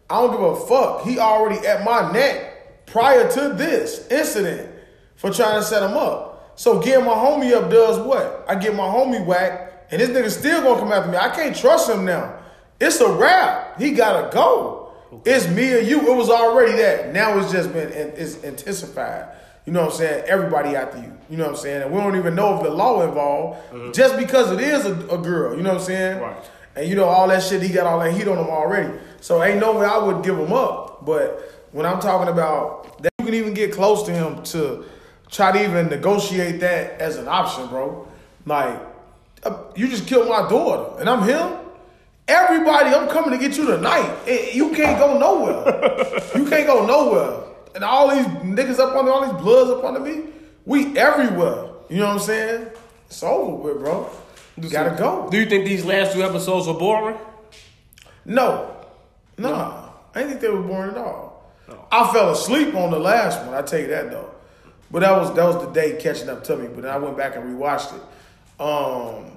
I 0.08 0.20
don't 0.20 0.32
give 0.32 0.40
a 0.40 0.56
fuck. 0.66 1.02
He 1.02 1.18
already 1.18 1.66
at 1.66 1.84
my 1.84 2.10
neck 2.12 2.86
prior 2.86 3.30
to 3.30 3.54
this 3.54 4.06
incident 4.10 4.70
for 5.16 5.30
trying 5.30 5.60
to 5.60 5.62
set 5.64 5.82
him 5.82 5.96
up. 5.96 6.52
So 6.56 6.80
getting 6.80 7.04
my 7.04 7.12
homie 7.12 7.52
up 7.52 7.70
does 7.70 7.98
what? 7.98 8.44
I 8.48 8.54
get 8.54 8.74
my 8.74 8.84
homie 8.84 9.24
whack, 9.24 9.88
and 9.90 10.00
this 10.00 10.10
nigga 10.10 10.30
still 10.30 10.62
gonna 10.62 10.80
come 10.80 10.92
after 10.92 11.10
me. 11.10 11.16
I 11.16 11.28
can't 11.30 11.56
trust 11.56 11.90
him 11.90 12.04
now. 12.04 12.38
It's 12.80 13.00
a 13.00 13.12
wrap. 13.12 13.80
He 13.80 13.92
gotta 13.92 14.30
go. 14.32 14.92
It's 15.24 15.46
me 15.48 15.74
or 15.74 15.78
you. 15.78 16.10
It 16.10 16.16
was 16.16 16.30
already 16.30 16.72
that. 16.72 17.12
Now 17.12 17.38
it's 17.38 17.52
just 17.52 17.72
been 17.72 17.88
it's 17.92 18.36
intensified. 18.42 19.28
You 19.66 19.72
know 19.72 19.82
what 19.82 19.92
I'm 19.92 19.96
saying? 19.98 20.24
Everybody 20.26 20.74
after 20.76 20.98
you. 20.98 21.12
You 21.30 21.36
know 21.36 21.44
what 21.44 21.50
I'm 21.50 21.56
saying? 21.56 21.82
And 21.82 21.92
we 21.92 22.00
don't 22.00 22.16
even 22.16 22.34
know 22.34 22.56
if 22.56 22.62
the 22.62 22.70
law 22.70 23.02
involved 23.02 23.94
just 23.94 24.18
because 24.18 24.50
it 24.50 24.60
is 24.60 24.84
a, 24.84 24.94
a 25.08 25.18
girl. 25.18 25.56
You 25.56 25.62
know 25.62 25.70
what 25.70 25.80
I'm 25.80 25.86
saying? 25.86 26.20
Right. 26.20 26.44
And 26.74 26.88
you 26.88 26.94
know 26.94 27.04
all 27.04 27.28
that 27.28 27.42
shit, 27.42 27.62
he 27.62 27.68
got 27.68 27.86
all 27.86 28.00
that 28.00 28.12
heat 28.12 28.26
on 28.26 28.38
him 28.38 28.48
already. 28.50 28.98
So 29.20 29.42
ain't 29.42 29.60
no 29.60 29.78
way 29.78 29.86
I 29.86 29.98
would 29.98 30.24
give 30.24 30.38
him 30.38 30.52
up. 30.52 31.04
But 31.04 31.40
when 31.72 31.86
I'm 31.86 32.00
talking 32.00 32.32
about 32.32 33.02
that, 33.02 33.12
you 33.18 33.24
can 33.26 33.34
even 33.34 33.54
get 33.54 33.72
close 33.72 34.02
to 34.04 34.12
him 34.12 34.42
to 34.44 34.84
try 35.30 35.52
to 35.52 35.62
even 35.64 35.88
negotiate 35.88 36.60
that 36.60 37.00
as 37.00 37.16
an 37.16 37.28
option, 37.28 37.68
bro. 37.68 38.08
Like 38.46 38.80
uh, 39.44 39.56
you 39.76 39.88
just 39.88 40.06
killed 40.06 40.28
my 40.28 40.48
daughter, 40.48 41.00
and 41.00 41.08
I'm 41.08 41.26
him. 41.26 41.58
Everybody, 42.28 42.94
I'm 42.94 43.08
coming 43.08 43.30
to 43.30 43.38
get 43.38 43.56
you 43.56 43.66
tonight. 43.66 44.26
You 44.54 44.70
can't 44.70 44.98
go 44.98 45.18
nowhere. 45.18 46.20
you 46.36 46.48
can't 46.48 46.66
go 46.66 46.86
nowhere. 46.86 47.51
And 47.74 47.84
all 47.84 48.14
these 48.14 48.26
niggas 48.26 48.78
up 48.78 48.94
under 48.94 49.10
all 49.10 49.24
these 49.24 49.40
bloods 49.40 49.70
up 49.70 49.84
under 49.84 50.00
me, 50.00 50.24
we 50.64 50.96
everywhere. 50.96 51.68
You 51.88 51.98
know 51.98 52.06
what 52.06 52.14
I'm 52.14 52.18
saying? 52.20 52.66
It's 53.06 53.22
over 53.22 53.56
with, 53.56 53.78
bro. 53.78 54.10
You 54.56 54.68
gotta 54.68 54.96
go. 54.96 55.28
Do 55.30 55.38
you 55.38 55.46
think 55.46 55.64
these 55.64 55.84
last 55.84 56.12
two 56.12 56.22
episodes 56.22 56.66
were 56.66 56.74
boring? 56.74 57.16
No. 58.24 58.76
Nah. 59.38 59.90
I 60.14 60.18
didn't 60.18 60.30
think 60.30 60.40
they 60.42 60.48
were 60.48 60.62
boring 60.62 60.90
at 60.92 60.98
all. 60.98 61.32
I 61.90 62.12
fell 62.12 62.30
asleep 62.30 62.74
on 62.74 62.90
the 62.90 62.98
last 62.98 63.44
one, 63.46 63.54
I 63.54 63.62
tell 63.62 63.80
you 63.80 63.88
that 63.88 64.10
though. 64.10 64.30
But 64.90 65.00
that 65.00 65.12
was 65.12 65.34
that 65.34 65.44
was 65.44 65.64
the 65.64 65.72
day 65.72 65.98
catching 66.00 66.28
up 66.28 66.44
to 66.44 66.56
me. 66.56 66.68
But 66.68 66.82
then 66.82 66.90
I 66.90 66.98
went 66.98 67.16
back 67.16 67.36
and 67.36 67.44
rewatched 67.44 67.94
it. 67.94 68.02
Um 68.60 69.36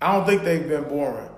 I 0.00 0.12
don't 0.12 0.26
think 0.26 0.42
they've 0.42 0.66
been 0.66 0.84
boring. 0.84 1.28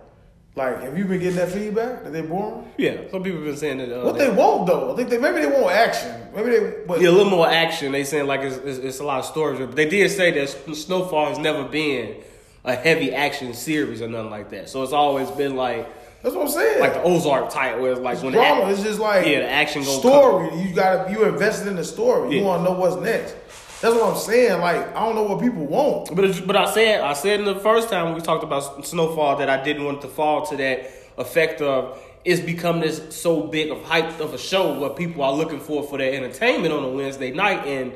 Like, 0.57 0.81
have 0.85 0.97
you 0.97 1.05
been 1.05 1.21
getting 1.21 1.37
that 1.37 1.51
feedback 1.51 2.03
that 2.03 2.15
they 2.15 2.23
boring? 2.23 2.65
Yeah, 2.79 2.97
some 3.11 3.23
people 3.23 3.41
have 3.41 3.45
been 3.47 3.57
saying 3.59 3.77
that. 3.77 3.93
Uh, 4.01 4.05
What 4.07 4.17
that- 4.17 4.31
they 4.31 4.35
want 4.35 4.67
though? 4.67 4.91
I 4.91 4.97
think 4.97 5.11
they 5.11 5.19
maybe 5.19 5.41
they 5.41 5.47
want 5.49 5.67
action. 5.71 6.11
Maybe 6.35 6.49
they 6.51 6.73
but 6.87 6.99
Yeah, 6.99 7.11
a 7.11 7.11
little 7.11 7.31
more 7.31 7.47
action. 7.47 7.93
They 7.93 8.05
saying 8.05 8.27
like 8.27 8.41
it's, 8.41 8.57
it's, 8.57 8.79
it's 8.79 9.01
a 9.01 9.05
lot 9.05 9.19
of 9.19 9.27
stories, 9.27 9.59
but 9.61 9.77
they 9.77 9.87
did 9.87 10.11
say 10.11 10.31
that 10.31 10.49
Snowfall 10.75 11.27
has 11.29 11.39
never 11.39 11.65
been 11.65 12.17
a 12.65 12.75
heavy 12.75 13.13
action 13.15 13.53
series 13.53 14.01
or 14.01 14.09
nothing 14.09 14.31
like 14.31 14.49
that. 14.51 14.71
So 14.71 14.83
it's 14.83 14.95
always 14.95 15.31
been 15.33 15.57
like 15.57 15.87
that's 16.23 16.35
what 16.35 16.47
I'm 16.47 16.51
saying. 16.51 16.81
like 16.81 16.95
the 16.95 17.03
Ozark 17.03 17.51
type, 17.51 17.79
where 17.79 17.93
it's 17.93 18.01
like 18.01 18.23
when 18.23 18.33
drama. 18.33 18.63
act- 18.63 18.71
It's 18.73 18.83
just 18.83 18.99
like 18.99 19.27
Yeah, 19.27 19.41
the 19.41 19.51
action 19.51 19.83
gonna 19.83 19.99
story. 19.99 20.59
You 20.63 20.75
got 20.75 21.07
to 21.09 21.13
you 21.13 21.25
invested 21.27 21.69
in 21.69 21.77
the 21.77 21.85
story. 21.85 22.35
You 22.39 22.45
want 22.45 22.65
to 22.65 22.73
know 22.73 22.79
what's 22.81 22.97
next. 22.97 23.35
That's 23.81 23.95
what 23.95 24.11
I'm 24.11 24.17
saying. 24.17 24.61
Like 24.61 24.97
I 24.97 25.05
don't 25.05 25.15
know 25.15 25.25
what 25.25 25.41
people 25.41 25.67
want. 25.67 26.15
But 26.15 26.47
but 26.47 26.57
I 26.57 26.73
said 26.73 27.01
I 27.03 27.13
said 27.13 27.41
in 27.41 27.47
the 27.47 27.57
first 27.57 27.89
time 27.89 28.15
we 28.15 28.21
talked 28.21 28.43
about 28.43 28.87
Snowfall 28.87 29.37
that 29.37 29.51
I 29.51 29.63
didn't 29.63 29.85
want 29.85 30.01
to 30.03 30.09
fall 30.09 30.47
to 30.47 30.57
that 30.57 30.91
effect 31.19 31.61
of 31.61 32.03
it's 32.25 32.41
become 32.41 32.81
this 32.81 33.15
so 33.15 33.43
big 33.43 33.71
of 33.71 33.83
hype 33.85 34.19
of 34.19 34.35
a 34.35 34.39
show 34.39 34.79
what 34.79 34.97
people 34.97 35.23
are 35.23 35.33
looking 35.33 35.61
for 35.61 35.83
for 35.83 35.99
their 35.99 36.13
entertainment 36.13 36.75
on 36.75 36.83
a 36.85 36.89
Wednesday 36.89 37.31
night 37.31 37.67
and 37.67 37.93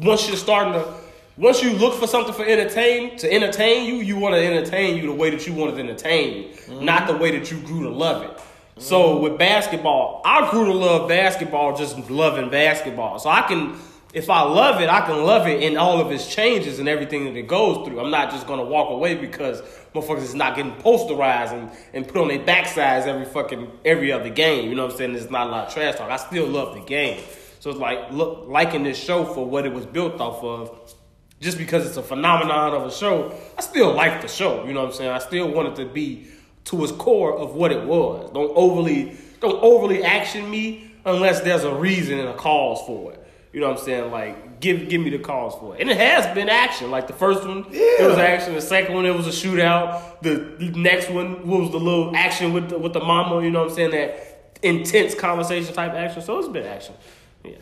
once 0.00 0.26
you're 0.26 0.36
starting 0.36 0.72
to 0.72 0.94
once 1.36 1.62
you 1.62 1.70
look 1.74 1.94
for 1.94 2.08
something 2.08 2.34
for 2.34 2.44
entertain 2.44 3.16
to 3.18 3.32
entertain 3.32 3.86
you, 3.86 4.00
you 4.02 4.18
want 4.18 4.34
to 4.34 4.44
entertain 4.44 4.96
you 4.96 5.06
the 5.06 5.12
way 5.12 5.30
that 5.30 5.46
you 5.46 5.52
want 5.52 5.72
to 5.72 5.80
entertain 5.80 6.52
you, 6.68 6.80
not 6.80 7.06
the 7.06 7.16
way 7.16 7.38
that 7.38 7.50
you 7.52 7.60
grew 7.60 7.84
to 7.84 7.90
love 7.90 8.22
it. 8.22 8.40
So 8.82 9.20
with 9.20 9.38
basketball, 9.38 10.20
I 10.24 10.50
grew 10.50 10.64
to 10.64 10.72
love 10.72 11.08
basketball 11.08 11.76
just 11.76 12.10
loving 12.10 12.50
basketball. 12.50 13.20
So 13.20 13.30
I 13.30 13.42
can 13.42 13.76
if 14.18 14.28
I 14.28 14.42
love 14.42 14.80
it, 14.80 14.88
I 14.88 15.00
can 15.02 15.22
love 15.22 15.46
it 15.46 15.62
in 15.62 15.76
all 15.76 16.00
of 16.00 16.10
its 16.10 16.26
changes 16.26 16.80
and 16.80 16.88
everything 16.88 17.24
that 17.26 17.36
it 17.36 17.46
goes 17.46 17.86
through. 17.86 18.00
I'm 18.00 18.10
not 18.10 18.32
just 18.32 18.48
gonna 18.48 18.64
walk 18.64 18.90
away 18.90 19.14
because 19.14 19.62
motherfuckers 19.94 20.22
is 20.22 20.34
not 20.34 20.56
getting 20.56 20.72
posterized 20.72 21.52
and, 21.52 21.70
and 21.94 22.06
put 22.06 22.16
on 22.16 22.26
their 22.26 22.40
backsides 22.40 23.06
every 23.06 23.26
fucking 23.26 23.70
every 23.84 24.10
other 24.10 24.28
game. 24.28 24.68
You 24.68 24.74
know 24.74 24.86
what 24.86 24.92
I'm 24.92 24.98
saying? 24.98 25.12
There's 25.12 25.30
not 25.30 25.46
a 25.46 25.50
lot 25.50 25.68
of 25.68 25.72
trash 25.72 25.94
talk. 25.94 26.10
I 26.10 26.16
still 26.16 26.48
love 26.48 26.74
the 26.74 26.80
game. 26.80 27.22
So 27.60 27.70
it's 27.70 27.78
like 27.78 28.10
look 28.10 28.48
liking 28.48 28.82
this 28.82 28.98
show 28.98 29.24
for 29.24 29.46
what 29.46 29.64
it 29.64 29.72
was 29.72 29.86
built 29.86 30.20
off 30.20 30.42
of. 30.42 30.94
Just 31.40 31.56
because 31.56 31.86
it's 31.86 31.96
a 31.96 32.02
phenomenon 32.02 32.74
of 32.74 32.86
a 32.86 32.90
show, 32.90 33.32
I 33.56 33.60
still 33.60 33.94
like 33.94 34.20
the 34.20 34.26
show. 34.26 34.64
You 34.64 34.72
know 34.72 34.80
what 34.80 34.88
I'm 34.88 34.94
saying? 34.96 35.10
I 35.10 35.20
still 35.20 35.48
want 35.48 35.68
it 35.68 35.76
to 35.84 35.88
be 35.88 36.26
to 36.64 36.82
its 36.82 36.92
core 36.92 37.38
of 37.38 37.54
what 37.54 37.70
it 37.70 37.84
was. 37.84 38.32
Don't 38.32 38.50
overly 38.56 39.16
don't 39.40 39.62
overly 39.62 40.02
action 40.02 40.50
me 40.50 40.90
unless 41.04 41.40
there's 41.42 41.62
a 41.62 41.72
reason 41.72 42.18
and 42.18 42.28
a 42.30 42.34
cause 42.34 42.84
for 42.84 43.12
it. 43.12 43.27
You 43.52 43.60
know 43.60 43.68
what 43.70 43.78
I'm 43.78 43.84
saying? 43.84 44.10
Like 44.10 44.60
give 44.60 44.88
give 44.88 45.00
me 45.00 45.10
the 45.10 45.18
cause 45.18 45.54
for 45.54 45.74
it. 45.74 45.80
And 45.80 45.90
it 45.90 45.96
has 45.96 46.32
been 46.34 46.48
action. 46.48 46.90
Like 46.90 47.06
the 47.06 47.12
first 47.14 47.46
one, 47.46 47.64
it 47.70 48.06
was 48.06 48.16
Yeah. 48.16 48.22
action. 48.24 48.54
The 48.54 48.60
second 48.60 48.94
one, 48.94 49.06
it 49.06 49.14
was 49.14 49.26
a 49.26 49.30
shootout. 49.30 50.20
The 50.22 50.70
next 50.76 51.10
one 51.10 51.46
was 51.46 51.70
the 51.70 51.78
little 51.78 52.14
action 52.14 52.52
with 52.52 52.68
the, 52.70 52.78
with 52.78 52.92
the 52.92 53.00
mama. 53.00 53.42
You 53.42 53.50
know 53.50 53.62
what 53.62 53.70
I'm 53.70 53.74
saying? 53.76 53.90
That 53.92 54.56
intense 54.62 55.14
conversation 55.14 55.72
type 55.72 55.92
action. 55.92 56.20
So 56.22 56.38
it's 56.38 56.48
been 56.48 56.66
action. 56.66 56.94
Yeah. 57.44 57.52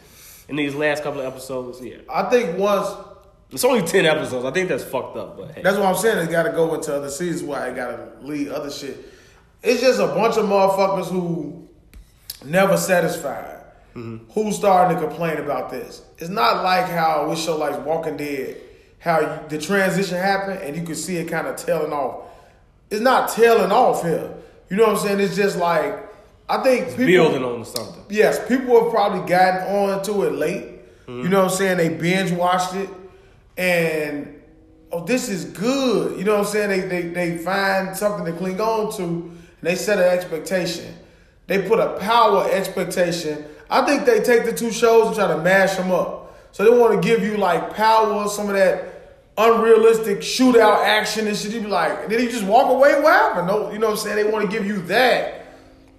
In 0.48 0.56
these 0.56 0.74
last 0.74 1.02
couple 1.02 1.20
of 1.20 1.26
episodes, 1.26 1.80
yeah. 1.80 1.96
I 2.08 2.24
think 2.30 2.58
once 2.58 2.88
It's 3.52 3.64
only 3.64 3.82
ten 3.86 4.06
episodes. 4.06 4.44
I 4.44 4.50
think 4.50 4.68
that's 4.68 4.82
fucked 4.84 5.16
up, 5.16 5.36
but 5.36 5.52
hey. 5.52 5.62
That's 5.62 5.76
what 5.76 5.86
I'm 5.86 5.94
saying. 5.96 6.18
It 6.26 6.30
got 6.32 6.44
to 6.44 6.50
go 6.52 6.74
into 6.74 6.94
other 6.96 7.10
seasons. 7.10 7.44
Why 7.44 7.68
it 7.68 7.76
got 7.76 7.88
to 7.96 8.26
lead 8.26 8.48
other 8.48 8.70
shit. 8.72 8.96
It's 9.62 9.80
just 9.80 10.00
a 10.00 10.06
bunch 10.08 10.36
of 10.36 10.46
motherfuckers 10.46 11.06
who 11.06 11.68
never 12.44 12.76
satisfied. 12.76 13.55
Who 13.96 14.52
starting 14.52 14.98
to 14.98 15.06
complain 15.06 15.38
about 15.38 15.70
this? 15.70 16.02
It's 16.18 16.28
not 16.28 16.62
like 16.62 16.86
how 16.86 17.28
we 17.30 17.36
show 17.36 17.56
like 17.56 17.84
Walking 17.86 18.16
Dead, 18.16 18.60
how 18.98 19.20
you, 19.20 19.48
the 19.48 19.58
transition 19.58 20.18
happened 20.18 20.60
and 20.60 20.76
you 20.76 20.82
could 20.82 20.98
see 20.98 21.16
it 21.16 21.28
kind 21.28 21.46
of 21.46 21.56
tailing 21.56 21.92
off. 21.92 22.28
It's 22.90 23.00
not 23.00 23.30
tailing 23.30 23.72
off 23.72 24.02
here. 24.02 24.34
You 24.68 24.76
know 24.76 24.88
what 24.88 24.98
I'm 24.98 25.06
saying? 25.06 25.20
It's 25.20 25.34
just 25.34 25.56
like 25.56 26.06
I 26.48 26.62
think 26.62 26.88
people, 26.90 27.06
building 27.06 27.44
on 27.44 27.64
something. 27.64 28.04
yes, 28.10 28.46
people 28.46 28.82
have 28.82 28.92
probably 28.92 29.26
gotten 29.28 29.74
on 29.74 30.02
to 30.04 30.24
it 30.24 30.32
late. 30.32 30.64
Mm-hmm. 31.06 31.22
You 31.22 31.28
know 31.28 31.44
what 31.44 31.52
I'm 31.52 31.56
saying? 31.56 31.78
They 31.78 31.88
binge 31.88 32.32
watched 32.32 32.74
it 32.74 32.90
and 33.56 34.42
oh, 34.92 35.04
this 35.04 35.28
is 35.28 35.46
good. 35.46 36.18
You 36.18 36.24
know 36.24 36.32
what 36.32 36.46
I'm 36.46 36.52
saying? 36.52 36.68
They 36.68 36.80
they 36.80 37.08
they 37.08 37.38
find 37.38 37.96
something 37.96 38.26
to 38.26 38.38
cling 38.38 38.60
on 38.60 38.92
to 38.96 39.02
and 39.02 39.38
they 39.62 39.74
set 39.74 39.98
an 39.98 40.04
expectation. 40.04 40.94
They 41.46 41.66
put 41.66 41.78
a 41.78 41.98
power 41.98 42.48
expectation. 42.50 43.44
I 43.70 43.84
think 43.84 44.04
they 44.06 44.20
take 44.20 44.44
the 44.44 44.52
two 44.52 44.70
shows 44.70 45.06
and 45.08 45.16
try 45.16 45.26
to 45.28 45.38
mash 45.38 45.76
them 45.76 45.90
up. 45.90 46.34
So 46.52 46.64
they 46.64 46.70
want 46.78 47.00
to 47.00 47.06
give 47.06 47.22
you 47.22 47.36
like 47.36 47.74
power, 47.74 48.28
some 48.28 48.48
of 48.48 48.54
that 48.54 48.92
unrealistic 49.36 50.18
shootout 50.20 50.84
action 50.84 51.26
and 51.26 51.36
shit. 51.36 51.52
You 51.52 51.60
be 51.62 51.66
like, 51.66 52.04
and 52.04 52.10
then 52.12 52.22
you 52.22 52.30
just 52.30 52.44
walk 52.44 52.70
away. 52.70 52.94
What 53.00 53.12
happened? 53.12 53.48
No, 53.48 53.70
you 53.70 53.78
know 53.78 53.86
what 53.88 53.92
I'm 53.92 53.98
saying? 53.98 54.16
They 54.24 54.30
want 54.32 54.50
to 54.50 54.56
give 54.56 54.66
you 54.66 54.80
that 54.82 55.46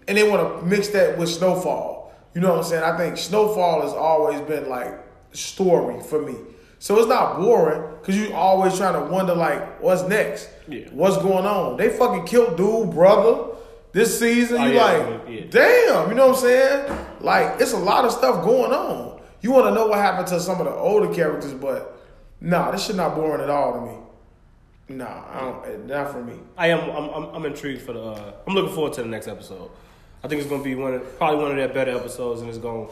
and 0.07 0.17
they 0.17 0.27
want 0.29 0.59
to 0.61 0.65
mix 0.65 0.87
that 0.89 1.17
with 1.17 1.29
Snowfall. 1.29 2.13
You 2.33 2.41
know 2.41 2.49
what 2.51 2.59
I'm 2.59 2.63
saying? 2.63 2.83
I 2.83 2.97
think 2.97 3.17
Snowfall 3.17 3.81
has 3.81 3.93
always 3.93 4.39
been 4.41 4.69
like 4.69 4.93
story 5.33 6.01
for 6.01 6.21
me. 6.21 6.35
So 6.79 6.97
it's 6.99 7.07
not 7.07 7.37
boring 7.37 7.81
because 7.99 8.15
you 8.15 8.33
always 8.33 8.77
trying 8.77 8.93
to 8.93 9.11
wonder 9.11 9.33
like 9.35 9.81
what's 9.81 10.03
next, 10.03 10.49
Yeah. 10.67 10.85
what's 10.91 11.17
going 11.17 11.45
on. 11.45 11.77
They 11.77 11.89
fucking 11.89 12.25
killed 12.25 12.55
dude 12.57 12.91
brother 12.91 13.55
this 13.97 14.19
season. 14.19 14.61
Oh, 14.61 14.65
you 14.65 14.73
yeah, 14.75 14.83
like, 14.83 15.21
yeah. 15.27 15.41
damn, 15.49 16.09
you 16.09 16.15
know 16.15 16.27
what 16.27 16.35
I'm 16.35 16.41
saying? 16.41 17.07
Like 17.19 17.59
it's 17.59 17.73
a 17.73 17.79
lot 17.79 18.05
of 18.05 18.11
stuff 18.11 18.43
going 18.43 18.71
on. 18.71 19.19
You 19.41 19.51
want 19.51 19.65
to 19.65 19.71
know 19.71 19.87
what 19.87 19.97
happened 19.97 20.27
to 20.27 20.39
some 20.39 20.59
of 20.59 20.65
the 20.65 20.73
older 20.73 21.11
characters, 21.13 21.53
but 21.53 21.99
nah, 22.39 22.69
this 22.69 22.85
shit 22.85 22.95
not 22.95 23.15
boring 23.15 23.41
at 23.41 23.49
all 23.49 23.73
to 23.73 23.81
me. 23.81 24.97
Nah, 24.97 25.23
I 25.33 25.39
don't, 25.41 25.87
not 25.87 26.11
for 26.11 26.23
me. 26.23 26.35
I 26.55 26.67
am. 26.67 26.89
I'm, 26.91 27.09
I'm, 27.09 27.35
I'm 27.35 27.45
intrigued 27.45 27.81
for 27.81 27.93
the. 27.93 28.01
Uh, 28.01 28.33
I'm 28.45 28.53
looking 28.53 28.73
forward 28.73 28.93
to 28.93 29.01
the 29.01 29.07
next 29.07 29.27
episode. 29.27 29.71
I 30.23 30.27
think 30.27 30.41
it's 30.41 30.49
gonna 30.49 30.63
be 30.63 30.75
one 30.75 30.93
of 30.93 31.17
probably 31.17 31.41
one 31.41 31.51
of 31.51 31.57
their 31.57 31.67
better 31.67 31.97
episodes, 31.97 32.41
and 32.41 32.49
it's 32.49 32.59
gonna. 32.59 32.87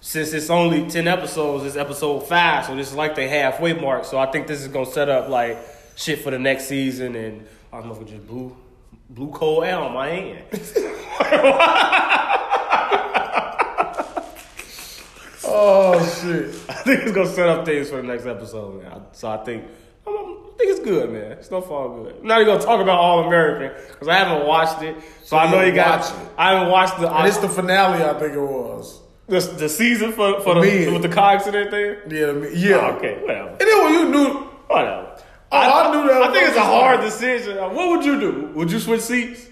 Since 0.00 0.32
it's 0.32 0.50
only 0.50 0.90
ten 0.90 1.06
episodes, 1.06 1.64
it's 1.64 1.76
episode 1.76 2.20
five, 2.26 2.66
so 2.66 2.74
this 2.74 2.88
is 2.88 2.96
like 2.96 3.14
the 3.14 3.28
halfway 3.28 3.74
mark. 3.74 4.04
So 4.04 4.18
I 4.18 4.30
think 4.30 4.48
this 4.48 4.60
is 4.60 4.68
gonna 4.68 4.86
set 4.86 5.08
up 5.08 5.28
like 5.28 5.56
shit 5.94 6.18
for 6.18 6.30
the 6.30 6.38
next 6.38 6.66
season, 6.66 7.14
and 7.14 7.46
I'm 7.72 7.88
gonna 7.88 8.04
just 8.04 8.26
blue, 8.26 8.56
blue 9.10 9.30
cold 9.30 9.64
L 9.64 9.82
on 9.84 9.92
my 9.94 10.08
hand. 10.08 10.44
Oh 15.52 15.98
shit. 16.22 16.54
I 16.68 16.72
think 16.74 17.02
it's 17.02 17.12
gonna 17.12 17.28
set 17.28 17.48
up 17.48 17.64
things 17.64 17.88
for 17.90 17.96
the 17.96 18.02
next 18.02 18.26
episode, 18.26 18.82
man. 18.82 19.02
So 19.12 19.28
I 19.30 19.38
think 19.38 19.64
I'm, 20.06 20.14
I'm- 20.16 20.36
think 20.58 20.70
it's 20.72 20.80
good, 20.80 21.10
man. 21.10 21.32
It's 21.32 21.50
no 21.50 21.60
fall 21.62 22.02
good. 22.04 22.22
Not 22.22 22.40
even 22.42 22.52
gonna 22.54 22.64
talk 22.64 22.80
about 22.82 22.98
All 22.98 23.26
American 23.26 23.72
because 23.88 24.08
I 24.08 24.14
haven't 24.14 24.46
watched 24.46 24.82
it. 24.82 24.96
So, 25.24 25.36
I 25.38 25.50
know 25.50 25.62
you 25.62 25.72
got. 25.74 26.04
it. 26.04 26.14
I 26.36 26.52
haven't 26.54 26.70
watched 26.70 27.00
the 27.00 27.10
And 27.12 27.26
it's 27.26 27.38
the 27.38 27.48
finale, 27.48 28.04
I 28.04 28.12
think 28.18 28.34
it 28.34 28.40
was. 28.40 29.00
the, 29.28 29.40
the 29.40 29.68
season 29.68 30.12
for 30.12 30.40
for 30.42 30.54
the 30.56 30.60
Men. 30.60 30.92
with 30.92 31.02
the 31.02 31.08
cogs 31.08 31.46
and 31.46 31.56
everything. 31.56 32.10
Yeah, 32.14 32.32
the- 32.32 32.52
yeah. 32.54 32.76
Oh, 32.76 32.96
okay, 32.96 33.18
whatever. 33.22 33.48
And 33.48 33.60
then 33.60 33.84
when 33.84 33.92
you 33.94 34.08
knew, 34.10 34.34
Whatever. 34.68 35.16
Oh, 35.52 35.56
I 35.58 35.90
knew 35.90 36.06
that 36.08 36.22
I 36.22 36.32
think 36.32 36.48
it's 36.48 36.56
a 36.56 36.60
hard 36.62 37.00
decision. 37.00 37.56
What 37.58 37.88
would 37.90 38.04
you 38.04 38.20
do? 38.20 38.50
Would 38.54 38.70
you 38.70 38.78
switch 38.78 39.00
seats? 39.00 39.48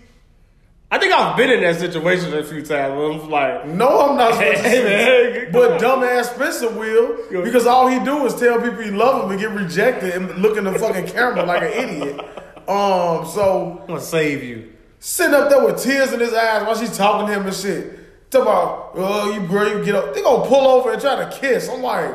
I 0.91 0.99
think 0.99 1.13
I've 1.13 1.37
been 1.37 1.51
in 1.51 1.61
that 1.61 1.77
situation 1.77 2.33
a 2.33 2.43
few 2.43 2.63
times 2.65 2.95
where 2.97 3.13
I'm 3.13 3.29
like, 3.29 3.67
no, 3.67 4.09
I'm 4.09 4.17
not 4.17 4.31
to 4.31 4.37
Hey, 4.43 4.55
see 4.57 4.85
man, 4.85 5.53
But 5.53 5.81
dumbass 5.81 6.35
Spencer 6.35 6.71
will 6.71 7.43
because 7.45 7.67
all 7.67 7.89
he 7.89 7.99
do 8.05 8.25
is 8.25 8.35
tell 8.37 8.59
people 8.61 8.83
he 8.83 8.91
love 8.91 9.25
him 9.25 9.31
and 9.33 9.41
get 9.41 9.51
rejected 9.51 10.15
and 10.15 10.37
look 10.41 10.57
in 10.57 10.65
the 10.65 10.79
fucking 10.79 11.07
camera 11.09 11.45
like 11.45 11.63
an 11.63 11.73
idiot. 11.73 12.21
Um, 12.69 13.27
so 13.27 13.79
I'm 13.83 13.87
gonna 13.87 14.01
save 14.01 14.43
you. 14.43 14.73
sitting 14.99 15.35
up 15.35 15.51
there 15.51 15.63
with 15.65 15.83
tears 15.83 16.13
in 16.15 16.21
his 16.21 16.33
eyes 16.33 16.63
while 16.67 16.77
she's 16.77 16.97
talking 16.97 17.27
to 17.27 17.35
him 17.35 17.47
and 17.47 17.55
shit. 17.55 18.31
Talk 18.31 18.43
about, 18.43 18.91
oh, 18.95 19.33
you 19.33 19.47
girl, 19.47 19.69
you 19.79 19.85
get 19.85 19.95
up. 19.95 20.15
They 20.15 20.23
gonna 20.23 20.47
pull 20.47 20.67
over 20.69 20.93
and 20.93 21.01
try 21.03 21.17
to 21.25 21.31
kiss. 21.39 21.69
I'm 21.69 21.83
like, 21.83 22.15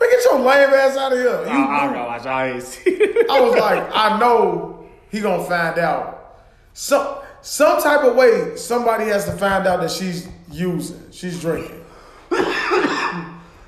man, 0.00 0.10
get 0.10 0.24
your 0.24 0.38
lame 0.40 0.70
ass 0.70 0.96
out 0.96 1.12
of 1.12 1.18
here. 1.18 1.26
You 1.26 1.32
I, 1.32 1.84
I 1.84 1.86
knew- 1.86 1.94
gotta 1.94 2.04
watch. 2.08 2.26
I 2.26 2.50
ain't 2.52 2.62
seen 2.62 2.96
it. 3.00 3.30
I 3.30 3.40
was 3.40 3.54
like, 3.58 3.88
I 3.92 4.18
know 4.18 4.86
he 5.10 5.20
gonna 5.20 5.44
find 5.44 5.78
out. 5.78 6.36
Some 6.72 7.18
some 7.42 7.80
type 7.82 8.02
of 8.04 8.16
way 8.16 8.56
somebody 8.56 9.04
has 9.06 9.24
to 9.26 9.32
find 9.32 9.66
out 9.66 9.80
that 9.82 9.90
she's 9.90 10.28
using, 10.50 11.00
she's 11.10 11.40
drinking. 11.40 11.80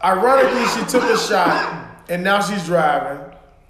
Ironically, 0.02 0.66
she 0.80 0.86
took 0.90 1.02
a 1.04 1.18
shot 1.18 2.04
and 2.08 2.22
now 2.22 2.40
she's 2.40 2.64
driving. 2.66 3.20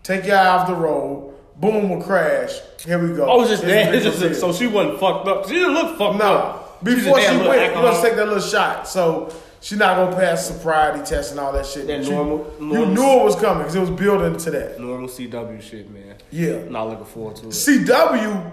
Take 0.02 0.24
your 0.26 0.36
eye 0.36 0.46
off 0.48 0.66
the 0.68 0.74
road. 0.74 1.34
Boom, 1.56 1.88
will 1.88 2.02
crash. 2.02 2.52
Here 2.84 2.98
we 2.98 3.16
go. 3.16 3.26
Oh, 3.28 3.40
it's 3.40 3.50
just 3.50 3.64
Here's 3.64 3.86
that. 3.86 3.94
It's 3.94 4.04
just, 4.04 4.20
big 4.20 4.34
so 4.34 4.52
she 4.52 4.66
wasn't 4.66 5.00
fucked 5.00 5.26
up. 5.26 5.46
She 5.48 5.54
didn't 5.54 5.74
look 5.74 5.96
fucked 5.98 6.18
no, 6.18 6.24
up. 6.34 6.84
before 6.84 7.16
just 7.16 7.20
she 7.20 7.24
had 7.26 7.34
a 7.34 7.38
little 7.38 7.48
went, 7.48 7.60
you 7.62 7.66
alcohol. 7.68 7.92
gonna 7.92 8.02
take 8.02 8.16
that 8.16 8.26
little 8.28 8.42
shot. 8.42 8.86
So 8.88 9.32
she's 9.66 9.78
not 9.78 9.96
gonna 9.96 10.14
pass 10.14 10.46
sobriety 10.46 11.02
test 11.04 11.32
and 11.32 11.40
all 11.40 11.52
that 11.52 11.66
shit. 11.66 11.88
That 11.88 12.04
You- 12.04 12.12
normal- 12.12 12.46
you 12.60 12.86
knew 12.86 13.20
it 13.20 13.24
was 13.24 13.34
coming 13.34 13.58
because 13.64 13.74
it 13.74 13.80
was 13.80 13.90
building 13.90 14.36
to 14.36 14.50
that. 14.52 14.78
Normal 14.78 15.08
CW 15.08 15.60
shit, 15.60 15.90
man. 15.90 16.14
Yeah. 16.30 16.58
Not 16.68 16.88
looking 16.88 17.04
forward 17.04 17.34
to 17.36 17.46
it. 17.48 17.52
CW, 17.54 18.52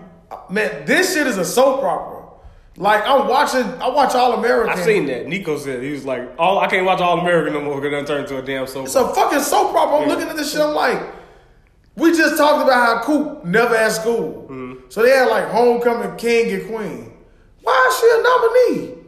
man, 0.49 0.85
this 0.85 1.13
shit 1.13 1.27
is 1.27 1.37
a 1.37 1.45
soap 1.45 1.83
opera. 1.83 2.21
Like 2.77 3.07
I'm 3.07 3.27
watching, 3.27 3.65
I 3.79 3.89
watch 3.89 4.15
All 4.15 4.33
American. 4.33 4.79
I 4.79 4.81
seen 4.81 5.05
that. 5.05 5.27
Nico 5.27 5.57
said 5.59 5.83
he 5.83 5.91
was 5.91 6.05
like, 6.05 6.23
"Oh, 6.39 6.57
I 6.57 6.65
can't 6.65 6.87
watch 6.87 6.99
All 7.01 7.19
American 7.19 7.53
no 7.53 7.61
more 7.61 7.79
because 7.79 8.01
it 8.01 8.07
turned 8.07 8.23
into 8.23 8.39
a 8.39 8.41
damn 8.41 8.65
soap." 8.65 8.85
It's 8.87 8.95
a 8.95 9.07
fucking 9.13 9.41
soap 9.41 9.75
opera. 9.75 9.97
I'm 10.01 10.09
looking 10.09 10.27
at 10.27 10.35
this 10.35 10.51
shit. 10.51 10.61
I'm 10.61 10.73
like, 10.73 10.99
we 11.95 12.17
just 12.17 12.35
talked 12.35 12.63
about 12.63 12.73
how 12.73 13.03
Coop 13.03 13.45
never 13.45 13.75
at 13.75 13.91
school. 13.91 14.47
Mm-hmm. 14.49 14.73
So 14.89 15.03
they 15.03 15.11
had 15.11 15.25
like 15.29 15.49
homecoming 15.49 16.15
king 16.17 16.51
and 16.51 16.67
queen. 16.67 17.13
Why 17.61 17.87
is 17.91 17.99
she 17.99 18.07
a 18.09 18.23
nominee? 18.23 19.02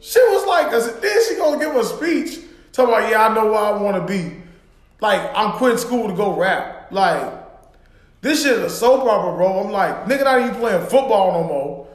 She 0.00 0.18
was 0.20 0.46
like, 0.46 0.70
then 1.00 1.28
she 1.28 1.36
gonna 1.36 1.58
give 1.58 1.74
a 1.76 1.84
speech 1.84 2.38
talking 2.72 2.94
about, 2.94 3.10
yeah, 3.10 3.26
I 3.28 3.34
know 3.34 3.46
where 3.46 3.60
I 3.60 3.72
want 3.80 3.96
to 3.96 4.12
be. 4.12 4.36
Like 5.00 5.30
I'm 5.34 5.52
quitting 5.52 5.78
school 5.78 6.08
to 6.08 6.14
go 6.14 6.34
rap. 6.36 6.88
Like 6.90 7.32
this 8.20 8.42
shit 8.42 8.52
is 8.52 8.60
a 8.60 8.70
soap 8.70 9.04
opera, 9.06 9.36
bro. 9.36 9.60
I'm 9.64 9.70
like, 9.72 10.04
nigga, 10.04 10.24
not 10.24 10.40
even 10.40 10.54
playing 10.56 10.82
football 10.86 11.40
no 11.42 11.48
more. 11.48 11.86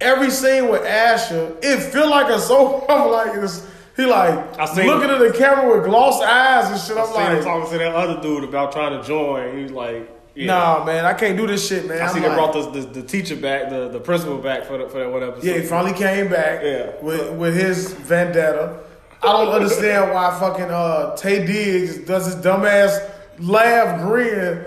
Every 0.00 0.30
scene 0.30 0.68
with 0.68 0.82
Asher, 0.84 1.56
it 1.62 1.80
feel 1.80 2.08
like 2.08 2.28
a 2.28 2.38
soap 2.38 2.82
opera. 2.88 3.10
Like 3.10 3.42
it's, 3.42 3.66
he 3.96 4.04
like 4.04 4.58
I 4.58 4.66
seen- 4.66 4.86
looking 4.86 5.10
at 5.10 5.18
the 5.18 5.36
camera 5.36 5.74
with 5.76 5.86
glossed 5.86 6.22
eyes 6.22 6.70
and 6.70 6.80
shit. 6.80 6.96
I'm 6.96 7.04
I 7.10 7.12
seen 7.12 7.26
him 7.30 7.34
like, 7.36 7.44
talking 7.44 7.72
to 7.72 7.78
that 7.78 7.94
other 7.94 8.20
dude 8.22 8.44
about 8.44 8.72
trying 8.72 9.00
to 9.00 9.06
join. 9.06 9.56
He 9.56 9.62
was 9.64 9.72
like, 9.72 10.08
yeah. 10.38 10.46
nah, 10.46 10.84
man, 10.84 11.04
I 11.04 11.14
can't 11.14 11.36
do 11.36 11.46
this 11.46 11.66
shit, 11.68 11.86
man. 11.86 12.00
I 12.00 12.06
I'm 12.06 12.14
see 12.14 12.20
like, 12.20 12.28
they 12.30 12.34
brought 12.34 12.52
the, 12.52 12.80
the, 12.80 13.00
the 13.00 13.02
teacher 13.02 13.36
back, 13.36 13.70
the, 13.70 13.88
the 13.88 14.00
principal 14.00 14.38
back 14.38 14.64
for 14.64 14.78
the, 14.78 14.88
for 14.88 14.98
that 14.98 15.10
one 15.10 15.22
episode. 15.22 15.44
Yeah, 15.46 15.58
he 15.58 15.62
finally 15.66 15.92
came 15.94 16.28
back 16.30 16.62
Yeah. 16.62 16.92
with 17.02 17.32
with 17.36 17.54
his 17.56 17.92
vendetta. 17.92 18.80
I 19.22 19.32
don't 19.32 19.48
understand 19.52 20.12
why 20.12 20.36
fucking 20.38 20.70
uh, 20.70 21.16
Taye 21.18 21.44
Diggs 21.44 21.98
does 21.98 22.26
his 22.26 22.36
dumbass 22.36 23.10
laugh 23.40 24.00
grin. 24.00 24.64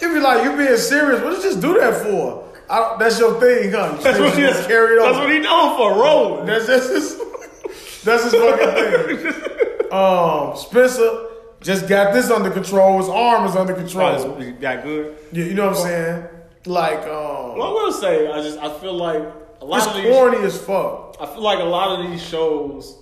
You 0.00 0.12
be 0.12 0.20
like, 0.20 0.44
you 0.44 0.56
being 0.56 0.76
serious? 0.76 1.22
What 1.22 1.30
did 1.30 1.38
you 1.44 1.50
just 1.50 1.60
do 1.60 1.78
that 1.80 2.02
for? 2.02 2.44
That's 2.98 3.18
your 3.18 3.40
thing, 3.40 3.72
huh? 3.72 3.94
You 3.96 4.02
That's 4.04 4.18
what, 4.18 4.34
he, 4.34 4.40
just 4.42 4.68
carry 4.68 4.96
it 4.96 5.00
that's 5.02 5.16
what 5.16 5.30
he 5.30 5.38
known 5.38 5.76
for, 5.76 5.92
rolling. 5.92 6.46
That's 6.46 6.66
just 6.66 6.90
his, 6.90 7.16
that's 8.04 8.24
his 8.24 8.34
fucking 8.34 9.32
thing. 9.32 9.50
Um, 9.92 10.56
Spencer 10.56 11.28
just 11.64 11.88
got 11.88 12.12
this 12.14 12.30
under 12.30 12.50
control. 12.50 12.98
His 12.98 13.08
arm 13.08 13.46
is 13.48 13.56
under 13.56 13.74
control. 13.74 14.06
Oh, 14.38 14.52
got 14.60 14.82
good. 14.84 15.16
You, 15.32 15.44
you 15.44 15.54
know 15.54 15.68
what 15.68 15.76
I'm 15.78 15.82
saying? 15.82 16.28
Like, 16.66 17.00
um, 17.00 17.58
Well, 17.58 17.62
I 17.62 17.70
will 17.72 17.92
say, 17.92 18.28
I 18.30 18.40
just 18.42 18.58
I 18.58 18.78
feel 18.78 18.94
like 18.94 19.22
a 19.60 19.64
lot 19.64 19.78
it's 19.78 19.86
of 19.88 19.94
these. 19.96 20.12
corny 20.12 20.38
as 20.38 20.58
fuck. 20.60 21.16
I 21.20 21.26
feel 21.26 21.42
like 21.42 21.58
a 21.58 21.64
lot 21.64 21.98
of 21.98 22.10
these 22.10 22.22
shows 22.22 22.98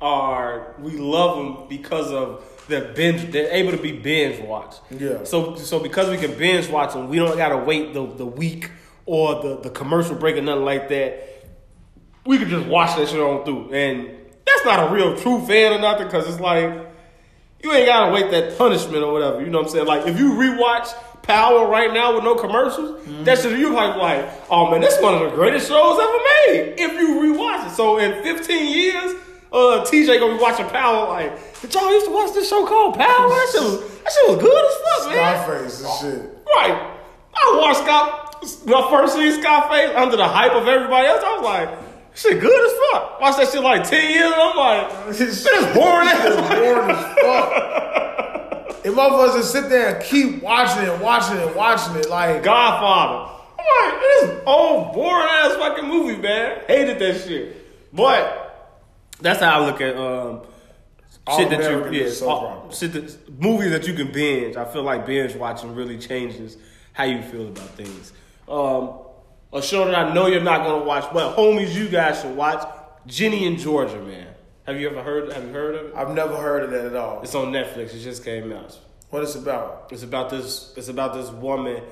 are 0.00 0.74
we 0.80 0.92
love 0.92 1.36
them 1.36 1.68
because 1.68 2.10
of 2.12 2.44
they're 2.68 2.92
binge. 2.92 3.30
They're 3.30 3.50
able 3.52 3.72
to 3.72 3.78
be 3.78 3.92
binge 3.92 4.40
watched. 4.40 4.80
Yeah. 4.90 5.24
So 5.24 5.56
so 5.56 5.78
because 5.80 6.10
we 6.10 6.16
can 6.16 6.36
binge 6.36 6.68
watch 6.68 6.94
them, 6.94 7.08
we 7.08 7.16
don't 7.16 7.36
gotta 7.36 7.58
wait 7.58 7.94
the 7.94 8.06
the 8.06 8.26
week 8.26 8.70
or 9.06 9.42
the 9.42 9.56
the 9.60 9.70
commercial 9.70 10.16
break 10.16 10.36
or 10.36 10.42
nothing 10.42 10.64
like 10.64 10.88
that. 10.88 11.28
We 12.26 12.38
could 12.38 12.48
just 12.48 12.66
watch 12.66 12.96
that 12.96 13.08
shit 13.08 13.20
on 13.20 13.44
through, 13.44 13.72
and 13.72 14.08
that's 14.46 14.64
not 14.64 14.90
a 14.90 14.94
real 14.94 15.16
true 15.16 15.44
fan 15.46 15.74
or 15.74 15.78
nothing 15.78 16.06
because 16.06 16.26
it's 16.28 16.40
like 16.40 16.72
you 17.64 17.72
ain't 17.72 17.86
gotta 17.86 18.12
wait 18.12 18.30
that 18.30 18.56
punishment 18.58 19.02
or 19.02 19.12
whatever. 19.12 19.40
You 19.40 19.48
know 19.48 19.58
what 19.58 19.68
I'm 19.68 19.72
saying? 19.72 19.86
Like 19.86 20.06
if 20.06 20.18
you 20.18 20.32
rewatch 20.34 20.94
Power 21.22 21.66
right 21.66 21.92
now 21.92 22.14
with 22.14 22.24
no 22.24 22.34
commercials, 22.34 23.02
that 23.24 23.38
shit 23.38 23.58
you 23.58 23.72
like 23.72 23.96
like, 23.96 24.30
oh 24.50 24.70
man, 24.70 24.82
that's 24.82 25.00
one 25.00 25.14
of 25.14 25.20
the 25.20 25.30
greatest 25.34 25.68
shows 25.68 25.98
ever 25.98 26.12
made. 26.12 26.74
If 26.78 26.92
you 27.00 27.08
rewatch 27.20 27.66
it, 27.66 27.74
so 27.74 27.96
in 27.96 28.22
15 28.22 28.72
years, 28.72 29.14
uh, 29.50 29.84
TJ 29.88 30.20
gonna 30.20 30.36
be 30.36 30.42
watching 30.42 30.66
Power 30.68 31.08
like, 31.08 31.60
did 31.62 31.72
y'all 31.72 31.90
used 31.90 32.06
to 32.06 32.12
watch 32.12 32.34
this 32.34 32.48
show 32.48 32.66
called 32.66 32.94
Power? 32.98 33.28
That 33.28 33.48
shit 33.52 33.62
was 33.62 33.80
that 34.02 34.12
shit 34.12 34.28
was 34.28 34.38
good 34.38 34.64
as 34.64 34.74
fuck, 34.84 35.14
man. 35.14 35.42
Scarface 35.42 35.84
and 35.84 36.22
shit. 36.22 36.38
Right. 36.54 36.90
I 37.36 37.58
watched 37.58 37.80
Scott 37.80 38.24
I 38.44 38.90
first 38.90 39.14
seen 39.14 39.40
Scarface 39.40 39.96
under 39.96 40.16
the 40.16 40.28
hype 40.28 40.52
of 40.52 40.68
everybody 40.68 41.06
else. 41.06 41.22
I 41.24 41.36
was 41.36 41.44
like, 41.44 41.93
shit 42.14 42.40
good 42.40 42.66
as 42.66 42.72
fuck. 42.92 43.20
Watch 43.20 43.36
that 43.36 43.48
shit 43.52 43.62
like 43.62 43.88
10 43.88 44.10
years 44.10 44.24
and 44.24 44.34
I'm 44.34 44.56
like, 44.56 45.16
This 45.16 45.42
shit 45.44 45.52
is 45.54 45.74
boring 45.74 46.08
as 46.08 46.36
boring 46.36 46.90
as 46.90 47.14
fuck. 47.18 48.84
If 48.84 48.92
motherfuckers 48.94 49.36
just 49.38 49.52
sit 49.52 49.68
there 49.70 49.96
and 49.96 50.04
keep 50.04 50.42
watching 50.42 50.82
it, 50.84 51.00
watching 51.00 51.38
it, 51.38 51.56
watching 51.56 51.96
it, 51.96 52.10
like 52.10 52.42
Godfather. 52.42 53.30
I'm 53.58 53.90
like, 53.92 54.00
this 54.00 54.42
old 54.46 54.92
boring 54.92 55.26
ass 55.30 55.54
fucking 55.56 55.88
movie, 55.88 56.20
man. 56.20 56.60
Hated 56.66 56.98
that 56.98 57.20
shit. 57.26 57.92
But 57.94 58.76
that's 59.20 59.40
how 59.40 59.62
I 59.62 59.66
look 59.66 59.80
at 59.80 59.96
um 59.96 60.42
All 61.26 61.38
shit 61.38 61.48
that 61.48 61.70
you 61.92 61.98
yeah, 61.98 62.10
so 62.10 62.28
all- 62.28 62.70
shit 62.72 62.92
that 62.92 63.40
movies 63.40 63.70
that 63.70 63.86
you 63.86 63.94
can 63.94 64.12
binge. 64.12 64.56
I 64.56 64.66
feel 64.66 64.82
like 64.82 65.06
binge 65.06 65.34
watching 65.34 65.74
really 65.74 65.96
changes 65.96 66.58
how 66.92 67.04
you 67.04 67.22
feel 67.22 67.48
about 67.48 67.70
things. 67.70 68.12
Um, 68.48 68.98
a 69.54 69.62
show 69.62 69.84
that 69.86 69.94
I 69.94 70.12
know 70.12 70.26
you're 70.26 70.42
not 70.42 70.64
gonna 70.64 70.84
watch, 70.84 71.04
but 71.12 71.36
homies, 71.36 71.74
you 71.74 71.88
guys 71.88 72.20
should 72.20 72.36
watch 72.36 72.66
Ginny 73.06 73.46
in 73.46 73.56
Georgia, 73.56 74.02
man. 74.02 74.26
Have 74.66 74.80
you 74.80 74.90
ever 74.90 75.02
heard? 75.02 75.32
Have 75.32 75.44
you 75.44 75.52
heard 75.52 75.74
of 75.76 75.86
it? 75.86 75.94
I've 75.94 76.10
never 76.10 76.36
heard 76.36 76.64
of 76.64 76.70
that 76.72 76.86
at 76.86 76.96
all. 76.96 77.22
It's 77.22 77.34
on 77.34 77.52
Netflix. 77.52 77.94
It 77.94 78.00
just 78.00 78.24
came 78.24 78.52
out. 78.52 78.76
What 79.10 79.22
it's 79.22 79.36
about? 79.36 79.88
It's 79.92 80.02
about 80.02 80.30
this. 80.30 80.72
It's 80.76 80.88
about 80.88 81.14
this 81.14 81.30
woman 81.30 81.82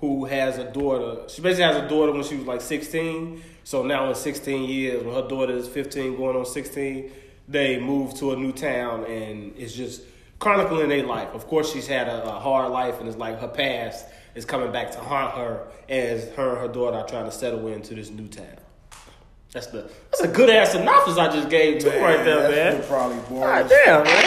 who 0.00 0.26
has 0.26 0.58
a 0.58 0.70
daughter. 0.70 1.28
She 1.28 1.42
basically 1.42 1.64
has 1.64 1.76
a 1.76 1.88
daughter 1.88 2.12
when 2.12 2.22
she 2.22 2.36
was 2.36 2.46
like 2.46 2.60
16. 2.60 3.42
So 3.64 3.82
now 3.82 4.08
in 4.08 4.14
16 4.14 4.68
years, 4.68 5.02
when 5.02 5.14
her 5.14 5.26
daughter 5.26 5.52
is 5.52 5.66
15, 5.68 6.16
going 6.16 6.36
on 6.36 6.46
16, 6.46 7.10
they 7.48 7.80
move 7.80 8.14
to 8.14 8.32
a 8.32 8.36
new 8.36 8.52
town, 8.52 9.04
and 9.06 9.54
it's 9.56 9.74
just 9.74 10.02
chronicling 10.38 10.88
their 10.88 11.04
life. 11.04 11.28
Of 11.34 11.48
course, 11.48 11.72
she's 11.72 11.86
had 11.86 12.06
a, 12.06 12.24
a 12.24 12.38
hard 12.38 12.70
life, 12.70 13.00
and 13.00 13.08
it's 13.08 13.18
like 13.18 13.40
her 13.40 13.48
past 13.48 14.06
is 14.38 14.44
coming 14.44 14.70
back 14.70 14.92
to 14.92 15.00
haunt 15.00 15.34
her 15.36 15.66
as 15.88 16.28
her 16.34 16.50
and 16.50 16.58
her 16.60 16.68
daughter 16.68 16.96
are 16.98 17.06
trying 17.06 17.24
to 17.24 17.32
settle 17.32 17.66
into 17.66 17.92
this 17.94 18.08
new 18.10 18.28
town. 18.28 18.46
That's 19.52 19.66
the 19.66 19.90
that's 20.10 20.20
a 20.20 20.28
good 20.28 20.48
ass 20.48 20.72
synopsis 20.72 21.18
I 21.18 21.32
just 21.32 21.48
gave 21.50 21.80
too 21.80 21.88
right 21.88 22.22
there, 22.24 22.48
that's 22.50 22.78
man. 22.78 22.86
Probably 22.88 23.18
boring. 23.28 23.42
God 23.42 23.64
as- 23.64 23.72
ah, 23.72 23.84
damn, 23.84 24.04
man. 24.04 24.24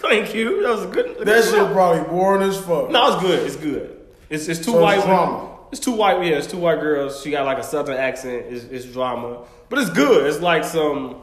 Thank 0.00 0.34
you. 0.34 0.62
That 0.62 0.68
was 0.70 0.84
a 0.84 0.88
good. 0.88 1.18
That 1.20 1.24
good 1.24 1.44
shit 1.44 1.54
job. 1.54 1.72
probably 1.72 2.02
boring 2.08 2.42
as 2.48 2.58
fuck. 2.60 2.90
No, 2.90 3.12
it's 3.14 3.22
good. 3.22 3.46
It's 3.46 3.56
good. 3.56 3.98
It's 4.28 4.48
it's 4.48 4.58
two 4.58 4.72
So 4.72 4.82
white 4.82 5.02
drama. 5.02 5.36
women. 5.36 5.48
It's 5.70 5.80
two 5.80 5.92
white. 5.92 6.22
Yeah, 6.26 6.36
it's 6.36 6.46
two 6.48 6.58
white 6.58 6.80
girls. 6.80 7.22
She 7.22 7.30
got 7.30 7.46
like 7.46 7.58
a 7.58 7.62
southern 7.62 7.96
accent. 7.96 8.46
It's, 8.48 8.64
it's 8.64 8.84
drama, 8.84 9.44
but 9.70 9.78
it's 9.78 9.90
good. 9.90 10.26
It's 10.26 10.40
like 10.40 10.64
some. 10.64 11.16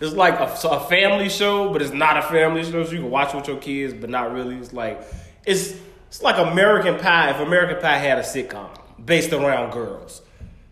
It's 0.00 0.14
like 0.14 0.40
a, 0.40 0.56
so 0.56 0.70
a 0.70 0.80
family 0.80 1.28
show, 1.28 1.70
but 1.72 1.82
it's 1.82 1.92
not 1.92 2.16
a 2.16 2.22
family 2.22 2.64
show. 2.64 2.84
So 2.84 2.92
you 2.92 3.00
can 3.00 3.10
watch 3.10 3.34
with 3.34 3.46
your 3.46 3.58
kids, 3.58 3.92
but 3.92 4.08
not 4.08 4.32
really. 4.32 4.56
It's 4.56 4.72
like 4.72 5.02
it's 5.44 5.74
it's 6.08 6.22
like 6.22 6.38
American 6.38 6.98
Pie. 6.98 7.30
If 7.30 7.38
American 7.40 7.80
Pie 7.80 7.98
had 7.98 8.18
a 8.18 8.22
sitcom 8.22 8.70
based 9.04 9.32
around 9.32 9.72
girls, 9.72 10.22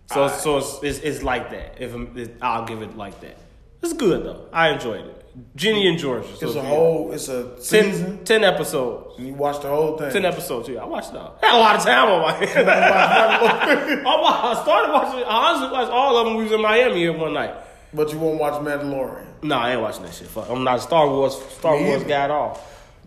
So 0.06 0.28
so 0.28 0.58
it's, 0.58 0.82
it's 0.82 0.98
it's 1.00 1.22
like 1.22 1.50
that. 1.50 1.76
If 1.78 1.94
it, 1.94 2.36
I'll 2.40 2.64
give 2.64 2.80
it 2.80 2.96
like 2.96 3.20
that. 3.20 3.36
It's 3.82 3.92
good 3.92 4.24
though. 4.24 4.46
I 4.52 4.70
enjoyed 4.70 5.04
it. 5.04 5.24
Ginny 5.54 5.86
and 5.86 5.98
Georgia. 5.98 6.26
So 6.36 6.46
It's 6.46 6.56
a 6.56 6.62
whole. 6.62 7.12
It's 7.12 7.28
a 7.28 7.62
season. 7.62 8.24
10, 8.24 8.24
10 8.24 8.44
episodes. 8.44 9.18
And 9.18 9.26
you 9.28 9.34
watch 9.34 9.60
the 9.62 9.68
whole 9.68 9.96
thing. 9.96 10.10
Ten 10.10 10.24
episodes, 10.24 10.68
yeah. 10.68 10.82
I 10.82 10.86
watched 10.86 11.10
it 11.10 11.16
all. 11.16 11.38
Had 11.40 11.56
a 11.56 11.60
lot 11.60 11.76
of 11.76 11.84
time 11.84 12.08
on 12.08 12.22
my 12.22 12.32
hands. 12.32 12.68
I 14.06 14.54
I 14.54 14.62
started 14.62 14.92
watching. 14.92 15.22
I 15.22 15.50
honestly 15.50 15.70
watched 15.70 15.92
all 15.92 16.16
of 16.16 16.26
them. 16.26 16.36
We 16.36 16.44
was 16.44 16.52
in 16.52 16.62
Miami 16.62 16.96
here 16.96 17.12
one 17.12 17.34
night. 17.34 17.54
But 17.92 18.12
you 18.12 18.18
won't 18.18 18.38
watch 18.38 18.54
Mandalorian. 18.62 19.42
No, 19.42 19.56
I 19.56 19.72
ain't 19.72 19.80
watching 19.80 20.02
that 20.02 20.14
shit. 20.14 20.26
Fuck. 20.28 20.50
I'm 20.50 20.64
not 20.64 20.78
a 20.78 20.82
Star 20.82 21.08
Wars 21.08 21.40
Star 21.58 21.76
Me 21.76 21.84
Wars 21.84 22.00
either. 22.00 22.08
guy 22.08 22.24
at 22.24 22.30
all. 22.30 22.60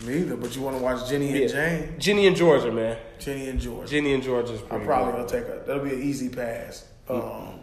Me 0.05 0.17
either. 0.19 0.35
But 0.35 0.55
you 0.55 0.61
want 0.61 0.77
to 0.77 0.83
watch 0.83 1.07
Jenny 1.07 1.43
and. 1.43 1.51
Jane. 1.51 1.95
Ginny 1.99 2.27
and 2.27 2.35
Georgia, 2.35 2.71
man. 2.71 2.97
Jenny 3.19 3.49
and 3.49 3.59
George. 3.59 3.89
Ginny 3.89 4.13
and 4.13 4.23
Georgia's 4.23 4.61
I'm 4.61 4.67
pretty 4.67 4.85
probably 4.85 5.11
good. 5.13 5.29
gonna 5.29 5.45
take 5.45 5.53
a. 5.53 5.63
That'll 5.65 5.83
be 5.83 5.93
an 5.93 6.01
easy 6.01 6.29
pass. 6.29 6.87
Mm. 7.07 7.49
Um, 7.49 7.59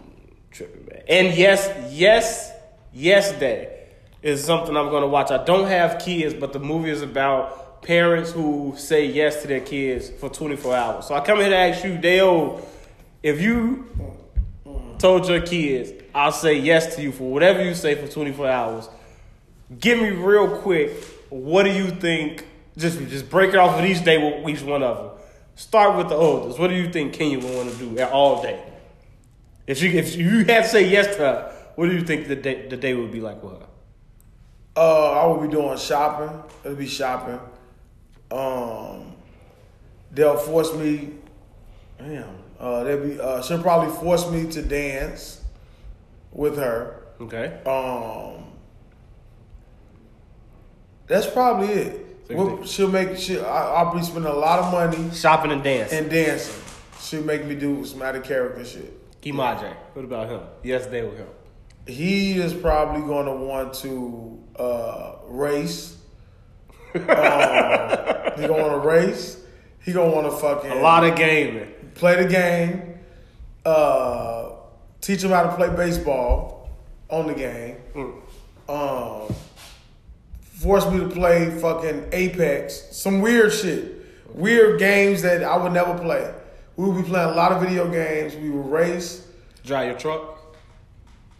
tripping, 0.50 0.86
man. 0.86 1.02
And 1.08 1.36
yes, 1.36 1.92
yes, 1.92 2.52
yes, 2.92 3.32
day 3.32 3.78
is 4.22 4.44
something 4.44 4.76
I'm 4.76 4.90
gonna 4.90 5.06
watch. 5.06 5.30
I 5.30 5.44
don't 5.44 5.68
have 5.68 5.98
kids, 5.98 6.34
but 6.34 6.52
the 6.52 6.58
movie 6.58 6.90
is 6.90 7.02
about 7.02 7.82
parents 7.82 8.32
who 8.32 8.74
say 8.76 9.06
yes 9.06 9.42
to 9.42 9.48
their 9.48 9.60
kids 9.60 10.10
for 10.10 10.28
24 10.28 10.74
hours. 10.76 11.06
So 11.06 11.14
I 11.14 11.20
come 11.24 11.38
here 11.38 11.48
to 11.48 11.56
ask 11.56 11.84
you, 11.84 11.98
Dale, 11.98 12.66
if 13.22 13.40
you 13.40 13.86
mm, 13.96 14.16
mm. 14.66 14.98
told 14.98 15.28
your 15.28 15.40
kids, 15.40 15.92
I'll 16.18 16.32
say 16.32 16.58
yes 16.58 16.96
to 16.96 17.02
you 17.02 17.12
for 17.12 17.30
whatever 17.30 17.62
you 17.62 17.74
say 17.74 17.94
for 17.94 18.08
24 18.08 18.48
hours. 18.48 18.88
Give 19.78 20.00
me 20.00 20.10
real 20.10 20.58
quick, 20.58 20.90
what 21.28 21.62
do 21.62 21.70
you 21.70 21.90
think? 21.90 22.44
Just 22.76 22.98
just 23.08 23.30
break 23.30 23.50
it 23.50 23.56
off 23.56 23.76
with 23.76 23.88
each 23.88 24.04
day 24.04 24.18
with 24.18 24.48
each 24.48 24.62
one 24.62 24.82
of 24.82 24.96
them. 24.96 25.10
Start 25.54 25.96
with 25.96 26.08
the 26.08 26.16
oldest. 26.16 26.58
What 26.58 26.70
do 26.70 26.74
you 26.74 26.90
think 26.90 27.12
Kenya 27.12 27.38
would 27.38 27.54
want 27.54 27.70
to 27.70 27.76
do 27.76 28.02
all 28.02 28.42
day? 28.42 28.60
If 29.68 29.80
you 29.80 29.90
if 29.90 30.16
you 30.16 30.44
had 30.44 30.64
to 30.64 30.68
say 30.68 30.88
yes 30.88 31.06
to 31.14 31.22
her, 31.22 31.54
what 31.76 31.88
do 31.88 31.94
you 31.94 32.02
think 32.02 32.26
the 32.26 32.36
day 32.36 32.66
the 32.66 32.76
day 32.76 32.94
would 32.94 33.12
be 33.12 33.20
like 33.20 33.40
with 33.42 33.60
her? 33.60 33.66
uh, 34.76 35.12
I 35.12 35.26
would 35.26 35.48
be 35.48 35.54
doing 35.54 35.76
shopping. 35.78 36.42
It'll 36.64 36.76
be 36.76 36.86
shopping. 36.86 37.40
Um, 38.30 39.12
they'll 40.12 40.36
force 40.36 40.74
me. 40.74 41.10
Damn. 41.98 42.38
Uh, 42.58 42.84
they'll 42.84 43.04
be. 43.04 43.20
Uh, 43.20 43.42
she'll 43.42 43.62
probably 43.62 43.94
force 43.96 44.28
me 44.30 44.50
to 44.50 44.62
dance 44.62 45.37
with 46.32 46.56
her. 46.56 47.04
Okay. 47.20 47.60
Um, 47.66 48.44
that's 51.06 51.26
probably 51.26 51.68
it. 51.68 52.04
So 52.28 52.34
We'll- 52.36 52.64
she'll 52.64 52.90
make. 52.90 53.16
She, 53.16 53.38
I, 53.40 53.74
I'll 53.74 53.94
be 53.94 54.02
spending 54.02 54.30
a 54.30 54.34
lot 54.36 54.58
of 54.58 54.70
money 54.72 55.10
Shopping 55.14 55.50
and 55.52 55.62
dancing. 55.64 55.98
and 55.98 56.10
dancing. 56.10 56.62
She'll 57.00 57.24
make 57.24 57.44
me 57.46 57.54
do 57.54 57.84
some 57.86 58.02
out 58.02 58.14
of 58.16 58.22
character 58.24 58.64
shit. 58.64 59.20
Kimaje. 59.22 59.72
What 59.94 60.04
about 60.04 60.28
him? 60.28 60.40
Yes, 60.62 60.86
day 60.86 61.02
with 61.02 61.16
him. 61.16 61.26
He 61.86 62.38
is 62.38 62.52
probably 62.52 63.00
going 63.02 63.26
to 63.26 63.32
want 63.32 63.72
to 63.76 64.38
uh, 64.58 65.12
race. 65.26 65.96
um, 66.94 67.00
he 67.02 67.06
gonna 67.06 68.52
want 68.52 68.72
to 68.82 68.86
race. 68.86 69.42
He 69.84 69.92
gonna 69.92 70.10
want 70.14 70.26
to 70.30 70.36
fucking 70.36 70.70
A 70.70 70.76
lot 70.80 71.04
of 71.04 71.16
gaming. 71.16 71.72
play 71.94 72.22
the 72.22 72.28
game. 72.28 72.98
Uh, 73.64 74.37
teach 75.00 75.22
him 75.22 75.30
how 75.30 75.44
to 75.44 75.54
play 75.56 75.68
baseball 75.74 76.70
on 77.08 77.26
the 77.26 77.34
game. 77.34 77.76
Um, 78.68 79.34
force 80.42 80.88
me 80.90 81.00
to 81.00 81.08
play 81.08 81.50
fucking 81.58 82.08
Apex. 82.12 82.96
Some 82.96 83.20
weird 83.20 83.52
shit. 83.52 83.94
Weird 84.34 84.78
games 84.78 85.22
that 85.22 85.42
I 85.42 85.56
would 85.56 85.72
never 85.72 85.96
play. 85.98 86.32
We 86.76 86.88
would 86.88 87.02
be 87.02 87.08
playing 87.08 87.30
a 87.30 87.34
lot 87.34 87.52
of 87.52 87.60
video 87.62 87.90
games. 87.90 88.36
We 88.36 88.50
would 88.50 88.70
race. 88.70 89.26
Drive 89.64 89.88
your 89.88 89.98
truck. 89.98 90.38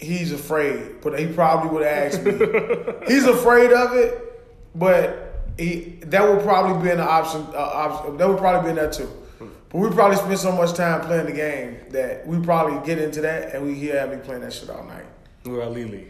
He's 0.00 0.32
afraid, 0.32 1.00
but 1.00 1.18
he 1.18 1.26
probably 1.26 1.70
would 1.70 1.82
ask 1.82 2.22
me. 2.22 2.32
He's 3.08 3.24
afraid 3.24 3.72
of 3.72 3.94
it, 3.94 4.42
but 4.74 5.42
he 5.58 5.98
that 6.02 6.22
would 6.28 6.42
probably 6.44 6.82
be 6.82 6.90
an 6.90 7.00
option. 7.00 7.40
Uh, 7.52 7.58
option 7.58 8.16
that 8.16 8.28
would 8.28 8.38
probably 8.38 8.62
be 8.62 8.70
in 8.70 8.76
there 8.76 8.90
too. 8.90 9.10
But 9.70 9.78
we 9.78 9.90
probably 9.90 10.16
spend 10.16 10.38
so 10.38 10.52
much 10.52 10.74
time 10.74 11.02
playing 11.02 11.26
the 11.26 11.32
game 11.32 11.78
that 11.90 12.26
we 12.26 12.40
probably 12.40 12.84
get 12.86 12.98
into 12.98 13.20
that, 13.20 13.54
and 13.54 13.66
we 13.66 13.74
hear 13.74 13.98
have 13.98 14.10
me 14.10 14.16
playing 14.16 14.40
that 14.42 14.52
shit 14.52 14.70
all 14.70 14.84
night. 14.84 15.04
What 15.44 15.54
about 15.54 15.72
Lily? 15.72 16.08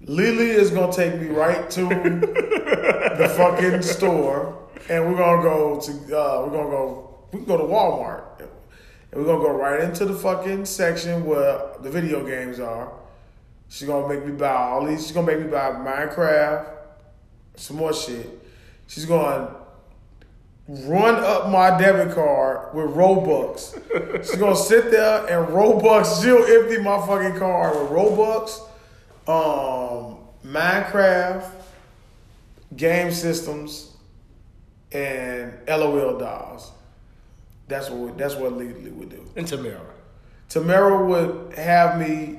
Lily 0.00 0.50
is 0.50 0.70
gonna 0.70 0.92
take 0.92 1.20
me 1.20 1.28
right 1.28 1.70
to 1.70 1.86
the 1.86 3.34
fucking 3.36 3.82
store, 3.82 4.58
and 4.88 5.06
we're 5.06 5.18
gonna 5.18 5.42
go 5.42 5.80
to 5.80 5.92
uh, 5.92 6.44
we're 6.44 6.50
gonna 6.50 6.70
go 6.70 7.18
we 7.30 7.38
can 7.40 7.46
go 7.46 7.58
to 7.58 7.64
Walmart, 7.64 8.40
and 8.40 9.20
we're 9.20 9.26
gonna 9.26 9.44
go 9.44 9.52
right 9.52 9.80
into 9.80 10.04
the 10.06 10.14
fucking 10.14 10.64
section 10.64 11.24
where 11.26 11.60
the 11.80 11.90
video 11.90 12.24
games 12.24 12.58
are. 12.58 12.92
She's 13.68 13.86
gonna 13.86 14.08
make 14.08 14.24
me 14.24 14.32
buy 14.32 14.52
all 14.52 14.86
these. 14.86 15.02
She's 15.02 15.12
gonna 15.12 15.26
make 15.26 15.40
me 15.40 15.46
buy 15.50 15.70
Minecraft, 15.70 16.70
some 17.56 17.76
more 17.76 17.92
shit. 17.92 18.28
She's 18.86 19.04
gonna 19.04 19.61
run 20.86 21.16
up 21.16 21.50
my 21.50 21.76
debit 21.78 22.14
card 22.14 22.74
with 22.74 22.90
Robux. 22.94 23.74
She's 24.26 24.36
gonna 24.36 24.56
sit 24.56 24.90
there 24.90 25.20
and 25.26 25.48
Robux. 25.52 26.22
She'll 26.22 26.44
empty 26.44 26.78
my 26.82 27.04
fucking 27.06 27.38
card 27.38 27.74
with 27.78 27.90
Robux, 27.90 28.60
um, 29.28 30.18
Minecraft, 30.46 31.48
game 32.76 33.12
systems, 33.12 33.90
and 34.92 35.52
LOL 35.68 36.18
dolls. 36.18 36.72
That's 37.68 37.90
what 37.90 37.98
we- 37.98 38.18
that's 38.18 38.34
what 38.36 38.52
legally 38.56 38.90
would 38.90 39.10
do. 39.10 39.24
And 39.36 39.46
Tamara. 39.46 39.80
Tamara 40.48 41.04
would 41.06 41.54
have 41.54 41.98
me 41.98 42.38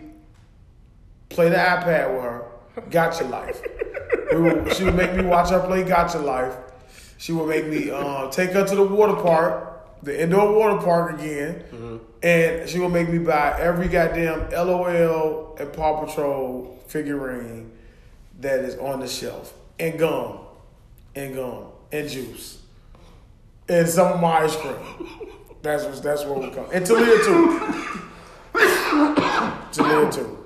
play 1.30 1.50
the 1.50 1.56
iPad 1.56 2.14
with 2.14 2.24
her. 2.24 2.44
Gacha 2.90 3.30
Life. 3.30 3.62
Would, 4.34 4.74
she 4.74 4.84
would 4.84 4.96
make 4.96 5.14
me 5.14 5.24
watch 5.24 5.52
her 5.52 5.60
play 5.60 5.84
Gacha 5.84 6.24
Life. 6.24 6.56
She 7.24 7.32
would 7.32 7.48
make 7.48 7.68
me 7.68 7.90
uh, 7.90 8.30
take 8.32 8.50
her 8.50 8.68
to 8.68 8.76
the 8.76 8.84
water 8.84 9.14
park, 9.14 10.04
the 10.04 10.24
indoor 10.24 10.60
water 10.60 10.84
park 10.84 11.18
again, 11.18 11.64
and 12.22 12.68
she 12.70 12.80
would 12.80 12.92
make 12.92 13.08
me 13.08 13.18
buy 13.18 13.58
every 13.58 13.88
goddamn 13.88 14.50
LOL 14.52 15.56
and 15.58 15.72
Paw 15.72 16.04
Patrol 16.04 16.78
figurine 16.88 17.72
that 18.42 18.60
is 18.66 18.76
on 18.76 19.00
the 19.00 19.08
shelf, 19.08 19.54
and 19.80 19.98
gum, 19.98 20.40
and 21.16 21.34
gum, 21.34 21.68
and 21.94 22.10
juice, 22.10 22.62
and 23.70 23.88
some 23.88 24.12
of 24.12 24.20
my 24.20 24.40
ice 24.40 24.58
cream. 24.58 24.76
That's 25.62 25.86
what 25.86 26.04
that's 26.04 26.26
what 26.26 26.42
we 26.42 26.50
come. 26.50 26.66
And 26.74 26.86
Talia 26.86 27.24
too. 27.24 27.60
Talia 29.72 30.12
too. 30.12 30.46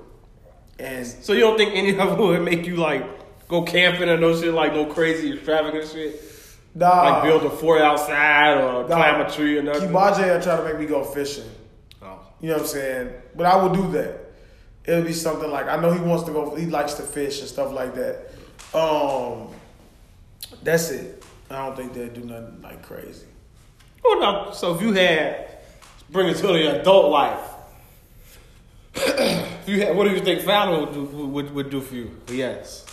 And 0.78 1.04
So 1.04 1.32
you 1.32 1.40
don't 1.40 1.56
think 1.56 1.74
any 1.74 1.90
of 1.90 1.96
them 1.96 2.18
would 2.18 2.42
make 2.42 2.66
you 2.66 2.76
like 2.76 3.04
go 3.48 3.62
camping 3.62 4.08
or 4.08 4.16
no 4.16 4.40
shit 4.40 4.54
like 4.54 4.74
no 4.74 4.86
crazy 4.86 5.32
extravagant 5.32 5.88
shit? 5.88 6.27
Nah, 6.74 7.02
Like 7.02 7.22
build 7.24 7.44
a 7.44 7.50
fort 7.50 7.80
outside 7.80 8.58
or 8.58 8.88
nah, 8.88 8.96
climb 8.96 9.20
a 9.20 9.30
tree 9.30 9.58
or 9.58 9.62
nothing? 9.62 9.88
Kibaje 9.90 10.34
will 10.34 10.42
try 10.42 10.56
to 10.56 10.64
make 10.64 10.78
me 10.78 10.86
go 10.86 11.04
fishing. 11.04 11.48
Oh. 12.02 12.20
You 12.40 12.48
know 12.48 12.54
what 12.54 12.62
I'm 12.62 12.68
saying? 12.68 13.12
But 13.34 13.46
I 13.46 13.56
will 13.56 13.74
do 13.74 13.90
that. 13.92 14.32
It'll 14.84 15.04
be 15.04 15.12
something 15.12 15.50
like 15.50 15.66
I 15.66 15.80
know 15.80 15.92
he 15.92 16.00
wants 16.00 16.24
to 16.24 16.32
go. 16.32 16.54
He 16.54 16.66
likes 16.66 16.94
to 16.94 17.02
fish 17.02 17.40
and 17.40 17.48
stuff 17.48 17.72
like 17.72 17.94
that. 17.94 18.32
Um, 18.74 19.48
that's 20.62 20.90
it. 20.90 21.24
I 21.50 21.66
don't 21.66 21.76
think 21.76 21.92
they'll 21.92 22.08
do 22.08 22.24
nothing 22.24 22.62
like 22.62 22.82
crazy. 22.82 23.26
What 24.02 24.18
about, 24.18 24.56
so 24.56 24.74
if 24.74 24.82
you 24.82 24.92
had, 24.92 25.48
bring 26.10 26.28
it 26.28 26.36
to 26.38 26.46
the 26.46 26.80
adult 26.80 27.10
life. 27.10 27.40
if 28.94 29.68
you 29.68 29.82
had, 29.82 29.96
what 29.96 30.08
do 30.08 30.14
you 30.14 30.20
think 30.20 30.42
Fallon 30.42 30.80
would 30.80 30.92
do, 30.92 31.04
would, 31.26 31.54
would 31.54 31.70
do 31.70 31.80
for 31.80 31.94
you? 31.94 32.10
Yes. 32.28 32.86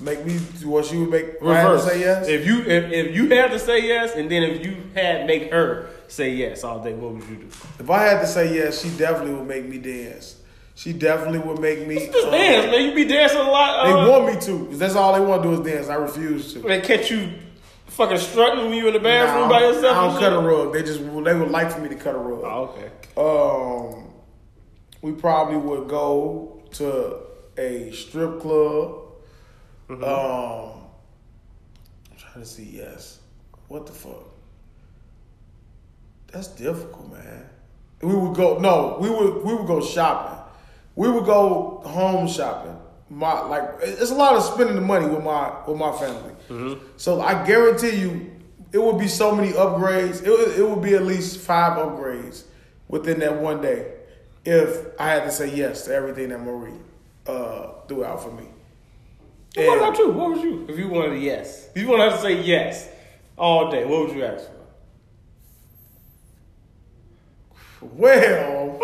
Make 0.00 0.24
me 0.24 0.34
what 0.64 0.84
she 0.86 0.96
would 0.98 1.10
make. 1.10 1.24
I 1.42 1.62
Reverse. 1.62 1.84
say 1.84 2.00
yes. 2.00 2.28
If 2.28 2.46
you 2.46 2.60
if, 2.60 2.92
if 2.92 3.14
you 3.16 3.28
had 3.30 3.50
to 3.50 3.58
say 3.58 3.84
yes, 3.86 4.14
and 4.14 4.30
then 4.30 4.42
if 4.44 4.64
you 4.64 4.76
had 4.94 5.26
make 5.26 5.50
her 5.50 5.90
say 6.06 6.30
yes 6.34 6.62
all 6.62 6.82
day, 6.82 6.92
what 6.94 7.14
would 7.14 7.24
you 7.28 7.36
do? 7.36 7.46
If 7.80 7.90
I 7.90 8.04
had 8.04 8.20
to 8.20 8.26
say 8.26 8.54
yes, 8.54 8.80
she 8.82 8.90
definitely 8.96 9.34
would 9.34 9.48
make 9.48 9.66
me 9.68 9.78
dance. 9.78 10.36
She 10.76 10.92
definitely 10.92 11.40
would 11.40 11.58
make 11.60 11.84
me. 11.88 11.96
Just 12.06 12.26
um, 12.26 12.30
dance, 12.30 12.70
man. 12.70 12.84
You 12.84 12.94
be 12.94 13.04
dancing 13.06 13.40
a 13.40 13.42
lot. 13.42 13.84
They 13.86 13.92
Uh, 13.92 14.08
want 14.08 14.32
me 14.34 14.40
to. 14.42 14.76
that's 14.76 14.94
all 14.94 15.12
they 15.14 15.20
want 15.20 15.42
to 15.42 15.48
do 15.48 15.60
is 15.60 15.66
dance. 15.68 15.88
I 15.88 15.94
refuse 15.96 16.52
to. 16.52 16.60
They 16.60 16.80
catch 16.80 17.10
you 17.10 17.32
fucking 17.86 18.18
strutting 18.18 18.66
when 18.66 18.74
you 18.74 18.86
in 18.86 18.92
the 18.92 19.00
bathroom 19.00 19.48
Nah, 19.48 19.48
by 19.48 19.56
I 19.56 19.66
yourself. 19.66 19.96
don't 19.96 20.10
and 20.10 20.18
cut 20.20 20.32
a 20.32 20.38
rug. 20.38 20.72
They 20.74 20.82
just 20.84 21.00
they 21.00 21.34
would 21.34 21.50
like 21.50 21.72
for 21.72 21.80
me 21.80 21.88
to 21.88 21.96
cut 21.96 22.14
a 22.14 22.18
rug. 22.18 22.42
Oh, 22.44 22.74
okay. 22.76 23.96
Um, 23.96 24.04
we 25.02 25.10
probably 25.12 25.56
would 25.56 25.88
go 25.88 26.62
to 26.74 27.16
a 27.58 27.90
strip 27.90 28.38
club. 28.40 29.06
Mm-hmm. 29.88 30.04
Um, 30.04 30.84
I'm 32.10 32.16
trying 32.18 32.42
to 32.42 32.46
see. 32.46 32.64
Yes. 32.64 33.18
What 33.68 33.86
the 33.86 33.92
fuck? 33.92 34.24
That's 36.32 36.48
difficult, 36.48 37.12
man. 37.12 37.48
We 38.02 38.14
would 38.14 38.36
go. 38.36 38.58
No, 38.58 38.98
we 39.00 39.10
would. 39.10 39.44
We 39.44 39.54
would 39.54 39.66
go 39.66 39.80
shopping. 39.82 40.38
We 40.94 41.08
would 41.10 41.24
go 41.24 41.82
home 41.84 42.28
shopping. 42.28 42.76
My 43.10 43.40
like, 43.40 43.64
it's 43.80 44.10
a 44.10 44.14
lot 44.14 44.36
of 44.36 44.42
spending 44.42 44.74
the 44.76 44.82
money 44.82 45.06
with 45.06 45.24
my 45.24 45.52
with 45.66 45.78
my 45.78 45.92
family. 45.92 46.34
Mm-hmm. 46.48 46.84
So 46.98 47.20
I 47.22 47.46
guarantee 47.46 47.96
you, 47.96 48.30
it 48.72 48.78
would 48.82 48.98
be 48.98 49.08
so 49.08 49.34
many 49.34 49.52
upgrades. 49.52 50.22
It 50.22 50.28
would, 50.30 50.58
it 50.58 50.68
would 50.68 50.82
be 50.82 50.94
at 50.94 51.04
least 51.04 51.38
five 51.38 51.78
upgrades 51.78 52.44
within 52.88 53.20
that 53.20 53.36
one 53.40 53.62
day. 53.62 53.94
if 54.44 54.86
I 54.98 55.08
had 55.10 55.24
to 55.24 55.30
say 55.30 55.54
yes 55.54 55.84
to 55.86 55.94
everything 55.94 56.28
that 56.30 56.40
Marie 56.40 56.72
uh, 57.26 57.68
threw 57.86 58.04
out 58.04 58.22
for 58.22 58.30
me. 58.32 58.44
What 59.54 59.66
And- 59.66 59.80
about 59.80 59.98
you? 59.98 60.10
What 60.10 60.30
was 60.30 60.40
you? 60.42 60.66
If 60.68 60.78
you 60.78 60.88
wanted 60.88 61.12
a 61.12 61.18
yes, 61.18 61.68
if 61.74 61.82
you 61.82 61.88
wanted 61.88 62.10
to 62.10 62.18
say 62.18 62.40
yes 62.42 62.88
all 63.36 63.70
day, 63.70 63.84
what 63.84 64.06
would 64.08 64.16
you 64.16 64.24
ask 64.24 64.44
for? 64.44 64.52
Well, 67.80 68.78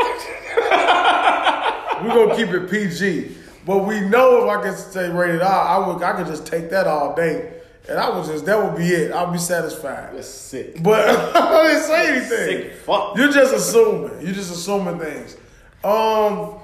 we're 2.02 2.14
gonna 2.14 2.36
keep 2.36 2.48
it 2.48 2.70
PG. 2.70 3.36
But 3.66 3.78
we 3.86 4.00
know 4.00 4.44
if 4.44 4.58
I 4.58 4.62
could 4.62 4.78
say 4.78 5.10
rated 5.10 5.42
R, 5.42 5.48
I 5.84 5.86
would 5.88 6.02
I 6.02 6.12
could 6.12 6.26
just 6.26 6.46
take 6.46 6.70
that 6.70 6.86
all 6.86 7.14
day. 7.14 7.50
And 7.88 7.98
I 7.98 8.08
would 8.16 8.24
just 8.26 8.46
that 8.46 8.62
would 8.62 8.76
be 8.78 8.86
it. 8.88 9.12
I'll 9.12 9.32
be 9.32 9.38
satisfied. 9.38 10.14
That's 10.14 10.28
sick. 10.28 10.82
But 10.82 11.08
I 11.36 11.68
didn't 11.68 11.82
say 11.82 12.06
anything. 12.16 12.62
Sick 12.70 12.72
fuck. 12.78 13.16
You're 13.16 13.32
just 13.32 13.54
assuming. 13.54 14.20
You're 14.24 14.34
just 14.34 14.52
assuming 14.52 14.98
things. 14.98 15.36
Um 15.82 16.54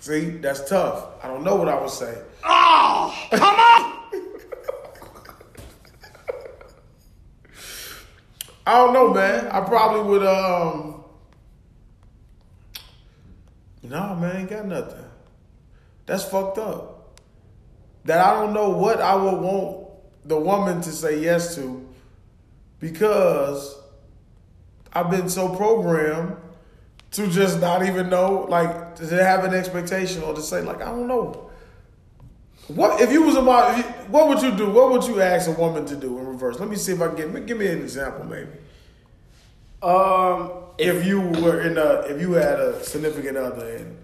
see, 0.00 0.30
that's 0.38 0.68
tough. 0.68 1.06
I 1.22 1.28
don't 1.28 1.42
know 1.44 1.56
what 1.56 1.68
I 1.68 1.80
would 1.80 1.90
say. 1.90 2.16
Oh, 2.44 3.28
come 3.30 3.54
on! 3.54 4.00
I 8.66 8.74
don't 8.74 8.92
know, 8.92 9.12
man. 9.12 9.48
I 9.48 9.60
probably 9.60 10.02
would 10.02 10.26
um 10.26 11.04
No, 13.82 14.14
man, 14.14 14.36
ain't 14.36 14.50
got 14.50 14.66
nothing. 14.66 15.04
That's 16.06 16.24
fucked 16.24 16.58
up. 16.58 17.18
That 18.04 18.24
I 18.24 18.32
don't 18.34 18.52
know 18.52 18.70
what 18.70 19.00
I 19.00 19.14
would 19.14 19.40
want 19.40 19.88
the 20.24 20.38
woman 20.38 20.80
to 20.82 20.92
say 20.92 21.20
yes 21.20 21.54
to 21.56 21.86
because 22.78 23.76
I've 24.92 25.10
been 25.10 25.28
so 25.28 25.54
programmed 25.54 26.36
to 27.12 27.26
just 27.26 27.60
not 27.60 27.84
even 27.84 28.08
know, 28.08 28.46
like 28.48 28.96
to 28.96 29.06
have 29.24 29.44
an 29.44 29.54
expectation 29.54 30.22
or 30.22 30.34
to 30.34 30.42
say, 30.42 30.62
like, 30.62 30.80
I 30.80 30.86
don't 30.86 31.08
know. 31.08 31.49
What 32.74 33.00
if 33.00 33.10
you 33.12 33.22
was 33.22 33.36
a 33.36 33.42
mo- 33.42 33.70
if 33.72 33.78
you, 33.78 33.82
what 34.10 34.28
would 34.28 34.42
you 34.42 34.52
do? 34.56 34.70
What 34.70 34.90
would 34.92 35.04
you 35.04 35.20
ask 35.20 35.48
a 35.48 35.52
woman 35.52 35.84
to 35.86 35.96
do 35.96 36.18
in 36.18 36.26
reverse? 36.26 36.58
Let 36.58 36.68
me 36.68 36.76
see 36.76 36.92
if 36.92 37.00
I 37.00 37.08
can 37.08 37.32
get 37.32 37.46
give 37.46 37.58
me 37.58 37.66
an 37.66 37.78
example, 37.82 38.24
maybe. 38.24 38.50
Um, 39.82 40.50
If 40.78 41.06
you 41.06 41.20
were 41.20 41.60
in 41.62 41.78
a 41.78 42.02
if 42.08 42.20
you 42.20 42.32
had 42.32 42.60
a 42.60 42.82
significant 42.84 43.36
other 43.36 43.66
and 43.76 43.96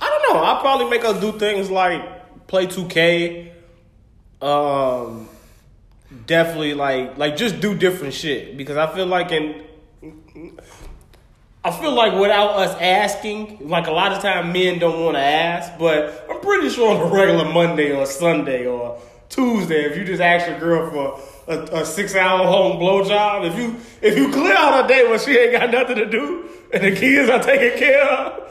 I 0.00 0.08
don't 0.10 0.34
know. 0.34 0.42
I'll 0.42 0.60
probably 0.60 0.88
make 0.90 1.02
her 1.02 1.18
do 1.20 1.38
things 1.38 1.70
like 1.70 2.46
play 2.46 2.66
2K. 2.66 3.52
Um, 4.42 5.28
definitely 6.26 6.74
like 6.74 7.18
like 7.18 7.36
just 7.36 7.60
do 7.60 7.74
different 7.74 8.14
shit 8.14 8.56
because 8.56 8.76
I 8.76 8.86
feel 8.94 9.06
like 9.06 9.32
in 9.32 9.64
I 11.66 11.72
feel 11.72 11.94
like 11.94 12.12
without 12.12 12.50
us 12.50 12.80
asking, 12.80 13.68
like 13.68 13.88
a 13.88 13.90
lot 13.90 14.12
of 14.12 14.22
time 14.22 14.52
men 14.52 14.78
don't 14.78 15.02
want 15.02 15.16
to 15.16 15.20
ask, 15.20 15.76
but 15.80 16.24
I'm 16.30 16.38
pretty 16.38 16.68
sure 16.68 16.94
on 16.94 17.10
a 17.10 17.12
regular 17.12 17.52
Monday 17.52 17.90
or 17.90 18.06
Sunday 18.06 18.66
or 18.68 19.02
Tuesday, 19.28 19.84
if 19.86 19.96
you 19.96 20.04
just 20.04 20.22
ask 20.22 20.48
your 20.48 20.60
girl 20.60 20.88
for 20.88 21.52
a, 21.52 21.80
a 21.80 21.84
six 21.84 22.14
hour 22.14 22.46
home 22.46 22.76
blowjob, 22.76 23.50
if 23.50 23.58
you 23.58 23.80
if 24.00 24.16
you 24.16 24.30
clear 24.30 24.54
out 24.56 24.84
a 24.84 24.86
day 24.86 25.10
when 25.10 25.18
she 25.18 25.36
ain't 25.36 25.58
got 25.58 25.72
nothing 25.72 25.96
to 25.96 26.08
do 26.08 26.48
and 26.72 26.84
the 26.84 26.94
kids 26.94 27.28
are 27.28 27.42
taken 27.42 27.76
care 27.76 28.00
of, 28.00 28.44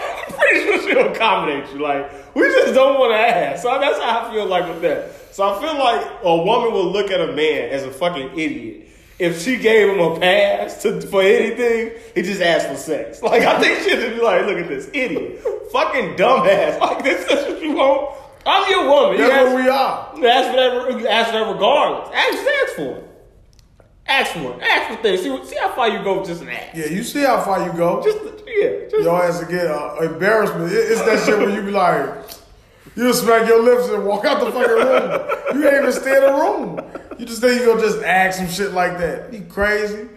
I'm 0.00 0.32
pretty 0.32 0.60
sure 0.60 0.88
she'll 0.88 1.12
accommodate 1.12 1.72
you. 1.72 1.80
Like 1.80 2.36
we 2.36 2.42
just 2.42 2.72
don't 2.72 3.00
want 3.00 3.10
to 3.10 3.18
ask. 3.18 3.62
So 3.64 3.80
that's 3.80 3.98
how 3.98 4.28
I 4.28 4.32
feel 4.32 4.46
like 4.46 4.68
with 4.68 4.82
that. 4.82 5.34
So 5.34 5.42
I 5.42 5.60
feel 5.60 5.76
like 5.76 6.06
a 6.22 6.36
woman 6.36 6.72
will 6.72 6.92
look 6.92 7.10
at 7.10 7.20
a 7.20 7.32
man 7.32 7.70
as 7.70 7.82
a 7.82 7.90
fucking 7.90 8.38
idiot 8.38 8.89
if 9.20 9.42
she 9.42 9.56
gave 9.58 9.90
him 9.90 10.00
a 10.00 10.18
pass 10.18 10.82
to, 10.82 11.00
for 11.02 11.22
anything, 11.22 11.92
he 12.14 12.22
just 12.22 12.40
asked 12.40 12.68
for 12.68 12.76
sex. 12.76 13.20
Like 13.30 13.42
I 13.42 13.60
think 13.60 13.80
she 13.80 13.90
should 13.90 14.14
be 14.16 14.20
like, 14.22 14.46
look 14.46 14.58
at 14.58 14.68
this 14.68 14.88
idiot, 14.92 15.40
fucking 15.72 16.16
dumbass. 16.16 16.80
Like 16.80 17.04
this 17.04 17.24
is 17.30 17.46
what 17.52 17.62
you 17.62 17.72
want. 17.72 18.16
I'm 18.46 18.70
your 18.70 18.88
woman. 18.88 19.18
You 19.18 19.26
that's 19.28 19.32
ask, 19.34 19.52
what 19.52 19.62
we 19.62 19.68
are. 19.68 20.12
you 20.16 20.26
ask 20.26 20.50
for 20.50 20.56
that. 20.56 21.00
You 21.00 21.08
ask 21.08 21.30
for 21.30 21.38
that 21.38 21.52
regardless. 21.52 22.08
Ask, 22.14 22.38
ask 22.62 22.74
for 22.76 22.96
it. 22.96 23.04
Ask 24.06 24.32
for 24.32 24.54
it. 24.54 24.62
Ask 24.62 24.96
for 24.96 25.02
things. 25.02 25.20
See, 25.22 25.44
see 25.44 25.56
how 25.60 25.72
far 25.74 25.88
you 25.90 26.02
go 26.02 26.18
with 26.20 26.28
just 26.28 26.42
an 26.42 26.48
ask. 26.48 26.74
Yeah, 26.74 26.86
you 26.86 27.04
see 27.04 27.20
how 27.22 27.42
far 27.42 27.64
you 27.64 27.72
go. 27.74 28.02
Just 28.02 28.18
yeah. 28.46 28.88
Just 28.90 29.04
Your 29.04 29.22
ass 29.22 29.38
to 29.40 29.46
get 29.46 29.66
uh, 29.66 29.96
embarrassment. 30.00 30.72
It- 30.72 30.90
It's 30.90 31.02
that 31.02 31.24
shit 31.24 31.38
where 31.38 31.50
you 31.50 31.62
be 31.62 31.70
like, 31.70 32.08
you 32.96 33.12
smack 33.12 33.46
your 33.46 33.62
lips 33.62 33.88
and 33.90 34.04
walk 34.04 34.24
out 34.24 34.40
the 34.40 34.50
fucking 34.50 34.72
room. 34.72 35.60
You 35.62 35.68
ain't 35.68 35.78
even 35.82 35.92
stay 35.92 36.16
in 36.16 36.22
the 36.22 36.32
room. 36.32 36.80
You 37.20 37.26
just 37.26 37.40
think 37.42 37.60
you 37.60 37.66
gonna 37.66 37.80
just 37.82 38.02
ask 38.02 38.38
some 38.38 38.48
shit 38.48 38.72
like 38.72 38.96
that. 38.98 39.32
You 39.32 39.42
crazy? 39.42 40.08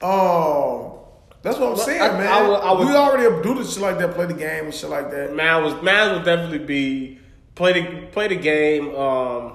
Oh. 0.00 1.00
that's 1.42 1.58
what 1.58 1.70
I'm 1.72 1.76
saying, 1.76 2.00
I- 2.00 2.12
man. 2.18 2.26
I 2.28 2.38
I 2.38 2.72
would- 2.72 2.86
we 2.88 2.94
already 2.94 3.42
do 3.42 3.54
the 3.54 3.64
shit 3.64 3.82
like 3.82 3.98
that, 3.98 4.14
play 4.14 4.26
the 4.26 4.34
game 4.34 4.64
and 4.66 4.74
shit 4.74 4.88
like 4.88 5.10
that. 5.10 5.34
Man 5.34 5.62
was 5.64 5.74
man 5.82 6.14
would 6.14 6.24
definitely 6.24 6.58
be 6.60 7.18
play 7.54 7.72
the 7.72 8.06
play 8.12 8.28
the 8.28 8.36
game. 8.36 8.94
Um, 8.94 9.52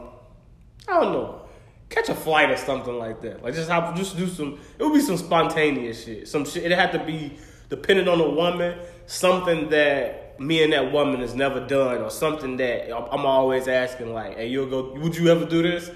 I 0.88 1.00
don't 1.00 1.14
know, 1.14 1.42
catch 1.90 2.10
a 2.10 2.16
flight 2.16 2.50
or 2.52 2.58
something 2.58 2.98
like 2.98 3.22
that. 3.22 3.44
Like 3.44 3.54
just 3.54 3.70
have 3.70 3.96
just 3.96 4.18
do 4.18 4.28
some. 4.28 4.60
It 4.78 4.84
would 4.84 4.94
be 4.94 5.02
some 5.02 5.18
spontaneous 5.18 6.04
shit. 6.04 6.28
Some 6.28 6.46
shit. 6.46 6.64
It 6.66 6.72
had 6.72 6.92
to 6.92 7.00
be 7.00 7.38
dependent 7.70 8.08
on 8.10 8.18
the 8.18 8.30
woman. 8.30 8.78
Something 9.08 9.70
that 9.70 10.40
me 10.40 10.64
and 10.64 10.72
that 10.74 10.92
woman 10.92 11.22
has 11.22 11.34
never 11.36 11.60
done, 11.66 12.02
or 12.02 12.10
something 12.12 12.58
that 12.58 12.96
I'm 12.96 13.06
I'm 13.20 13.26
always 13.26 13.68
asking. 13.68 14.14
Like, 14.14 14.38
hey, 14.38 14.48
you'll 14.48 14.68
go. 14.70 14.94
Would 15.00 15.16
you 15.18 15.30
ever 15.30 15.46
do 15.46 15.62
this? 15.64 15.90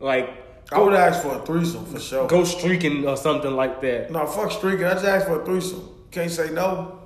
Like, 0.00 0.39
I 0.72 0.78
would 0.80 0.94
ask 0.94 1.22
for 1.22 1.34
a 1.34 1.44
threesome 1.44 1.84
for 1.86 1.98
sure. 1.98 2.26
go 2.28 2.44
streaking 2.44 3.06
or 3.06 3.16
something 3.16 3.50
like 3.52 3.80
that. 3.80 4.10
No, 4.10 4.26
fuck 4.26 4.52
streaking. 4.52 4.84
I 4.86 4.92
just 4.94 5.04
asked 5.04 5.26
for 5.26 5.42
a 5.42 5.44
threesome. 5.44 5.88
Can't 6.10 6.30
say 6.30 6.50
no. 6.50 6.98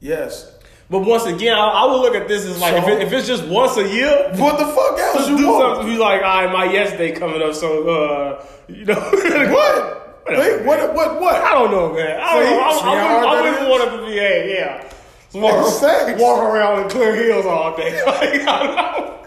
Yes. 0.00 0.56
But 0.88 1.00
once 1.00 1.24
again, 1.24 1.56
I, 1.56 1.68
I 1.68 1.84
would 1.86 2.00
look 2.00 2.14
at 2.16 2.26
this 2.26 2.44
as 2.46 2.60
like 2.60 2.74
if, 2.74 2.88
it, 2.88 3.02
if 3.02 3.12
it's 3.12 3.26
just 3.28 3.44
once 3.46 3.76
a 3.76 3.86
year. 3.86 4.32
What 4.36 4.58
the 4.58 4.66
fuck 4.66 4.98
else 4.98 5.28
you 5.28 5.36
do 5.36 5.46
want? 5.48 5.76
something. 5.76 5.94
Be 5.94 5.98
like, 5.98 6.22
all 6.22 6.44
right, 6.44 6.52
my 6.52 6.64
yes 6.72 6.90
day 6.96 7.12
coming 7.12 7.40
up, 7.42 7.54
so 7.54 7.88
uh, 7.88 8.46
you 8.68 8.84
know. 8.86 8.94
What? 9.50 10.38
Wait, 10.38 10.64
what? 10.64 10.94
What? 10.94 11.20
What? 11.20 11.34
I 11.34 11.50
don't 11.52 11.70
know, 11.70 11.92
man. 11.92 12.20
I 12.20 12.34
don't 12.34 12.44
See? 12.44 12.50
know. 12.50 12.62
I, 12.62 12.72
See 12.72 12.80
I, 12.84 13.14
wouldn't, 13.14 13.26
I 13.26 13.42
wouldn't 13.42 13.62
is? 13.62 13.68
want 13.68 13.82
it 13.82 13.96
to 13.96 14.06
be, 14.06 14.12
hey, 14.12 14.54
yeah. 14.58 14.92
Walk, 15.32 16.18
walk 16.20 16.42
around 16.44 16.82
in 16.84 16.88
clear 16.90 17.14
heels 17.16 17.46
all 17.46 17.76
day. 17.76 18.02
Like, 18.06 18.40
I 18.46 18.62
don't 18.62 18.76
know. 18.76 19.26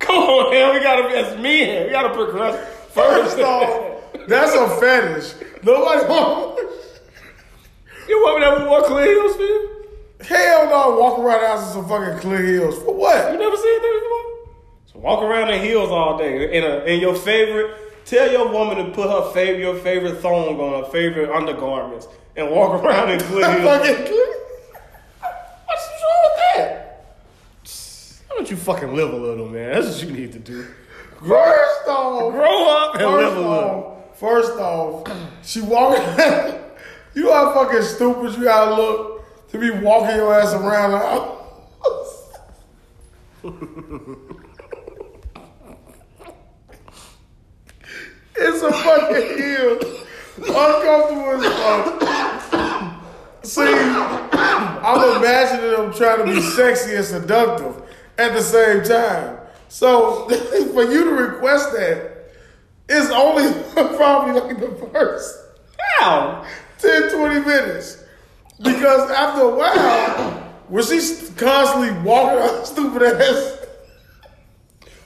Come 0.00 0.16
on, 0.16 0.50
man. 0.52 0.74
We 0.74 0.80
gotta 0.82 1.08
be 1.08 1.14
as 1.14 1.40
men. 1.40 1.86
We 1.86 1.90
gotta 1.92 2.12
progress 2.12 2.56
first. 2.92 3.36
First 3.36 3.38
off, 3.40 4.26
that's 4.26 4.54
a 4.54 4.68
fetish. 4.80 5.34
Nobody 5.62 6.06
wants. 6.08 6.62
you 8.08 8.16
want 8.18 8.40
me 8.40 8.58
with 8.58 8.68
more 8.68 8.82
clear 8.82 9.06
heels, 9.06 9.38
man? 9.38 9.80
Hell 10.26 10.66
no, 10.66 10.98
walk 10.98 11.18
around 11.18 11.40
the 11.40 11.46
house 11.46 11.66
in 11.68 11.72
some 11.72 11.88
fucking 11.88 12.18
clear 12.20 12.44
heels. 12.44 12.78
For 12.82 12.94
what? 12.94 13.32
You 13.32 13.38
never 13.38 13.56
seen 13.56 13.82
that 13.82 14.00
before? 14.02 14.54
So 14.92 14.98
walk 14.98 15.22
around 15.22 15.50
in 15.50 15.62
heels 15.62 15.90
all 15.90 16.18
day. 16.18 16.56
In, 16.56 16.64
a, 16.64 16.84
in 16.84 17.00
your 17.00 17.14
favorite, 17.14 18.04
tell 18.04 18.30
your 18.30 18.50
woman 18.52 18.76
to 18.84 18.90
put 18.92 19.08
her 19.08 19.32
favorite, 19.32 19.60
your 19.60 19.76
favorite 19.76 20.16
thong 20.20 20.60
on 20.60 20.84
her 20.84 20.90
favorite 20.90 21.30
undergarments 21.30 22.08
and 22.36 22.50
walk 22.50 22.82
around 22.84 23.10
in 23.10 23.20
clear 23.20 23.50
heels. 23.50 23.64
fucking 23.64 24.06
clear. 24.06 24.34
What's 25.66 25.88
wrong 26.02 26.22
with 26.24 26.56
that? 26.56 26.79
Don't 28.40 28.50
you 28.50 28.56
fucking 28.56 28.96
live 28.96 29.12
a 29.12 29.16
little, 29.18 29.50
man? 29.50 29.74
That's 29.74 29.98
what 29.98 30.08
you 30.08 30.16
need 30.16 30.32
to 30.32 30.38
do. 30.38 30.66
First 31.18 31.88
off, 31.88 32.32
Grow 32.32 32.68
up 32.70 32.94
and 32.94 33.04
live 33.04 33.34
first 33.34 33.36
a 33.36 33.40
little. 33.40 33.52
off, 33.52 34.18
first 34.18 34.52
off, 34.52 35.06
she 35.42 35.60
walking. 35.60 36.02
you 37.14 37.30
how 37.30 37.52
fucking 37.52 37.82
stupid 37.82 38.38
you 38.38 38.44
gotta 38.44 38.74
look 38.74 39.48
to 39.50 39.58
be 39.58 39.68
walking 39.68 40.16
your 40.16 40.32
ass 40.32 40.54
around 40.54 40.92
it's 48.36 48.62
a 48.62 48.72
fucking 48.72 49.36
heel. 49.36 49.78
Uncomfortable 50.38 51.30
as 51.32 51.44
fuck. 51.44 53.04
See, 53.44 53.74
I'm 53.74 55.18
imagining 55.18 55.72
them 55.72 55.92
trying 55.92 56.20
to 56.20 56.34
be 56.34 56.40
sexy 56.40 56.94
and 56.94 57.04
seductive 57.04 57.89
at 58.20 58.34
the 58.34 58.42
same 58.42 58.84
time. 58.84 59.38
So 59.68 60.28
for 60.74 60.84
you 60.84 61.04
to 61.04 61.10
request 61.10 61.72
that, 61.72 62.30
it's 62.88 63.10
only 63.10 63.52
probably 63.96 64.40
like 64.40 64.60
the 64.60 64.88
first 64.92 65.38
How? 65.98 66.44
10, 66.78 67.10
20 67.10 67.40
minutes. 67.40 68.02
Because 68.62 69.10
after 69.10 69.42
a 69.42 69.56
while, 69.56 70.30
when 70.68 70.84
she's 70.84 71.32
constantly 71.36 71.92
walking 72.02 72.38
her 72.38 72.64
stupid 72.64 73.02
ass, 73.02 73.58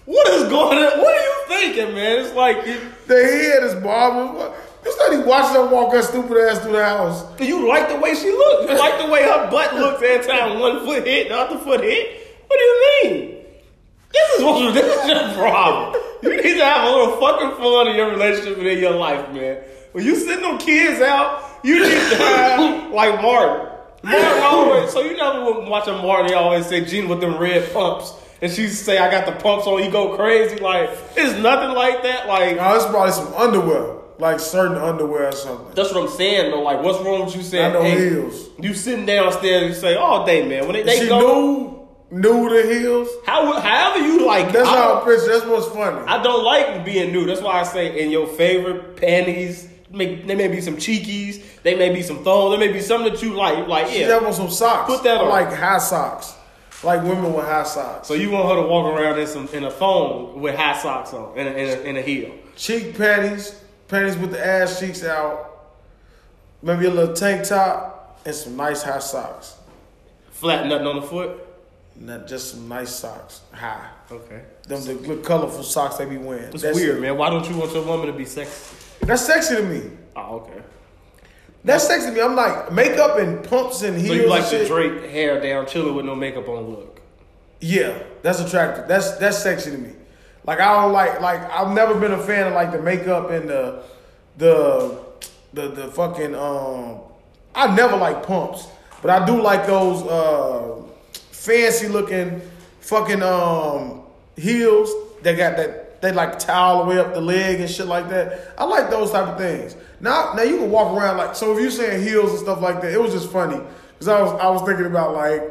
What 0.07 0.27
is 0.35 0.49
going 0.49 0.79
on? 0.79 0.99
What 0.99 1.15
are 1.17 1.23
you 1.23 1.35
thinking, 1.49 1.95
man? 1.95 2.25
It's 2.25 2.35
like 2.35 2.65
the 2.65 3.15
head 3.15 3.63
is 3.63 3.75
bobbing. 3.77 4.53
You 4.85 4.93
study 4.93 5.19
watching 5.19 5.63
her 5.63 5.67
walk 5.69 5.95
her 5.95 6.03
stupid 6.03 6.37
ass 6.37 6.59
through 6.61 6.73
the 6.73 6.85
house. 6.85 7.25
you 7.41 7.67
like 7.69 7.89
the 7.89 7.97
way 7.97 8.15
she 8.15 8.31
looks. 8.31 8.71
You 8.71 8.79
like 8.79 8.99
the 8.99 9.11
way 9.11 9.23
her 9.23 9.51
butt 9.51 9.75
looks 9.75 10.03
every 10.03 10.27
time 10.27 10.59
one 10.59 10.85
foot 10.85 11.07
hit, 11.07 11.29
the 11.29 11.37
other 11.39 11.59
foot 11.59 11.81
hit. 11.83 12.24
What 12.55 12.59
do 12.59 12.65
you 12.65 13.11
mean? 13.11 13.45
This 14.13 14.39
is 14.39 14.45
what 14.45 14.61
you, 14.63 14.73
this 14.73 15.03
is 15.03 15.09
your 15.09 15.35
problem. 15.35 16.01
You 16.23 16.37
need 16.43 16.57
to 16.59 16.65
have 16.65 16.87
a 16.87 16.91
little 16.91 17.17
fucking 17.21 17.51
fun 17.59 17.89
in 17.89 17.97
your 17.97 18.11
relationship 18.11 18.59
and 18.59 18.67
in 18.67 18.79
your 18.79 18.95
life, 18.95 19.33
man. 19.33 19.59
When 19.93 20.05
you 20.05 20.15
send 20.17 20.43
them 20.43 20.59
kids 20.59 21.01
out, 21.01 21.43
You 21.65 21.81
need 21.83 21.91
to 22.11 22.17
have 22.17 22.93
like 22.93 23.21
Martin. 23.21 23.67
Martin 24.05 24.43
always. 24.43 24.91
So 24.93 25.01
you 25.01 25.17
never 25.17 25.45
would 25.45 25.69
watch 25.69 25.89
a 25.89 25.93
Martin. 25.93 26.29
He 26.29 26.35
always 26.35 26.67
say 26.67 26.85
Gene 26.85 27.09
with 27.09 27.21
them 27.21 27.39
red 27.39 27.73
pumps, 27.73 28.13
and 28.43 28.53
she 28.53 28.69
say 28.69 28.99
I 28.99 29.11
got 29.11 29.27
the 29.27 29.33
pumps 29.33 29.67
on. 29.67 29.83
you 29.83 29.91
go 29.91 30.15
crazy. 30.17 30.57
Like 30.57 30.91
it's 31.17 31.37
nothing 31.43 31.75
like 31.75 32.03
that. 32.05 32.29
Like 32.29 32.57
No, 32.57 32.75
it's 32.77 32.85
probably 32.87 33.13
some 33.13 33.33
underwear, 33.35 33.97
like 34.19 34.41
certain 34.41 34.77
underwear 34.79 35.29
or 35.29 35.33
something. 35.33 35.75
that's 35.75 35.93
what 35.93 36.05
I'm 36.05 36.17
saying 36.17 36.51
though. 36.53 36.63
Like 36.63 36.83
what's 36.83 37.01
wrong 37.05 37.25
with 37.25 37.35
you 37.37 37.43
saying? 37.43 37.71
I 37.71 37.73
know 37.73 37.83
hey, 37.83 38.11
heels. 38.11 38.49
You 38.61 38.75
sitting 38.75 39.07
downstairs 39.07 39.63
and 39.63 39.75
you 39.75 39.81
say 39.81 39.95
all 39.97 40.25
day, 40.27 40.47
man. 40.47 40.65
When 40.67 40.73
they, 40.75 40.83
they 40.83 41.01
she 41.01 41.09
go, 41.09 41.19
knew, 41.21 41.74
knew 42.11 42.49
to 42.49 42.63
heels. 42.75 43.09
how 43.27 43.61
however 43.61 44.05
you 44.07 44.27
like. 44.27 44.53
That's 44.53 44.69
I 44.69 44.77
how 44.77 45.01
I 45.01 45.05
picture. 45.05 45.29
That's 45.29 45.45
what's 45.47 45.67
funny. 45.69 46.07
I 46.07 46.23
don't 46.23 46.45
like 46.45 46.85
being 46.85 47.13
new. 47.13 47.27
That's 47.27 47.41
why 47.41 47.61
I 47.61 47.63
say 47.65 48.03
in 48.03 48.11
your 48.11 48.27
favorite 48.27 48.97
panties. 48.97 49.69
May, 49.91 50.17
they 50.23 50.35
may 50.35 50.49
be 50.49 50.61
some 50.61 50.77
cheekies. 50.77 51.43
They 51.63 51.77
may 51.77 51.95
be 51.95 52.03
some 52.03 52.25
thongs. 52.25 52.51
There 52.51 52.59
may 52.69 52.73
be 52.73 52.81
something 52.81 53.13
that 53.13 53.23
you 53.23 53.35
like. 53.35 53.69
Like 53.69 53.89
She 53.89 54.01
yeah. 54.01 54.09
have 54.09 54.25
on 54.25 54.33
some 54.33 54.51
socks. 54.51 54.93
Put 54.93 55.05
that 55.05 55.19
I 55.19 55.21
on. 55.21 55.29
like 55.29 55.53
high 55.53 55.79
socks. 55.79 56.35
Like 56.83 57.03
women 57.03 57.33
with 57.33 57.45
high 57.47 57.63
socks. 57.63 58.09
So 58.09 58.15
you 58.15 58.31
want 58.31 58.49
her 58.49 58.61
to 58.61 58.69
walk 58.69 58.87
around 58.87 59.19
in 59.19 59.27
some 59.27 59.49
in 59.49 59.65
a 59.65 59.71
thong 59.71 60.41
with 60.41 60.55
high 60.57 60.77
socks 60.77 61.13
on 61.15 61.39
and 61.39 61.49
a, 61.49 61.53
and 61.53 61.71
a, 61.71 61.87
and 61.89 61.99
a 61.99 62.03
heel. 62.03 62.35
Cheek 62.57 62.97
panties, 62.99 63.59
panties 63.89 64.17
with 64.19 64.33
the 64.33 64.45
ass 64.45 64.79
cheeks 64.81 65.03
out, 65.05 65.69
maybe 66.63 66.87
a 66.87 66.91
little 66.91 67.15
tank 67.15 67.47
top, 67.49 68.21
and 68.27 68.35
some 68.35 68.57
nice 68.57 68.83
high 68.83 68.99
socks. 68.99 69.57
Flat 70.33 70.67
nothing 70.67 70.87
on 70.87 70.97
the 70.97 71.03
foot. 71.03 71.41
Not 71.97 72.27
just 72.27 72.53
some 72.53 72.69
nice 72.69 72.95
socks, 72.95 73.43
high. 73.53 73.89
Okay. 74.11 74.43
Them 74.67 74.85
the 74.85 74.95
little 74.95 75.17
colorful 75.19 75.63
socks 75.63 75.97
they 75.97 76.07
be 76.07 76.17
wearing. 76.17 76.53
It's 76.53 76.63
That's 76.63 76.77
weird, 76.77 77.01
man. 77.01 77.17
Why 77.17 77.31
don't 77.31 77.49
you 77.49 77.57
want 77.57 77.73
your 77.73 77.85
woman 77.85 78.09
to 78.09 78.13
be 78.13 78.25
sexy? 78.25 78.77
That's 79.01 79.23
sexy 79.23 79.57
to 79.57 79.63
me. 79.63 79.91
Oh, 80.17 80.37
okay. 80.39 80.61
That's 81.63 81.87
sexy 81.87 82.09
to 82.09 82.13
me. 82.13 82.21
I'm 82.21 82.35
like 82.35 82.73
makeup 82.73 83.19
and 83.19 83.45
pumps 83.45 83.83
and 83.83 83.97
heels. 83.97 84.09
So 84.09 84.23
you 84.23 84.29
like 84.29 84.51
the. 84.51 84.67
Drake 84.67 85.11
hair 85.11 85.41
down, 85.41 85.67
chilling 85.67 85.95
with 85.95 86.05
no 86.05 86.17
makeup 86.17 86.49
on 86.49 86.69
look. 86.69 87.01
Yeah, 87.61 88.03
that's 88.23 88.41
attractive. 88.41 88.89
That's 88.89 89.17
that's 89.19 89.39
sexy 89.39 89.71
to 89.71 89.79
me. 89.79 89.93
Like 90.45 90.61
I 90.61 90.83
don't 90.83 90.93
like 90.93 91.21
like 91.21 91.41
I've 91.51 91.75
never 91.75 91.95
been 91.99 92.13
a 92.13 92.23
fan 92.23 92.49
of 92.49 92.55
like 92.55 92.73
the 92.73 92.83
makeup 92.83 93.31
and 93.31 93.49
the 93.49 93.83
the 94.37 94.99
the 95.53 95.69
the 95.69 95.89
fucking 95.89 96.35
um 96.35 97.01
I 97.55 97.75
never 97.75 97.97
like 97.97 98.27
pumps, 98.27 98.67
but 99.01 99.11
I 99.11 99.25
do 99.25 99.41
like 99.41 99.67
those 99.67 100.03
uh 100.03 100.83
fancy 101.49 101.89
looking 101.89 102.41
fucking 102.81 103.23
um 103.23 104.01
heels 104.37 104.91
that 105.23 105.37
got 105.37 105.57
that 105.57 106.01
they 106.01 106.13
like 106.13 106.39
tie 106.39 106.53
all 106.55 106.85
the 106.85 106.91
way 106.91 106.99
up 106.99 107.15
the 107.15 107.21
leg 107.21 107.61
and 107.61 107.71
shit 107.71 107.87
like 107.87 108.09
that. 108.11 108.55
I 108.59 108.65
like 108.65 108.91
those 108.91 109.11
type 109.11 109.27
of 109.29 109.39
things. 109.39 109.77
Now 110.01 110.33
now 110.35 110.43
you 110.43 110.59
can 110.59 110.71
walk 110.71 110.97
around 110.97 111.17
like 111.19 111.35
so 111.37 111.55
if 111.55 111.61
you're 111.61 111.71
saying 111.71 112.03
heels 112.03 112.31
and 112.31 112.41
stuff 112.41 112.61
like 112.61 112.81
that, 112.83 112.93
it 112.93 113.01
was 113.01 113.13
just 113.13 113.31
funny 113.31 113.61
because 113.93 114.09
I 114.09 114.21
was 114.23 114.33
I 114.41 114.49
was 114.51 114.63
thinking 114.63 114.87
about 114.87 115.15
like 115.15 115.43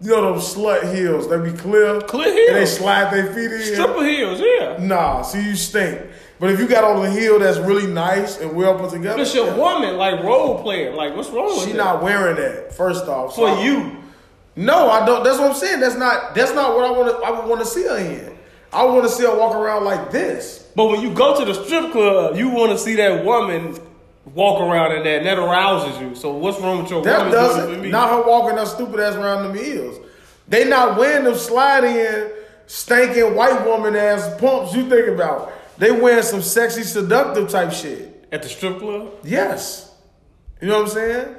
you 0.00 0.10
know 0.10 0.20
those 0.34 0.54
slut 0.54 0.94
heels 0.94 1.28
they 1.30 1.38
be 1.40 1.56
clear 1.56 2.00
Clear 2.02 2.48
and 2.48 2.56
they 2.56 2.66
slide 2.66 3.12
their 3.12 3.32
feet 3.32 3.50
in. 3.52 3.62
Stripper 3.74 4.04
heels, 4.04 4.40
yeah. 4.40 4.76
Nah, 4.80 5.22
see 5.22 5.42
you 5.44 5.54
stink. 5.56 6.00
But 6.38 6.50
if 6.50 6.60
you 6.60 6.68
got 6.68 6.84
on 6.84 7.02
a 7.04 7.10
heel 7.10 7.38
that's 7.38 7.56
really 7.58 7.86
nice 7.86 8.38
and 8.38 8.52
well 8.54 8.78
put 8.78 8.90
together, 8.90 9.22
It's 9.22 9.34
your 9.34 9.56
woman, 9.56 9.96
like 9.96 10.22
role 10.22 10.62
player. 10.62 10.92
Like, 10.94 11.16
what's 11.16 11.30
wrong 11.30 11.46
with 11.46 11.64
she 11.64 11.72
that? 11.72 11.78
not 11.78 12.02
wearing 12.02 12.36
that. 12.36 12.74
First 12.74 13.06
off, 13.06 13.34
for 13.34 13.48
So- 13.56 13.62
you. 13.62 13.96
No, 14.56 14.90
I 14.90 15.04
don't. 15.04 15.22
That's 15.22 15.38
what 15.38 15.50
I'm 15.50 15.56
saying. 15.56 15.80
That's 15.80 15.96
not. 15.96 16.34
That's 16.34 16.52
not 16.54 16.74
what 16.74 16.84
I 16.84 16.90
want 16.90 17.10
to. 17.10 17.16
I 17.26 17.30
would 17.30 17.48
want 17.48 17.60
to 17.60 17.66
see 17.66 17.82
her 17.82 17.98
in. 17.98 18.36
I 18.72 18.84
want 18.84 19.04
to 19.04 19.08
see 19.10 19.22
her 19.24 19.36
walk 19.36 19.54
around 19.54 19.84
like 19.84 20.10
this. 20.10 20.70
But 20.74 20.86
when 20.86 21.00
you 21.00 21.12
go 21.12 21.38
to 21.38 21.44
the 21.44 21.54
strip 21.64 21.92
club, 21.92 22.36
you 22.36 22.48
want 22.48 22.72
to 22.72 22.78
see 22.78 22.96
that 22.96 23.24
woman 23.24 23.78
walk 24.34 24.60
around 24.60 24.92
in 24.96 25.04
that, 25.04 25.18
and 25.18 25.26
that 25.26 25.38
arouses 25.38 26.00
you. 26.00 26.14
So 26.14 26.32
what's 26.32 26.60
wrong 26.60 26.82
with 26.82 26.90
your 26.90 27.02
That 27.02 27.30
doesn't. 27.30 27.90
Not 27.90 28.10
her 28.10 28.28
walking 28.28 28.58
her 28.58 28.66
stupid 28.66 28.98
ass 29.00 29.14
around 29.14 29.54
the 29.54 29.62
heels. 29.62 29.98
They 30.48 30.68
not 30.68 30.98
wearing 30.98 31.24
them 31.24 31.34
slide 31.34 31.84
in, 31.84 32.30
stinking 32.66 33.34
white 33.34 33.64
woman 33.66 33.94
ass 33.94 34.40
pumps. 34.40 34.74
You 34.74 34.88
think 34.88 35.08
about? 35.08 35.52
They 35.78 35.90
wearing 35.90 36.22
some 36.22 36.42
sexy 36.42 36.82
seductive 36.82 37.48
type 37.48 37.72
shit. 37.72 38.26
At 38.32 38.42
the 38.42 38.48
strip 38.48 38.78
club? 38.78 39.12
Yes. 39.22 39.94
You 40.60 40.68
know 40.68 40.82
what 40.82 40.88
I'm 40.88 40.94
saying? 40.94 41.36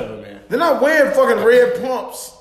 Whatever, 0.00 0.16
man. 0.22 0.40
They're 0.48 0.58
not 0.58 0.80
wearing 0.82 1.12
fucking 1.14 1.44
red 1.44 1.82
pumps 1.82 2.34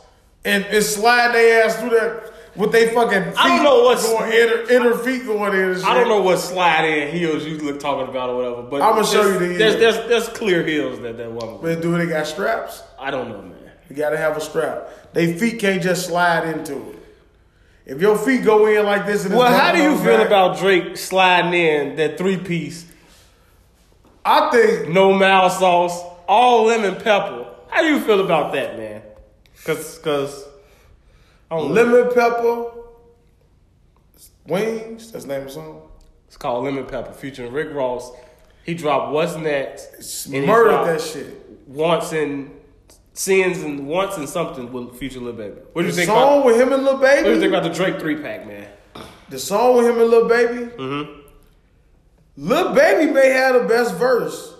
and, 0.45 0.65
and 0.65 0.83
slide 0.83 1.33
their 1.33 1.65
ass 1.65 1.77
through 1.79 1.91
that 1.91 2.33
with 2.55 2.71
they 2.73 2.93
fucking 2.93 3.23
feet 3.23 3.35
I 3.37 3.47
don't 3.55 3.63
know 3.63 3.83
what's- 3.83 4.07
going 4.07 4.31
inner, 4.33 4.69
inner 4.69 4.97
feet 4.97 5.25
going 5.25 5.53
in. 5.53 5.83
I 5.85 5.93
don't 5.93 6.09
know 6.09 6.21
what 6.21 6.37
slide 6.39 6.83
in 6.85 7.13
heels 7.15 7.45
you 7.45 7.57
look 7.59 7.79
talking 7.79 8.09
about 8.09 8.29
or 8.29 8.35
whatever, 8.35 8.61
but 8.63 8.81
I'ma 8.81 9.03
show 9.03 9.25
you 9.25 9.33
the 9.39 9.57
There's, 9.57 9.75
heels. 9.75 9.95
there's, 9.95 10.09
there's 10.09 10.29
clear 10.37 10.65
heels 10.65 10.99
that 11.01 11.17
that 11.17 11.31
woman. 11.31 11.59
But 11.61 11.81
do 11.81 11.97
they 11.97 12.07
got 12.07 12.27
straps? 12.27 12.83
I 12.99 13.09
don't 13.11 13.29
know, 13.29 13.41
man. 13.41 13.57
You 13.89 13.95
gotta 13.95 14.17
have 14.17 14.35
a 14.37 14.41
strap. 14.41 14.89
They 15.13 15.37
feet 15.37 15.59
can't 15.59 15.81
just 15.81 16.07
slide 16.07 16.47
into 16.47 16.75
it. 16.91 16.97
If 17.85 17.99
your 18.01 18.17
feet 18.17 18.43
go 18.43 18.67
in 18.67 18.85
like 18.85 19.05
this, 19.05 19.25
and 19.25 19.35
Well, 19.35 19.51
how 19.53 19.71
do 19.73 19.81
you 19.81 19.97
feel 19.97 20.17
back, 20.17 20.27
about 20.27 20.57
Drake 20.59 20.95
sliding 20.97 21.53
in 21.53 21.95
that 21.97 22.17
three 22.17 22.37
piece, 22.37 22.85
I 24.23 24.49
think 24.51 24.89
no 24.89 25.13
mouth 25.13 25.51
sauce, 25.53 26.03
all 26.31 26.63
lemon 26.65 26.95
pepper? 26.95 27.45
How 27.67 27.81
do 27.81 27.89
you 27.89 27.99
feel 27.99 28.23
about 28.23 28.53
that, 28.53 28.77
man? 28.77 29.01
Cause, 29.65 29.99
cause, 29.99 30.45
know. 31.51 31.59
lemon 31.65 32.09
pepper 32.13 32.71
wings. 34.47 35.11
That's 35.11 35.25
the 35.25 35.33
name 35.33 35.41
of 35.41 35.47
the 35.47 35.53
song. 35.53 35.89
It's 36.27 36.37
called 36.37 36.63
Lemon 36.63 36.85
Pepper, 36.85 37.11
featuring 37.11 37.51
Rick 37.51 37.73
Ross. 37.73 38.09
He 38.63 38.73
dropped 38.73 39.11
What's 39.11 39.35
Next. 39.35 40.25
and 40.27 40.35
he 40.35 40.45
Murdered 40.45 40.87
that 40.87 41.01
shit. 41.01 41.35
Once 41.67 42.13
in 42.13 42.51
sins 43.13 43.61
and 43.63 43.85
once 43.85 44.15
in 44.17 44.25
something 44.25 44.71
with 44.71 44.95
Future 44.97 45.19
Lil 45.19 45.33
Baby. 45.33 45.55
What 45.73 45.81
do 45.81 45.87
you 45.87 45.91
The 45.91 45.97
think 45.97 46.07
song 46.07 46.37
about? 46.37 46.45
with 46.45 46.55
him 46.61 46.71
and 46.71 46.83
Lil 46.85 46.97
Baby. 46.97 47.23
What 47.23 47.23
do 47.23 47.33
you 47.33 47.39
think 47.41 47.51
about 47.53 47.63
the 47.63 47.69
Drake 47.73 47.99
three 47.99 48.15
pack, 48.21 48.47
man? 48.47 48.67
The 49.29 49.37
song 49.37 49.75
with 49.77 49.87
him 49.87 49.99
and 49.99 50.09
Lil 50.09 50.29
Baby. 50.29 50.71
Mm-hmm. 50.77 51.19
Lil 52.37 52.73
Baby 52.73 53.11
may 53.11 53.29
have 53.31 53.61
the 53.61 53.67
best 53.67 53.95
verse 53.95 54.53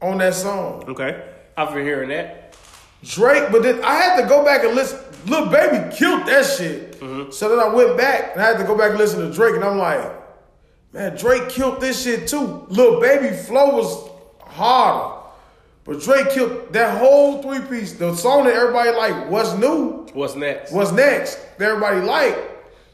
on 0.00 0.18
that 0.18 0.34
song. 0.34 0.84
Okay, 0.88 1.24
I've 1.56 1.72
been 1.74 1.84
hearing 1.84 2.08
that. 2.10 2.56
Drake, 3.02 3.52
but 3.52 3.62
then 3.62 3.84
I 3.84 3.94
had 3.96 4.20
to 4.22 4.26
go 4.28 4.44
back 4.44 4.64
and 4.64 4.74
listen. 4.74 4.98
Lil 5.26 5.46
Baby 5.50 5.94
killed 5.94 6.26
that 6.26 6.44
shit. 6.44 7.00
Mm-hmm. 7.00 7.30
So 7.30 7.48
then 7.48 7.58
I 7.58 7.68
went 7.72 7.96
back 7.96 8.32
and 8.32 8.40
I 8.42 8.46
had 8.46 8.58
to 8.58 8.64
go 8.64 8.76
back 8.76 8.90
and 8.90 8.98
listen 8.98 9.20
to 9.28 9.34
Drake, 9.34 9.54
and 9.54 9.64
I'm 9.64 9.78
like, 9.78 10.10
man, 10.92 11.16
Drake 11.16 11.48
killed 11.48 11.80
this 11.80 12.02
shit 12.02 12.28
too. 12.28 12.66
Lil 12.68 13.00
Baby 13.00 13.34
flow 13.36 13.76
was 13.76 14.10
harder, 14.40 15.20
but 15.84 16.00
Drake 16.02 16.30
killed 16.30 16.72
that 16.72 16.98
whole 16.98 17.42
three 17.42 17.60
piece. 17.60 17.92
The 17.94 18.14
song 18.14 18.44
that 18.44 18.54
everybody 18.54 18.90
like, 18.90 19.28
what's 19.30 19.52
new, 19.54 20.06
What's 20.14 20.34
next? 20.34 20.72
what's 20.72 20.92
next, 20.92 21.36
that 21.58 21.68
everybody 21.70 22.00
like. 22.00 22.36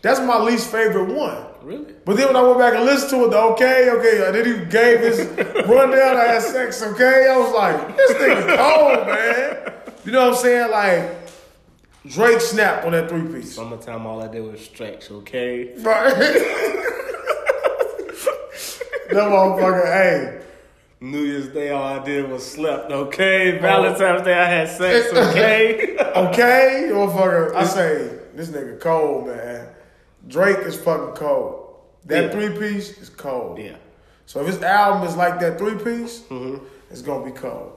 That's 0.03 0.19
my 0.21 0.39
least 0.41 0.71
favorite 0.73 1.13
one. 1.15 1.47
Really? 1.63 1.95
But 2.05 2.17
then 2.17 2.29
when 2.29 2.37
I 2.37 2.43
went 2.43 2.59
back 2.59 2.75
and 2.75 2.85
listened 2.85 3.11
to 3.11 3.25
it, 3.27 3.31
the 3.31 3.39
okay, 3.39 3.91
okay, 3.91 4.27
and 4.27 4.35
then 4.35 4.45
he 4.45 4.65
gave 4.67 5.01
his 5.01 5.21
rundown. 5.69 6.17
I 6.17 6.25
had 6.25 6.43
sex, 6.43 6.83
okay. 6.83 7.29
I 7.29 7.37
was 7.37 7.53
like, 7.53 7.97
this 7.97 8.13
nigga 8.13 8.57
cold, 8.57 9.07
man. 9.07 9.73
You 10.05 10.13
know 10.13 10.29
what 10.29 10.37
I'm 10.37 10.43
saying? 10.43 10.71
Like 10.71 11.21
Drake 12.07 12.41
snapped 12.41 12.87
on 12.87 12.93
that 12.93 13.09
three 13.11 13.31
piece. 13.33 13.55
Summertime, 13.55 14.07
all 14.07 14.23
I 14.23 14.29
did 14.29 14.43
was 14.43 14.61
stretch. 14.65 15.11
Okay. 15.11 15.75
Right. 15.79 16.15
that 19.11 19.27
motherfucker, 19.29 19.85
hey. 19.85 20.41
New 21.03 21.21
Year's 21.21 21.49
Day, 21.49 21.71
all 21.71 21.83
I 21.83 22.05
did 22.05 22.31
was 22.31 22.47
slept. 22.47 22.91
Okay. 22.91 23.59
Valentine's 23.59 24.23
oh. 24.23 24.25
Day, 24.25 24.35
I 24.35 24.47
had 24.47 24.69
sex. 24.69 25.13
Okay. 25.13 25.97
Okay, 26.11 26.89
motherfucker. 26.91 27.55
I 27.55 27.65
say 27.65 28.19
this 28.35 28.49
nigga 28.49 28.81
cold, 28.81 29.29
man. 29.29 29.69
Drake 30.29 30.59
is 30.59 30.77
fucking 30.77 31.15
cold. 31.15 31.75
That 32.07 32.25
Yeah. 32.25 32.31
three 32.31 32.59
piece 32.59 32.99
is 32.99 33.09
cold. 33.09 33.59
yeah. 33.59 33.77
So 34.27 34.41
if 34.41 34.47
his 34.47 34.63
album 34.63 35.07
is 35.09 35.17
like 35.17 35.41
that 35.41 35.59
three 35.59 35.75
piece, 35.75 36.21
Mm-hmm. 36.31 36.65
it's 36.91 37.03
gonna 37.03 37.25
be 37.25 37.33
cold. 37.33 37.73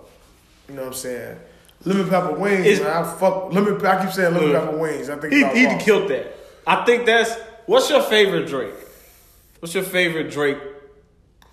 You 0.69 0.75
know 0.75 0.81
what 0.83 0.87
I'm 0.89 0.93
saying? 0.93 1.37
Lemon 1.85 2.07
pepper 2.09 2.33
wings, 2.33 2.65
Is- 2.65 2.79
man. 2.81 2.91
I 2.91 3.03
fuck 3.03 3.51
lemon. 3.51 3.85
I 3.85 4.03
keep 4.05 4.13
saying 4.13 4.33
lemon 4.33 4.51
Look, 4.51 4.63
pepper 4.63 4.77
wings. 4.77 5.09
I 5.09 5.15
think 5.17 5.33
He 5.33 5.43
he 5.59 5.65
Ross. 5.65 5.83
killed 5.83 6.09
that. 6.09 6.35
I 6.65 6.85
think 6.85 7.05
that's. 7.05 7.35
What's 7.65 7.89
your 7.89 8.01
favorite 8.03 8.47
Drake? 8.47 8.73
What's 9.59 9.73
your 9.73 9.83
favorite 9.83 10.31
Drake 10.31 10.57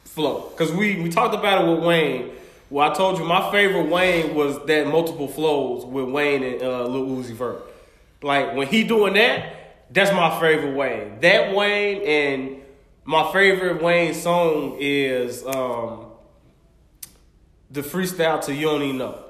flow? 0.04 0.48
Because 0.50 0.72
we 0.72 1.00
we 1.00 1.08
talked 1.08 1.34
about 1.34 1.64
it 1.64 1.70
with 1.74 1.84
Wayne. 1.84 2.30
Well, 2.68 2.88
I 2.88 2.94
told 2.94 3.18
you 3.18 3.24
my 3.24 3.50
favorite 3.50 3.88
Wayne 3.90 4.34
was 4.34 4.64
that 4.66 4.86
multiple 4.86 5.26
flows 5.26 5.84
with 5.84 6.08
Wayne 6.08 6.42
and 6.44 6.62
uh, 6.62 6.84
Lil 6.86 7.06
Uzi 7.16 7.32
Vert. 7.32 7.62
Like 8.22 8.54
when 8.54 8.68
he 8.68 8.84
doing 8.84 9.14
that, 9.14 9.60
that's 9.90 10.12
my 10.12 10.38
favorite 10.40 10.74
Wayne. 10.74 11.18
That 11.20 11.54
Wayne 11.54 12.02
and 12.02 12.62
my 13.04 13.32
favorite 13.32 13.82
Wayne 13.82 14.14
song 14.14 14.76
is 14.78 15.44
um, 15.46 16.06
the 17.70 17.82
freestyle 17.82 18.40
to 18.46 18.54
You 18.54 18.66
Don't 18.66 18.82
Even 18.82 18.98
Know. 18.98 19.24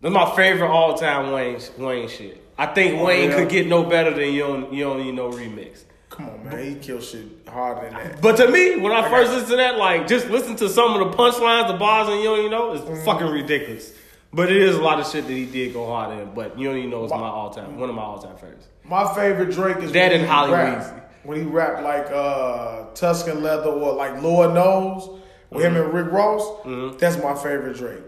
That's 0.00 0.12
my 0.12 0.34
favorite 0.36 0.68
all 0.70 0.94
time 0.96 1.32
Wayne 1.32 1.58
Wayne 1.78 2.08
shit. 2.08 2.42
I 2.58 2.66
think 2.66 3.02
Wayne 3.02 3.30
Oh, 3.32 3.34
yeah. 3.36 3.40
could 3.42 3.48
get 3.50 3.66
no 3.66 3.84
better 3.84 4.10
than 4.14 4.32
You 4.32 4.40
Don't, 4.40 4.72
you 4.72 4.84
don't 4.84 5.00
Even 5.00 5.14
Know 5.16 5.30
remix. 5.30 5.84
Come 6.08 6.28
on, 6.30 6.44
man. 6.44 6.64
He 6.64 6.74
killed 6.76 7.02
shit 7.02 7.26
harder 7.48 7.82
than 7.90 7.92
that. 7.94 8.22
But 8.22 8.36
to 8.38 8.48
me, 8.48 8.76
when 8.76 8.92
I 8.92 9.08
first 9.10 9.32
listened 9.32 9.50
to 9.50 9.56
that, 9.56 9.76
like 9.76 10.06
just 10.06 10.28
listen 10.30 10.56
to 10.56 10.68
some 10.68 10.94
of 11.00 11.10
the 11.10 11.16
punchlines, 11.16 11.68
the 11.68 11.74
bars, 11.76 12.08
and 12.08 12.18
you 12.18 12.24
don't 12.24 12.38
even 12.38 12.50
know, 12.52 12.72
it's 12.72 12.82
Mm-hmm. 12.84 13.04
fucking 13.04 13.26
ridiculous. 13.26 13.92
But 14.36 14.52
it 14.52 14.58
is 14.60 14.76
a 14.76 14.82
lot 14.82 15.00
of 15.00 15.06
shit 15.06 15.26
that 15.26 15.32
he 15.32 15.46
did 15.46 15.72
go 15.72 15.86
hard 15.86 16.18
in. 16.18 16.34
But 16.34 16.58
you 16.58 16.68
don't 16.68 16.76
even 16.76 16.90
know 16.90 17.04
it's 17.04 17.10
my 17.12 17.16
all 17.18 17.50
time, 17.50 17.78
one 17.78 17.88
of 17.88 17.94
my 17.94 18.02
all 18.02 18.18
time 18.22 18.36
favorites. 18.36 18.66
My 18.84 19.12
favorite 19.14 19.50
Drake 19.52 19.78
is 19.78 19.90
That 19.92 20.12
and 20.12 20.26
Holly. 20.26 20.52
Weezy. 20.52 21.02
When 21.24 21.38
he 21.38 21.44
rapped 21.44 21.82
like 21.82 22.06
uh, 22.10 22.84
Tuscan 22.94 23.42
Leather 23.42 23.70
or 23.70 23.94
like 23.94 24.22
Lord 24.22 24.54
Knows 24.54 25.08
with 25.50 25.64
him 25.64 25.74
Mm-hmm. 25.74 25.84
and 25.84 25.94
Rick 25.94 26.12
Ross. 26.12 26.98
That's 27.00 27.16
my 27.22 27.34
favorite 27.34 27.76
Drake. 27.78 28.02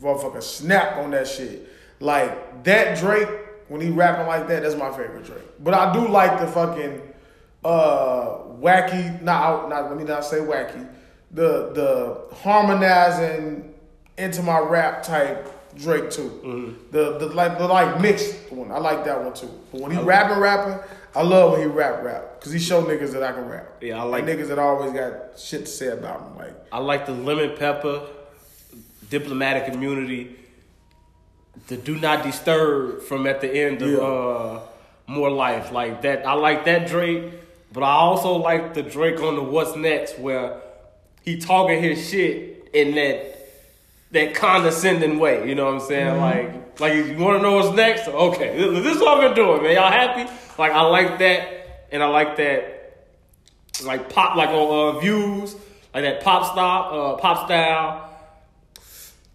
Motherfucker 0.00 0.42
snap 0.42 0.96
on 0.96 1.10
that 1.12 1.28
shit. 1.28 1.68
Like 2.00 2.64
that 2.64 2.98
Drake 2.98 3.28
when 3.68 3.80
he 3.80 3.90
rapping 3.90 4.26
like 4.26 4.48
that. 4.48 4.62
That's 4.62 4.74
my 4.76 4.90
favorite 4.90 5.24
Drake. 5.24 5.42
But 5.62 5.74
I 5.74 5.92
do 5.92 6.08
like 6.08 6.40
the 6.40 6.46
fucking 6.48 7.00
uh, 7.64 8.38
wacky. 8.60 9.20
Not 9.22 9.68
not 9.68 9.88
let 9.90 9.96
me 9.96 10.04
not 10.04 10.24
say 10.24 10.38
wacky. 10.38 10.88
The 11.30 11.70
the 11.72 12.34
harmonizing 12.36 13.72
into 14.18 14.42
my 14.42 14.58
rap 14.58 15.02
type 15.02 15.50
Drake 15.76 16.10
too. 16.10 16.76
The 16.90 17.18
the 17.18 17.26
like 17.26 17.58
the 17.58 17.66
like 17.66 18.00
mixed 18.00 18.52
one. 18.52 18.70
I 18.70 18.78
like 18.78 19.04
that 19.04 19.22
one 19.22 19.34
too. 19.34 19.50
But 19.72 19.80
when 19.80 19.90
he 19.90 19.98
rapping 19.98 20.38
rapping, 20.38 20.78
I 21.14 21.22
love 21.22 21.52
when 21.52 21.60
he 21.62 21.66
rap 21.66 22.02
rap 22.02 22.38
because 22.38 22.52
he 22.52 22.58
show 22.58 22.82
niggas 22.84 23.12
that 23.12 23.22
I 23.22 23.32
can 23.32 23.48
rap. 23.48 23.66
Yeah, 23.80 24.00
I 24.00 24.04
like- 24.04 24.28
And 24.28 24.38
niggas 24.38 24.48
that 24.48 24.58
always 24.58 24.92
got 24.92 25.38
shit 25.38 25.62
to 25.62 25.66
say 25.66 25.88
about 25.88 26.20
him. 26.20 26.36
Like 26.36 26.54
I 26.72 26.78
like 26.78 27.06
the 27.06 27.12
lemon 27.12 27.56
pepper, 27.56 28.02
diplomatic 29.10 29.72
immunity, 29.72 30.36
the 31.68 31.76
do 31.76 31.96
not 31.96 32.24
disturb 32.24 33.02
from 33.02 33.26
at 33.26 33.40
the 33.40 33.50
end 33.50 33.82
of 33.82 33.90
Yeah. 33.90 33.98
uh, 33.98 34.60
more 35.06 35.30
life 35.30 35.72
like 35.72 36.02
that. 36.02 36.26
I 36.26 36.34
like 36.34 36.64
that 36.66 36.86
Drake, 36.88 37.24
but 37.72 37.82
I 37.82 37.92
also 37.94 38.34
like 38.36 38.74
the 38.74 38.82
Drake 38.82 39.20
on 39.20 39.36
the 39.36 39.42
what's 39.42 39.76
next 39.76 40.18
where 40.18 40.60
he 41.22 41.38
talking 41.38 41.82
his 41.82 42.08
shit 42.08 42.68
and 42.74 42.96
that 42.96 43.33
that 44.14 44.34
condescending 44.34 45.18
way. 45.18 45.46
You 45.48 45.54
know 45.54 45.66
what 45.66 45.74
I'm 45.74 45.80
saying? 45.80 46.18
Like 46.20 46.80
like 46.80 46.94
you 46.94 47.16
want 47.18 47.38
to 47.38 47.42
know 47.42 47.56
what's 47.56 47.76
next? 47.76 48.08
Okay, 48.08 48.56
this 48.56 48.96
is 48.96 49.00
what 49.02 49.18
I've 49.18 49.34
been 49.34 49.44
doing, 49.44 49.62
man. 49.62 49.74
Y'all 49.74 49.90
happy? 49.90 50.30
Like 50.58 50.72
I 50.72 50.80
like 50.82 51.18
that, 51.18 51.86
and 51.92 52.02
I 52.02 52.06
like 52.06 52.36
that 52.38 52.70
like 53.84 54.08
pop 54.08 54.36
like 54.36 54.50
on 54.50 54.96
uh, 54.96 55.00
views 55.00 55.54
like 55.92 56.04
that 56.04 56.22
pop 56.22 56.52
style 56.52 57.14
uh, 57.14 57.16
pop 57.16 57.46
style 57.46 58.08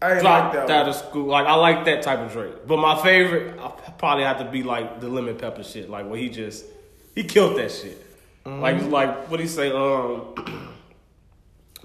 I 0.01 0.13
ain't 0.13 0.23
like 0.23 0.53
that. 0.53 0.69
out 0.71 0.87
of 0.87 0.95
school 0.95 1.25
like 1.25 1.45
I 1.45 1.55
like 1.55 1.83
that 1.85 2.03
type 2.03 2.19
of 2.19 2.31
Drake 2.31 2.65
but 2.65 2.77
my 2.77 3.01
favorite 3.03 3.59
I 3.59 3.67
probably 3.97 4.23
have 4.23 4.39
to 4.39 4.45
be 4.45 4.63
like 4.63 5.01
the 5.01 5.09
lemon 5.09 5.35
pepper 5.35 5.61
shit 5.61 5.89
like 5.89 6.07
where 6.07 6.17
he 6.17 6.29
just 6.29 6.63
he 7.15 7.23
killed 7.23 7.57
that 7.57 7.69
shit 7.71 8.05
Mm-hmm. 8.45 8.61
like 8.61 8.81
like 8.83 9.29
what 9.29 9.41
he 9.41 9.47
say 9.47 9.69
um 9.73 10.33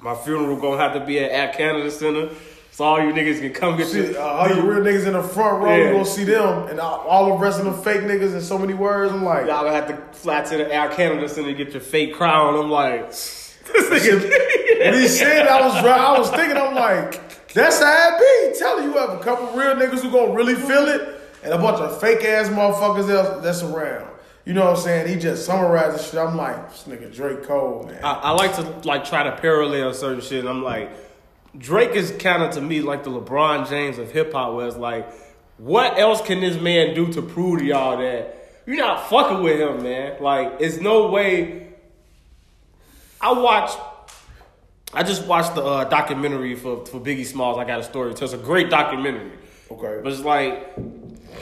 my 0.01 0.15
funeral 0.15 0.57
gonna 0.61 0.79
have 0.81 0.95
to 0.95 1.01
be 1.05 1.19
at, 1.19 1.33
at 1.33 1.57
Canada 1.57 1.91
Center 1.91 2.29
so 2.75 2.83
all 2.85 3.01
you 3.01 3.13
niggas 3.13 3.39
can 3.41 3.53
come 3.53 3.77
get 3.77 3.89
Shit, 3.89 4.13
your 4.13 4.21
uh, 4.21 4.25
all 4.25 4.49
you 4.49 4.61
real 4.63 4.81
niggas 4.83 5.07
in 5.07 5.13
the 5.13 5.23
front 5.23 5.63
row, 5.63 5.71
Yeah. 5.77 5.85
you 5.87 5.93
gonna 5.93 6.05
see 6.05 6.25
them, 6.25 6.67
and 6.69 6.81
all, 6.81 6.99
all 7.07 7.27
the 7.27 7.43
rest 7.43 7.61
of 7.61 7.65
them 7.67 7.81
fake 7.83 8.01
niggas 8.03 8.35
in 8.35 8.41
so 8.41 8.59
many 8.59 8.75
words. 8.75 9.13
I'm 9.13 9.23
like, 9.25 9.47
y'all 9.47 9.63
gonna 9.65 9.73
have 9.77 9.87
to 9.87 10.19
fly 10.19 10.43
to 10.43 10.57
the 10.57 10.75
Air 10.75 10.89
Canada 10.91 11.29
Center 11.29 11.49
to 11.51 11.55
get 11.55 11.73
your 11.73 11.81
fake 11.81 12.15
crown 12.15 12.57
I'm 12.57 12.71
like 12.71 13.11
this 13.11 13.55
nigga 13.73 14.81
when 14.85 14.95
he 14.95 15.07
said 15.07 15.47
I 15.47 15.65
was 15.65 15.75
I 15.77 16.19
was 16.19 16.31
thinking, 16.31 16.57
I'm 16.57 16.75
like, 16.75 17.53
that's 17.53 17.81
how 17.81 18.17
it 18.19 18.53
be. 18.53 18.59
Telling 18.59 18.85
you 18.91 18.93
have 18.99 19.11
a 19.11 19.19
couple 19.23 19.47
real 19.57 19.77
niggas 19.77 20.01
who 20.01 20.11
gonna 20.11 20.33
really 20.35 20.57
feel 20.57 20.89
it, 20.89 21.21
and 21.45 21.53
a 21.53 21.59
bunch 21.59 21.79
of 21.79 22.01
fake 22.01 22.25
ass 22.25 22.49
motherfuckers 22.49 23.09
else 23.09 23.43
that's 23.45 23.63
around. 23.63 24.11
You 24.45 24.53
know 24.53 24.65
what 24.67 24.77
I'm 24.77 24.83
saying? 24.83 25.09
He 25.09 25.17
just 25.17 25.47
summarizes 25.47 26.05
shit. 26.11 26.19
I'm 26.21 26.37
like, 26.37 26.71
this 26.71 26.85
nigga 26.89 27.15
Drake 27.15 27.45
Cole, 27.45 27.85
man. 27.85 28.05
I, 28.05 28.13
I 28.15 28.31
like 28.33 28.55
to 28.57 28.63
like 28.87 29.05
try 29.05 29.23
to 29.23 29.33
parallel 29.37 29.95
certain 29.95 30.21
shit. 30.21 30.41
And 30.41 30.49
I'm 30.49 30.63
like, 30.63 30.91
Drake 31.57 31.91
is 31.91 32.11
kind 32.19 32.43
of 32.43 32.53
to 32.53 32.61
me 32.61 32.81
like 32.81 33.05
the 33.05 33.11
LeBron 33.11 33.69
James 33.69 33.99
of 33.99 34.11
hip 34.11 34.33
hop, 34.33 34.55
where 34.55 34.67
it's 34.67 34.77
like, 34.77 35.11
what 35.59 35.99
else 35.99 36.21
can 36.21 36.41
this 36.41 36.61
man 36.61 36.95
do 36.95 37.13
to 37.13 37.23
prove 37.23 37.61
to 37.61 37.65
y'all 37.65 37.99
that 37.99 38.63
you're 38.67 38.77
not 38.77 39.09
fucking 39.09 39.43
with 39.43 39.61
him, 39.61 39.83
man? 39.83 40.23
Like, 40.23 40.57
it's 40.61 40.81
no 40.81 41.09
way. 41.09 41.75
I 43.21 43.33
watched. 43.33 43.79
I 44.93 45.03
just 45.03 45.27
watched 45.27 45.55
the 45.55 45.63
uh, 45.65 45.85
documentary 45.85 46.55
for 46.55 46.85
for 46.87 47.01
Biggie 47.01 47.27
Smalls. 47.27 47.59
I 47.59 47.65
got 47.65 47.81
a 47.81 47.85
story. 47.85 48.15
So 48.17 48.25
it's 48.25 48.35
a 48.35 48.39
great 48.39 48.71
documentary. 48.71 49.33
Okay. 49.71 50.01
But 50.03 50.13
it's 50.13 50.23
like, 50.23 50.77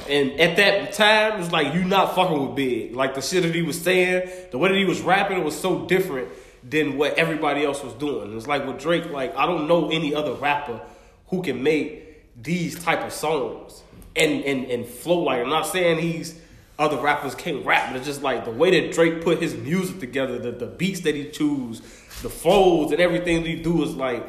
and 0.08 0.32
at 0.40 0.56
that 0.56 0.92
time, 0.92 1.40
it's 1.40 1.52
like 1.52 1.74
you 1.74 1.84
not 1.84 2.14
fucking 2.14 2.46
with 2.46 2.56
Big. 2.56 2.94
Like 2.94 3.14
the 3.14 3.22
shit 3.22 3.42
that 3.42 3.54
he 3.54 3.62
was 3.62 3.80
saying, 3.80 4.28
the 4.50 4.58
way 4.58 4.68
that 4.70 4.78
he 4.78 4.84
was 4.84 5.00
rapping 5.00 5.38
it 5.38 5.44
was 5.44 5.58
so 5.58 5.86
different 5.86 6.28
than 6.62 6.96
what 6.96 7.14
everybody 7.14 7.64
else 7.64 7.82
was 7.82 7.94
doing. 7.94 8.36
It's 8.36 8.46
like 8.46 8.66
with 8.66 8.78
Drake, 8.78 9.10
like 9.10 9.36
I 9.36 9.46
don't 9.46 9.66
know 9.66 9.90
any 9.90 10.14
other 10.14 10.32
rapper 10.32 10.80
who 11.28 11.42
can 11.42 11.62
make 11.62 12.42
these 12.42 12.82
type 12.82 13.00
of 13.00 13.12
songs 13.12 13.82
and 14.16 14.44
and 14.44 14.66
and 14.70 14.86
flow 14.86 15.20
like. 15.20 15.40
I'm 15.40 15.50
not 15.50 15.66
saying 15.66 15.98
he's 15.98 16.38
other 16.78 16.96
rappers 16.96 17.34
can't 17.34 17.64
rap, 17.64 17.90
but 17.90 17.96
it's 17.96 18.06
just 18.06 18.22
like 18.22 18.44
the 18.44 18.50
way 18.50 18.80
that 18.80 18.92
Drake 18.92 19.22
put 19.22 19.40
his 19.40 19.54
music 19.54 20.00
together, 20.00 20.38
the, 20.38 20.52
the 20.52 20.66
beats 20.66 21.00
that 21.00 21.14
he 21.14 21.28
choose, 21.30 21.80
the 22.22 22.30
flows 22.30 22.92
and 22.92 23.00
everything 23.00 23.44
he 23.44 23.56
do 23.56 23.82
is 23.82 23.94
like 23.94 24.26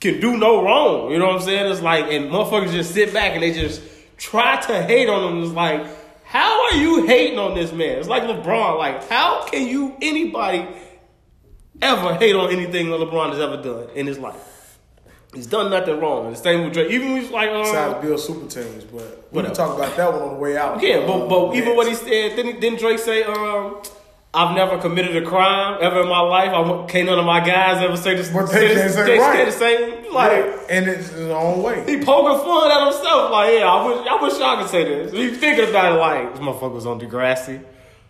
can 0.00 0.20
do 0.20 0.36
no 0.36 0.62
wrong. 0.62 1.10
You 1.10 1.18
know 1.18 1.26
what 1.26 1.36
I'm 1.36 1.42
saying? 1.42 1.70
It's 1.70 1.80
like, 1.80 2.04
and 2.06 2.30
motherfuckers 2.30 2.72
just 2.72 2.94
sit 2.94 3.12
back 3.12 3.32
and 3.32 3.42
they 3.42 3.52
just 3.52 3.82
try 4.16 4.60
to 4.60 4.82
hate 4.82 5.08
on 5.08 5.32
him. 5.32 5.42
It's 5.42 5.52
like, 5.52 5.86
how 6.24 6.66
are 6.66 6.74
you 6.74 7.06
hating 7.06 7.38
on 7.38 7.54
this 7.54 7.72
man? 7.72 7.98
It's 7.98 8.08
like 8.08 8.22
LeBron. 8.22 8.78
Like, 8.78 9.08
how 9.08 9.46
can 9.46 9.66
you, 9.66 9.96
anybody, 10.00 10.68
ever 11.82 12.14
hate 12.14 12.34
on 12.34 12.50
anything 12.50 12.86
LeBron 12.86 13.30
has 13.30 13.40
ever 13.40 13.56
done 13.62 13.88
in 13.94 14.06
his 14.06 14.18
life? 14.18 14.78
He's 15.34 15.46
done 15.46 15.70
nothing 15.70 16.00
wrong. 16.00 16.26
And 16.26 16.36
the 16.36 16.40
same 16.40 16.64
with 16.64 16.72
Drake. 16.72 16.90
Even 16.90 17.12
when 17.12 17.22
he's 17.22 17.30
like, 17.30 17.50
Besides 17.50 17.94
um, 17.94 18.00
build 18.00 18.20
super 18.20 18.48
teams, 18.48 18.84
but 18.84 19.28
we 19.30 19.42
can 19.42 19.52
talk 19.52 19.76
about 19.76 19.94
that 19.96 20.12
one 20.12 20.22
on 20.22 20.34
the 20.34 20.40
way 20.40 20.56
out. 20.56 20.82
yeah, 20.82 21.06
but, 21.06 21.28
but 21.28 21.48
Uh, 21.48 21.54
even 21.54 21.76
what 21.76 21.86
he 21.86 21.94
said, 21.94 22.34
didn't, 22.34 22.60
didn't 22.60 22.78
Drake 22.78 22.98
say, 22.98 23.24
um, 23.24 23.82
I've 24.32 24.54
never 24.54 24.78
committed 24.78 25.16
a 25.22 25.26
crime 25.26 25.78
ever 25.80 26.02
in 26.02 26.08
my 26.08 26.20
life. 26.20 26.50
I 26.50 26.86
can't 26.86 27.06
none 27.06 27.18
of 27.18 27.24
my 27.24 27.40
guys 27.40 27.82
ever 27.82 27.96
say 27.96 28.14
this. 28.14 28.30
But 28.30 28.46
they 28.46 28.74
can't 28.74 28.90
say 28.90 29.18
right. 29.18 29.44
the 29.46 29.52
same. 29.52 30.12
Like, 30.12 30.32
Yeah, 30.32 30.60
and 30.70 30.88
it's 30.88 31.08
his 31.08 31.28
own 31.28 31.62
way. 31.62 31.84
He 31.86 32.02
poking 32.02 32.44
fun 32.44 32.70
at 32.70 32.84
himself, 32.84 33.30
like, 33.30 33.54
yeah, 33.58 33.66
I 33.66 33.86
wish, 33.86 34.06
I 34.06 34.22
wish 34.22 34.38
y'all 34.38 34.56
could 34.60 34.70
say 34.70 34.84
this. 34.84 35.12
He 35.12 35.30
thinking 35.30 35.68
about 35.68 35.92
it 35.92 35.96
like, 35.96 36.32
this 36.32 36.40
motherfucker 36.40 36.72
was 36.72 36.86
on 36.86 37.00
Degrassi. 37.00 37.62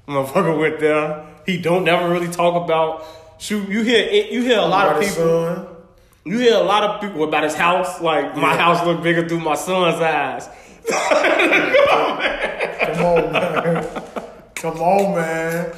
Motherfucker 0.06 0.58
went 0.58 0.78
there. 0.80 1.26
He 1.46 1.58
don't 1.60 1.84
never 1.84 2.08
really 2.08 2.28
talk 2.28 2.62
about, 2.62 3.04
shoot, 3.39 3.69
you 3.69 3.82
hear, 3.82 4.31
you 4.31 4.43
hear 4.43 4.59
a 4.59 4.66
lot 4.66 4.94
of 4.94 5.02
people, 5.02 5.77
you 6.24 6.39
hear 6.39 6.56
a 6.56 6.62
lot 6.62 6.85
of 6.85 7.01
people 7.01 7.24
about 7.24 7.44
his 7.44 7.55
house, 7.55 8.01
like, 8.01 8.36
my 8.36 8.56
house 8.56 8.85
look 8.85 9.02
bigger 9.02 9.28
through 9.28 9.40
my 9.40 9.55
son's 9.55 10.01
eyes. 10.01 10.48
Come 10.89 10.98
on, 13.05 13.32
man. 13.32 13.85
Come 14.55 14.81
on, 14.81 15.15
man. 15.15 15.73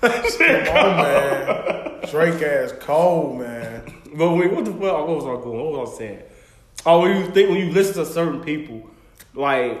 Come 0.00 0.76
on, 0.76 0.96
man. 0.96 2.00
Drake 2.10 2.42
ass 2.42 2.72
cold, 2.80 3.40
man. 3.40 3.82
But 4.14 4.34
wait, 4.34 4.52
what 4.52 4.64
the 4.64 4.72
fuck, 4.72 4.80
what 4.80 5.08
was 5.08 5.24
I 5.24 5.42
going, 5.42 5.58
what 5.58 5.80
was 5.80 5.94
I 5.94 5.98
saying? 5.98 6.22
Oh, 6.86 7.00
when 7.00 7.16
you 7.16 7.30
think, 7.30 7.48
when 7.48 7.58
you 7.58 7.72
listen 7.72 7.94
to 7.94 8.06
certain 8.06 8.40
people, 8.40 8.88
like, 9.34 9.80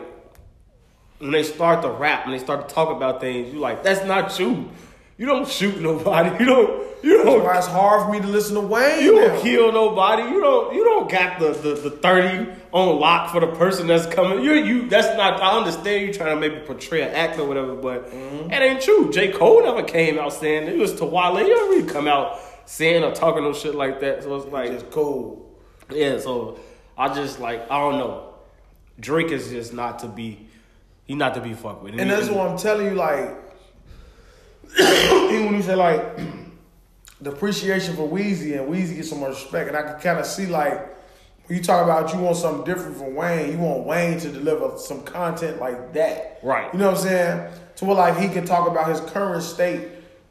when 1.18 1.30
they 1.30 1.42
start 1.42 1.82
to 1.82 1.90
rap 1.90 2.24
and 2.24 2.34
they 2.34 2.38
start 2.38 2.68
to 2.68 2.74
talk 2.74 2.90
about 2.90 3.20
things, 3.20 3.52
you 3.52 3.60
like, 3.60 3.82
that's 3.82 4.04
not 4.06 4.38
you. 4.38 4.70
You 5.16 5.26
don't 5.26 5.48
shoot 5.48 5.80
nobody. 5.80 6.30
You 6.44 6.46
don't. 6.46 6.84
You 7.04 7.22
don't. 7.22 7.44
why 7.44 7.58
it's 7.58 7.66
hard 7.66 8.06
for 8.06 8.12
me 8.12 8.20
to 8.20 8.26
listen 8.26 8.54
to 8.54 8.62
Wayne. 8.62 9.02
You 9.04 9.14
now. 9.14 9.28
don't 9.28 9.42
kill 9.42 9.72
nobody. 9.72 10.22
You 10.22 10.40
don't. 10.40 10.74
You 10.74 10.84
don't 10.84 11.10
got 11.10 11.38
the, 11.38 11.52
the, 11.52 11.74
the 11.74 11.90
thirty 11.90 12.50
on 12.72 12.98
lock 12.98 13.30
for 13.30 13.40
the 13.40 13.48
person 13.48 13.86
that's 13.86 14.06
coming. 14.06 14.42
You 14.42 14.54
you. 14.54 14.88
That's 14.88 15.14
not. 15.16 15.40
I 15.42 15.58
understand 15.58 16.06
you 16.06 16.14
trying 16.14 16.34
to 16.34 16.40
maybe 16.40 16.64
portray 16.64 17.02
an 17.02 17.14
act 17.14 17.38
or 17.38 17.46
whatever, 17.46 17.74
but 17.74 18.10
mm-hmm. 18.10 18.48
that 18.48 18.62
ain't 18.62 18.80
true. 18.80 19.12
J 19.12 19.32
Cole 19.32 19.62
never 19.62 19.82
came 19.82 20.18
out 20.18 20.32
saying 20.32 20.66
it 20.66 20.78
was 20.78 20.94
to 20.94 21.04
Wale. 21.04 21.36
He 21.36 21.44
don't 21.44 21.70
really 21.70 21.88
come 21.88 22.08
out 22.08 22.40
saying 22.64 23.04
or 23.04 23.12
talking 23.12 23.44
no 23.44 23.52
shit 23.52 23.74
like 23.74 24.00
that. 24.00 24.22
So 24.22 24.34
it's 24.36 24.46
like 24.46 24.70
it's 24.70 24.84
cool. 24.90 25.54
yeah, 25.90 26.18
so 26.18 26.58
I 26.96 27.12
just 27.12 27.38
like 27.38 27.70
I 27.70 27.78
don't 27.78 27.98
know. 27.98 28.34
Drake 28.98 29.30
is 29.30 29.50
just 29.50 29.74
not 29.74 29.98
to 29.98 30.08
be 30.08 30.48
he 31.04 31.14
not 31.14 31.34
to 31.34 31.40
be 31.40 31.52
fucked 31.52 31.82
with. 31.82 31.98
And 31.98 32.10
that's 32.10 32.28
what 32.28 32.48
I'm 32.48 32.56
telling 32.56 32.86
you, 32.86 32.94
like, 32.94 33.36
even 35.30 35.46
when 35.46 35.54
you 35.54 35.62
say 35.62 35.74
like 35.74 36.02
the 37.20 37.30
appreciation 37.30 37.96
for 37.96 38.08
Weezy 38.08 38.58
and 38.58 38.72
Weezy 38.72 38.96
gets 38.96 39.10
so 39.10 39.16
much 39.16 39.30
respect, 39.30 39.68
and 39.68 39.76
I 39.76 39.82
can 39.82 40.00
kind 40.00 40.18
of 40.18 40.26
see 40.26 40.46
like 40.46 40.94
when 41.46 41.58
you 41.58 41.64
talk 41.64 41.84
about 41.84 42.12
you 42.12 42.20
want 42.20 42.36
something 42.36 42.64
different 42.64 42.96
from 42.96 43.14
Wayne, 43.14 43.52
you 43.52 43.58
want 43.58 43.84
Wayne 43.84 44.18
to 44.20 44.30
deliver 44.30 44.78
some 44.78 45.02
content 45.02 45.60
like 45.60 45.92
that, 45.92 46.40
Right. 46.42 46.72
You 46.72 46.78
know 46.78 46.90
what 46.90 46.98
I'm 46.98 47.02
saying? 47.02 47.52
To 47.76 47.84
where 47.84 47.96
like 47.96 48.18
he 48.18 48.28
can 48.28 48.44
talk 48.44 48.68
about 48.68 48.88
his 48.88 49.00
current 49.12 49.42
state 49.42 49.88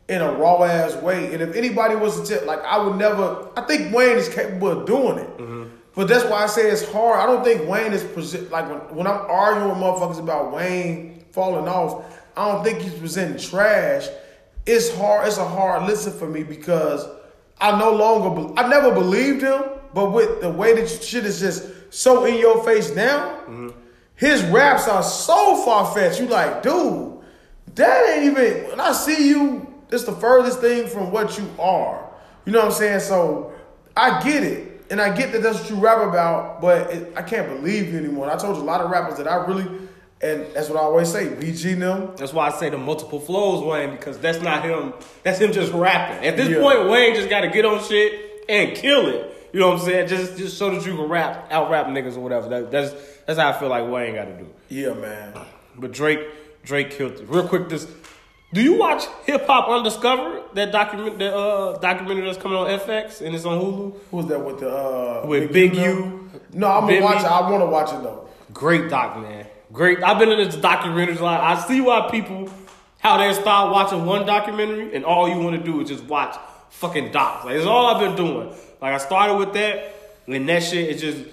in 0.10 0.22
a 0.22 0.32
raw 0.34 0.64
ass 0.64 0.96
way, 0.96 1.34
and 1.34 1.42
if 1.42 1.56
anybody 1.56 1.96
was 1.96 2.20
to 2.22 2.38
tell, 2.38 2.46
like 2.46 2.64
I 2.64 2.78
would 2.78 2.98
never, 2.98 3.50
I 3.56 3.62
think 3.62 3.94
Wayne 3.96 4.18
is 4.18 4.28
capable 4.30 4.70
of 4.70 4.86
doing 4.86 5.20
it. 5.20 5.38
Mm-hmm. 5.38 5.64
But 5.96 6.08
that's 6.08 6.26
why 6.26 6.44
I 6.44 6.48
say 6.48 6.72
it's 6.72 6.92
hard. 6.92 7.20
I 7.20 7.26
don't 7.26 7.44
think 7.44 7.70
Wayne 7.70 7.94
is 7.94 8.04
present 8.04 8.50
like 8.50 8.68
when, 8.68 8.98
when 8.98 9.08
I'm 9.08 9.22
arguing 9.30 9.70
with 9.70 9.78
motherfuckers 9.78 10.20
about 10.20 10.52
Wayne 10.52 11.24
falling 11.32 11.68
off. 11.68 12.20
I 12.36 12.52
don't 12.52 12.64
think 12.64 12.80
he's 12.80 12.96
presenting 12.96 13.38
trash. 13.38 14.08
It's 14.66 14.96
hard. 14.96 15.28
It's 15.28 15.38
a 15.38 15.48
hard 15.48 15.88
listen 15.88 16.14
for 16.14 16.28
me 16.28 16.44
because 16.44 17.06
I 17.60 17.78
no 17.78 17.92
longer. 17.92 18.54
be- 18.54 18.58
I 18.58 18.68
never 18.68 18.94
believed 18.94 19.42
him, 19.42 19.62
but 19.94 20.12
with 20.12 20.42
the 20.42 20.50
way 20.50 20.74
that 20.74 20.88
shit 20.88 21.26
is 21.26 21.40
just 21.40 21.70
so 21.94 22.26
in 22.26 22.38
your 22.38 22.64
face 22.64 22.96
now, 22.96 23.40
mm-hmm. 23.42 23.70
his 24.16 24.44
raps 24.46 24.88
are 24.88 25.04
so 25.04 25.64
far 25.64 25.94
fetched. 25.94 26.20
You 26.20 26.28
like, 26.28 26.64
dude, 26.64 27.20
that 27.76 28.10
ain't 28.10 28.32
even. 28.32 28.70
When 28.70 28.80
I 28.80 28.94
see 28.94 29.30
you, 29.30 29.74
it's 29.92 30.04
the 30.04 30.14
furthest 30.14 30.60
thing 30.60 30.88
from 30.88 31.12
what 31.12 31.38
you 31.38 31.48
are. 31.60 32.10
You 32.46 32.52
know 32.52 32.60
what 32.60 32.70
I'm 32.70 32.74
saying? 32.74 33.00
So 33.02 33.54
I 33.96 34.24
get 34.24 34.44
it, 34.44 34.86
and 34.90 35.00
I 35.00 35.16
get 35.16 35.32
that 35.34 35.44
that's 35.44 35.60
what 35.60 35.70
you 35.70 35.76
rap 35.76 36.08
about, 36.08 36.62
but 36.62 36.92
it, 36.92 37.14
I 37.16 37.22
can't 37.22 37.48
believe 37.48 37.92
you 37.92 38.00
anymore. 38.00 38.26
And 38.30 38.34
I 38.34 38.42
told 38.42 38.58
you 38.58 38.64
a 38.64 38.66
lot 38.66 38.82
of 38.82 38.90
rappers 38.90 39.18
that 39.18 39.28
I 39.28 39.36
really, 39.46 39.68
and 40.24 40.48
that's 40.54 40.70
what 40.70 40.78
I 40.78 40.82
always 40.84 41.12
say, 41.12 41.28
BG 41.28 41.78
them. 41.78 42.12
That's 42.16 42.34
why 42.34 42.48
I 42.48 42.52
say 42.52 42.70
the 42.70 42.78
multiple 42.78 43.20
flows, 43.20 43.64
Wayne, 43.64 43.92
because 43.92 44.18
that's 44.20 44.42
not 44.42 44.64
him. 44.64 44.94
That's 45.24 45.40
him 45.40 45.52
just 45.52 45.72
rapping. 45.74 46.26
At 46.26 46.38
this 46.38 46.50
Yeah. 46.50 46.62
point, 46.62 46.90
Wayne 46.90 47.14
just 47.16 47.30
got 47.30 47.42
to 47.42 47.50
get 47.50 47.66
on 47.66 47.84
shit 47.84 48.44
and 48.50 48.76
kill 48.76 49.08
it. 49.08 49.30
You 49.52 49.60
know 49.60 49.70
what 49.72 49.80
I'm 49.82 49.86
saying? 49.86 50.08
Just 50.08 50.38
just 50.38 50.58
so 50.58 50.70
that 50.72 50.86
you 50.86 50.96
can 50.96 51.08
rap, 51.10 51.48
out 51.52 51.70
rap 51.70 51.86
niggas 51.88 52.18
or 52.18 52.22
whatever. 52.22 52.50
That, 52.50 52.72
that's 52.72 52.94
that's 53.28 53.38
how 53.40 53.50
I 53.50 53.54
feel 53.54 53.70
like 53.70 53.88
Wayne 53.90 54.16
got 54.16 54.26
to 54.26 54.34
do. 54.38 54.48
Yeah, 54.70 54.94
man. 54.94 55.34
But 55.78 55.92
Drake, 55.92 56.22
Drake 56.64 56.90
killed 56.92 57.14
it. 57.14 57.30
Real 57.30 57.48
quick, 57.48 57.70
this. 57.70 57.86
Do 58.54 58.62
you 58.62 58.76
watch 58.78 59.04
Hip 59.26 59.46
Hop 59.48 59.66
Uncovered? 59.68 60.44
That 60.54 60.72
document, 60.72 61.18
that 61.20 61.34
uh, 61.36 61.78
documentary 61.80 62.26
that's 62.26 62.38
coming 62.38 62.58
on 62.58 62.68
FX 62.68 63.22
and 63.22 63.34
it's 63.36 63.46
on 63.46 63.60
Hulu. 63.60 63.96
Who's 64.12 64.26
that 64.28 64.40
with 64.40 64.60
the 64.60 64.70
uh 64.70 65.26
With 65.28 65.52
Big 65.52 65.74
now? 65.76 65.86
U, 65.86 66.30
No, 66.54 66.68
I'm 66.68 66.82
gonna 66.82 66.88
Big 66.94 67.04
watch 67.04 67.22
it. 67.24 67.26
I 67.26 67.50
want 67.50 67.62
to 67.64 67.66
watch 67.68 67.92
it 67.94 68.04
though. 68.04 68.28
Great 68.54 68.90
doc, 68.90 69.18
man. 69.20 69.48
Great. 69.74 70.04
I've 70.04 70.20
been 70.20 70.30
in 70.30 70.38
this 70.38 70.56
documentaries 70.56 71.20
a 71.20 71.24
lot. 71.24 71.42
I 71.42 71.60
see 71.68 71.82
why 71.82 72.08
people 72.12 72.48
how 73.00 73.18
they 73.18 73.34
start 73.34 73.72
watching 73.72 74.06
one 74.06 74.26
documentary 74.26 74.96
and 74.96 75.04
all 75.04 75.28
you 75.28 75.40
want 75.40 75.58
to 75.58 75.64
do 75.64 75.82
is 75.82 75.90
just 75.90 76.04
watch 76.04 76.38
fucking 76.70 77.12
docs. 77.12 77.44
Like 77.44 77.56
it's 77.56 77.66
all 77.66 77.88
I've 77.88 78.00
been 78.00 78.16
doing. 78.16 78.50
Like 78.80 78.94
I 78.94 78.98
started 79.00 79.36
with 79.36 79.54
that, 79.54 79.96
and 80.28 80.48
that 80.48 80.62
shit 80.62 80.90
is 80.90 81.02
just 81.02 81.26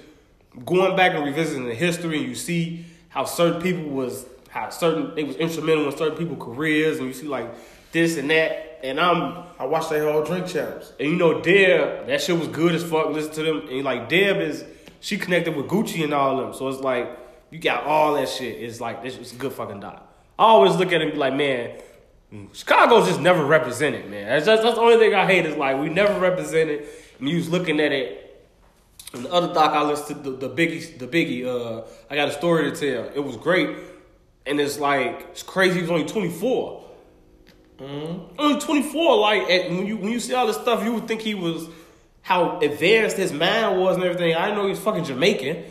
going 0.65 0.97
back 0.97 1.13
and 1.13 1.23
revisiting 1.23 1.67
the 1.67 1.75
history. 1.75 2.19
And 2.21 2.29
you 2.29 2.35
see 2.35 2.87
how 3.11 3.27
certain 3.27 3.61
people 3.61 3.85
was 3.91 4.25
how 4.49 4.71
certain 4.71 5.15
they 5.15 5.23
was 5.23 5.37
instrumental 5.37 5.85
in 5.85 5.97
certain 5.97 6.17
people's 6.17 6.43
careers, 6.43 6.97
and 6.97 7.09
you 7.09 7.13
see 7.13 7.29
like 7.29 7.53
this 7.93 8.17
and 8.17 8.31
that. 8.31 8.81
And 8.83 8.99
I'm 8.99 9.45
I 9.59 9.67
watched 9.67 9.91
their 9.91 10.11
whole 10.11 10.25
drink 10.25 10.47
champs. 10.47 10.95
and 10.99 11.11
you 11.11 11.17
know, 11.17 11.43
Deb, 11.43 12.07
that 12.07 12.23
shit 12.23 12.39
was 12.39 12.49
good 12.49 12.75
as 12.75 12.83
fuck. 12.83 13.11
Listen 13.11 13.35
to 13.35 13.43
them. 13.43 13.69
And 13.69 13.85
like 13.85 14.09
Deb 14.09 14.39
is 14.39 14.65
she 15.01 15.19
connected 15.19 15.55
with 15.55 15.67
Gucci 15.67 16.03
and 16.05 16.15
all 16.15 16.39
them. 16.39 16.55
So 16.55 16.69
it's 16.69 16.81
like 16.81 17.20
you 17.51 17.59
got 17.59 17.85
all 17.85 18.15
that 18.15 18.29
shit. 18.29 18.63
It's 18.63 18.81
like 18.81 19.03
this 19.03 19.17
it's 19.17 19.33
a 19.33 19.37
good 19.37 19.53
fucking 19.53 19.81
doc. 19.81 20.07
I 20.39 20.45
always 20.45 20.77
look 20.77 20.93
at 20.93 21.01
it 21.01 21.03
and 21.03 21.13
be 21.13 21.19
like, 21.19 21.35
man, 21.35 21.79
Chicago's 22.53 23.09
just 23.09 23.21
never 23.21 23.45
represented, 23.45 24.11
man. 24.11 24.27
That's 24.29 24.47
just, 24.47 24.63
that's 24.63 24.77
the 24.77 24.81
only 24.81 24.97
thing 24.97 25.15
I 25.15 25.27
hate 25.27 25.47
is 25.47 25.57
like 25.57 25.79
we 25.79 25.89
never 25.89 26.19
represented. 26.19 26.89
And 27.19 27.29
you 27.29 27.37
was 27.37 27.49
looking 27.49 27.81
at 27.81 27.93
it. 27.93 28.27
And 29.13 29.25
the 29.25 29.33
other 29.33 29.53
doc 29.53 29.73
I 29.73 29.83
listened 29.83 30.23
to 30.25 30.31
the, 30.31 30.49
the 30.49 30.55
Biggie, 30.55 30.99
the 30.99 31.07
Biggie. 31.07 31.45
Uh, 31.45 31.85
I 32.09 32.15
got 32.15 32.29
a 32.29 32.33
story 32.33 32.71
to 32.71 32.77
tell. 32.77 33.11
It 33.13 33.19
was 33.19 33.37
great, 33.37 33.77
and 34.47 34.61
it's 34.61 34.79
like 34.79 35.27
it's 35.33 35.43
crazy. 35.43 35.77
He 35.77 35.83
was 35.83 35.91
only 35.91 36.07
twenty 36.07 36.31
four. 36.31 36.81
Only 37.81 38.61
24, 38.61 39.17
like 39.17 39.51
at, 39.51 39.71
when 39.71 39.87
you 39.87 39.97
when 39.97 40.13
you 40.13 40.21
see 40.21 40.35
all 40.35 40.47
this 40.47 40.57
stuff, 40.57 40.85
you 40.85 40.93
would 40.93 41.09
think 41.09 41.23
he 41.23 41.35
was 41.35 41.67
how 42.21 42.59
advanced 42.61 43.17
his 43.17 43.33
mind 43.33 43.81
was 43.81 43.97
and 43.97 44.05
everything. 44.05 44.35
I 44.35 44.47
didn't 44.47 44.59
know 44.59 44.65
he 44.65 44.71
was 44.71 44.81
fucking 44.81 45.05
Jamaican. 45.05 45.65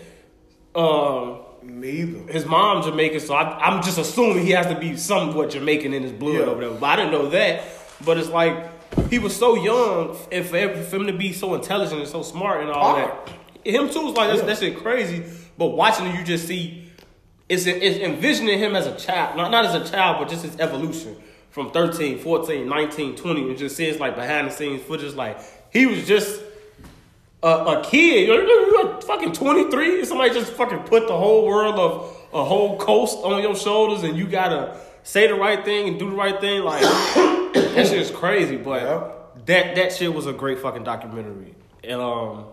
Um, 0.74 1.42
Neither. 1.64 2.32
his 2.32 2.46
mom 2.46 2.84
Jamaican, 2.84 3.20
so 3.20 3.34
I, 3.34 3.58
I'm 3.68 3.82
just 3.84 3.98
assuming 3.98 4.46
he 4.46 4.52
has 4.52 4.66
to 4.68 4.80
be 4.80 4.96
somewhat 4.98 5.50
Jamaican 5.52 5.94
in 5.94 6.04
his 6.04 6.12
blood 6.12 6.34
Yeah. 6.36 6.40
or 6.46 6.56
whatever. 6.56 6.76
But 6.76 6.86
I 6.88 6.96
didn't 6.98 7.12
know 7.12 7.30
that. 7.30 7.64
But 8.06 8.18
it's 8.18 8.30
like 8.30 9.10
he 9.10 9.20
was 9.20 9.36
so 9.36 9.56
young, 9.56 10.18
and 10.32 10.46
for, 10.46 10.58
every- 10.58 10.84
for 10.84 10.96
him 10.98 11.08
to 11.08 11.14
be 11.14 11.34
so 11.34 11.54
intelligent 11.56 12.00
and 12.00 12.10
so 12.10 12.22
smart 12.24 12.62
and 12.62 12.70
all 12.72 12.96
that, 12.96 13.30
him 13.66 13.90
too 13.90 14.02
was 14.02 14.16
like 14.16 14.30
that's, 14.30 14.40
Yeah. 14.40 14.46
that 14.48 14.58
shit 14.60 14.78
crazy. 14.78 15.24
But 15.58 15.68
watching 15.70 16.08
it, 16.08 16.18
you 16.18 16.24
just 16.24 16.48
see 16.48 16.86
it's, 17.50 17.66
it's 17.66 17.98
envisioning 17.98 18.60
him 18.60 18.76
as 18.76 18.86
a 18.88 18.96
child, 18.96 19.36
not, 19.36 19.52
not 19.52 19.66
as 19.66 19.76
a 19.76 19.92
child, 19.92 20.18
but 20.20 20.30
just 20.30 20.44
his 20.44 20.58
evolution 20.60 21.18
from 21.50 21.72
13, 21.72 22.20
14, 22.20 22.70
19, 22.70 23.16
20, 23.16 23.42
and 23.50 23.58
just 23.58 23.76
seeing 23.76 23.98
like 24.00 24.16
behind 24.16 24.48
the 24.48 24.52
scenes 24.52 24.82
footage. 24.84 25.14
Like 25.16 25.40
he 25.74 25.86
was 25.88 26.08
just 26.08 26.40
a, 27.44 27.48
a 27.48 27.84
kid. 27.84 28.28
You're, 28.28 28.44
you're 28.44 29.02
fucking 29.02 29.34
23. 29.34 30.06
Somebody 30.06 30.34
just 30.34 30.52
fucking 30.54 30.80
put 30.80 31.08
the 31.08 31.18
whole 31.18 31.46
world 31.46 31.76
of 31.80 32.18
a 32.34 32.44
whole 32.44 32.78
coast 32.78 33.18
on 33.24 33.42
your 33.42 33.56
shoulders, 33.56 34.04
and 34.04 34.18
you 34.18 34.28
gotta 34.28 34.78
say 35.04 35.28
the 35.28 35.34
right 35.36 35.64
thing 35.66 35.88
and 35.90 35.98
do 36.00 36.10
the 36.10 36.16
right 36.16 36.40
thing. 36.40 36.64
Like 36.64 36.82
that 36.84 37.88
shit 37.88 38.00
is 38.00 38.12
crazy, 38.12 38.58
but 38.58 38.82
Yeah. 38.82 39.12
that 39.46 39.76
that 39.76 39.94
shit 39.94 40.14
was 40.14 40.28
a 40.28 40.34
great 40.34 40.60
fucking 40.60 40.84
documentary. 40.84 41.56
And 41.84 42.02
um, 42.02 42.46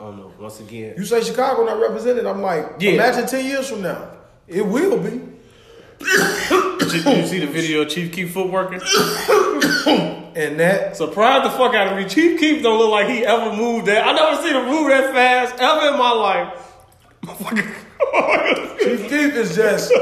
I 0.00 0.04
don't 0.04 0.16
know. 0.16 0.32
Once 0.40 0.58
again, 0.60 0.94
You 0.96 1.04
say 1.04 1.22
Chicago 1.22 1.64
not 1.64 1.78
represented? 1.80 2.26
I'm 2.26 2.40
like, 2.42 2.66
Yeah. 2.80 2.92
imagine 2.92 3.26
ten 3.26 3.44
years 3.44 3.68
from 3.68 3.82
now, 3.82 4.10
it 4.48 4.66
will 4.66 4.96
be. 4.98 5.10
did 5.10 5.20
you, 7.04 7.26
see 7.26 7.38
the 7.40 7.46
video 7.46 7.82
of 7.82 7.88
Chief 7.90 8.10
Keef 8.10 8.32
footworking? 8.34 8.80
And 10.36 10.60
that 10.60 10.96
Surprised 10.96 11.44
the 11.44 11.50
fuck 11.50 11.74
out 11.74 11.88
of 11.88 11.96
me. 11.96 12.08
Chief 12.08 12.38
Keef 12.38 12.62
don't 12.62 12.78
look 12.78 12.90
like 12.90 13.08
he 13.08 13.24
ever 13.24 13.54
moved 13.56 13.86
that. 13.86 14.06
I 14.06 14.12
never 14.12 14.42
seen 14.42 14.54
him 14.54 14.66
move 14.66 14.88
that 14.88 15.12
fast 15.12 15.54
ever 15.60 15.92
in 15.92 15.98
my 15.98 16.12
life. 16.12 16.66
Chief 18.80 19.08
Keef 19.08 19.34
is 19.34 19.56
just 19.56 19.92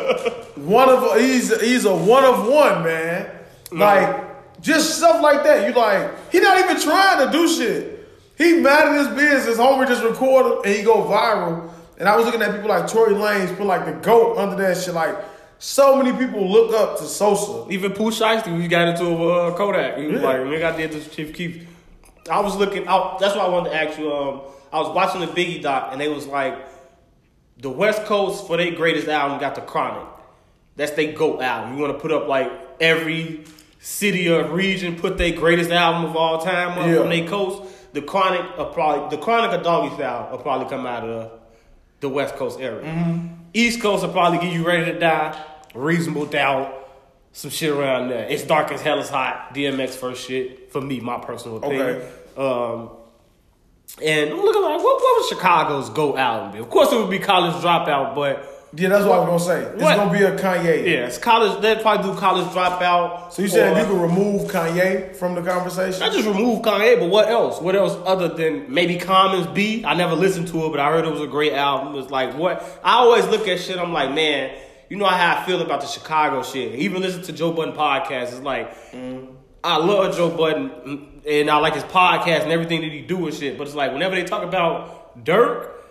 one 0.56 0.88
of 0.88 1.18
he's 1.20 1.58
he's 1.60 1.84
a 1.84 1.94
one 1.94 2.24
of 2.24 2.46
one 2.46 2.84
man. 2.84 3.30
Like 3.70 4.60
just 4.60 4.98
stuff 4.98 5.22
like 5.22 5.44
that. 5.44 5.68
You 5.68 5.74
like 5.74 6.30
he 6.30 6.40
not 6.40 6.58
even 6.58 6.80
trying 6.80 7.26
to 7.26 7.32
do 7.32 7.48
shit. 7.48 8.08
He 8.36 8.54
mad 8.60 8.88
at 8.88 8.98
his 8.98 9.08
business. 9.08 9.58
Homie 9.58 9.86
just 9.88 10.04
record 10.04 10.46
him 10.46 10.58
and 10.64 10.74
he 10.74 10.82
go 10.82 11.02
viral. 11.04 11.72
And 11.98 12.08
I 12.08 12.16
was 12.16 12.24
looking 12.26 12.42
at 12.42 12.54
people 12.54 12.68
like 12.68 12.86
Tory 12.86 13.14
Lanez 13.14 13.56
put 13.56 13.66
like 13.66 13.84
the 13.84 13.92
goat 13.92 14.38
under 14.38 14.56
that 14.56 14.76
shit. 14.76 14.94
Like 14.94 15.16
so 15.58 15.96
many 16.00 16.16
people 16.16 16.48
look 16.50 16.72
up 16.72 16.98
to 16.98 17.04
Sosa. 17.04 17.66
Even 17.70 17.92
Pooh 17.92 18.10
Shiesty, 18.10 18.56
we 18.56 18.68
got 18.68 18.88
into 18.88 19.06
uh, 19.24 19.56
Kodak. 19.56 19.98
He 19.98 20.06
was 20.06 20.20
Yeah. 20.20 20.26
like, 20.28 20.36
nigga, 20.38 20.72
I 20.72 20.76
did 20.76 20.92
this 20.92 21.08
Chief 21.14 21.32
Keef. 21.34 21.66
I 22.30 22.40
was 22.40 22.56
looking 22.56 22.86
out. 22.86 23.18
That's 23.18 23.34
why 23.34 23.44
I 23.44 23.48
wanted 23.48 23.70
to 23.70 23.76
ask 23.76 23.98
you. 23.98 24.12
Um, 24.12 24.40
I 24.72 24.78
was 24.80 24.94
watching 24.94 25.20
the 25.20 25.26
Biggie 25.28 25.62
doc, 25.62 25.88
and 25.92 26.00
they 26.00 26.08
was 26.08 26.26
like, 26.26 26.54
the 27.60 27.70
West 27.70 28.04
Coast 28.04 28.46
for 28.46 28.56
their 28.56 28.70
greatest 28.72 29.08
album 29.08 29.38
got 29.40 29.54
the 29.54 29.62
Chronic. 29.62 30.06
That's 30.76 30.92
their 30.92 31.12
GOAT 31.12 31.40
album. 31.42 31.74
You 31.76 31.82
want 31.82 31.94
to 31.94 31.98
put 31.98 32.12
up 32.12 32.28
like 32.28 32.52
every 32.80 33.44
city 33.80 34.28
or 34.30 34.44
region 34.52 34.94
put 34.96 35.18
their 35.18 35.32
greatest 35.32 35.70
album 35.70 36.04
of 36.10 36.16
all 36.16 36.38
time 36.38 36.78
up 36.78 36.86
Yeah. 36.86 36.98
on 37.00 37.08
their 37.08 37.26
coast. 37.26 37.62
The 37.94 38.02
Chronic, 38.02 38.42
probably 38.74 39.16
the 39.16 39.22
Chronic 39.22 39.50
of 39.58 39.62
Doggystyle 39.66 40.30
will 40.30 40.38
probably 40.38 40.68
come 40.68 40.86
out 40.86 41.02
of 41.04 41.32
the 42.00 42.08
West 42.08 42.36
Coast 42.36 42.60
area. 42.60 43.20
East 43.54 43.80
Coast 43.80 44.04
will 44.04 44.12
probably 44.12 44.38
get 44.38 44.52
you 44.52 44.64
Ready 44.64 44.92
to 44.92 44.98
Die, 44.98 45.44
Reasonable 45.74 46.26
Doubt, 46.26 46.74
some 47.32 47.50
shit 47.50 47.70
around 47.70 48.08
there. 48.08 48.26
It's 48.28 48.42
Dark 48.44 48.70
and 48.70 48.80
Hell 48.80 48.98
is 49.00 49.08
Hot, 49.10 49.54
DMX 49.54 49.90
first 49.90 50.26
shit, 50.26 50.72
for 50.72 50.80
me, 50.80 51.00
my 51.00 51.18
personal 51.18 51.58
opinion. 51.58 51.82
Okay. 51.86 52.08
Um, 52.36 52.90
and 54.02 54.30
I'm 54.30 54.36
looking 54.40 54.62
like, 54.62 54.78
what, 54.78 55.00
what 55.00 55.20
would 55.22 55.28
Chicago's 55.28 55.90
GO 55.90 56.16
album 56.16 56.52
be? 56.52 56.58
Of 56.58 56.70
course, 56.70 56.92
it 56.92 56.96
would 56.96 57.10
be 57.10 57.18
College 57.18 57.54
Dropout, 57.62 58.14
but 58.14 58.54
Yeah, 58.76 58.90
that's 58.90 59.06
what 59.06 59.18
I 59.18 59.28
was 59.30 59.46
gonna 59.46 59.62
say. 59.62 59.70
It's 59.72 59.82
What? 59.82 59.96
gonna 59.96 60.12
be 60.12 60.22
a 60.24 60.36
Kanye. 60.36 60.84
yeah, 60.84 61.06
it's 61.06 61.16
college. 61.16 61.62
They'd 61.62 61.80
probably 61.80 62.12
do 62.12 62.18
College 62.18 62.46
Dropout. 62.48 63.32
So 63.32 63.40
you 63.42 63.48
said 63.48 63.72
or- 63.74 63.80
you 63.80 63.86
can 63.86 64.00
remove 64.00 64.50
Kanye 64.50 65.16
from 65.16 65.34
the 65.34 65.40
conversation? 65.42 66.02
I 66.02 66.10
just 66.10 66.26
removed 66.28 66.64
Kanye, 66.66 67.00
but 67.00 67.08
what 67.08 67.28
else? 67.28 67.60
What 67.62 67.74
else 67.74 67.96
other 68.04 68.28
than 68.28 68.66
maybe 68.72 68.98
Common's 68.98 69.46
Be? 69.48 69.84
I 69.86 69.94
never 69.94 70.14
listened 70.14 70.48
to 70.48 70.66
it, 70.66 70.70
but 70.70 70.80
I 70.80 70.90
heard 70.90 71.06
it 71.06 71.10
was 71.10 71.22
a 71.22 71.26
great 71.26 71.54
album. 71.54 71.94
It 71.94 71.96
was 71.96 72.10
like 72.10 72.36
what 72.36 72.62
I 72.84 72.96
always 72.98 73.26
look 73.26 73.48
at 73.48 73.58
shit. 73.58 73.78
I'm 73.78 73.94
like, 73.94 74.12
man, 74.14 74.50
you 74.88 74.96
know 74.96 75.06
how 75.06 75.36
I 75.36 75.46
feel 75.46 75.60
about 75.60 75.80
the 75.80 75.86
Chicago 75.86 76.42
shit. 76.42 76.74
Even 76.74 77.02
listen 77.02 77.22
to 77.22 77.32
Joe 77.32 77.52
Budden 77.52 77.74
podcast. 77.74 78.32
It's 78.32 78.40
like 78.40 78.74
I 79.62 79.76
love 79.76 80.16
Joe 80.16 80.30
Budden 80.30 81.20
and 81.28 81.50
I 81.50 81.58
like 81.58 81.74
his 81.74 81.84
podcast 81.84 82.42
and 82.42 82.52
everything 82.52 82.80
that 82.80 82.92
he 82.92 83.02
do 83.02 83.26
and 83.26 83.34
shit. 83.34 83.58
But 83.58 83.66
it's 83.66 83.76
like 83.76 83.92
whenever 83.92 84.14
they 84.14 84.24
talk 84.24 84.42
about 84.44 85.24
Dirk 85.24 85.84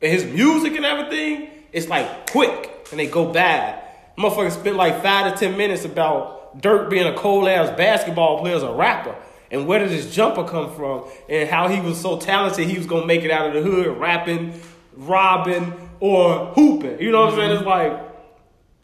and 0.00 0.12
his 0.12 0.24
music 0.24 0.76
and 0.76 0.84
everything, 0.84 1.50
it's 1.72 1.88
like 1.88 2.30
quick 2.30 2.86
and 2.90 3.00
they 3.00 3.06
go 3.06 3.32
bad. 3.32 3.82
Motherfuckers 4.16 4.52
spent 4.52 4.76
like 4.76 5.02
five 5.02 5.32
to 5.32 5.38
ten 5.38 5.56
minutes 5.56 5.84
about 5.84 6.60
Dirk 6.60 6.88
being 6.88 7.06
a 7.06 7.16
cold 7.16 7.48
ass 7.48 7.76
basketball 7.76 8.40
player 8.40 8.56
as 8.56 8.62
a 8.62 8.72
rapper. 8.72 9.14
And 9.50 9.66
where 9.66 9.78
did 9.78 9.90
his 9.90 10.14
jumper 10.14 10.44
come 10.44 10.74
from? 10.74 11.08
And 11.28 11.48
how 11.48 11.68
he 11.68 11.80
was 11.80 12.00
so 12.00 12.18
talented, 12.18 12.66
he 12.68 12.78
was 12.78 12.86
gonna 12.86 13.06
make 13.06 13.22
it 13.22 13.30
out 13.30 13.48
of 13.48 13.54
the 13.54 13.68
hood, 13.68 13.98
rapping, 13.98 14.60
robbing, 14.94 15.72
or 16.00 16.46
hooping. 16.46 17.00
You 17.00 17.12
know 17.12 17.26
what 17.26 17.34
I'm 17.34 17.38
saying? 17.38 17.50
It's 17.52 17.64
like, 17.66 18.15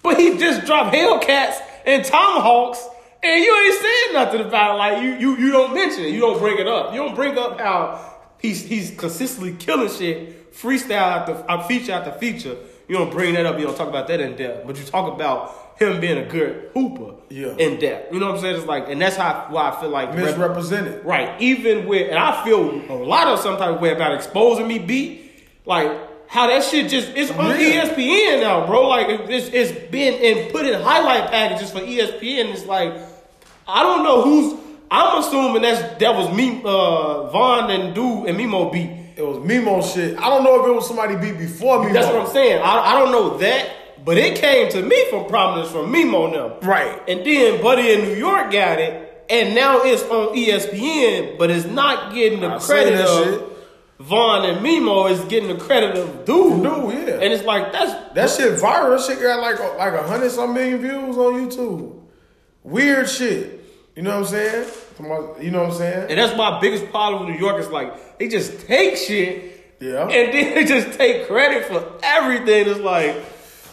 but 0.02 0.18
he 0.18 0.36
just 0.38 0.66
dropped 0.66 0.94
Hellcats 0.94 1.56
and 1.86 2.04
Trackhawks, 2.04 2.78
and 3.22 3.42
you 3.44 3.56
ain't 3.56 3.80
saying 3.80 4.12
nothing 4.14 4.40
about 4.42 4.74
it. 4.74 4.78
Like 4.78 5.02
you, 5.02 5.10
you, 5.14 5.36
you 5.36 5.52
don't 5.52 5.74
mention 5.74 6.04
it. 6.04 6.10
You 6.12 6.20
don't 6.20 6.38
bring 6.38 6.58
it 6.58 6.66
up. 6.66 6.92
You 6.92 7.00
don't 7.00 7.14
bring 7.14 7.36
up 7.38 7.60
how 7.60 8.00
he's 8.38 8.62
he's 8.64 8.90
consistently 8.96 9.54
killing 9.54 9.88
shit, 9.88 10.52
freestyle 10.52 10.92
after 11.20 11.44
uh, 11.48 11.62
feature 11.66 11.92
after 11.92 12.12
feature. 12.12 12.56
You 12.88 12.98
don't 12.98 13.10
bring 13.10 13.34
that 13.34 13.46
up. 13.46 13.58
You 13.58 13.66
don't 13.66 13.76
talk 13.76 13.88
about 13.88 14.08
that 14.08 14.20
in 14.20 14.36
depth. 14.36 14.66
But 14.66 14.76
you 14.76 14.84
talk 14.84 15.12
about 15.14 15.78
him 15.78 16.00
being 16.00 16.18
a 16.18 16.26
good 16.28 16.70
hooper 16.74 17.14
Yeah. 17.30 17.54
in 17.56 17.78
depth. 17.78 18.12
You 18.12 18.20
know 18.20 18.26
what 18.26 18.34
I'm 18.36 18.40
saying? 18.42 18.56
It's 18.56 18.66
like, 18.66 18.88
and 18.88 19.00
that's 19.00 19.16
how 19.16 19.46
why 19.50 19.70
I 19.70 19.80
feel 19.80 19.88
like 19.88 20.08
rep- 20.10 20.18
Misrepresented. 20.36 21.04
Right. 21.04 21.40
Even 21.40 21.86
with, 21.86 22.08
and 22.10 22.18
I 22.18 22.44
feel 22.44 22.60
a 22.90 22.94
lot 22.94 23.28
of 23.28 23.38
some 23.38 23.56
type 23.56 23.76
of 23.76 23.80
way 23.80 23.92
about 23.92 24.14
exposing 24.14 24.66
me 24.68 24.78
beat, 24.78 25.30
like 25.64 25.90
how 26.32 26.46
that 26.46 26.64
shit 26.64 26.88
just 26.90 27.08
it's 27.14 27.30
on 27.30 27.50
Yeah. 27.60 27.84
ESPN 27.84 28.40
now, 28.40 28.66
bro. 28.66 28.88
Like 28.88 29.08
it- 29.08 29.28
it's 29.30 29.48
it's 29.48 29.72
been 29.90 30.14
and 30.14 30.50
put 30.50 30.64
in 30.66 30.80
highlight 30.80 31.30
packages 31.30 31.70
for 31.70 31.80
ESPN. 31.80 32.52
It's 32.54 32.64
like 32.66 32.92
I 33.68 33.82
don't 33.82 34.02
know 34.02 34.22
who's. 34.22 34.58
I'm 34.90 35.18
assuming 35.22 35.62
that's 35.62 35.80
that 36.00 36.14
was 36.16 36.34
me, 36.34 36.60
uh, 36.64 37.28
Von 37.30 37.70
and 37.70 37.94
Dude 37.94 38.28
and 38.28 38.38
Mimo 38.38 38.72
beat. 38.72 38.90
It 39.16 39.22
was 39.26 39.36
Mimo 39.38 39.82
shit. 39.82 40.18
I 40.18 40.28
don't 40.30 40.42
know 40.42 40.60
if 40.62 40.66
it 40.68 40.72
was 40.74 40.86
somebody 40.86 41.16
beat 41.16 41.38
before 41.38 41.78
Mimo. 41.84 41.92
That's 41.92 42.06
what 42.06 42.16
I'm 42.26 42.32
saying. 42.32 42.62
I, 42.62 42.78
I 42.92 42.98
don't 42.98 43.12
know 43.12 43.36
that, 43.38 44.04
but 44.06 44.16
it 44.18 44.36
came 44.36 44.70
to 44.70 44.80
me 44.82 45.04
from 45.10 45.26
prominence 45.26 45.70
from 45.70 45.92
Mimo 45.92 46.32
now. 46.32 46.56
Right. 46.66 46.98
And 47.08 47.24
then 47.26 47.60
Buddy 47.62 47.92
in 47.92 48.00
New 48.08 48.14
York 48.16 48.50
got 48.52 48.78
it, 48.80 49.24
and 49.30 49.54
now 49.54 49.80
it's 49.82 50.02
on 50.04 50.34
ESPN, 50.34 51.36
but 51.38 51.50
it's 51.50 51.66
not 51.66 52.14
getting 52.14 52.40
the 52.40 52.48
I 52.54 52.58
credit 52.58 53.00
of 53.00 53.24
shit. 53.24 53.51
Von 54.02 54.44
and 54.44 54.64
Mimo. 54.64 55.10
is 55.10 55.20
getting 55.26 55.48
the 55.56 55.62
credit 55.62 55.96
of 55.96 56.24
Dude. 56.24 56.62
Dude, 56.62 57.08
yeah. 57.08 57.14
And 57.14 57.32
it's 57.32 57.44
like 57.44 57.72
that's 57.72 58.14
That 58.14 58.30
shit 58.30 58.58
viral. 58.60 58.96
That 58.96 59.06
shit 59.06 59.20
got 59.22 59.40
like 59.40 59.58
a, 59.58 59.76
like 59.78 59.92
a 59.94 60.02
hundred 60.06 60.30
some 60.30 60.54
million 60.54 60.80
views 60.80 61.16
on 61.16 61.48
YouTube. 61.48 62.00
Weird 62.64 63.08
shit. 63.08 63.60
You 63.96 64.02
know 64.02 64.10
what 64.20 64.26
I'm 64.26 64.32
saying? 64.32 64.68
You 65.40 65.50
know 65.50 65.62
what 65.64 65.72
I'm 65.72 65.76
saying? 65.76 66.10
and 66.10 66.18
that's 66.18 66.36
my 66.36 66.60
biggest 66.60 66.90
problem 66.90 67.26
with 67.26 67.34
New 67.34 67.40
York. 67.44 67.60
Is 67.60 67.68
like 67.70 68.18
they 68.18 68.28
just 68.28 68.66
take 68.66 68.96
shit, 68.96 69.76
Yeah. 69.80 70.02
and 70.08 70.32
then 70.32 70.54
they 70.54 70.64
just 70.64 70.96
take 70.98 71.26
credit 71.26 71.64
for 71.66 71.98
everything. 72.02 72.68
It's 72.68 72.80
like 72.80 73.16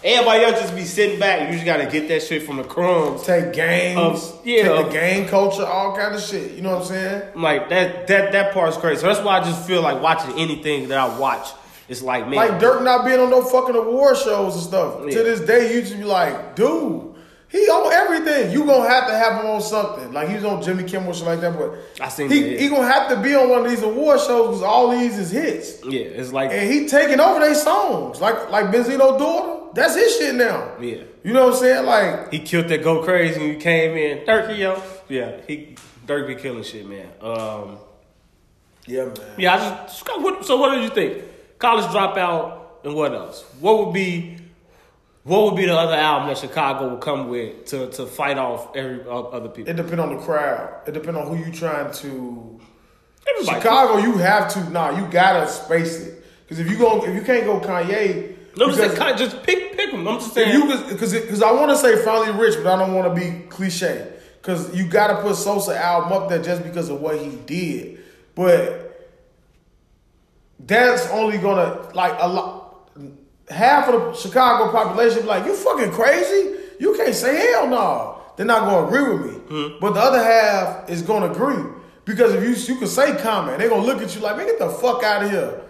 everybody 0.03 0.43
else 0.43 0.59
just 0.61 0.75
be 0.75 0.83
sitting 0.85 1.19
back. 1.19 1.47
You 1.47 1.53
just 1.53 1.65
got 1.65 1.77
to 1.77 1.85
get 1.87 2.07
that 2.09 2.21
shit 2.23 2.43
from 2.43 2.57
the 2.57 2.63
crumbs. 2.63 3.23
Take 3.23 3.53
games, 3.53 3.97
Um, 4.31 4.39
yeah. 4.43 4.63
take 4.75 4.85
the 4.85 4.91
game 4.91 5.27
culture, 5.27 5.65
all 5.65 5.95
kind 5.95 6.15
of 6.15 6.21
shit. 6.21 6.51
You 6.53 6.61
know 6.61 6.71
what 6.75 6.81
I'm 6.83 6.87
saying? 6.87 7.21
Like 7.35 7.69
that 7.69 8.07
that 8.07 8.31
that 8.31 8.53
part's 8.53 8.77
crazy. 8.77 9.01
So 9.01 9.07
that's 9.07 9.19
why 9.23 9.39
I 9.39 9.43
just 9.43 9.65
feel 9.67 9.81
like 9.81 10.01
watching 10.01 10.37
anything 10.39 10.87
that 10.89 10.97
I 10.97 11.17
watch. 11.17 11.47
It's 11.87 12.03
like 12.03 12.27
man, 12.27 12.35
Like 12.35 12.59
Dirk 12.59 12.83
not 12.83 13.03
being 13.03 13.19
on 13.19 13.31
no 13.31 13.41
fucking 13.43 13.75
award 13.75 14.15
shows 14.17 14.53
and 14.53 14.63
stuff. 14.63 14.97
Yeah. 15.05 15.09
To 15.11 15.23
this 15.23 15.39
day, 15.41 15.73
you 15.73 15.81
just 15.81 15.97
be 15.97 16.03
like, 16.03 16.55
dude, 16.55 17.08
he 17.49 17.57
on 17.67 17.91
everything. 17.91 18.51
You 18.51 18.65
gonna 18.65 18.87
have 18.87 19.07
to 19.07 19.13
have 19.13 19.39
him 19.41 19.49
on 19.49 19.61
something. 19.61 20.13
Like 20.13 20.29
he 20.29 20.35
was 20.35 20.43
on 20.45 20.61
Jimmy 20.61 20.83
Kimmel 20.83 21.13
shit 21.13 21.25
like 21.25 21.41
that, 21.41 21.57
but 21.57 21.79
I 21.99 22.09
seen 22.09 22.29
he, 22.29 22.41
that, 22.43 22.59
he 22.61 22.69
gonna 22.69 22.85
have 22.87 23.09
to 23.09 23.19
be 23.21 23.33
on 23.35 23.49
one 23.49 23.65
of 23.65 23.69
these 23.71 23.81
award 23.81 24.19
shows 24.19 24.47
because 24.47 24.61
all 24.63 24.91
these 24.91 25.17
is 25.17 25.31
hits. 25.31 25.83
yeah, 25.85 26.01
it's 26.01 26.31
like 26.31 26.51
And 26.51 26.71
he 26.71 26.87
taking 26.87 27.19
over 27.19 27.39
their 27.39 27.55
songs. 27.55 28.21
Like 28.21 28.49
like 28.51 28.67
Benzino 28.67 29.17
daughter. 29.17 29.71
That's 29.73 29.95
his 29.95 30.17
shit 30.17 30.35
now. 30.35 30.73
Yeah. 30.79 31.03
You 31.23 31.33
know 31.33 31.45
what 31.45 31.53
I'm 31.55 31.59
saying? 31.59 31.85
Like 31.85 32.31
he 32.31 32.39
killed 32.39 32.67
that 32.69 32.83
go 32.83 33.03
crazy 33.03 33.39
when 33.39 33.49
he 33.53 33.55
came 33.57 33.95
in. 33.97 34.25
Dirk, 34.25 34.57
yo, 34.57 34.81
yeah, 35.09 35.41
he 35.47 35.75
Dirk 36.05 36.27
be 36.27 36.35
killing 36.35 36.63
shit, 36.63 36.87
man. 36.87 37.07
Um, 37.21 37.77
Yeah, 38.87 39.05
man. 39.05 39.13
yeah, 39.37 39.55
I 39.55 39.85
just 39.87 40.05
so 40.47 40.57
what 40.57 40.75
did 40.75 40.83
you 40.83 40.89
think? 40.89 41.23
College 41.59 41.85
dropout 41.85 42.57
and 42.83 42.95
what 42.95 43.13
else? 43.13 43.43
What 43.59 43.85
would 43.85 43.93
be 43.93 44.38
what 45.29 45.43
would 45.45 45.55
be 45.55 45.65
the 45.67 45.77
other 45.77 45.93
album 45.93 46.27
that 46.29 46.39
Chicago 46.39 46.89
would 46.89 47.01
come 47.01 47.29
with 47.29 47.65
to 47.67 47.89
to 47.91 48.07
fight 48.07 48.37
off 48.39 48.75
every 48.75 49.01
other 49.07 49.49
people? 49.49 49.69
It 49.71 49.75
depend 49.75 50.01
on 50.01 50.15
the 50.15 50.21
crowd. 50.21 50.81
It 50.87 50.93
depend 50.93 51.17
on 51.17 51.27
who 51.27 51.35
you 51.45 51.51
trying 51.51 51.91
to 51.93 52.59
Everybody. 53.35 53.59
Chicago, 53.61 53.97
you 53.99 54.17
have 54.17 54.51
to 54.53 54.69
nah, 54.71 54.97
you 54.99 55.05
gotta 55.11 55.47
space 55.47 55.99
it. 56.01 56.23
Cause 56.47 56.57
if 56.57 56.69
you 56.69 56.77
go 56.79 57.05
if 57.05 57.13
you 57.13 57.21
can't 57.21 57.45
go 57.45 57.59
Kanye, 57.59 58.35
No, 58.57 58.71
just 58.71 58.81
because- 58.81 59.11
of 59.11 59.17
just 59.19 59.43
pick 59.43 59.77
pick 59.77 59.91
them. 59.91 60.07
I'm 60.07 60.19
just 60.19 60.33
saying. 60.33 60.51
you 60.51 60.65
because 60.89 61.13
because 61.13 61.43
I 61.43 61.51
want 61.51 61.69
to 61.69 61.77
say 61.77 62.03
finally 62.03 62.31
rich, 62.37 62.55
but 62.63 62.65
I 62.67 62.77
don't 62.79 62.95
want 62.95 63.13
to 63.13 63.21
be 63.21 63.47
cliche. 63.49 64.13
Because 64.41 64.75
you 64.75 64.87
got 64.87 65.07
to 65.07 65.21
put 65.21 65.35
Sosa 65.35 65.77
album 65.77 66.11
up 66.13 66.29
there 66.29 66.41
just 66.41 66.63
because 66.63 66.89
of 66.89 67.01
what 67.01 67.19
he 67.21 67.35
did, 67.45 67.99
but 68.33 69.09
that's 70.59 71.07
only 71.09 71.37
gonna 71.37 71.87
like 71.93 72.15
a 72.19 72.27
lot. 72.27 72.58
Half 73.49 73.89
of 73.89 74.01
the 74.01 74.13
Chicago 74.13 74.71
population 74.71 75.21
be 75.23 75.27
like, 75.27 75.45
"You 75.45 75.55
fucking 75.55 75.91
crazy? 75.91 76.55
You 76.79 76.95
can't 76.95 77.15
say 77.15 77.35
hell 77.51 77.67
no." 77.67 78.15
They're 78.35 78.45
not 78.45 78.61
gonna 78.65 78.87
agree 78.87 79.13
with 79.17 79.25
me, 79.25 79.31
hmm. 79.39 79.79
but 79.81 79.93
the 79.93 79.99
other 79.99 80.23
half 80.23 80.89
is 80.89 81.01
gonna 81.01 81.29
agree 81.31 81.63
because 82.05 82.33
if 82.33 82.43
you 82.43 82.73
you 82.73 82.79
can 82.79 82.87
say 82.87 83.15
comment, 83.17 83.57
they're 83.59 83.69
gonna 83.69 83.85
look 83.85 84.01
at 84.01 84.15
you 84.15 84.21
like, 84.21 84.37
"Man, 84.37 84.45
get 84.45 84.59
the 84.59 84.69
fuck 84.69 85.03
out 85.03 85.23
of 85.23 85.31
here." 85.31 85.61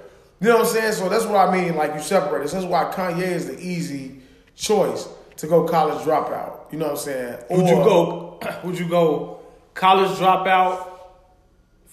You 0.41 0.49
know 0.49 0.57
what 0.59 0.67
I'm 0.67 0.73
saying? 0.73 0.93
So 0.93 1.09
that's 1.09 1.25
what 1.25 1.35
I 1.35 1.51
mean. 1.51 1.75
Like 1.75 1.93
you 1.95 2.01
separate 2.01 2.45
it. 2.45 2.51
That's 2.51 2.65
why 2.65 2.85
Kanye 2.93 3.21
is 3.23 3.47
the 3.47 3.59
easy 3.59 4.21
choice 4.55 5.07
to 5.37 5.47
go 5.47 5.63
college 5.65 6.03
dropout. 6.05 6.71
You 6.71 6.79
know 6.79 6.85
what 6.85 6.91
I'm 6.91 6.97
saying? 6.97 7.37
Would 7.49 7.67
you 7.67 7.75
Or- 7.77 7.83
go? 7.85 8.39
Would 8.63 8.77
you 8.79 8.87
go? 8.87 9.39
College 9.73 10.11
dropout, 10.17 10.85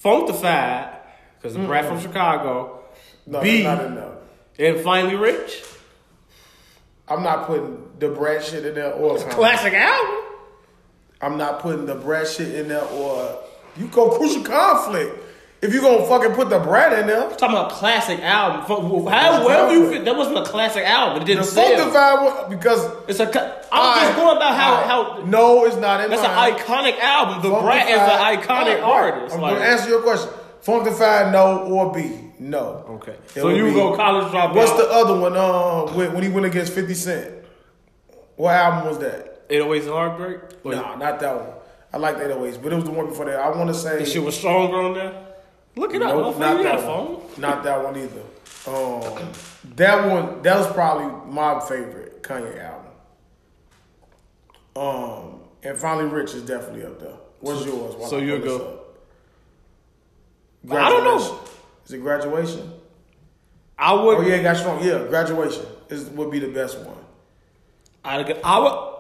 Funkdafied, 0.03 0.95
because 1.39 1.55
the 1.55 1.61
brat 1.61 1.87
from 1.87 2.01
Chicago. 2.01 2.81
No, 3.27 3.41
B 3.41 3.63
not 3.63 3.85
enough. 3.85 4.13
and 4.59 4.81
finally 4.81 5.17
rich. 5.17 5.63
I'm 7.09 7.23
not 7.23 7.47
putting 7.47 7.89
the 7.99 8.09
Brat 8.09 8.45
shit 8.45 8.67
in 8.67 8.75
there 8.75 8.93
or. 8.93 9.17
Classic 9.19 9.73
album. 9.73 10.25
I'm 11.21 11.39
not 11.39 11.61
putting 11.61 11.87
the 11.87 11.95
Brat 11.95 12.29
shit 12.29 12.55
in 12.55 12.69
there 12.69 12.85
or 12.85 13.39
you 13.77 13.87
go 13.89 14.17
crucial 14.19 14.43
conflict. 14.43 15.23
If 15.63 15.73
you 15.73 15.81
gonna 15.81 16.05
fucking 16.07 16.33
put 16.33 16.51
the 16.51 16.59
Brat 16.59 16.93
in 16.99 17.07
there, 17.07 17.25
I'm 17.25 17.31
talking 17.37 17.57
about 17.57 17.71
classic 17.73 18.21
album. 18.21 18.67
Fu- 18.67 19.09
How 19.09 19.45
wherever 19.47 19.73
you 19.73 19.89
fit, 19.91 20.05
that 20.05 20.15
wasn't 20.15 20.37
a 20.39 20.45
classic 20.45 20.85
album. 20.85 21.23
It 21.23 21.27
didn't 21.27 21.45
sell. 21.45 21.65
Funkdafied 21.91 22.25
one 22.43 22.51
because 22.51 22.85
It's 23.09 23.21
a. 23.21 23.25
I'm 23.73 24.05
just 24.07 24.17
going 24.17 24.37
about 24.37 24.55
how 24.55 24.77
how. 25.17 25.25
no, 25.25 25.65
it's 25.65 25.77
not 25.77 26.05
in 26.05 26.11
That's 26.11 26.23
mine. 26.23 26.53
an 26.53 26.59
iconic 26.59 26.99
album. 27.01 27.43
The 27.51 27.59
Brat 27.59 27.89
is 27.89 27.97
an 27.99 28.39
iconic 28.43 28.83
artist. 28.83 29.35
I'm 29.35 29.41
Like, 29.41 29.55
gonna 29.55 29.65
answer 29.65 29.89
your 29.89 30.03
question. 30.03 30.31
Funkdafied, 30.63 31.33
no 31.33 31.61
or 31.61 31.93
B, 31.95 32.26
no. 32.39 32.85
okay, 32.89 33.13
It 33.13 33.31
so 33.41 33.49
you 33.49 33.65
be- 33.67 33.73
go 33.75 33.97
college 33.97 34.33
dropout. 34.33 34.55
What's 34.55 34.73
the 34.73 34.89
other 34.91 35.19
one? 35.19 35.37
Uh, 35.37 35.93
when, 35.95 36.13
when 36.15 36.23
he 36.23 36.29
went 36.29 36.47
against 36.47 36.73
Fifty 36.73 36.95
Cent, 36.95 37.33
what 38.37 38.55
album 38.55 38.89
was 38.89 38.99
that? 38.99 39.49
808s 39.49 39.81
and 39.83 39.89
Heartbreak? 39.91 40.41
Or 40.65 40.73
Nah, 40.75 40.97
not 40.97 41.21
that 41.21 41.37
one. 41.37 41.51
I 41.93 41.99
like 41.99 42.19
that 42.19 42.31
always, 42.33 42.59
but 42.59 42.73
it 42.73 42.77
was 42.77 42.85
the 42.85 42.91
one 42.91 43.07
before 43.09 43.25
that. 43.27 43.39
I 43.39 43.49
want 43.51 43.69
to 43.69 43.75
say 43.75 43.99
That 44.01 44.09
shit 44.09 44.23
was 44.23 44.37
stronger 44.37 44.77
on 44.77 44.95
there. 44.95 45.25
Look 45.77 45.95
it 45.95 46.03
up. 46.03 46.09
Nope, 46.11 46.35
motherfucker. 46.35 46.39
not 46.41 46.57
you 46.59 46.63
that 46.65 46.75
a 46.75 46.79
phone. 46.83 47.07
one. 47.15 47.23
Not 47.41 47.63
that 47.65 47.85
one 47.85 47.97
either. 47.97 48.23
Um, 48.67 49.33
that 49.77 50.11
one, 50.11 50.43
that 50.43 50.57
was 50.59 50.67
probably 50.73 51.33
my 51.33 51.61
favorite 51.61 52.23
Kanye 52.23 52.59
album. 52.65 52.83
Um, 54.75 55.41
and 55.63 55.79
finally, 55.79 56.09
Rich 56.09 56.35
is 56.35 56.43
definitely 56.43 56.85
up 56.85 56.99
there. 57.01 57.15
What's 57.41 57.65
yours? 57.65 57.95
So 58.11 58.19
this 58.19 58.39
go- 58.45 58.81
I 60.71 60.89
don't 60.91 61.05
know. 61.05 61.39
Is 61.87 61.93
it 61.93 61.99
graduation? 62.03 62.73
I 63.79 63.93
would. 63.95 64.19
Oh 64.19 64.21
yeah, 64.23 64.43
got 64.43 64.57
strong. 64.57 64.83
Yeah, 64.85 65.07
graduation 65.09 65.65
is 65.89 66.05
would 66.11 66.31
be 66.31 66.39
the 66.39 66.49
best 66.49 66.79
one. 66.81 66.97
I'd 68.05 68.27
go- 68.27 68.41
I 68.45 68.59
would. 68.59 68.93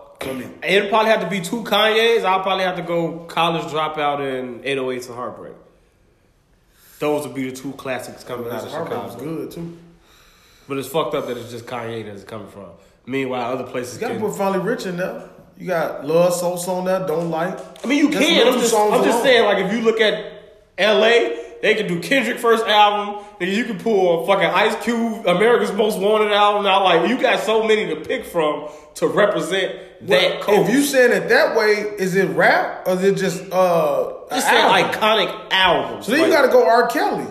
It'd 0.65 0.89
probably 0.89 1.11
have 1.11 1.21
to 1.21 1.29
be 1.29 1.41
two 1.41 1.63
Kanyes. 1.63 2.25
I'll 2.25 2.41
probably 2.43 2.65
have 2.65 2.77
to 2.77 2.83
go 2.83 3.19
college 3.27 3.65
dropout 3.65 4.21
and 4.21 4.63
808s 4.65 5.07
and 5.07 5.15
Heartbreak. 5.15 5.53
Those 6.99 7.27
would 7.27 7.35
be 7.37 7.51
the 7.51 7.55
two 7.57 7.73
classics 7.73 8.25
coming 8.25 8.51
out 8.51 8.65
of 8.65 8.71
Heartbreak 8.71 9.03
was 9.03 9.13
Chicago. 9.13 9.37
good 9.37 9.51
too. 9.51 9.79
But 10.69 10.79
it's 10.79 10.89
fucked 10.89 11.15
up 11.15 11.27
that 11.27 11.37
it's 11.37 11.51
just 11.51 11.67
Kanye 11.67 12.07
that's 12.07 12.25
coming 12.25 12.49
from. 12.49 12.67
Meanwhile, 13.05 13.53
other 13.53 13.65
places 13.71 13.95
You 13.97 14.01
gotta 14.01 14.15
can. 14.15 14.23
put 14.23 14.37
finally 14.37 14.61
Rich 14.65 14.87
in 14.87 14.97
there. 14.97 15.29
You 15.59 15.67
got 15.67 16.05
Love 16.07 16.33
Sosa 16.35 16.71
on 16.71 16.85
there. 16.87 17.07
Don't 17.07 17.31
like. 17.31 17.59
I 17.85 17.87
mean, 17.87 17.99
you 17.99 18.11
Just 18.11 18.23
can. 18.27 18.47
I'm 18.49 18.59
just, 18.61 18.75
I'm 18.75 19.05
just 19.05 19.23
saying, 19.23 19.45
like, 19.45 19.59
if 19.65 19.73
you 19.73 19.83
look 19.83 20.01
at 20.01 20.43
L.A., 20.79 21.46
they 21.63 21.75
can 21.75 21.87
do 21.89 22.01
Kendrick 22.01 22.39
first 22.39 22.67
album, 22.67 23.25
and 23.41 23.51
you 23.51 23.65
can 23.65 23.79
pull 23.79 24.23
a 24.23 24.27
fucking 24.27 24.47
Ice 24.49 24.77
Cube, 24.85 25.27
America's 25.27 25.73
Most 25.73 25.99
Wanted 25.99 26.33
album. 26.33 26.65
Now, 26.65 26.85
like, 26.85 27.09
you 27.09 27.19
got 27.21 27.41
so 27.41 27.67
many 27.67 27.87
to 27.95 27.97
pick 28.01 28.25
from 28.25 28.69
to 28.97 29.07
represent 29.07 29.75
that 30.07 30.33
Well, 30.39 30.43
coast. 30.43 30.69
if 30.69 30.75
you 30.75 30.83
saying 30.83 31.13
it 31.13 31.29
that 31.29 31.57
way, 31.57 31.73
is 31.99 32.15
it 32.15 32.29
rap 32.37 32.87
or 32.87 32.95
is 32.95 33.03
it 33.05 33.17
just 33.17 33.41
uh? 33.53 34.13
just 34.31 34.47
an 34.49 34.95
say 34.95 35.29
album? 35.51 36.03
So 36.03 36.13
then 36.13 36.21
you 36.29 36.31
got 36.31 36.43
to 36.43 36.49
go 36.49 36.67
R. 36.67 36.87
Kelly. 36.89 37.27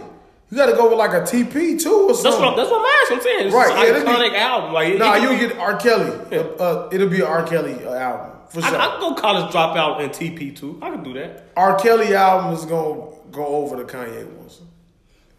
You 0.52 0.58
got 0.58 0.68
to 0.68 0.74
go 0.76 0.90
with 0.90 0.98
like 1.00 1.12
a 1.12 1.22
TP 1.22 1.80
too 1.80 1.92
or 1.92 2.08
That's 2.10 2.22
something. 2.22 2.42
what, 2.42 2.56
that's 2.56 2.70
what 2.70 2.80
I'm 2.82 2.86
asking. 3.04 3.18
I'm 3.18 3.24
saying. 3.24 3.46
It's 3.48 3.56
Right, 3.56 3.68
just 3.68 3.84
yeah, 3.88 3.92
that'd 3.94 4.06
be- 4.06 4.12
iconic 4.14 4.38
album. 4.40 4.74
Like, 4.74 4.98
nah, 4.98 5.16
you'll 5.16 5.38
get 5.38 5.58
R. 5.58 5.76
Kelly. 5.78 6.12
Uh, 6.38 6.42
uh, 6.62 6.90
it'll 6.92 7.10
be 7.10 7.18
an 7.22 7.28
R. 7.28 7.46
Kelly 7.48 7.84
uh, 7.86 7.94
album 7.94 8.32
for 8.50 8.62
I, 8.62 8.70
sure. 8.70 8.80
I 8.80 8.86
can 8.88 9.00
go 9.00 9.14
college 9.16 9.52
dropout 9.54 10.02
and 10.02 10.12
TP 10.12 10.56
too. 10.56 10.80
I 10.84 10.92
can 10.92 11.04
do 11.04 11.14
that. 11.16 11.50
R. 11.58 11.78
Kelly 11.80 12.14
album 12.14 12.54
is 12.54 12.64
gonna 12.66 13.08
go 13.36 13.46
over 13.46 13.76
the 13.76 13.84
Kanye 13.84 14.26
ones. 14.34 14.62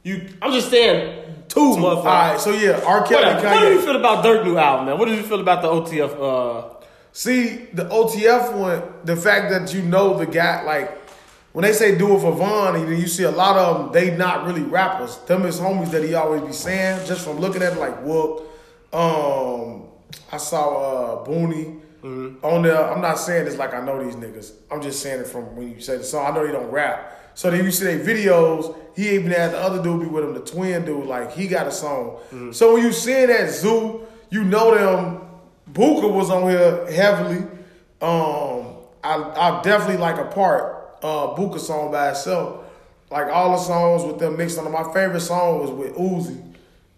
You, 0.03 0.29
I'm 0.41 0.53
just 0.53 0.71
saying 0.71 1.45
two, 1.49 1.61
motherfuckers. 1.77 1.97
All 1.97 2.05
right, 2.05 2.41
so 2.41 2.51
yeah, 2.51 2.81
R. 2.87 3.05
Kelly, 3.07 3.25
What, 3.35 3.43
what 3.45 3.61
do 3.61 3.73
you 3.73 3.81
feel 3.81 3.97
about 3.97 4.23
Dirk 4.23 4.45
new 4.45 4.57
album, 4.57 4.87
man? 4.87 4.99
What 4.99 5.07
did 5.07 5.17
you 5.17 5.25
feel 5.25 5.41
about 5.41 5.63
the 5.63 5.69
OTF? 5.69 6.21
Uh, 6.21 6.73
See 7.13 7.57
the 7.73 7.85
OTF 7.87 8.53
one, 8.53 8.83
the 9.05 9.17
fact 9.17 9.49
that 9.51 9.73
you 9.73 9.81
know 9.81 10.19
the 10.19 10.27
guy, 10.27 10.63
like 10.65 10.91
when 11.53 11.63
they 11.63 11.73
say 11.73 11.97
do 11.97 12.15
it 12.15 12.21
for 12.21 12.31
Von, 12.33 12.77
and 12.77 12.87
you 12.99 13.07
see 13.07 13.23
a 13.23 13.31
lot 13.31 13.57
of 13.57 13.79
them, 13.79 13.93
they 13.93 14.15
not 14.15 14.45
really 14.47 14.61
rappers. 14.63 15.17
Them 15.21 15.47
is 15.47 15.59
homies 15.59 15.91
that 15.93 16.05
he 16.05 16.13
always 16.13 16.43
be 16.43 16.53
saying. 16.53 17.07
Just 17.07 17.25
from 17.25 17.39
looking 17.39 17.63
at 17.63 17.73
it, 17.73 17.79
like 17.79 18.03
Whoop. 18.05 18.43
Um, 18.93 19.85
I 20.31 20.37
saw 20.37 21.23
uh 21.23 21.27
Booney. 21.27 21.81
on 22.43 22.63
there. 22.63 22.93
I'm 22.93 23.01
not 23.01 23.15
saying 23.19 23.47
this 23.47 23.57
like 23.57 23.73
I 23.73 23.81
know 23.85 24.05
these 24.05 24.15
niggas. 24.15 24.53
I'm 24.71 24.83
just 24.83 25.01
saying 25.03 25.23
it 25.23 25.27
from 25.27 25.57
when 25.57 25.73
you 25.73 25.81
say 25.81 25.97
the 25.97 26.05
song. 26.05 26.27
I 26.27 26.35
know 26.35 26.47
they 26.47 26.53
don't 26.53 26.71
rap. 26.71 27.26
So 27.37 27.51
then 27.51 27.65
you 27.65 27.71
see 27.71 27.85
their 27.85 27.99
videos. 28.01 28.75
He 28.97 29.11
even 29.11 29.31
had 29.31 29.53
the 29.53 29.59
other 29.59 29.83
dude 29.83 30.01
be 30.01 30.07
with 30.07 30.25
him, 30.25 30.33
the 30.33 30.41
twin 30.41 30.85
dude. 30.87 31.07
Like 31.07 31.33
he 31.33 31.47
got 31.47 31.67
a 31.67 31.71
song. 31.71 32.19
So 32.53 32.75
when 32.75 32.83
you 32.83 32.93
seeing 32.93 33.29
that 33.29 33.51
zoo, 33.51 34.07
you 34.31 34.43
know 34.43 34.75
them. 34.75 35.23
Booker 35.69 36.09
was 36.09 36.31
on 36.31 36.49
here 36.51 36.91
heavily. 36.91 37.43
Um, 38.01 38.77
I 39.05 39.17
I 39.37 39.61
definitely 39.63 39.99
like 39.99 40.17
a 40.19 40.25
part 40.25 40.99
uh 41.03 41.35
Booker 41.35 41.59
song 41.59 41.93
by 41.93 42.11
itself. 42.11 42.65
Like 43.11 43.29
all 43.29 43.53
the 43.53 43.59
songs 43.59 44.03
with 44.05 44.19
them 44.19 44.37
mixed 44.39 44.57
on 44.59 44.65
them. 44.65 44.73
My 44.73 44.91
favorite 44.95 45.21
song 45.21 45.61
was 45.61 45.71
with 45.71 45.95
Uzi 45.95 46.41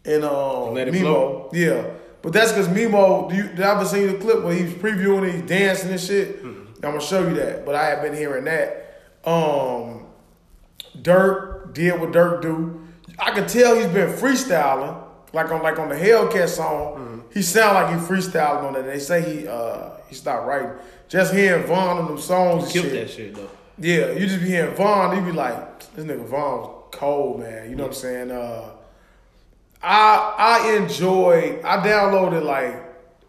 and 0.05 0.25
um 0.25 0.75
Let 0.75 0.89
Mimo. 0.89 1.01
Flow? 1.01 1.51
Yeah. 1.53 1.85
But 2.23 2.33
that's 2.33 2.53
because 2.53 2.69
Mimo, 2.69 3.29
do 3.29 3.37
you, 3.37 3.45
did 3.49 3.61
I 3.61 3.75
ever 3.75 3.85
see 3.85 4.07
the 4.07 4.19
clip 4.19 4.43
where 4.45 4.55
he's 4.55 4.73
previewing 4.75 5.25
and 5.25 5.33
he's 5.33 5.49
dancing 5.49 5.91
and 5.91 6.01
shit? 6.01 6.43
I'm 6.45 6.75
gonna 6.81 7.01
show 7.01 7.27
you 7.27 7.35
that. 7.35 7.67
But 7.67 7.75
I 7.75 7.87
have 7.87 8.03
been 8.03 8.15
hearing 8.15 8.45
that. 8.45 9.03
Um 9.25 10.05
Dirk 11.03 11.75
did 11.75 12.01
what 12.01 12.13
Dirk 12.13 12.43
do. 12.43 12.81
I 13.19 13.33
could 13.33 13.49
tell 13.49 13.75
he's 13.77 13.87
been 13.87 14.11
freestyling, 14.11 15.03
like 15.33 15.51
on 15.51 15.63
like 15.63 15.79
on 15.79 15.89
the 15.89 15.95
Hellcat 15.97 16.49
song. 16.49 17.25
He 17.33 17.43
sound 17.43 17.75
like 17.75 17.89
he 17.89 18.07
freestyling 18.07 18.65
on 18.65 18.77
it. 18.77 18.83
They 18.83 18.99
say 18.99 19.23
he 19.23 19.47
uh 19.49 19.91
he 20.09 20.15
stopped 20.15 20.47
writing. 20.47 20.71
Just 21.09 21.33
hearing 21.35 21.67
Von 21.67 21.99
on 21.99 22.07
them 22.07 22.19
songs, 22.19 22.65
and 22.65 22.73
Killed 22.73 22.87
shit. 22.87 22.95
that 23.09 23.11
shit 23.15 23.35
though. 23.35 23.51
Yeah, 23.79 24.13
you 24.13 24.27
just 24.27 24.41
be 24.41 24.49
hearing 24.49 24.75
Von, 24.75 25.17
you 25.17 25.23
be 25.23 25.33
like, 25.33 25.79
this 25.95 26.05
nigga 26.05 26.25
Von 26.27 26.59
was 26.61 26.85
cold, 26.93 27.41
man. 27.41 27.71
You 27.71 27.77
know 27.77 27.85
what 27.85 27.91
I'm 27.93 27.95
saying? 27.95 28.31
Uh, 28.31 28.71
I 29.83 30.35
I 30.39 30.77
enjoyed. 30.77 31.63
I 31.65 31.77
downloaded 31.87 32.43
like 32.43 32.75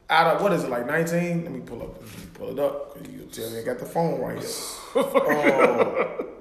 out 0.09 0.35
of 0.35 0.41
what 0.41 0.51
is 0.53 0.63
it 0.63 0.69
like 0.69 0.85
19? 0.87 1.43
Let 1.43 1.51
me 1.51 1.59
pull 1.61 1.81
up. 1.83 2.01
Pull 2.33 2.51
it 2.51 2.59
up. 2.59 2.97
You 3.11 3.27
tell 3.31 3.49
me 3.51 3.59
I 3.59 3.63
got 3.63 3.79
the 3.79 3.85
phone 3.85 4.19
right 4.19 4.39
here. 4.39 6.25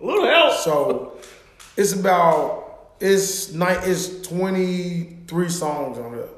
Um, 0.00 0.06
Little 0.06 0.26
help. 0.26 0.54
so 0.58 1.16
it's 1.76 1.92
about 1.92 2.94
it's 3.00 3.52
night. 3.52 3.80
It's 3.82 4.26
23 4.28 5.48
songs 5.48 5.98
on 5.98 6.14
here. 6.14 6.28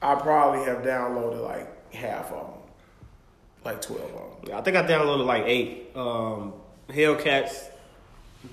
I 0.00 0.14
probably 0.16 0.64
have 0.66 0.78
downloaded 0.78 1.42
like 1.42 1.94
half 1.94 2.32
of 2.32 2.46
them, 2.48 2.60
like 3.64 3.80
12 3.80 4.02
of 4.02 4.46
them. 4.46 4.56
I 4.56 4.60
think 4.62 4.76
I 4.76 4.82
downloaded 4.82 5.26
like 5.26 5.44
eight. 5.46 5.90
Um, 5.94 6.54
Hellcats, 6.88 7.68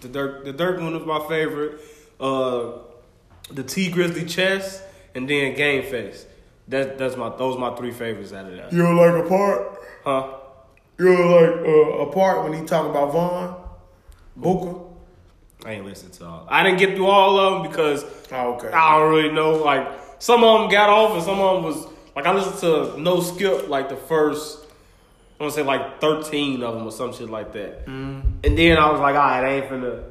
the 0.01 0.07
Dirk, 0.07 0.45
the 0.45 0.53
Dirk 0.53 0.79
one 0.79 0.93
was 0.93 1.05
my 1.05 1.27
favorite. 1.27 1.79
Uh, 2.19 2.73
the 3.51 3.63
Tee 3.63 3.89
Grizzley 3.91 4.29
Chess, 4.29 4.83
and 5.15 5.27
then 5.27 5.55
Game 5.55 5.83
Face. 5.83 6.25
That 6.67 6.99
that's 6.99 7.15
my 7.17 7.29
those 7.35 7.57
my 7.57 7.75
three 7.75 7.91
favorites 7.91 8.31
out 8.31 8.45
of 8.45 8.55
that. 8.55 8.71
You 8.71 8.83
like 8.95 9.25
a 9.25 9.27
part? 9.27 9.79
Huh? 10.03 10.35
You 10.99 11.09
like 11.09 11.65
uh, 11.65 12.03
a 12.09 12.11
part 12.13 12.43
when 12.43 12.53
he 12.53 12.63
talk 12.67 12.85
about 12.87 13.11
Von, 13.11 13.68
Booker. 14.39 14.79
I 15.65 15.73
ain't 15.73 15.85
listened 15.85 16.13
to 16.13 16.25
all. 16.25 16.47
I 16.49 16.63
didn't 16.63 16.79
get 16.79 16.95
through 16.95 17.07
all 17.07 17.37
of 17.37 17.63
them 17.63 17.71
because 17.71 18.03
Oh, 18.31 18.53
okay. 18.53 18.69
I 18.71 18.97
don't 18.97 19.09
really 19.11 19.31
know. 19.33 19.51
Like 19.53 19.87
some 20.19 20.43
of 20.43 20.61
them 20.61 20.69
got 20.69 20.89
off, 20.89 21.15
and 21.15 21.23
some 21.23 21.39
of 21.39 21.55
them 21.55 21.63
was 21.63 21.85
like 22.15 22.25
I 22.25 22.33
listened 22.33 22.59
to 22.59 22.99
No 22.99 23.19
Skip 23.19 23.67
like 23.67 23.89
the 23.89 23.97
first. 23.97 24.65
I 25.39 25.43
want 25.43 25.53
to 25.53 25.59
say 25.59 25.65
like 25.65 25.99
thirteen 25.99 26.63
of 26.63 26.75
them 26.75 26.85
or 26.85 26.91
some 26.91 27.13
shit 27.13 27.29
like 27.29 27.53
that. 27.53 27.85
Mm-hmm. 27.85 28.19
And 28.43 28.57
then 28.57 28.77
I 28.77 28.91
was 28.91 28.99
like, 28.99 29.15
all 29.15 29.21
right, 29.21 29.43
I 29.43 29.53
ain't 29.55 29.69
finna. 29.69 30.03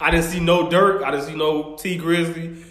I 0.00 0.10
didn't 0.10 0.26
see 0.26 0.40
no 0.40 0.68
Dirk. 0.68 1.02
I 1.02 1.10
didn't 1.10 1.26
see 1.26 1.36
no 1.36 1.76
Tee 1.76 1.98
Grizzley. 1.98 2.62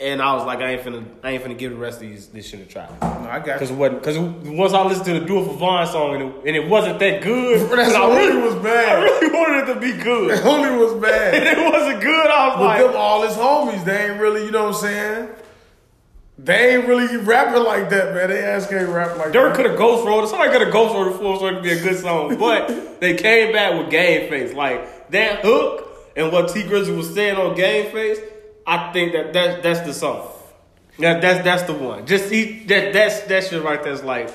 And 0.00 0.22
I 0.22 0.34
was 0.34 0.46
like, 0.46 0.60
I 0.60 0.70
ain't 0.72 0.82
finna, 0.82 1.04
I 1.22 1.32
ain't 1.32 1.44
finna 1.44 1.58
give 1.58 1.72
the 1.72 1.76
rest 1.78 1.96
of 2.00 2.08
these 2.08 2.28
this 2.28 2.46
shit 2.46 2.60
a 2.60 2.64
try. 2.64 2.88
No, 3.02 3.28
I 3.28 3.38
got 3.38 3.58
Cause 3.58 3.68
you. 3.70 3.76
it 3.76 3.78
wasn't, 3.78 4.02
cause 4.02 4.18
once 4.18 4.72
I 4.72 4.82
listened 4.82 5.04
to 5.06 5.20
the 5.20 5.26
Do 5.26 5.40
It 5.40 5.44
for 5.44 5.52
Von 5.58 5.86
song 5.86 6.14
and 6.14 6.22
it, 6.22 6.36
and 6.46 6.56
it 6.56 6.68
wasn't 6.68 6.98
that 7.00 7.20
good, 7.22 7.68
That's 7.78 7.94
I 7.94 8.16
really 8.16 8.40
was 8.40 8.54
bad. 8.56 8.98
I 8.98 9.02
really 9.02 9.30
wanted 9.30 9.68
it 9.68 9.74
to 9.74 9.80
be 9.80 9.92
good, 10.02 10.40
Only 10.40 10.70
was 10.82 10.94
bad. 10.94 11.34
and 11.34 11.44
it 11.46 11.70
wasn't 11.72 12.00
good. 12.02 12.26
I 12.30 12.48
was 12.48 12.56
With 12.58 12.66
like, 12.66 12.80
them 12.86 12.96
all 12.96 13.22
his 13.26 13.34
homies, 13.36 13.84
they 13.84 14.10
ain't 14.10 14.20
really, 14.20 14.44
you 14.46 14.50
know 14.50 14.68
what 14.68 14.76
I'm 14.76 14.80
saying? 14.80 15.28
They 16.38 16.76
ain't 16.76 16.88
really 16.88 17.18
rapping 17.18 17.62
like 17.62 17.90
that, 17.90 18.14
man. 18.14 18.30
They 18.30 18.42
ass 18.42 18.66
can't 18.66 18.88
rap 18.88 19.18
like 19.18 19.32
Dirk 19.32 19.50
that. 19.52 19.56
could 19.56 19.66
have 19.66 19.76
ghost 19.78 20.06
rolled 20.06 20.24
it. 20.24 20.28
Somebody 20.28 20.50
could 20.52 20.62
have 20.62 20.72
ghost 20.72 20.94
rolled 20.94 21.08
it 21.08 21.18
for 21.18 21.38
so 21.38 21.46
it 21.48 21.52
could 21.54 21.62
be 21.62 21.72
a 21.72 21.82
good 21.82 21.98
song. 21.98 22.34
But 22.38 23.00
they 23.00 23.14
came 23.16 23.52
back 23.52 23.74
with 23.78 23.90
Game 23.90 24.30
Face. 24.30 24.54
Like 24.54 25.10
that 25.10 25.40
hook 25.44 25.86
and 26.16 26.32
what 26.32 26.48
Tee 26.48 26.62
Grizzley 26.62 26.96
was 26.96 27.12
saying 27.12 27.36
on 27.36 27.54
Game 27.54 27.92
Face, 27.92 28.18
I 28.70 28.92
think 28.92 29.12
that 29.12 29.32
that's 29.32 29.62
that's 29.62 29.80
the 29.80 29.92
song. 29.92 30.28
That 31.00 31.20
that's 31.20 31.42
that's 31.44 31.62
the 31.64 31.72
one. 31.74 32.06
Just 32.06 32.32
eat 32.32 32.68
that 32.68 32.92
that's 32.92 33.20
that 33.22 33.44
shit 33.44 33.62
right 33.62 33.82
there's 33.82 34.04
like 34.04 34.30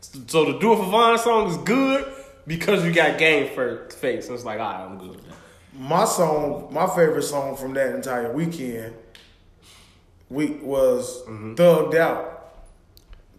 so 0.00 0.44
the 0.52 0.58
Do 0.58 0.72
It 0.72 0.76
for 0.76 0.84
Von 0.84 1.18
song 1.18 1.48
is 1.50 1.56
good 1.58 2.06
because 2.46 2.84
you 2.84 2.92
got 2.92 3.18
Game 3.18 3.52
for 3.54 3.88
Face. 3.90 4.26
And 4.26 4.34
it's 4.36 4.44
like, 4.44 4.60
alright, 4.60 4.80
I'm 4.80 4.98
good. 4.98 5.20
My 5.74 6.04
song, 6.04 6.68
my 6.72 6.86
favorite 6.86 7.22
song 7.22 7.56
from 7.56 7.74
that 7.74 7.94
entire 7.94 8.32
weekend 8.32 8.94
week 10.28 10.62
was 10.62 11.22
Mm-hmm. 11.22 11.54
Thugged 11.54 11.94
Out. 11.96 12.36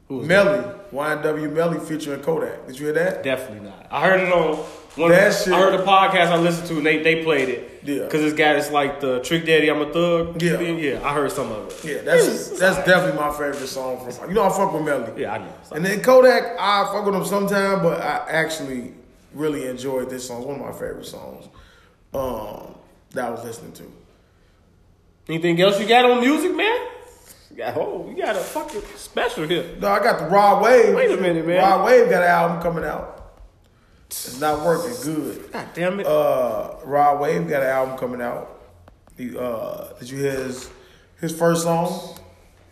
Melly, 0.10 0.60
YNW 0.92 1.54
Melly 1.54 1.80
featuring 1.80 2.22
Kodak. 2.22 2.68
Did 2.68 2.78
you 2.78 2.88
hear 2.88 2.96
that? 2.96 3.24
Definitely 3.24 3.70
not. 3.70 3.88
I 3.90 4.06
heard 4.06 4.20
it 4.20 4.34
on 4.34 4.62
one. 4.96 5.12
That 5.12 5.28
Of, 5.30 5.36
shit- 5.44 5.54
I 5.54 5.60
heard 5.60 5.80
the 5.80 5.84
podcast 5.84 6.28
I 6.28 6.38
listened 6.38 6.68
to, 6.68 6.78
and 6.78 6.86
they, 6.86 7.02
they 7.02 7.24
played 7.24 7.50
it. 7.50 7.82
Yeah. 7.84 8.04
Because 8.04 8.22
this 8.22 8.34
guy 8.34 8.54
got 8.54 8.58
it's 8.58 8.72
like 8.72 9.00
the 9.02 9.20
Trick 9.22 9.46
Daddy, 9.46 9.70
I'm 9.70 9.82
a 9.82 9.92
Thug. 9.92 10.42
Yeah. 10.42 10.58
thing. 10.58 10.78
yeah. 10.80 11.02
I 11.04 11.14
heard 11.14 11.32
some 11.32 11.52
of 11.52 11.68
it. 11.68 11.84
Yeah, 11.84 12.02
that's 12.04 12.60
that's 12.60 12.78
definitely 12.86 13.20
my 13.20 13.32
favorite 13.32 13.56
song 13.68 14.00
from. 14.12 14.30
You 14.30 14.36
know, 14.36 14.44
I 14.44 14.50
fuck 14.50 14.72
with 14.74 14.84
Melly. 14.84 15.22
Yeah, 15.22 15.34
I 15.34 15.38
know. 15.40 15.54
And 15.72 15.84
then 15.84 16.02
Kodak, 16.02 16.58
I 16.60 16.86
fuck 16.94 17.06
with 17.06 17.16
him 17.16 17.26
sometime, 17.26 17.82
but 17.82 18.00
I 18.02 18.26
actually 18.30 18.94
really 19.34 19.66
enjoyed 19.68 20.10
this 20.10 20.28
song. 20.28 20.40
It's 20.40 20.48
one 20.48 20.60
of 20.60 20.66
my 20.66 20.72
favorite 20.74 21.06
songs 21.06 21.48
um, 22.14 22.76
that 23.12 23.26
I 23.26 23.30
was 23.32 23.44
listening 23.44 23.72
to. 23.74 23.92
Anything 25.30 25.60
else 25.62 25.80
you 25.80 25.88
got 25.88 26.06
on 26.10 26.20
music, 26.20 26.56
man? 26.56 26.88
You 27.50 27.58
got 27.58 27.78
oh, 27.78 28.14
you 28.16 28.22
got 28.22 28.36
a 28.36 28.40
fucking 28.40 28.82
special 28.96 29.48
here. 29.48 29.66
No, 29.80 29.88
I 29.88 30.04
got 30.04 30.20
the 30.20 30.26
Rod 30.26 30.62
Wave. 30.64 30.94
Wait 30.96 31.12
a 31.12 31.18
minute, 31.18 31.46
man. 31.48 31.58
Rod 31.58 31.86
Wave 31.86 32.10
got 32.10 32.24
an 32.24 32.30
album 32.30 32.62
coming 32.62 32.84
out. 32.84 33.21
It's 34.12 34.40
not 34.42 34.66
working 34.66 34.94
good. 35.04 35.52
God 35.54 35.68
damn 35.74 36.00
it. 36.02 36.06
Uh, 36.06 36.76
Rod 36.84 37.22
Wave 37.22 37.48
got 37.48 37.64
an 37.64 37.70
album 37.70 37.98
coming 37.98 38.22
out. 38.22 38.60
He, 39.18 39.38
uh, 39.38 39.94
did 40.00 40.10
you 40.10 40.18
hear 40.18 40.32
his 40.34 40.70
his 41.22 41.38
first 41.38 41.64
song? 41.64 42.18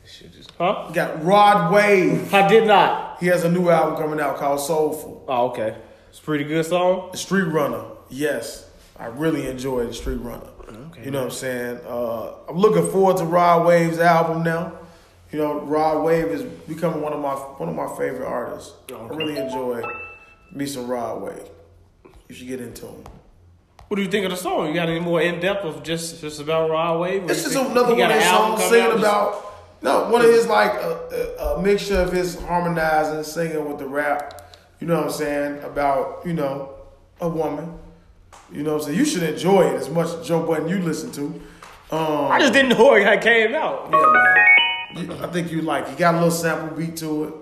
Shit 0.06 0.34
just, 0.34 0.52
huh? 0.58 0.88
He 0.90 0.94
got 0.94 1.24
Rod 1.24 1.72
Wave. 1.72 2.34
I 2.34 2.48
did 2.48 2.68
not. 2.68 3.22
He 3.22 3.28
has 3.28 3.46
a 3.46 3.52
new 3.52 3.70
album 3.70 3.96
coming 3.98 4.20
out 4.20 4.38
called 4.38 4.60
SoulFly. 4.60 5.24
Oh, 5.28 5.50
okay. 5.52 5.78
It's 6.10 6.20
a 6.20 6.22
pretty 6.22 6.44
good 6.44 6.66
song. 6.66 7.16
Street 7.16 7.44
Runner, 7.44 7.86
yes. 8.10 8.70
I 8.98 9.06
really 9.06 9.48
enjoyed 9.48 9.90
the 9.90 9.94
Street 9.94 10.18
Runner. 10.18 10.48
Okay. 10.68 11.06
You 11.06 11.12
know 11.12 11.20
what 11.20 11.26
I'm 11.26 11.32
saying? 11.32 11.80
Uh, 11.88 12.34
I'm 12.50 12.58
looking 12.58 12.92
forward 12.92 13.18
to 13.18 13.24
Rod 13.24 13.66
Wave's 13.66 14.00
album 14.00 14.44
now. 14.44 14.74
You 15.32 15.40
know, 15.40 15.62
Rod 15.62 16.04
Wave 16.04 16.26
is 16.26 16.44
becoming 16.44 17.02
one 17.02 17.14
of 17.14 17.22
my 17.22 17.34
one 17.34 17.70
of 17.70 17.76
my 17.76 17.88
favorite 17.98 18.28
artists. 18.28 18.74
I 18.92 19.08
really 19.08 19.38
enjoy 19.38 19.84
me 20.52 20.66
some 20.66 20.88
Rod 20.88 21.22
Wave. 21.22 21.50
You 22.28 22.36
should 22.36 22.48
get 22.48 22.62
into 22.62 22.86
him. 22.86 23.04
What 23.88 23.96
do 23.96 24.04
you 24.04 24.10
think 24.10 24.26
of 24.26 24.32
the 24.32 24.38
song? 24.38 24.68
You 24.68 24.74
got 24.76 24.88
any 24.88 25.00
more 25.00 25.20
in 25.20 25.40
depth 25.40 25.66
of 25.66 25.82
just 25.82 26.22
just 26.22 26.40
about 26.40 26.70
Rod 26.70 27.00
Wave? 27.00 27.30
It's 27.30 27.44
just 27.44 27.56
another 27.56 27.96
he 27.96 28.02
one 28.02 28.12
of 28.12 28.18
his 28.18 28.26
songs 28.26 28.64
singing 28.66 29.00
about. 29.00 29.46
No, 29.82 30.10
one 30.10 30.22
of 30.22 30.30
his 30.30 30.46
like 30.46 30.74
a, 30.74 31.36
a, 31.40 31.56
a 31.56 31.62
mixture 31.62 32.00
of 32.00 32.12
his 32.12 32.40
harmonizing, 32.42 33.24
singing 33.24 33.68
with 33.68 33.80
the 33.80 33.88
rap. 33.88 34.56
You 34.80 34.88
know 34.88 34.98
what 34.98 35.06
I'm 35.06 35.12
saying 35.12 35.64
about 35.64 36.22
you 36.26 36.34
know 36.34 36.76
a 37.20 37.28
woman. 37.28 37.80
You 38.52 38.64
know 38.64 38.74
what 38.74 38.82
I'm 38.82 38.86
saying. 38.88 38.98
You 39.00 39.06
should 39.06 39.24
enjoy 39.24 39.70
it 39.70 39.76
as 39.76 39.90
much 39.90 40.10
as 40.10 40.28
Joe 40.28 40.46
Budden 40.46 40.70
you 40.70 40.80
listen 40.80 41.12
to. 41.14 41.42
Um, 41.92 42.32
I 42.32 42.40
just 42.40 42.54
didn't 42.54 42.78
know 42.78 42.94
it 42.94 43.22
came 43.22 43.56
out. 43.56 43.90
yeah, 43.92 45.04
man. 45.04 45.24
I 45.24 45.28
think 45.28 45.52
you 45.52 45.62
like. 45.64 45.88
He 45.90 45.96
got 45.96 46.14
a 46.14 46.18
little 46.18 46.32
sample 46.32 46.78
beat 46.78 46.98
to 46.98 47.24
it. 47.24 47.34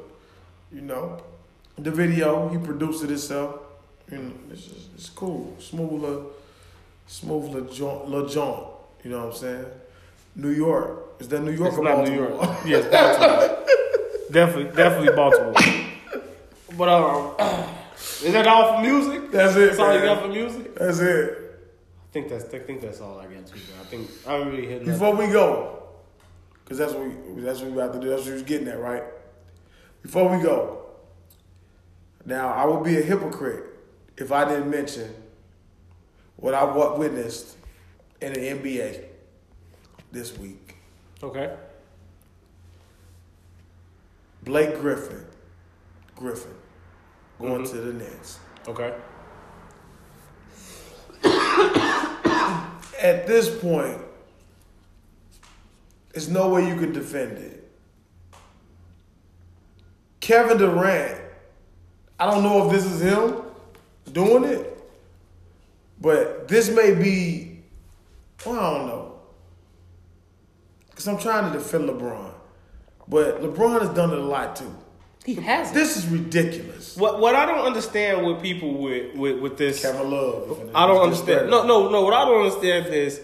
You 0.72 0.82
know, 0.82 1.22
the 1.78 1.92
video 1.92 2.50
he 2.50 2.58
produced 2.58 3.04
it 3.04 3.10
himself. 3.10 3.60
You 4.12 4.18
know, 4.20 4.32
it's 4.52 4.64
just, 4.64 4.90
it's 4.96 5.10
cool, 5.10 5.56
smooth 5.60 6.02
little, 6.02 6.32
smooth 7.08 7.54
little 7.54 8.28
joint. 8.28 8.68
You 9.04 9.12
know 9.12 9.26
what 9.26 9.34
I'm 9.34 9.40
saying? 9.40 9.66
New 10.36 10.50
York. 10.52 11.04
Is 11.20 11.28
that 11.30 11.42
New 11.42 11.52
York 11.52 11.70
It's 11.70 11.78
or 11.78 11.84
not 11.84 12.08
New 12.08 12.14
York. 12.16 12.34
Yes, 12.66 12.86
Baltimore. 12.92 13.66
definitely, 14.32 14.76
definitely 14.76 15.16
Baltimore. 15.16 15.54
But 16.78 16.90
um, 16.90 17.36
is 18.24 18.34
that 18.34 18.48
all 18.48 18.76
for 18.76 18.82
music? 18.82 19.32
That's 19.32 19.56
it. 19.56 19.68
That's 19.68 19.80
all 19.80 19.94
you 19.96 20.02
got 20.02 20.22
for 20.22 20.28
music? 20.28 20.76
That's 20.76 21.00
it. 21.00 21.44
I 22.10 22.12
think 22.14 22.30
that's 22.30 22.46
I 22.54 22.60
think 22.60 22.82
that's 22.82 23.02
all 23.02 23.20
I 23.20 23.24
got 23.26 23.46
too. 23.48 23.56
man. 23.56 23.80
I 23.82 23.86
think 23.86 24.10
I 24.28 24.38
don't 24.38 24.48
really 24.50 24.68
hit 24.68 24.86
nothing. 24.86 24.94
Before 24.94 25.16
we 25.16 25.28
go, 25.32 25.84
because 26.64 26.78
that's 26.78 26.94
what 26.94 27.08
we 27.08 27.42
that's 27.42 27.60
what 27.60 27.72
we 27.72 27.74
about 27.82 27.94
to 27.94 28.00
do. 28.00 28.10
That's 28.10 28.22
what 28.22 28.28
you 28.28 28.34
was 28.34 28.44
getting 28.44 28.68
at, 28.68 28.80
right? 28.80 29.04
Before 30.04 30.30
we 30.36 30.42
go, 30.44 30.86
now 32.28 32.50
I 32.50 32.66
would 32.66 32.84
be 32.84 32.98
a 32.98 33.02
hypocrite 33.02 33.64
if 34.18 34.32
I 34.32 34.48
didn't 34.48 34.70
mention 34.70 35.14
what 36.36 36.54
I 36.54 36.64
what 36.66 37.00
witnessed 37.00 37.56
in 38.22 38.34
the 38.34 38.40
NBA 38.40 39.06
this 40.12 40.38
week. 40.38 40.76
Okay. 41.24 41.56
Blake 44.44 44.80
Griffin, 44.80 45.26
Griffin, 46.16 46.54
going 47.40 47.64
mm-hmm. 47.64 47.78
to 47.78 47.82
the 47.82 47.94
Nets. 47.94 48.40
Okay. 48.68 48.94
At 53.02 53.26
this 53.26 53.50
point, 53.60 54.02
there's 56.12 56.30
no 56.30 56.50
way 56.50 56.68
you 56.68 56.76
could 56.76 56.94
defend 56.94 57.38
it. 57.38 57.70
Kevin 60.20 60.58
Durant, 60.58 61.22
I 62.20 62.30
don't 62.30 62.44
know 62.44 62.66
if 62.66 62.72
this 62.72 62.86
is 62.86 63.02
him 63.02 63.44
doing 64.12 64.44
it, 64.44 64.78
but 66.02 66.48
this 66.48 66.70
may 66.70 66.94
be, 66.94 67.62
well, 68.46 68.60
I 68.60 68.78
don't 68.78 68.88
know. 68.88 69.20
Because 70.90 71.08
I'm 71.08 71.20
trying 71.20 71.52
to 71.52 71.58
defend 71.58 71.88
LeBron. 71.88 72.34
But 73.08 73.42
LeBron 73.42 73.82
has 73.82 73.90
done 73.90 74.12
it 74.12 74.18
a 74.18 74.24
lot 74.26 74.56
too. 74.56 74.76
He 75.26 75.36
has 75.36 75.74
This 75.74 75.98
is 75.98 76.08
ridiculous. 76.08 76.96
What 76.96 77.20
what 77.20 77.36
I 77.36 77.46
don't 77.46 77.66
understand 77.66 78.26
with 78.26 78.42
people 78.42 78.74
with 78.76 79.14
with, 79.16 79.40
with 79.40 79.58
this 79.58 79.82
Kevin 79.82 80.10
Love. 80.10 80.72
I 80.74 80.88
don't 80.88 81.02
understand. 81.02 81.50
No, 81.50 81.68
no, 81.68 81.90
no. 81.90 82.04
What 82.04 82.14
I 82.14 82.24
don't 82.24 82.46
understand 82.46 82.94
is 82.94 83.22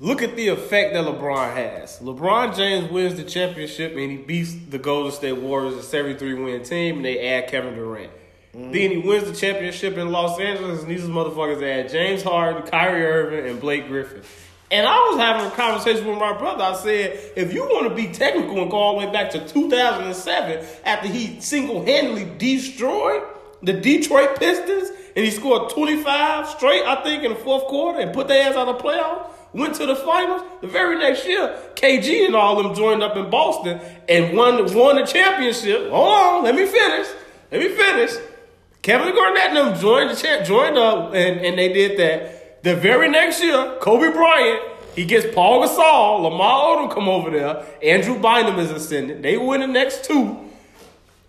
look 0.00 0.22
at 0.22 0.34
the 0.34 0.48
effect 0.48 0.94
that 0.94 1.04
LeBron 1.04 1.54
has. 1.54 1.98
LeBron 1.98 2.56
James 2.56 2.90
wins 2.90 3.16
the 3.16 3.24
championship 3.24 3.92
and 3.92 4.10
he 4.10 4.16
beats 4.16 4.54
the 4.70 4.78
Golden 4.78 5.12
State 5.12 5.36
Warriors, 5.36 5.74
a 5.74 5.82
73 5.82 6.34
win 6.34 6.62
team, 6.64 6.96
and 6.96 7.04
they 7.04 7.28
add 7.28 7.48
Kevin 7.48 7.74
Durant. 7.74 8.10
Mm-hmm. 8.54 8.72
Then 8.72 8.90
he 8.90 8.96
wins 8.98 9.24
the 9.24 9.34
championship 9.34 9.96
in 9.96 10.10
Los 10.10 10.38
Angeles, 10.38 10.82
and 10.82 10.90
these 10.90 11.02
motherfuckers 11.04 11.62
add 11.62 11.90
James 11.90 12.22
Harden, 12.22 12.64
Kyrie 12.64 13.04
Irving, 13.04 13.50
and 13.50 13.58
Blake 13.58 13.88
Griffin. 13.88 14.22
And 14.70 14.86
I 14.86 14.96
was 15.10 15.18
having 15.18 15.46
a 15.46 15.50
conversation 15.50 16.06
with 16.06 16.18
my 16.18 16.36
brother. 16.36 16.64
I 16.64 16.74
said, 16.74 17.32
if 17.36 17.52
you 17.52 17.62
want 17.62 17.88
to 17.88 17.94
be 17.94 18.12
technical 18.12 18.60
and 18.60 18.70
go 18.70 18.76
all 18.76 19.00
the 19.00 19.06
way 19.06 19.12
back 19.12 19.30
to 19.30 19.46
2007, 19.46 20.66
after 20.84 21.08
he 21.08 21.40
single 21.40 21.84
handedly 21.84 22.30
destroyed 22.38 23.22
the 23.62 23.72
Detroit 23.72 24.38
Pistons, 24.38 24.90
and 25.14 25.24
he 25.24 25.30
scored 25.30 25.70
25 25.70 26.48
straight, 26.48 26.84
I 26.84 27.02
think, 27.02 27.22
in 27.22 27.32
the 27.32 27.38
fourth 27.38 27.64
quarter, 27.64 28.00
and 28.00 28.12
put 28.12 28.28
their 28.28 28.48
ass 28.48 28.56
out 28.56 28.68
of 28.68 28.78
the 28.78 28.82
playoffs, 28.82 29.30
went 29.52 29.74
to 29.76 29.86
the 29.86 29.96
finals. 29.96 30.42
The 30.60 30.66
very 30.66 30.98
next 30.98 31.26
year, 31.26 31.58
KG 31.74 32.26
and 32.26 32.34
all 32.34 32.62
them 32.62 32.74
joined 32.74 33.02
up 33.02 33.16
in 33.16 33.30
Boston 33.30 33.80
and 34.08 34.36
won, 34.36 34.74
won 34.74 34.96
the 34.96 35.06
championship. 35.06 35.90
Hold 35.90 36.08
on, 36.08 36.44
let 36.44 36.54
me 36.54 36.66
finish. 36.66 37.08
Let 37.50 37.60
me 37.60 37.68
finish. 37.68 38.12
Kevin 38.82 39.14
Garnett 39.14 39.50
and 39.50 39.56
them 39.56 39.80
joined 39.80 40.10
the 40.10 40.16
champ, 40.16 40.44
joined 40.44 40.76
up, 40.76 41.14
and, 41.14 41.40
and 41.40 41.56
they 41.56 41.72
did 41.72 41.98
that. 41.98 42.62
The 42.64 42.74
very 42.74 43.08
next 43.08 43.42
year, 43.42 43.76
Kobe 43.80 44.12
Bryant, 44.12 44.60
he 44.96 45.04
gets 45.04 45.32
Paul 45.32 45.64
Gasol, 45.64 46.22
Lamar 46.22 46.76
Odom 46.76 46.92
come 46.92 47.08
over 47.08 47.30
there, 47.30 47.64
Andrew 47.82 48.18
Bynum 48.18 48.58
is 48.58 48.72
ascending. 48.72 49.22
They 49.22 49.36
win 49.36 49.60
the 49.60 49.68
next 49.68 50.04
two. 50.04 50.36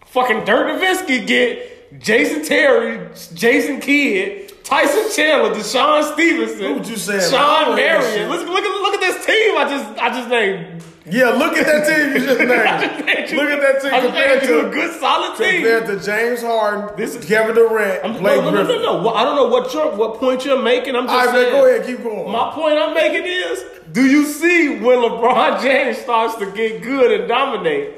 Fucking 0.07 0.45
Dirk 0.45 0.79
Nowitzki 0.79 1.25
get 1.25 2.01
Jason 2.01 2.43
Terry, 2.43 3.07
Jason 3.33 3.79
Kidd, 3.79 4.42
Tyson 4.63 5.11
Chandler, 5.11 5.53
DeShawn 5.53 6.13
Stevenson, 6.13 6.63
What 6.63 6.75
would 6.79 6.87
you 6.87 6.95
say 6.95 7.19
Shawn 7.29 7.75
Marion. 7.75 8.29
Look, 8.29 8.47
look 8.47 8.63
at 8.63 8.81
look 8.81 8.93
at 8.95 9.01
this 9.01 9.25
team. 9.25 9.57
I 9.57 9.65
just 9.69 9.99
I 10.01 10.09
just 10.09 10.29
named. 10.29 10.83
Yeah, 11.05 11.31
look 11.31 11.57
at 11.57 11.65
that 11.65 11.85
team 11.85 12.13
you 12.13 12.25
just 12.25 12.39
named. 12.39 12.49
look 12.49 13.49
at 13.49 13.59
that 13.59 13.81
team 13.81 13.91
compared 14.01 14.41
to 14.43 14.67
a 14.67 14.69
good 14.71 14.97
solid 15.01 15.37
team. 15.37 15.61
compared 15.63 15.85
to 15.87 15.99
James 15.99 16.41
Harden, 16.41 16.95
This 16.95 17.13
is- 17.15 17.25
Kevin 17.25 17.55
Durant, 17.55 18.05
I'm, 18.05 18.13
Blake 18.13 18.41
no, 18.41 18.51
no, 18.51 18.63
no, 18.63 18.81
no, 18.81 19.01
no. 19.01 19.09
I 19.09 19.25
don't 19.25 19.35
know 19.35 19.47
what 19.47 19.73
your 19.73 19.91
what 19.97 20.15
point 20.17 20.45
you're 20.45 20.61
making. 20.61 20.95
I'm 20.95 21.07
just 21.07 21.13
All 21.13 21.25
right, 21.25 21.33
man, 21.33 21.43
saying. 21.43 21.51
go 21.53 21.67
ahead, 21.67 21.85
keep 21.85 22.01
going. 22.03 22.31
My 22.31 22.51
point 22.53 22.77
I'm 22.77 22.93
making 22.93 23.23
is, 23.25 23.65
do 23.91 24.05
you 24.05 24.23
see 24.25 24.79
when 24.79 24.99
LeBron 24.99 25.61
James 25.61 25.97
starts 25.97 26.35
to 26.35 26.49
get 26.51 26.81
good 26.81 27.11
and 27.19 27.27
dominate? 27.27 27.95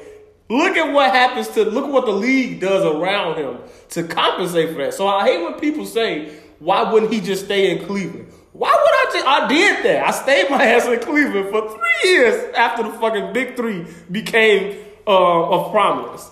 Look 0.49 0.75
at 0.77 0.91
what 0.91 1.11
happens 1.11 1.47
to 1.49 1.63
look 1.63 1.85
at 1.85 1.91
what 1.91 2.05
the 2.07 2.11
league 2.11 2.59
does 2.59 2.83
around 2.85 3.37
him 3.37 3.57
to 3.89 4.03
compensate 4.03 4.69
for 4.69 4.75
that. 4.77 4.93
So 4.95 5.07
I 5.07 5.25
hate 5.25 5.43
when 5.43 5.53
people 5.59 5.85
say, 5.87 6.31
"Why 6.65 6.91
wouldn't 6.91 7.13
he 7.13 7.21
just 7.21 7.45
stay 7.45 7.71
in 7.71 7.85
Cleveland?" 7.85 8.27
Why 8.53 8.69
would 8.71 8.77
I 8.77 9.05
just? 9.13 9.25
I 9.27 9.47
did 9.49 9.85
that. 9.85 10.07
I 10.07 10.11
stayed 10.11 10.49
my 10.49 10.63
ass 10.63 10.85
in 10.87 10.99
Cleveland 10.99 11.49
for 11.49 11.69
three 11.69 12.09
years 12.11 12.53
after 12.55 12.83
the 12.83 12.91
fucking 12.91 13.33
Big 13.33 13.55
Three 13.57 13.85
became 14.09 14.77
uh, 15.05 15.49
of 15.55 15.71
prominence. 15.71 16.29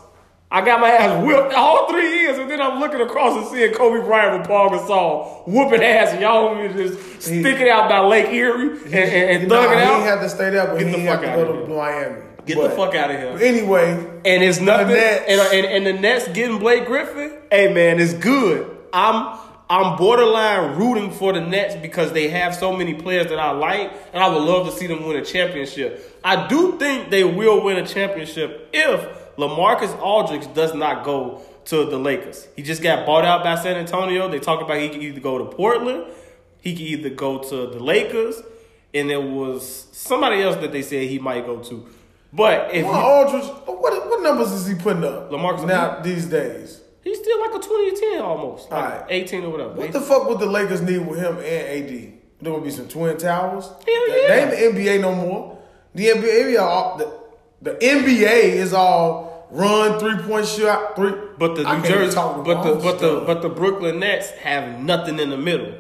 I 0.50 0.64
got 0.64 0.80
my 0.80 0.90
ass 0.90 1.26
whipped 1.26 1.54
all 1.54 1.90
three 1.90 2.22
years, 2.22 2.38
and 2.38 2.50
then 2.50 2.62
I'm 2.62 2.80
looking 2.80 3.02
across 3.02 3.36
and 3.36 3.46
seeing 3.48 3.74
Kobe 3.74 4.06
Bryant 4.06 4.38
with 4.40 4.48
Paul 4.48 4.70
Gasol 4.70 5.48
whooping 5.48 5.84
ass, 5.84 6.12
and 6.14 6.22
y'all 6.22 6.46
want 6.46 6.62
me 6.62 6.68
to 6.70 6.88
just 6.90 7.22
stick 7.24 7.60
it 7.60 7.68
out 7.68 7.90
by 7.90 8.00
Lake 8.00 8.28
Erie 8.32 8.70
and, 8.86 8.94
and, 8.94 9.42
and 9.42 9.48
Nah, 9.50 9.64
thug 9.64 9.72
it 9.74 9.78
he 9.80 9.84
out. 9.84 10.02
had 10.04 10.20
to 10.22 10.30
stay 10.30 10.50
there, 10.52 10.68
but 10.68 10.78
Get 10.80 10.88
he 10.88 10.94
the 10.94 11.00
have 11.02 11.22
to 11.22 11.28
go 11.28 11.66
to. 11.66 11.68
Miami. 11.74 12.22
Get 12.46 12.56
But 12.58 12.70
the 12.70 12.76
fuck 12.76 12.94
out 12.96 13.10
of 13.12 13.18
here. 13.20 13.38
Anyway, 13.42 13.94
And 14.26 14.44
it's 14.44 14.60
nothing. 14.62 14.96
And, 14.96 15.42
and 15.42 15.66
and 15.66 15.86
the 15.88 15.94
Nets 15.94 16.28
getting 16.30 16.60
Blake 16.60 16.86
Griffin. 16.86 17.32
Hey 17.52 17.74
man, 17.74 18.00
it's 18.00 18.14
good. 18.14 18.70
I'm 18.94 19.40
I'm 19.74 19.98
borderline 19.98 20.78
rooting 20.78 21.10
for 21.10 21.34
the 21.34 21.42
Nets 21.42 21.76
because 21.76 22.12
they 22.12 22.28
have 22.28 22.54
so 22.54 22.78
many 22.78 22.94
players 22.94 23.26
that 23.30 23.40
I 23.40 23.50
like, 23.50 23.92
and 24.14 24.24
I 24.24 24.30
would 24.30 24.44
love 24.44 24.68
to 24.68 24.72
see 24.72 24.86
them 24.86 25.04
win 25.04 25.18
a 25.18 25.26
championship. 25.26 26.20
I 26.24 26.48
do 26.48 26.78
think 26.78 27.10
they 27.10 27.24
will 27.24 27.64
win 27.64 27.78
a 27.78 27.88
championship 27.88 28.70
if 28.72 29.02
Lamarcus 29.36 30.00
Aldridge 30.00 30.54
does 30.54 30.76
not 30.76 31.04
go 31.04 31.42
to 31.66 31.86
the 31.86 31.98
Lakers. 31.98 32.48
He 32.56 32.62
just 32.62 32.84
got 32.84 33.08
bought 33.08 33.26
out 33.26 33.44
by 33.44 33.56
San 33.56 33.76
Antonio. 33.76 34.30
They 34.30 34.38
talk 34.38 34.62
about 34.62 34.78
he 34.78 34.90
could 34.90 35.02
either 35.02 35.20
go 35.20 35.40
to 35.40 35.46
Portland, 35.46 36.06
he 36.62 36.74
could 36.74 36.82
either 36.86 37.10
go 37.10 37.40
to 37.40 37.66
the 37.66 37.80
Lakers, 37.80 38.44
and 38.94 39.10
there 39.10 39.22
was 39.22 39.88
somebody 39.92 40.44
else 40.44 40.56
that 40.58 40.72
they 40.72 40.84
said 40.84 41.10
he 41.10 41.18
might 41.18 41.48
go 41.48 41.58
to. 41.64 41.88
But 42.32 42.76
if 42.76 42.86
well, 42.86 43.26
Aldridge, 43.26 43.50
what 43.66 44.08
what 44.08 44.22
numbers 44.22 44.52
is 44.52 44.68
he 44.68 44.76
putting 44.76 45.04
up? 45.04 45.32
LaMarcus 45.32 45.66
now 45.66 46.00
these 46.02 46.28
days. 46.28 46.83
He's 47.04 47.20
still 47.20 47.40
like 47.42 47.54
a 47.56 47.60
20 47.60 47.92
to 47.92 47.98
10 48.14 48.22
almost. 48.22 48.72
Like 48.72 48.84
Alright. 48.84 49.06
18 49.10 49.44
or 49.46 49.50
whatever. 49.50 49.74
What 49.74 49.92
the 49.92 50.02
fuck 50.02 50.28
would 50.30 50.40
the 50.40 50.46
Lakers 50.46 50.82
need 50.82 51.00
with 51.00 51.20
him 51.20 51.36
and 51.38 51.46
AD? 51.46 51.90
There 52.42 52.52
gonna 52.52 52.64
be 52.64 52.72
some 52.72 52.88
twin 52.88 53.18
towers. 53.18 53.66
Hell 53.66 53.78
They 53.86 54.26
yeah. 54.28 54.36
ain't 54.66 54.76
the 54.76 54.82
NBA 54.82 55.02
no 55.02 55.14
more. 55.16 55.58
The 55.96 56.08
NBA, 56.08 56.60
all, 56.60 56.98
the, 56.98 57.14
the 57.62 57.76
NBA 57.76 58.54
is 58.56 58.74
all 58.74 59.48
run 59.52 60.00
three 60.00 60.18
point 60.24 60.48
shot 60.48 60.96
three. 60.96 61.14
but 61.38 61.56
the 61.56 61.64
I 61.64 61.78
New 61.80 61.88
Jersey, 61.88 62.16
but 62.16 62.64
the 62.64 62.76
but 62.82 63.00
the 63.00 63.24
but 63.26 63.42
the 63.44 63.50
Brooklyn 63.50 64.00
Nets 64.00 64.32
have 64.32 64.80
nothing 64.80 65.20
in 65.20 65.30
the 65.30 65.38
middle. 65.38 65.76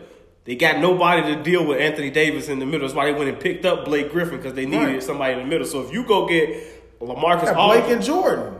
They 0.45 0.55
got 0.55 0.79
nobody 0.79 1.33
to 1.35 1.41
deal 1.41 1.65
with 1.65 1.79
Anthony 1.79 2.09
Davis 2.11 2.49
in 2.49 2.59
the 2.59 2.65
middle. 2.65 2.81
That's 2.87 2.93
why 2.95 3.05
they 3.05 3.13
went 3.17 3.29
and 3.29 3.39
picked 3.39 3.65
up 3.65 3.85
Blake 3.85 4.11
Griffin 4.11 4.37
because 4.37 4.53
they 4.53 4.65
needed 4.65 4.85
Right. 4.85 5.03
somebody 5.03 5.33
in 5.33 5.39
the 5.39 5.45
middle. 5.45 5.65
So 5.65 5.81
if 5.81 5.91
you 5.93 6.05
go 6.05 6.27
get 6.27 6.99
Lamarcus 7.01 7.55
Aldridge, 7.55 7.83
Blake 7.85 7.95
and 7.95 8.03
Jordan. 8.03 8.53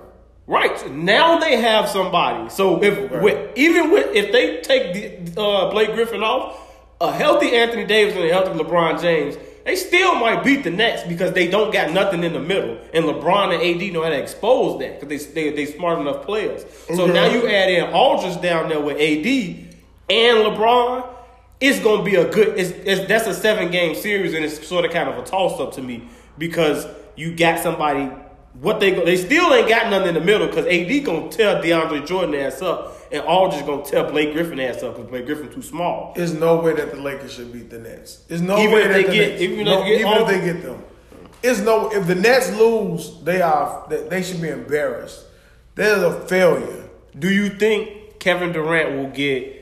Right 0.46 0.92
now 0.92 1.40
they 1.40 1.58
have 1.58 1.88
somebody. 1.88 2.50
So 2.50 2.84
if 2.84 3.12
Right. 3.12 3.22
with, 3.22 3.50
even 3.58 3.92
with 3.92 4.14
if 4.14 4.32
they 4.32 4.58
take 4.62 5.34
the, 5.34 5.42
uh, 5.42 5.70
Blake 5.72 5.94
Griffin 5.94 6.22
off, 6.24 6.60
a 7.00 7.12
healthy 7.12 7.56
Anthony 7.56 7.86
Davis 7.86 8.16
and 8.16 8.26
a 8.26 8.32
healthy 8.32 8.58
LeBron 8.60 9.02
James, 9.02 9.38
they 9.66 9.78
still 9.78 10.16
might 10.16 10.44
beat 10.44 10.66
the 10.66 10.70
Nets 10.70 11.04
because 11.08 11.32
they 11.32 11.48
don't 11.48 11.72
got 11.72 11.92
nothing 11.92 12.24
in 12.26 12.34
the 12.34 12.40
middle. 12.40 12.78
And 12.94 13.06
LeBron 13.06 13.54
and 13.54 13.82
AD 13.82 13.94
know 13.94 14.04
how 14.04 14.10
to 14.10 14.18
expose 14.18 14.80
that 14.80 15.00
because 15.00 15.28
they, 15.28 15.50
they 15.52 15.66
they 15.66 15.72
smart 15.72 16.00
enough 16.00 16.26
players. 16.26 16.66
So 16.94 17.06
now 17.06 17.28
you 17.28 17.48
add 17.48 17.70
in 17.70 17.94
Aldridge 17.94 18.42
down 18.42 18.68
there 18.68 18.82
with 18.82 18.98
AD 18.98 19.26
and 20.10 20.38
LeBron. 20.46 21.08
It's 21.62 21.80
gonna 21.80 22.04
be 22.04 22.16
a 22.16 22.30
good. 22.30 22.60
It's, 22.60 22.72
it's 22.72 23.08
that's 23.08 23.28
a 23.28 23.34
seven 23.34 23.72
game 23.72 23.96
series, 23.96 24.34
and 24.34 24.44
it's 24.44 24.68
sort 24.68 24.84
of 24.84 24.92
kind 24.92 25.08
of 25.08 25.18
a 25.18 25.24
toss 25.26 25.58
up 25.62 25.72
to 25.76 25.82
me 25.82 26.10
because 26.38 26.86
you 27.16 27.34
got 27.34 27.60
somebody. 27.60 28.12
What 28.60 28.80
they 28.80 28.92
go, 28.92 29.04
they 29.04 29.18
still 29.18 29.52
ain't 29.54 29.68
got 29.68 29.90
nothing 29.90 30.10
in 30.10 30.14
the 30.14 30.22
middle 30.22 30.48
because 30.48 30.66
AD 30.68 31.04
gonna 31.06 31.30
tell 31.30 31.56
DeAndre 31.62 32.06
Jordan 32.06 32.36
ass 32.36 32.62
up, 32.62 32.96
and 33.12 33.24
Aldridge 33.24 33.66
gonna 33.66 33.84
tell 33.84 34.10
Blake 34.12 34.34
Griffin 34.34 34.60
ass 34.60 34.84
up 34.84 34.96
because 34.96 35.10
Blake 35.10 35.26
Griffin 35.26 35.52
too 35.52 35.64
small. 35.64 36.14
There's 36.16 36.34
no 36.34 36.58
way 36.62 36.74
that 36.74 36.92
the 36.92 36.98
Lakers 37.02 37.34
should 37.34 37.52
beat 37.52 37.72
the 37.72 37.80
Nets. 37.80 38.18
There's 38.28 38.42
no 38.42 38.60
Even 38.60 38.72
way 38.74 38.84
that 38.88 38.94
they 38.94 39.04
the 39.04 39.12
get- 39.12 39.30
Nets, 39.32 39.42
even 39.42 39.60
if 39.62 39.66
no, 39.66 39.82
they 39.84 39.88
get 39.90 40.00
even 40.02 40.14
if 40.14 40.28
they 40.28 40.42
get 40.54 40.62
them. 40.64 40.84
It's 41.42 41.60
no 41.62 41.92
if 41.92 42.06
the 42.08 42.16
Nets 42.16 42.52
lose, 42.58 43.20
they 43.24 43.42
are 43.42 43.86
they, 43.90 44.08
they 44.08 44.24
should 44.24 44.42
be 44.42 44.50
embarrassed. 44.50 45.26
They're 45.76 46.06
a 46.06 46.14
failure. 46.28 46.90
Do 47.18 47.30
you 47.32 47.50
think 47.50 48.20
Kevin 48.20 48.52
Durant 48.52 48.96
will 48.96 49.10
get 49.10 49.62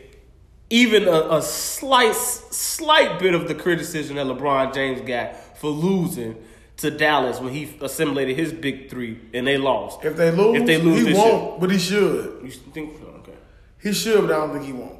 even 0.69 1.07
a, 1.07 1.37
a 1.37 1.41
slight 1.41 2.13
slight 2.15 3.19
bit 3.19 3.33
of 3.33 3.47
the 3.47 3.55
criticism 3.55 4.17
that 4.17 4.25
LeBron 4.25 4.73
James 4.73 4.99
got 5.01 5.35
for 5.57 5.69
losing 5.69 6.35
to 6.81 6.91
Dallas 6.91 7.39
when 7.39 7.53
he 7.53 7.73
assimilated 7.81 8.35
his 8.35 8.51
big 8.51 8.89
three 8.89 9.19
and 9.33 9.47
they 9.47 9.57
lost? 9.57 10.03
If 10.03 10.17
they 10.17 10.31
lose, 10.31 10.59
If 10.59 10.65
they 10.67 10.77
lose 10.77 11.07
he 11.07 11.13
won't, 11.13 11.59
but 11.59 11.71
he 11.71 11.79
should. 11.79 12.41
You 12.43 12.51
think? 12.51 13.01
Okay. 13.19 13.33
He 13.81 13.93
should, 13.93 14.27
but 14.27 14.31
I 14.31 14.37
don't 14.37 14.53
think 14.53 14.65
he 14.65 14.73
won't. 14.73 14.99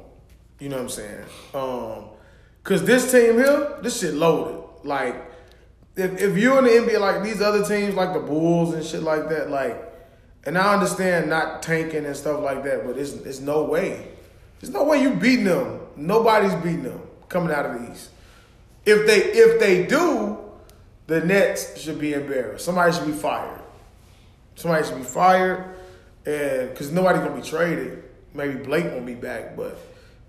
You 0.58 0.68
know 0.68 0.76
what 0.76 0.82
I'm 0.82 0.88
saying? 0.88 1.24
Um, 1.54 2.04
cause 2.62 2.84
this 2.84 3.10
team 3.10 3.34
here, 3.34 3.78
this 3.82 4.00
shit 4.00 4.14
loaded. 4.14 4.62
Like, 4.84 5.16
if 5.96 6.20
if 6.20 6.36
you're 6.36 6.58
in 6.58 6.64
the 6.64 6.92
NBA 6.92 7.00
like 7.00 7.22
these 7.22 7.42
other 7.42 7.64
teams, 7.64 7.94
like 7.94 8.12
the 8.12 8.20
Bulls 8.20 8.74
and 8.74 8.84
shit 8.84 9.02
like 9.02 9.28
that, 9.28 9.50
like, 9.50 9.92
and 10.44 10.56
I 10.56 10.74
understand 10.74 11.28
not 11.28 11.62
tanking 11.62 12.06
and 12.06 12.16
stuff 12.16 12.40
like 12.40 12.64
that, 12.64 12.86
but 12.86 12.96
it's 12.96 13.12
it's 13.12 13.40
no 13.40 13.64
way. 13.64 14.08
There's 14.60 14.72
no 14.72 14.84
way 14.84 15.02
you 15.02 15.14
beating 15.14 15.46
them. 15.46 15.80
Nobody's 15.96 16.54
beating 16.56 16.84
them 16.84 17.02
coming 17.28 17.52
out 17.52 17.66
of 17.66 17.80
the 17.80 17.92
East. 17.92 18.10
If 18.86 19.06
they 19.06 19.18
if 19.18 19.60
they 19.60 19.86
do, 19.86 20.38
the 21.06 21.20
Nets 21.20 21.80
should 21.80 21.98
be 22.00 22.14
embarrassed. 22.14 22.64
Somebody 22.64 22.92
should 22.92 23.06
be 23.06 23.12
fired. 23.12 23.60
Somebody 24.54 24.86
should 24.86 24.96
be 24.98 25.02
fired, 25.04 25.64
and 26.26 26.70
because 26.70 26.92
nobody's 26.92 27.22
gonna 27.22 27.34
be 27.40 27.42
traded. 27.46 28.02
maybe 28.34 28.54
Blake 28.54 28.84
won't 28.86 29.06
be 29.06 29.14
back, 29.14 29.56
but 29.56 29.78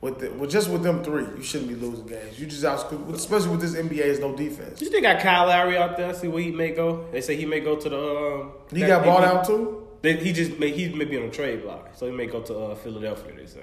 with 0.01 0.19
the, 0.19 0.29
with 0.31 0.49
just 0.51 0.69
with 0.69 0.83
them 0.83 1.03
three, 1.03 1.23
you 1.37 1.43
shouldn't 1.43 1.69
be 1.69 1.75
losing 1.75 2.05
games. 2.07 2.39
You 2.39 2.45
just 2.45 2.63
out, 2.65 2.91
especially 3.13 3.49
with 3.49 3.61
this 3.61 3.75
NBA, 3.75 3.99
is 4.05 4.19
no 4.19 4.35
defense. 4.35 4.81
You 4.81 4.89
think 4.89 5.03
got 5.03 5.21
Kyle 5.21 5.47
Lowry 5.47 5.77
out 5.77 5.95
there? 5.97 6.13
See 6.13 6.27
where 6.27 6.43
he 6.43 6.51
may 6.51 6.71
go. 6.71 7.07
They 7.11 7.21
say 7.21 7.35
he 7.35 7.45
may 7.45 7.59
go 7.59 7.75
to 7.77 7.89
the. 7.89 7.97
Um, 7.97 8.51
He 8.71 8.79
that- 8.81 8.87
got 8.87 9.05
bought 9.05 9.21
may- 9.21 9.27
out 9.27 9.45
too. 9.45 9.79
They, 10.01 10.17
he 10.17 10.33
just 10.33 10.59
may 10.59 10.71
he 10.71 10.89
may 10.93 11.05
be 11.05 11.15
on 11.17 11.23
a 11.23 11.29
trade 11.29 11.61
block, 11.63 11.91
so 11.95 12.05
he 12.07 12.11
may 12.11 12.25
go 12.25 12.41
to 12.41 12.57
uh, 12.57 12.75
Philadelphia. 12.75 13.31
They 13.37 13.45
say 13.45 13.61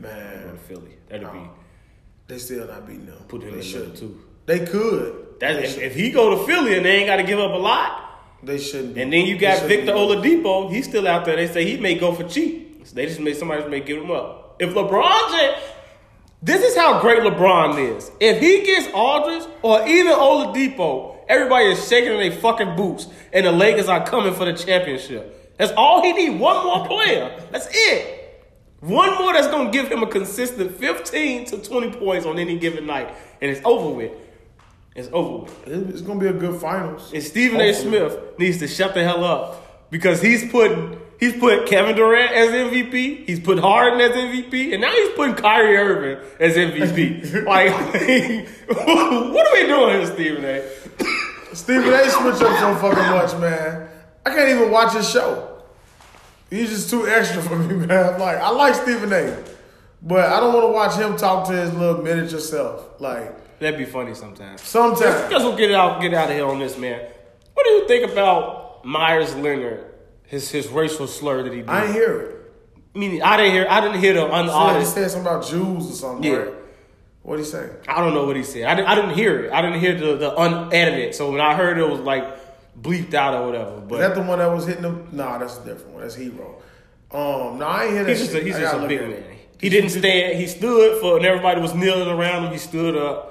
Man 0.00 0.44
go 0.44 0.50
to 0.52 0.56
Philly. 0.58 0.96
That'd 1.08 1.32
be 1.32 1.40
they 2.28 2.38
still 2.38 2.66
not 2.68 2.86
beating 2.86 3.06
them. 3.06 3.16
put 3.26 3.42
him 3.42 3.50
they 3.52 3.56
in 3.58 3.62
should. 3.64 3.96
two. 3.96 4.20
They 4.46 4.64
could. 4.66 5.26
That 5.40 5.56
if, 5.56 5.78
if 5.78 5.94
he 5.94 6.10
go 6.10 6.36
to 6.36 6.46
Philly 6.46 6.76
and 6.76 6.84
they 6.84 6.96
ain't 6.96 7.06
got 7.06 7.16
to 7.16 7.22
give 7.22 7.38
up 7.38 7.52
a 7.52 7.58
lot, 7.58 8.08
they 8.42 8.58
shouldn't. 8.58 8.94
Be. 8.94 9.02
and 9.02 9.12
then 9.12 9.26
you 9.26 9.38
got 9.38 9.62
Victor. 9.64 9.92
Oladipo, 9.92 10.70
he's 10.72 10.88
still 10.88 11.06
out 11.08 11.24
there. 11.24 11.36
They 11.36 11.46
say 11.48 11.64
he 11.64 11.76
may 11.76 11.98
go 11.98 12.12
for 12.12 12.24
cheap. 12.24 12.86
So 12.86 12.94
they 12.94 13.06
just 13.06 13.20
may 13.20 13.34
somebody 13.34 13.60
just 13.60 13.70
may 13.70 13.80
give 13.80 14.02
him 14.02 14.10
up. 14.10 14.56
If 14.58 14.70
LeBron, 14.70 15.30
James, 15.30 15.62
this 16.42 16.62
is 16.62 16.76
how 16.76 17.00
great 17.00 17.20
LeBron 17.20 17.96
is. 17.96 18.10
If 18.20 18.40
he 18.40 18.64
gets 18.64 18.88
Aldridge 18.94 19.48
or 19.62 19.86
even 19.86 20.12
Oladipo, 20.12 21.16
everybody 21.28 21.66
is 21.66 21.88
shaking 21.88 22.12
in 22.12 22.18
their 22.18 22.32
fucking 22.32 22.76
boots, 22.76 23.08
and 23.32 23.44
the 23.44 23.52
Lakers 23.52 23.88
are 23.88 24.04
coming 24.06 24.34
for 24.34 24.44
the 24.44 24.52
championship. 24.52 25.56
That's 25.58 25.72
all 25.76 26.02
he 26.02 26.12
need. 26.12 26.38
One 26.38 26.64
more 26.64 26.86
player. 26.86 27.44
That's 27.50 27.68
it. 27.70 28.18
One 28.80 29.18
more 29.18 29.32
that's 29.32 29.48
gonna 29.48 29.72
give 29.72 29.88
him 29.88 30.04
a 30.04 30.06
consistent 30.06 30.76
15 30.76 31.46
to 31.46 31.58
20 31.58 31.90
points 31.98 32.24
on 32.24 32.38
any 32.38 32.56
given 32.56 32.86
night, 32.86 33.12
and 33.42 33.50
it's 33.50 33.60
over 33.64 33.90
with. 33.90 34.12
It's 34.98 35.08
over 35.12 35.44
with. 35.44 35.90
It's 35.90 36.02
gonna 36.02 36.20
be 36.20 36.26
a 36.26 36.32
good 36.32 36.60
finals. 36.60 37.12
And 37.12 37.22
Stephen 37.22 37.60
A. 37.60 37.72
Smith 37.72 38.18
needs 38.38 38.58
to 38.58 38.68
shut 38.68 38.94
the 38.94 39.04
hell 39.04 39.24
up 39.24 39.90
because 39.90 40.20
he's 40.20 40.50
putting 40.50 40.98
he's 41.20 41.36
put 41.36 41.66
Kevin 41.66 41.94
Durant 41.94 42.32
as 42.32 42.50
MVP, 42.50 43.26
he's 43.26 43.40
put 43.40 43.58
Harden 43.58 44.00
as 44.00 44.12
MVP, 44.12 44.72
and 44.72 44.80
now 44.80 44.90
he's 44.90 45.10
putting 45.14 45.34
Kyrie 45.34 45.76
Irving 45.76 46.26
as 46.40 46.56
MVP. 46.56 47.44
like, 47.46 47.70
what 48.68 49.46
are 49.46 49.52
we 49.54 49.66
doing 49.66 49.90
here, 49.90 50.06
Stephen 50.06 50.44
A? 50.44 51.54
Stephen 51.54 51.92
A. 51.92 52.10
switch 52.10 52.42
up 52.42 52.58
so 52.58 52.74
fucking 52.76 53.10
much, 53.10 53.36
man. 53.40 53.88
I 54.24 54.30
can't 54.30 54.48
even 54.50 54.70
watch 54.70 54.94
his 54.94 55.08
show. 55.08 55.62
He's 56.50 56.70
just 56.70 56.90
too 56.90 57.06
extra 57.06 57.42
for 57.42 57.56
me, 57.56 57.74
man. 57.86 58.18
Like, 58.18 58.38
I 58.38 58.50
like 58.50 58.74
Stephen 58.74 59.12
A. 59.12 59.44
But 60.00 60.26
I 60.26 60.38
don't 60.40 60.54
want 60.54 60.66
to 60.66 60.72
watch 60.72 60.96
him 60.96 61.16
talk 61.16 61.48
to 61.48 61.52
his 61.52 61.72
little 61.74 62.02
miniature 62.02 62.38
self. 62.38 63.00
Like, 63.00 63.34
That'd 63.60 63.78
be 63.78 63.84
funny 63.86 64.14
sometimes. 64.14 64.62
sometimes. 64.62 65.28
Guess 65.30 65.42
we'll 65.42 65.56
get 65.56 65.72
out 65.72 66.00
get 66.00 66.14
out 66.14 66.30
of 66.30 66.36
here 66.36 66.46
on 66.46 66.58
this, 66.58 66.78
man. 66.78 67.00
What 67.54 67.64
do 67.64 67.70
you 67.72 67.88
think 67.88 68.10
about 68.12 68.84
Meyers 68.84 69.34
Leonard? 69.34 69.84
His 70.24 70.50
his 70.50 70.68
racial 70.68 71.06
slur 71.06 71.42
that 71.42 71.52
he 71.52 71.60
did. 71.60 71.68
I 71.68 71.80
didn't 71.82 71.94
hear 71.94 72.20
it. 72.20 72.96
mean, 72.96 73.22
I 73.22 73.36
didn't 73.36 73.52
hear. 73.52 73.66
I 73.68 73.80
didn't 73.80 74.00
hear 74.00 74.12
the 74.14 74.20
He 74.26 74.26
said, 74.30 74.34
he 74.44 74.48
unaudited. 74.48 74.88
said 74.88 75.10
something 75.10 75.26
about 75.32 75.46
Jews 75.46 75.90
or 75.90 75.94
something, 75.94 76.30
Yeah. 76.30 76.38
right? 76.38 76.54
What'd 77.22 77.44
he 77.44 77.50
say? 77.50 77.68
I 77.88 78.00
don't 78.00 78.14
know 78.14 78.24
what 78.24 78.36
he 78.36 78.42
said. 78.42 78.64
I 78.64 78.74
didn't, 78.74 78.88
I 78.88 78.94
didn't 78.94 79.14
hear 79.14 79.44
it. 79.44 79.52
I 79.52 79.60
didn't 79.60 79.80
hear 79.80 79.94
the, 79.94 80.16
the 80.16 80.34
unedited. 80.40 81.14
So 81.14 81.30
when 81.30 81.40
I 81.42 81.54
heard 81.54 81.76
it, 81.76 81.82
it 81.82 81.88
was 81.90 82.00
like 82.00 82.24
bleeped 82.80 83.12
out 83.12 83.34
or 83.34 83.44
whatever. 83.46 83.74
Is 83.76 83.82
But 83.88 83.98
that 83.98 84.14
the 84.14 84.22
one 84.22 84.38
that 84.38 84.46
was 84.50 84.66
hitting 84.66 84.84
him? 84.84 85.08
Nah, 85.12 85.36
that's 85.38 85.58
a 85.58 85.64
different 85.64 85.92
one. 85.94 86.02
That's 86.02 86.14
Hero. 86.14 86.62
Um, 87.10 87.58
no, 87.58 87.66
I 87.66 87.84
ain't 87.84 87.92
hear 87.92 88.04
that 88.04 88.10
he's 88.10 88.20
just 88.20 88.34
a, 88.34 88.40
he's 88.40 88.56
I 88.56 88.60
just 88.60 88.74
a 88.76 88.86
big 88.88 89.00
man. 89.00 89.10
it. 89.12 89.24
He 89.60 89.68
didn't 89.68 89.90
stand. 89.90 90.38
He 90.38 90.46
stood 90.46 91.00
for, 91.00 91.16
and 91.16 91.26
everybody 91.26 91.60
was 91.60 91.74
kneeling 91.74 92.08
around 92.08 92.44
him. 92.44 92.52
He 92.52 92.58
stood 92.58 92.96
up. 92.96 93.27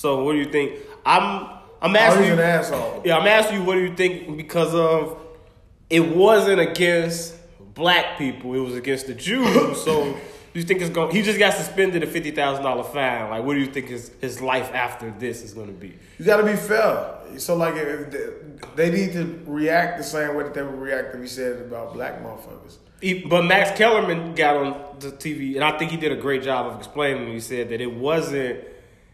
So 0.00 0.24
what 0.24 0.32
do 0.32 0.38
you 0.38 0.46
think? 0.46 0.78
I'm 1.04 1.46
I'm 1.82 1.94
Oh, 1.94 1.98
asking 1.98 2.24
you. 2.26 2.32
an 2.32 2.40
asshole. 2.40 3.02
Yeah, 3.04 3.18
I'm 3.18 3.26
asking 3.26 3.58
you. 3.58 3.64
What 3.64 3.74
do 3.74 3.80
you 3.80 3.94
think? 3.94 4.34
Because 4.34 4.74
of 4.74 5.18
it 5.90 6.00
wasn't 6.16 6.58
against 6.58 7.34
black 7.74 8.16
people. 8.16 8.54
It 8.54 8.60
was 8.60 8.74
against 8.76 9.08
the 9.08 9.14
Jews. 9.14 9.82
so 9.84 10.16
you 10.54 10.62
think 10.62 10.80
it's 10.80 10.88
going? 10.90 11.14
He 11.14 11.20
just 11.20 11.38
got 11.38 11.52
suspended 11.52 12.02
a 12.02 12.06
fifty 12.06 12.30
thousand 12.30 12.64
dollar 12.64 12.82
fine. 12.82 13.28
Like, 13.28 13.44
what 13.44 13.52
do 13.54 13.60
you 13.60 13.66
think 13.66 13.88
his 13.88 14.10
his 14.22 14.40
life 14.40 14.70
after 14.72 15.10
this 15.18 15.42
is 15.42 15.52
going 15.52 15.66
to 15.66 15.74
be? 15.74 15.98
You 16.18 16.24
got 16.24 16.38
to 16.38 16.44
be 16.44 16.56
fair. 16.56 17.16
So, 17.36 17.54
like, 17.56 17.74
if 17.76 18.10
they, 18.10 18.88
they 18.88 18.90
need 18.90 19.12
to 19.12 19.38
react 19.46 19.98
the 19.98 20.04
same 20.04 20.34
way 20.34 20.44
that 20.44 20.54
they 20.54 20.62
would 20.62 20.80
react 20.80 21.14
if 21.14 21.20
he 21.20 21.28
said 21.28 21.60
about 21.60 21.92
black 21.92 22.22
motherfuckers. 22.22 22.78
He, 23.02 23.20
but 23.20 23.44
Max 23.44 23.76
Kellerman 23.78 24.34
got 24.34 24.56
on 24.56 24.96
the 24.98 25.10
TV, 25.12 25.56
and 25.56 25.62
I 25.64 25.76
think 25.78 25.90
he 25.90 25.98
did 25.98 26.10
a 26.12 26.16
great 26.16 26.42
job 26.42 26.66
of 26.72 26.78
explaining. 26.78 27.28
He 27.32 27.40
said 27.40 27.68
that 27.68 27.80
it 27.82 27.94
wasn't, 27.94 28.60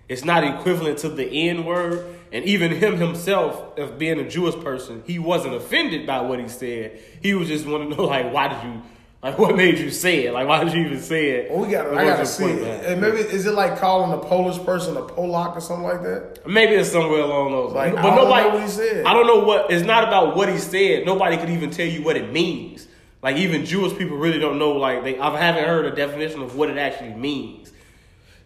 it's 0.09 0.25
not 0.25 0.45
equivalent 0.45 0.99
to 0.99 1.09
the 1.09 1.27
N 1.49 1.65
word, 1.65 2.17
and 2.33 2.45
even 2.45 2.71
him 2.73 2.97
himself, 2.97 3.79
of 3.79 3.99
being 3.99 4.21
a 4.21 4.29
Jewish 4.29 4.55
person, 4.63 5.03
he 5.07 5.19
wasn't 5.19 5.55
offended 5.55 6.07
by 6.07 6.21
what 6.21 6.39
he 6.39 6.49
said. 6.49 7.01
He 7.23 7.35
was 7.35 7.49
just 7.49 7.67
want 7.67 7.91
to 7.91 7.97
know, 7.97 8.05
like, 8.05 8.33
why 8.33 8.49
did 8.49 8.63
you, 8.63 8.83
like, 9.23 9.39
what 9.39 9.57
made 9.57 9.79
you 9.79 9.91
say 9.91 10.27
it? 10.27 10.33
Like, 10.33 10.47
why 10.47 10.63
did 10.63 10.75
you 10.75 10.85
even 10.85 11.01
say 11.01 11.31
it? 11.31 11.51
Well, 11.51 11.61
we 11.61 11.73
got. 11.73 11.93
I 11.93 12.05
got 12.05 12.19
to 12.19 12.27
see 12.27 12.45
point 12.45 12.59
it. 12.61 12.85
And 12.85 13.01
maybe 13.01 13.19
is 13.19 13.47
it 13.47 13.55
like 13.55 13.79
calling 13.79 14.13
a 14.13 14.23
Polish 14.23 14.63
person 14.65 14.97
a 14.97 15.03
Polak 15.03 15.57
or 15.57 15.61
something 15.61 15.85
like 15.85 16.03
that? 16.03 16.47
Maybe 16.47 16.75
it's 16.75 16.93
somewhere 16.93 17.21
along 17.21 17.51
those 17.53 17.73
lines. 17.73 17.95
Like, 17.95 18.03
but 18.03 18.13
I 18.13 18.17
don't 18.17 18.25
nobody, 18.25 18.49
know 18.49 18.55
what 18.55 18.63
he 18.63 18.69
said. 18.69 19.07
I 19.07 19.13
don't 19.13 19.27
know 19.27 19.41
what. 19.41 19.71
It's 19.73 19.87
not 19.87 20.07
about 20.07 20.37
what 20.37 20.49
he 20.49 20.59
said. 20.59 21.05
Nobody 21.05 21.37
could 21.37 21.51
even 21.51 21.71
tell 21.71 21.87
you 21.87 22.03
what 22.03 22.17
it 22.17 22.33
means. 22.33 22.87
Like 23.23 23.39
even 23.39 23.65
Jewish 23.65 23.97
people 23.99 24.19
really 24.19 24.39
don't 24.39 24.59
know. 24.59 24.73
Like 24.73 25.03
they, 25.03 25.19
I 25.19 25.37
haven't 25.37 25.65
heard 25.65 25.87
a 25.87 25.97
definition 25.97 26.43
of 26.43 26.55
what 26.55 26.71
it 26.71 26.77
actually 26.77 27.15
means. 27.15 27.73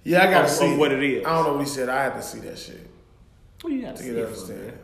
Yeah, 0.04 0.22
I 0.22 0.30
got 0.30 0.38
to 0.40 0.44
Of- 0.44 0.50
see 0.50 0.72
of 0.72 0.78
what 0.78 0.92
it 0.92 1.02
is. 1.02 1.26
I 1.26 1.30
don't 1.34 1.44
know 1.44 1.52
what 1.54 1.60
he 1.60 1.66
said. 1.68 1.88
I 1.88 2.02
had 2.04 2.14
to 2.14 2.22
see 2.22 2.38
that 2.40 2.58
shit 2.58 2.80
What 3.62 3.70
do 3.70 3.76
you 3.76 3.82
got 3.82 3.96
to 3.96 3.96
to 3.96 4.02
see 4.02 4.08
get 4.10 4.16
it 4.18 4.20
to 4.20 4.26
for, 4.26 4.32
understand. 4.32 4.60
man? 4.66 4.78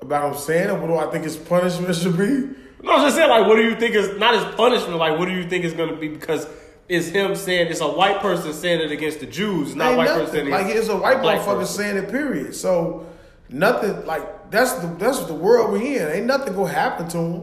About 0.00 0.32
him 0.32 0.38
saying. 0.38 0.80
What 0.80 0.86
do 0.88 0.96
I 0.96 1.10
think 1.10 1.24
his 1.24 1.36
punishment 1.36 1.94
should 1.94 2.16
be? 2.16 2.50
No, 2.82 2.92
I'm 2.92 3.02
just 3.02 3.16
saying. 3.16 3.30
Like, 3.30 3.46
what 3.46 3.56
do 3.56 3.62
you 3.62 3.74
think 3.76 3.94
is 3.94 4.18
not 4.18 4.34
his 4.34 4.54
punishment? 4.54 4.96
Like, 4.98 5.18
what 5.18 5.26
do 5.26 5.32
you 5.34 5.48
think 5.48 5.64
is 5.64 5.72
going 5.72 5.88
to 5.90 5.96
be? 5.96 6.08
Because 6.08 6.46
it's 6.88 7.08
him 7.08 7.34
saying 7.34 7.68
it's 7.70 7.80
a 7.80 7.88
white 7.88 8.20
person 8.20 8.52
saying 8.52 8.80
it 8.80 8.92
against 8.92 9.20
the 9.20 9.26
Jews, 9.26 9.74
not 9.74 9.86
a 9.86 9.88
Ain't 9.88 9.98
white 9.98 10.06
nothing. 10.08 10.26
person. 10.26 10.50
Like 10.50 10.66
it's 10.66 10.88
a 10.88 10.96
white 10.96 11.16
motherfucker 11.18 11.66
saying 11.66 11.96
it. 11.96 12.10
Period. 12.10 12.54
So 12.54 13.06
nothing. 13.48 14.06
Like 14.06 14.50
that's 14.50 14.72
the 14.74 14.86
that's 14.98 15.20
the 15.24 15.34
world 15.34 15.72
we 15.72 15.98
in. 15.98 16.08
Ain't 16.08 16.26
nothing 16.26 16.54
gonna 16.54 16.68
happen 16.72 17.08
to 17.08 17.18
him. 17.18 17.42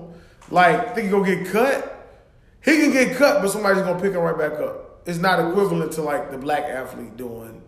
Like 0.49 0.95
think 0.95 1.05
he 1.05 1.11
gonna 1.11 1.35
get 1.35 1.51
cut. 1.51 1.89
He 2.63 2.77
can 2.77 2.91
get 2.91 3.17
cut, 3.17 3.41
but 3.41 3.51
somebody's 3.51 3.83
gonna 3.83 3.99
pick 4.01 4.13
him 4.13 4.21
right 4.21 4.37
back 4.37 4.53
up. 4.61 4.92
It's 5.05 5.19
not 5.19 5.39
equivalent 5.39 5.91
to 5.93 6.01
like 6.01 6.31
the 6.31 6.37
black 6.37 6.63
athlete 6.63 7.17
doing 7.17 7.61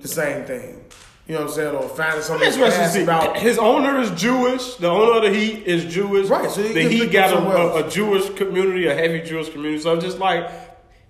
the 0.00 0.08
same 0.08 0.44
thing. 0.44 0.84
You 1.26 1.34
know 1.34 1.40
what 1.40 1.50
I'm 1.50 1.54
saying? 1.54 1.76
Or 1.76 1.88
finding 1.90 2.22
something 2.22 2.50
to 2.50 2.88
see. 2.88 3.02
about. 3.02 3.36
His 3.36 3.58
owner 3.58 4.00
is 4.00 4.10
Jewish. 4.12 4.76
The 4.76 4.88
owner 4.88 5.18
of 5.18 5.22
the 5.30 5.38
Heat 5.38 5.66
is 5.66 5.84
Jewish. 5.84 6.28
Right, 6.28 6.50
so 6.50 6.62
he 6.62 6.72
the 6.72 6.88
Heat 6.88 7.12
got 7.12 7.34
a, 7.34 7.38
a, 7.38 7.86
a 7.86 7.90
Jewish 7.90 8.30
community, 8.34 8.86
a 8.86 8.94
heavy 8.94 9.20
Jewish 9.20 9.50
community. 9.50 9.82
So 9.82 9.92
I'm 9.92 10.00
just 10.00 10.18
like, 10.18 10.50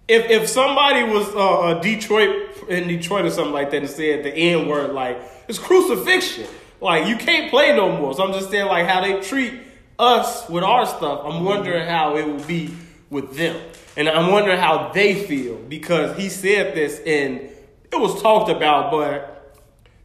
if 0.09 0.29
if 0.29 0.49
somebody 0.49 1.05
was 1.05 1.29
uh, 1.37 1.77
a 1.77 1.81
Detroit 1.81 2.69
in 2.69 2.89
Detroit 2.89 3.27
or 3.27 3.31
something 3.31 3.55
like 3.55 3.71
that 3.71 3.83
and 3.83 3.89
said 3.91 4.25
the 4.25 4.35
N 4.35 4.67
word, 4.67 4.93
like 4.93 5.21
it's 5.47 5.59
crucifixion. 5.59 6.49
Like 6.81 7.07
you 7.07 7.17
can't 7.17 7.49
play 7.49 7.77
no 7.77 7.97
more. 7.97 8.13
So 8.15 8.25
I'm 8.25 8.33
just 8.33 8.51
saying, 8.51 8.67
like 8.67 8.87
how 8.87 9.01
they 9.01 9.21
treat 9.21 9.55
us 9.99 10.49
with 10.49 10.65
our 10.65 10.87
stuff. 10.87 11.23
I'm 11.25 11.45
wondering 11.45 11.87
how 11.87 12.17
it 12.17 12.27
will 12.27 12.45
be 12.45 12.75
with 13.11 13.37
them, 13.37 13.61
and 13.99 14.09
I'm 14.09 14.31
wondering 14.33 14.59
how 14.59 14.91
they 14.95 15.15
feel 15.15 15.57
because 15.57 16.17
he 16.17 16.29
said 16.31 16.75
this 16.75 16.99
and 17.01 17.41
it 17.41 17.97
was 18.01 18.21
talked 18.23 18.51
about, 18.51 18.91
but. 18.91 19.35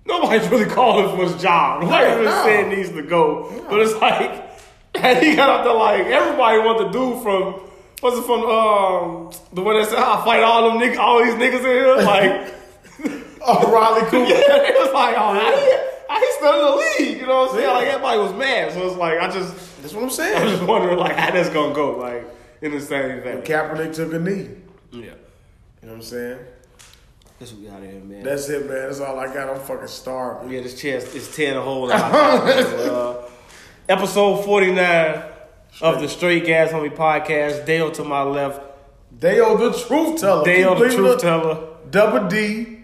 Nobody's 0.05 0.45
really 0.49 0.65
calling 0.65 1.15
for 1.15 1.23
his 1.31 1.41
job. 1.41 1.81
Nobody 1.81 2.05
No, 2.09 2.15
really 2.15 2.25
no. 2.25 2.43
saying 2.43 2.69
he 2.71 2.75
needs 2.75 2.89
to 2.89 3.03
go. 3.03 3.63
But 3.69 3.79
it's 3.79 3.93
like, 4.01 4.49
and 4.95 5.25
he 5.25 5.33
got 5.33 5.49
up 5.49 5.63
there 5.63 5.73
like 5.73 6.05
everybody 6.07 6.57
want 6.59 6.79
to 6.79 6.91
do 6.91 7.21
from 7.21 7.53
what's 8.01 8.17
it 8.17 8.23
from 8.25 8.41
um 8.41 9.31
the 9.53 9.61
one 9.61 9.77
that 9.79 9.87
said 9.87 9.99
I 9.99 10.21
fight 10.25 10.43
all 10.43 10.69
them 10.69 10.81
niggas, 10.81 10.97
all 10.97 11.23
these 11.23 11.35
niggas 11.35 11.59
in 11.59 11.63
here. 11.63 11.95
Like 12.03 12.53
Oh, 13.45 13.71
Riley 13.71 14.01
Cooper. 14.09 14.29
yeah, 14.29 14.67
it 14.67 14.75
was 14.77 14.93
like, 14.93 15.15
oh, 15.17 15.33
he, 15.35 16.13
how 16.13 16.31
still 16.37 16.53
in 16.53 16.65
the 16.65 17.05
league? 17.09 17.21
You 17.21 17.27
know 17.27 17.39
what 17.43 17.51
I'm 17.51 17.55
saying? 17.55 17.69
Like 17.73 17.87
everybody 17.87 18.19
was 18.19 18.33
mad. 18.33 18.73
So 18.73 18.85
it's 18.85 18.97
like 18.97 19.19
I 19.19 19.29
just 19.29 19.53
That's 19.81 19.93
what 19.93 20.03
I'm 20.03 20.09
saying. 20.09 20.35
I'm 20.35 20.49
just 20.49 20.63
wondering 20.63 20.97
like 20.97 21.15
how 21.15 21.31
that's 21.31 21.49
gonna 21.49 21.73
go. 21.73 21.97
Like 21.97 22.25
in 22.64 22.72
the 22.72 22.81
same 22.81 23.22
vein. 23.22 23.41
Kaepernick 23.41 23.94
took 23.94 24.14
a 24.14 24.19
knee. 24.19 24.49
Yeah. 24.91 25.02
You 25.02 25.10
know 25.84 25.90
what 25.90 25.94
I'm 25.95 26.02
saying? 26.02 26.40
That's 27.40 27.52
what 27.52 27.61
we 27.61 27.68
got 27.68 27.81
here, 27.81 27.99
man. 27.99 28.23
That's 28.23 28.48
it, 28.49 28.68
man. 28.69 28.84
That's 28.88 28.99
all 29.02 29.19
I 29.19 29.31
got. 29.34 29.49
I'm 29.49 29.60
fucking 29.60 29.88
starving. 29.88 30.52
Yeah, 30.52 30.61
this 30.61 30.80
chest 30.80 31.14
is 31.14 31.35
tearing 31.35 31.57
a 31.57 31.61
hole 31.61 31.90
in 31.90 31.98
my 31.99 32.06
uh, 32.07 33.30
Episode 33.90 34.45
49 34.45 35.23
of 35.81 35.99
the 35.99 36.07
Straight 36.07 36.45
Gas 36.45 36.72
Homie 36.72 36.95
Podcast. 36.95 37.65
Dale 37.65 37.91
to 37.91 38.03
my 38.06 38.23
left. 38.23 38.61
Dale 39.19 39.57
the 39.57 39.73
truth 39.77 40.22
teller. 40.22 40.45
Dale 40.45 40.76
Keep 40.76 40.84
the 40.90 40.95
truth 40.95 41.19
teller. 41.22 41.68
Double 41.91 42.30
D. 42.30 42.80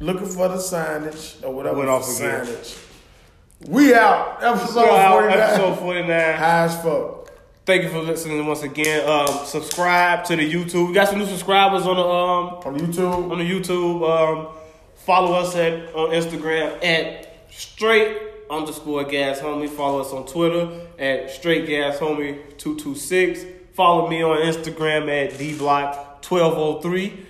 Looking 0.00 0.26
for 0.26 0.48
the 0.48 0.56
signage 0.56 1.42
or 1.44 1.54
whatever 1.54 1.76
Went 1.76 1.86
the 1.88 1.92
off 1.92 2.16
again. 2.18 2.44
signage. 2.46 2.80
We 3.68 3.94
out. 3.94 4.42
Episode 4.42 4.82
We're 4.82 4.90
out, 4.90 5.20
49. 5.20 5.38
episode 5.40 5.78
49. 5.78 6.08
High 6.10 6.64
as 6.64 6.82
fuck. 6.82 7.23
Thank 7.66 7.82
you 7.84 7.88
for 7.88 8.02
listening 8.02 8.44
once 8.46 8.62
again. 8.62 9.08
Um, 9.08 9.46
subscribe 9.46 10.24
to 10.26 10.36
the 10.36 10.52
YouTube. 10.52 10.88
We 10.88 10.92
got 10.92 11.08
some 11.08 11.18
new 11.18 11.24
subscribers 11.24 11.86
on 11.86 11.96
the 11.96 12.02
um, 12.02 12.74
On 12.74 12.78
YouTube. 12.78 13.30
on 13.30 13.38
the 13.38 13.44
YouTube. 13.44 14.02
Um, 14.06 14.54
follow 14.96 15.32
us 15.32 15.56
at 15.56 15.94
on 15.94 16.10
Instagram 16.10 16.84
at 16.84 17.46
straight 17.50 18.18
underscore 18.50 19.04
gas 19.04 19.40
homie. 19.40 19.70
Follow 19.70 20.02
us 20.02 20.12
on 20.12 20.26
Twitter 20.26 20.88
at 20.98 21.30
straight 21.30 21.66
gas 21.66 21.96
homie 21.96 22.38
two 22.58 22.76
two 22.76 22.94
six. 22.94 23.46
Follow 23.72 24.10
me 24.10 24.22
on 24.22 24.36
Instagram 24.42 25.08
at 25.08 25.32
dblock1203. 25.32 27.24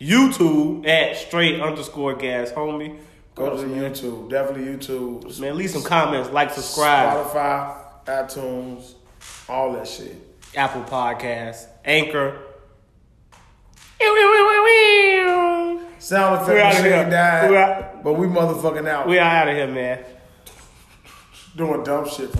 YouTube 0.00 0.88
at 0.88 1.16
straight 1.16 1.60
underscore 1.60 2.16
gas 2.16 2.50
homie. 2.50 2.98
Go 3.36 3.56
to 3.56 3.62
YouTube. 3.62 4.28
Definitely 4.28 4.74
YouTube. 4.74 5.38
Man, 5.38 5.56
leave 5.56 5.70
some 5.70 5.84
comments, 5.84 6.30
like, 6.30 6.50
subscribe. 6.50 7.26
Spotify, 7.26 7.76
iTunes, 8.06 8.94
all 9.50 9.72
that 9.72 9.86
shit. 9.88 10.16
Apple 10.56 10.82
Podcasts, 10.82 11.66
Anchor. 11.84 12.38
Sound 15.98 16.46
We 16.48 16.54
effect 16.54 16.66
outta 16.76 16.82
here. 16.82 16.96
machine 16.96 17.10
died, 17.10 17.50
We 17.50 17.56
out- 17.56 18.02
but 18.04 18.12
we 18.14 18.26
motherfucking 18.26 18.88
out. 18.88 19.06
We 19.06 19.18
are 19.18 19.30
out 19.30 19.48
of 19.48 19.54
here, 19.56 19.66
man. 19.68 19.98
doing 21.56 21.82
dumb 21.84 22.08
shit. 22.08 22.30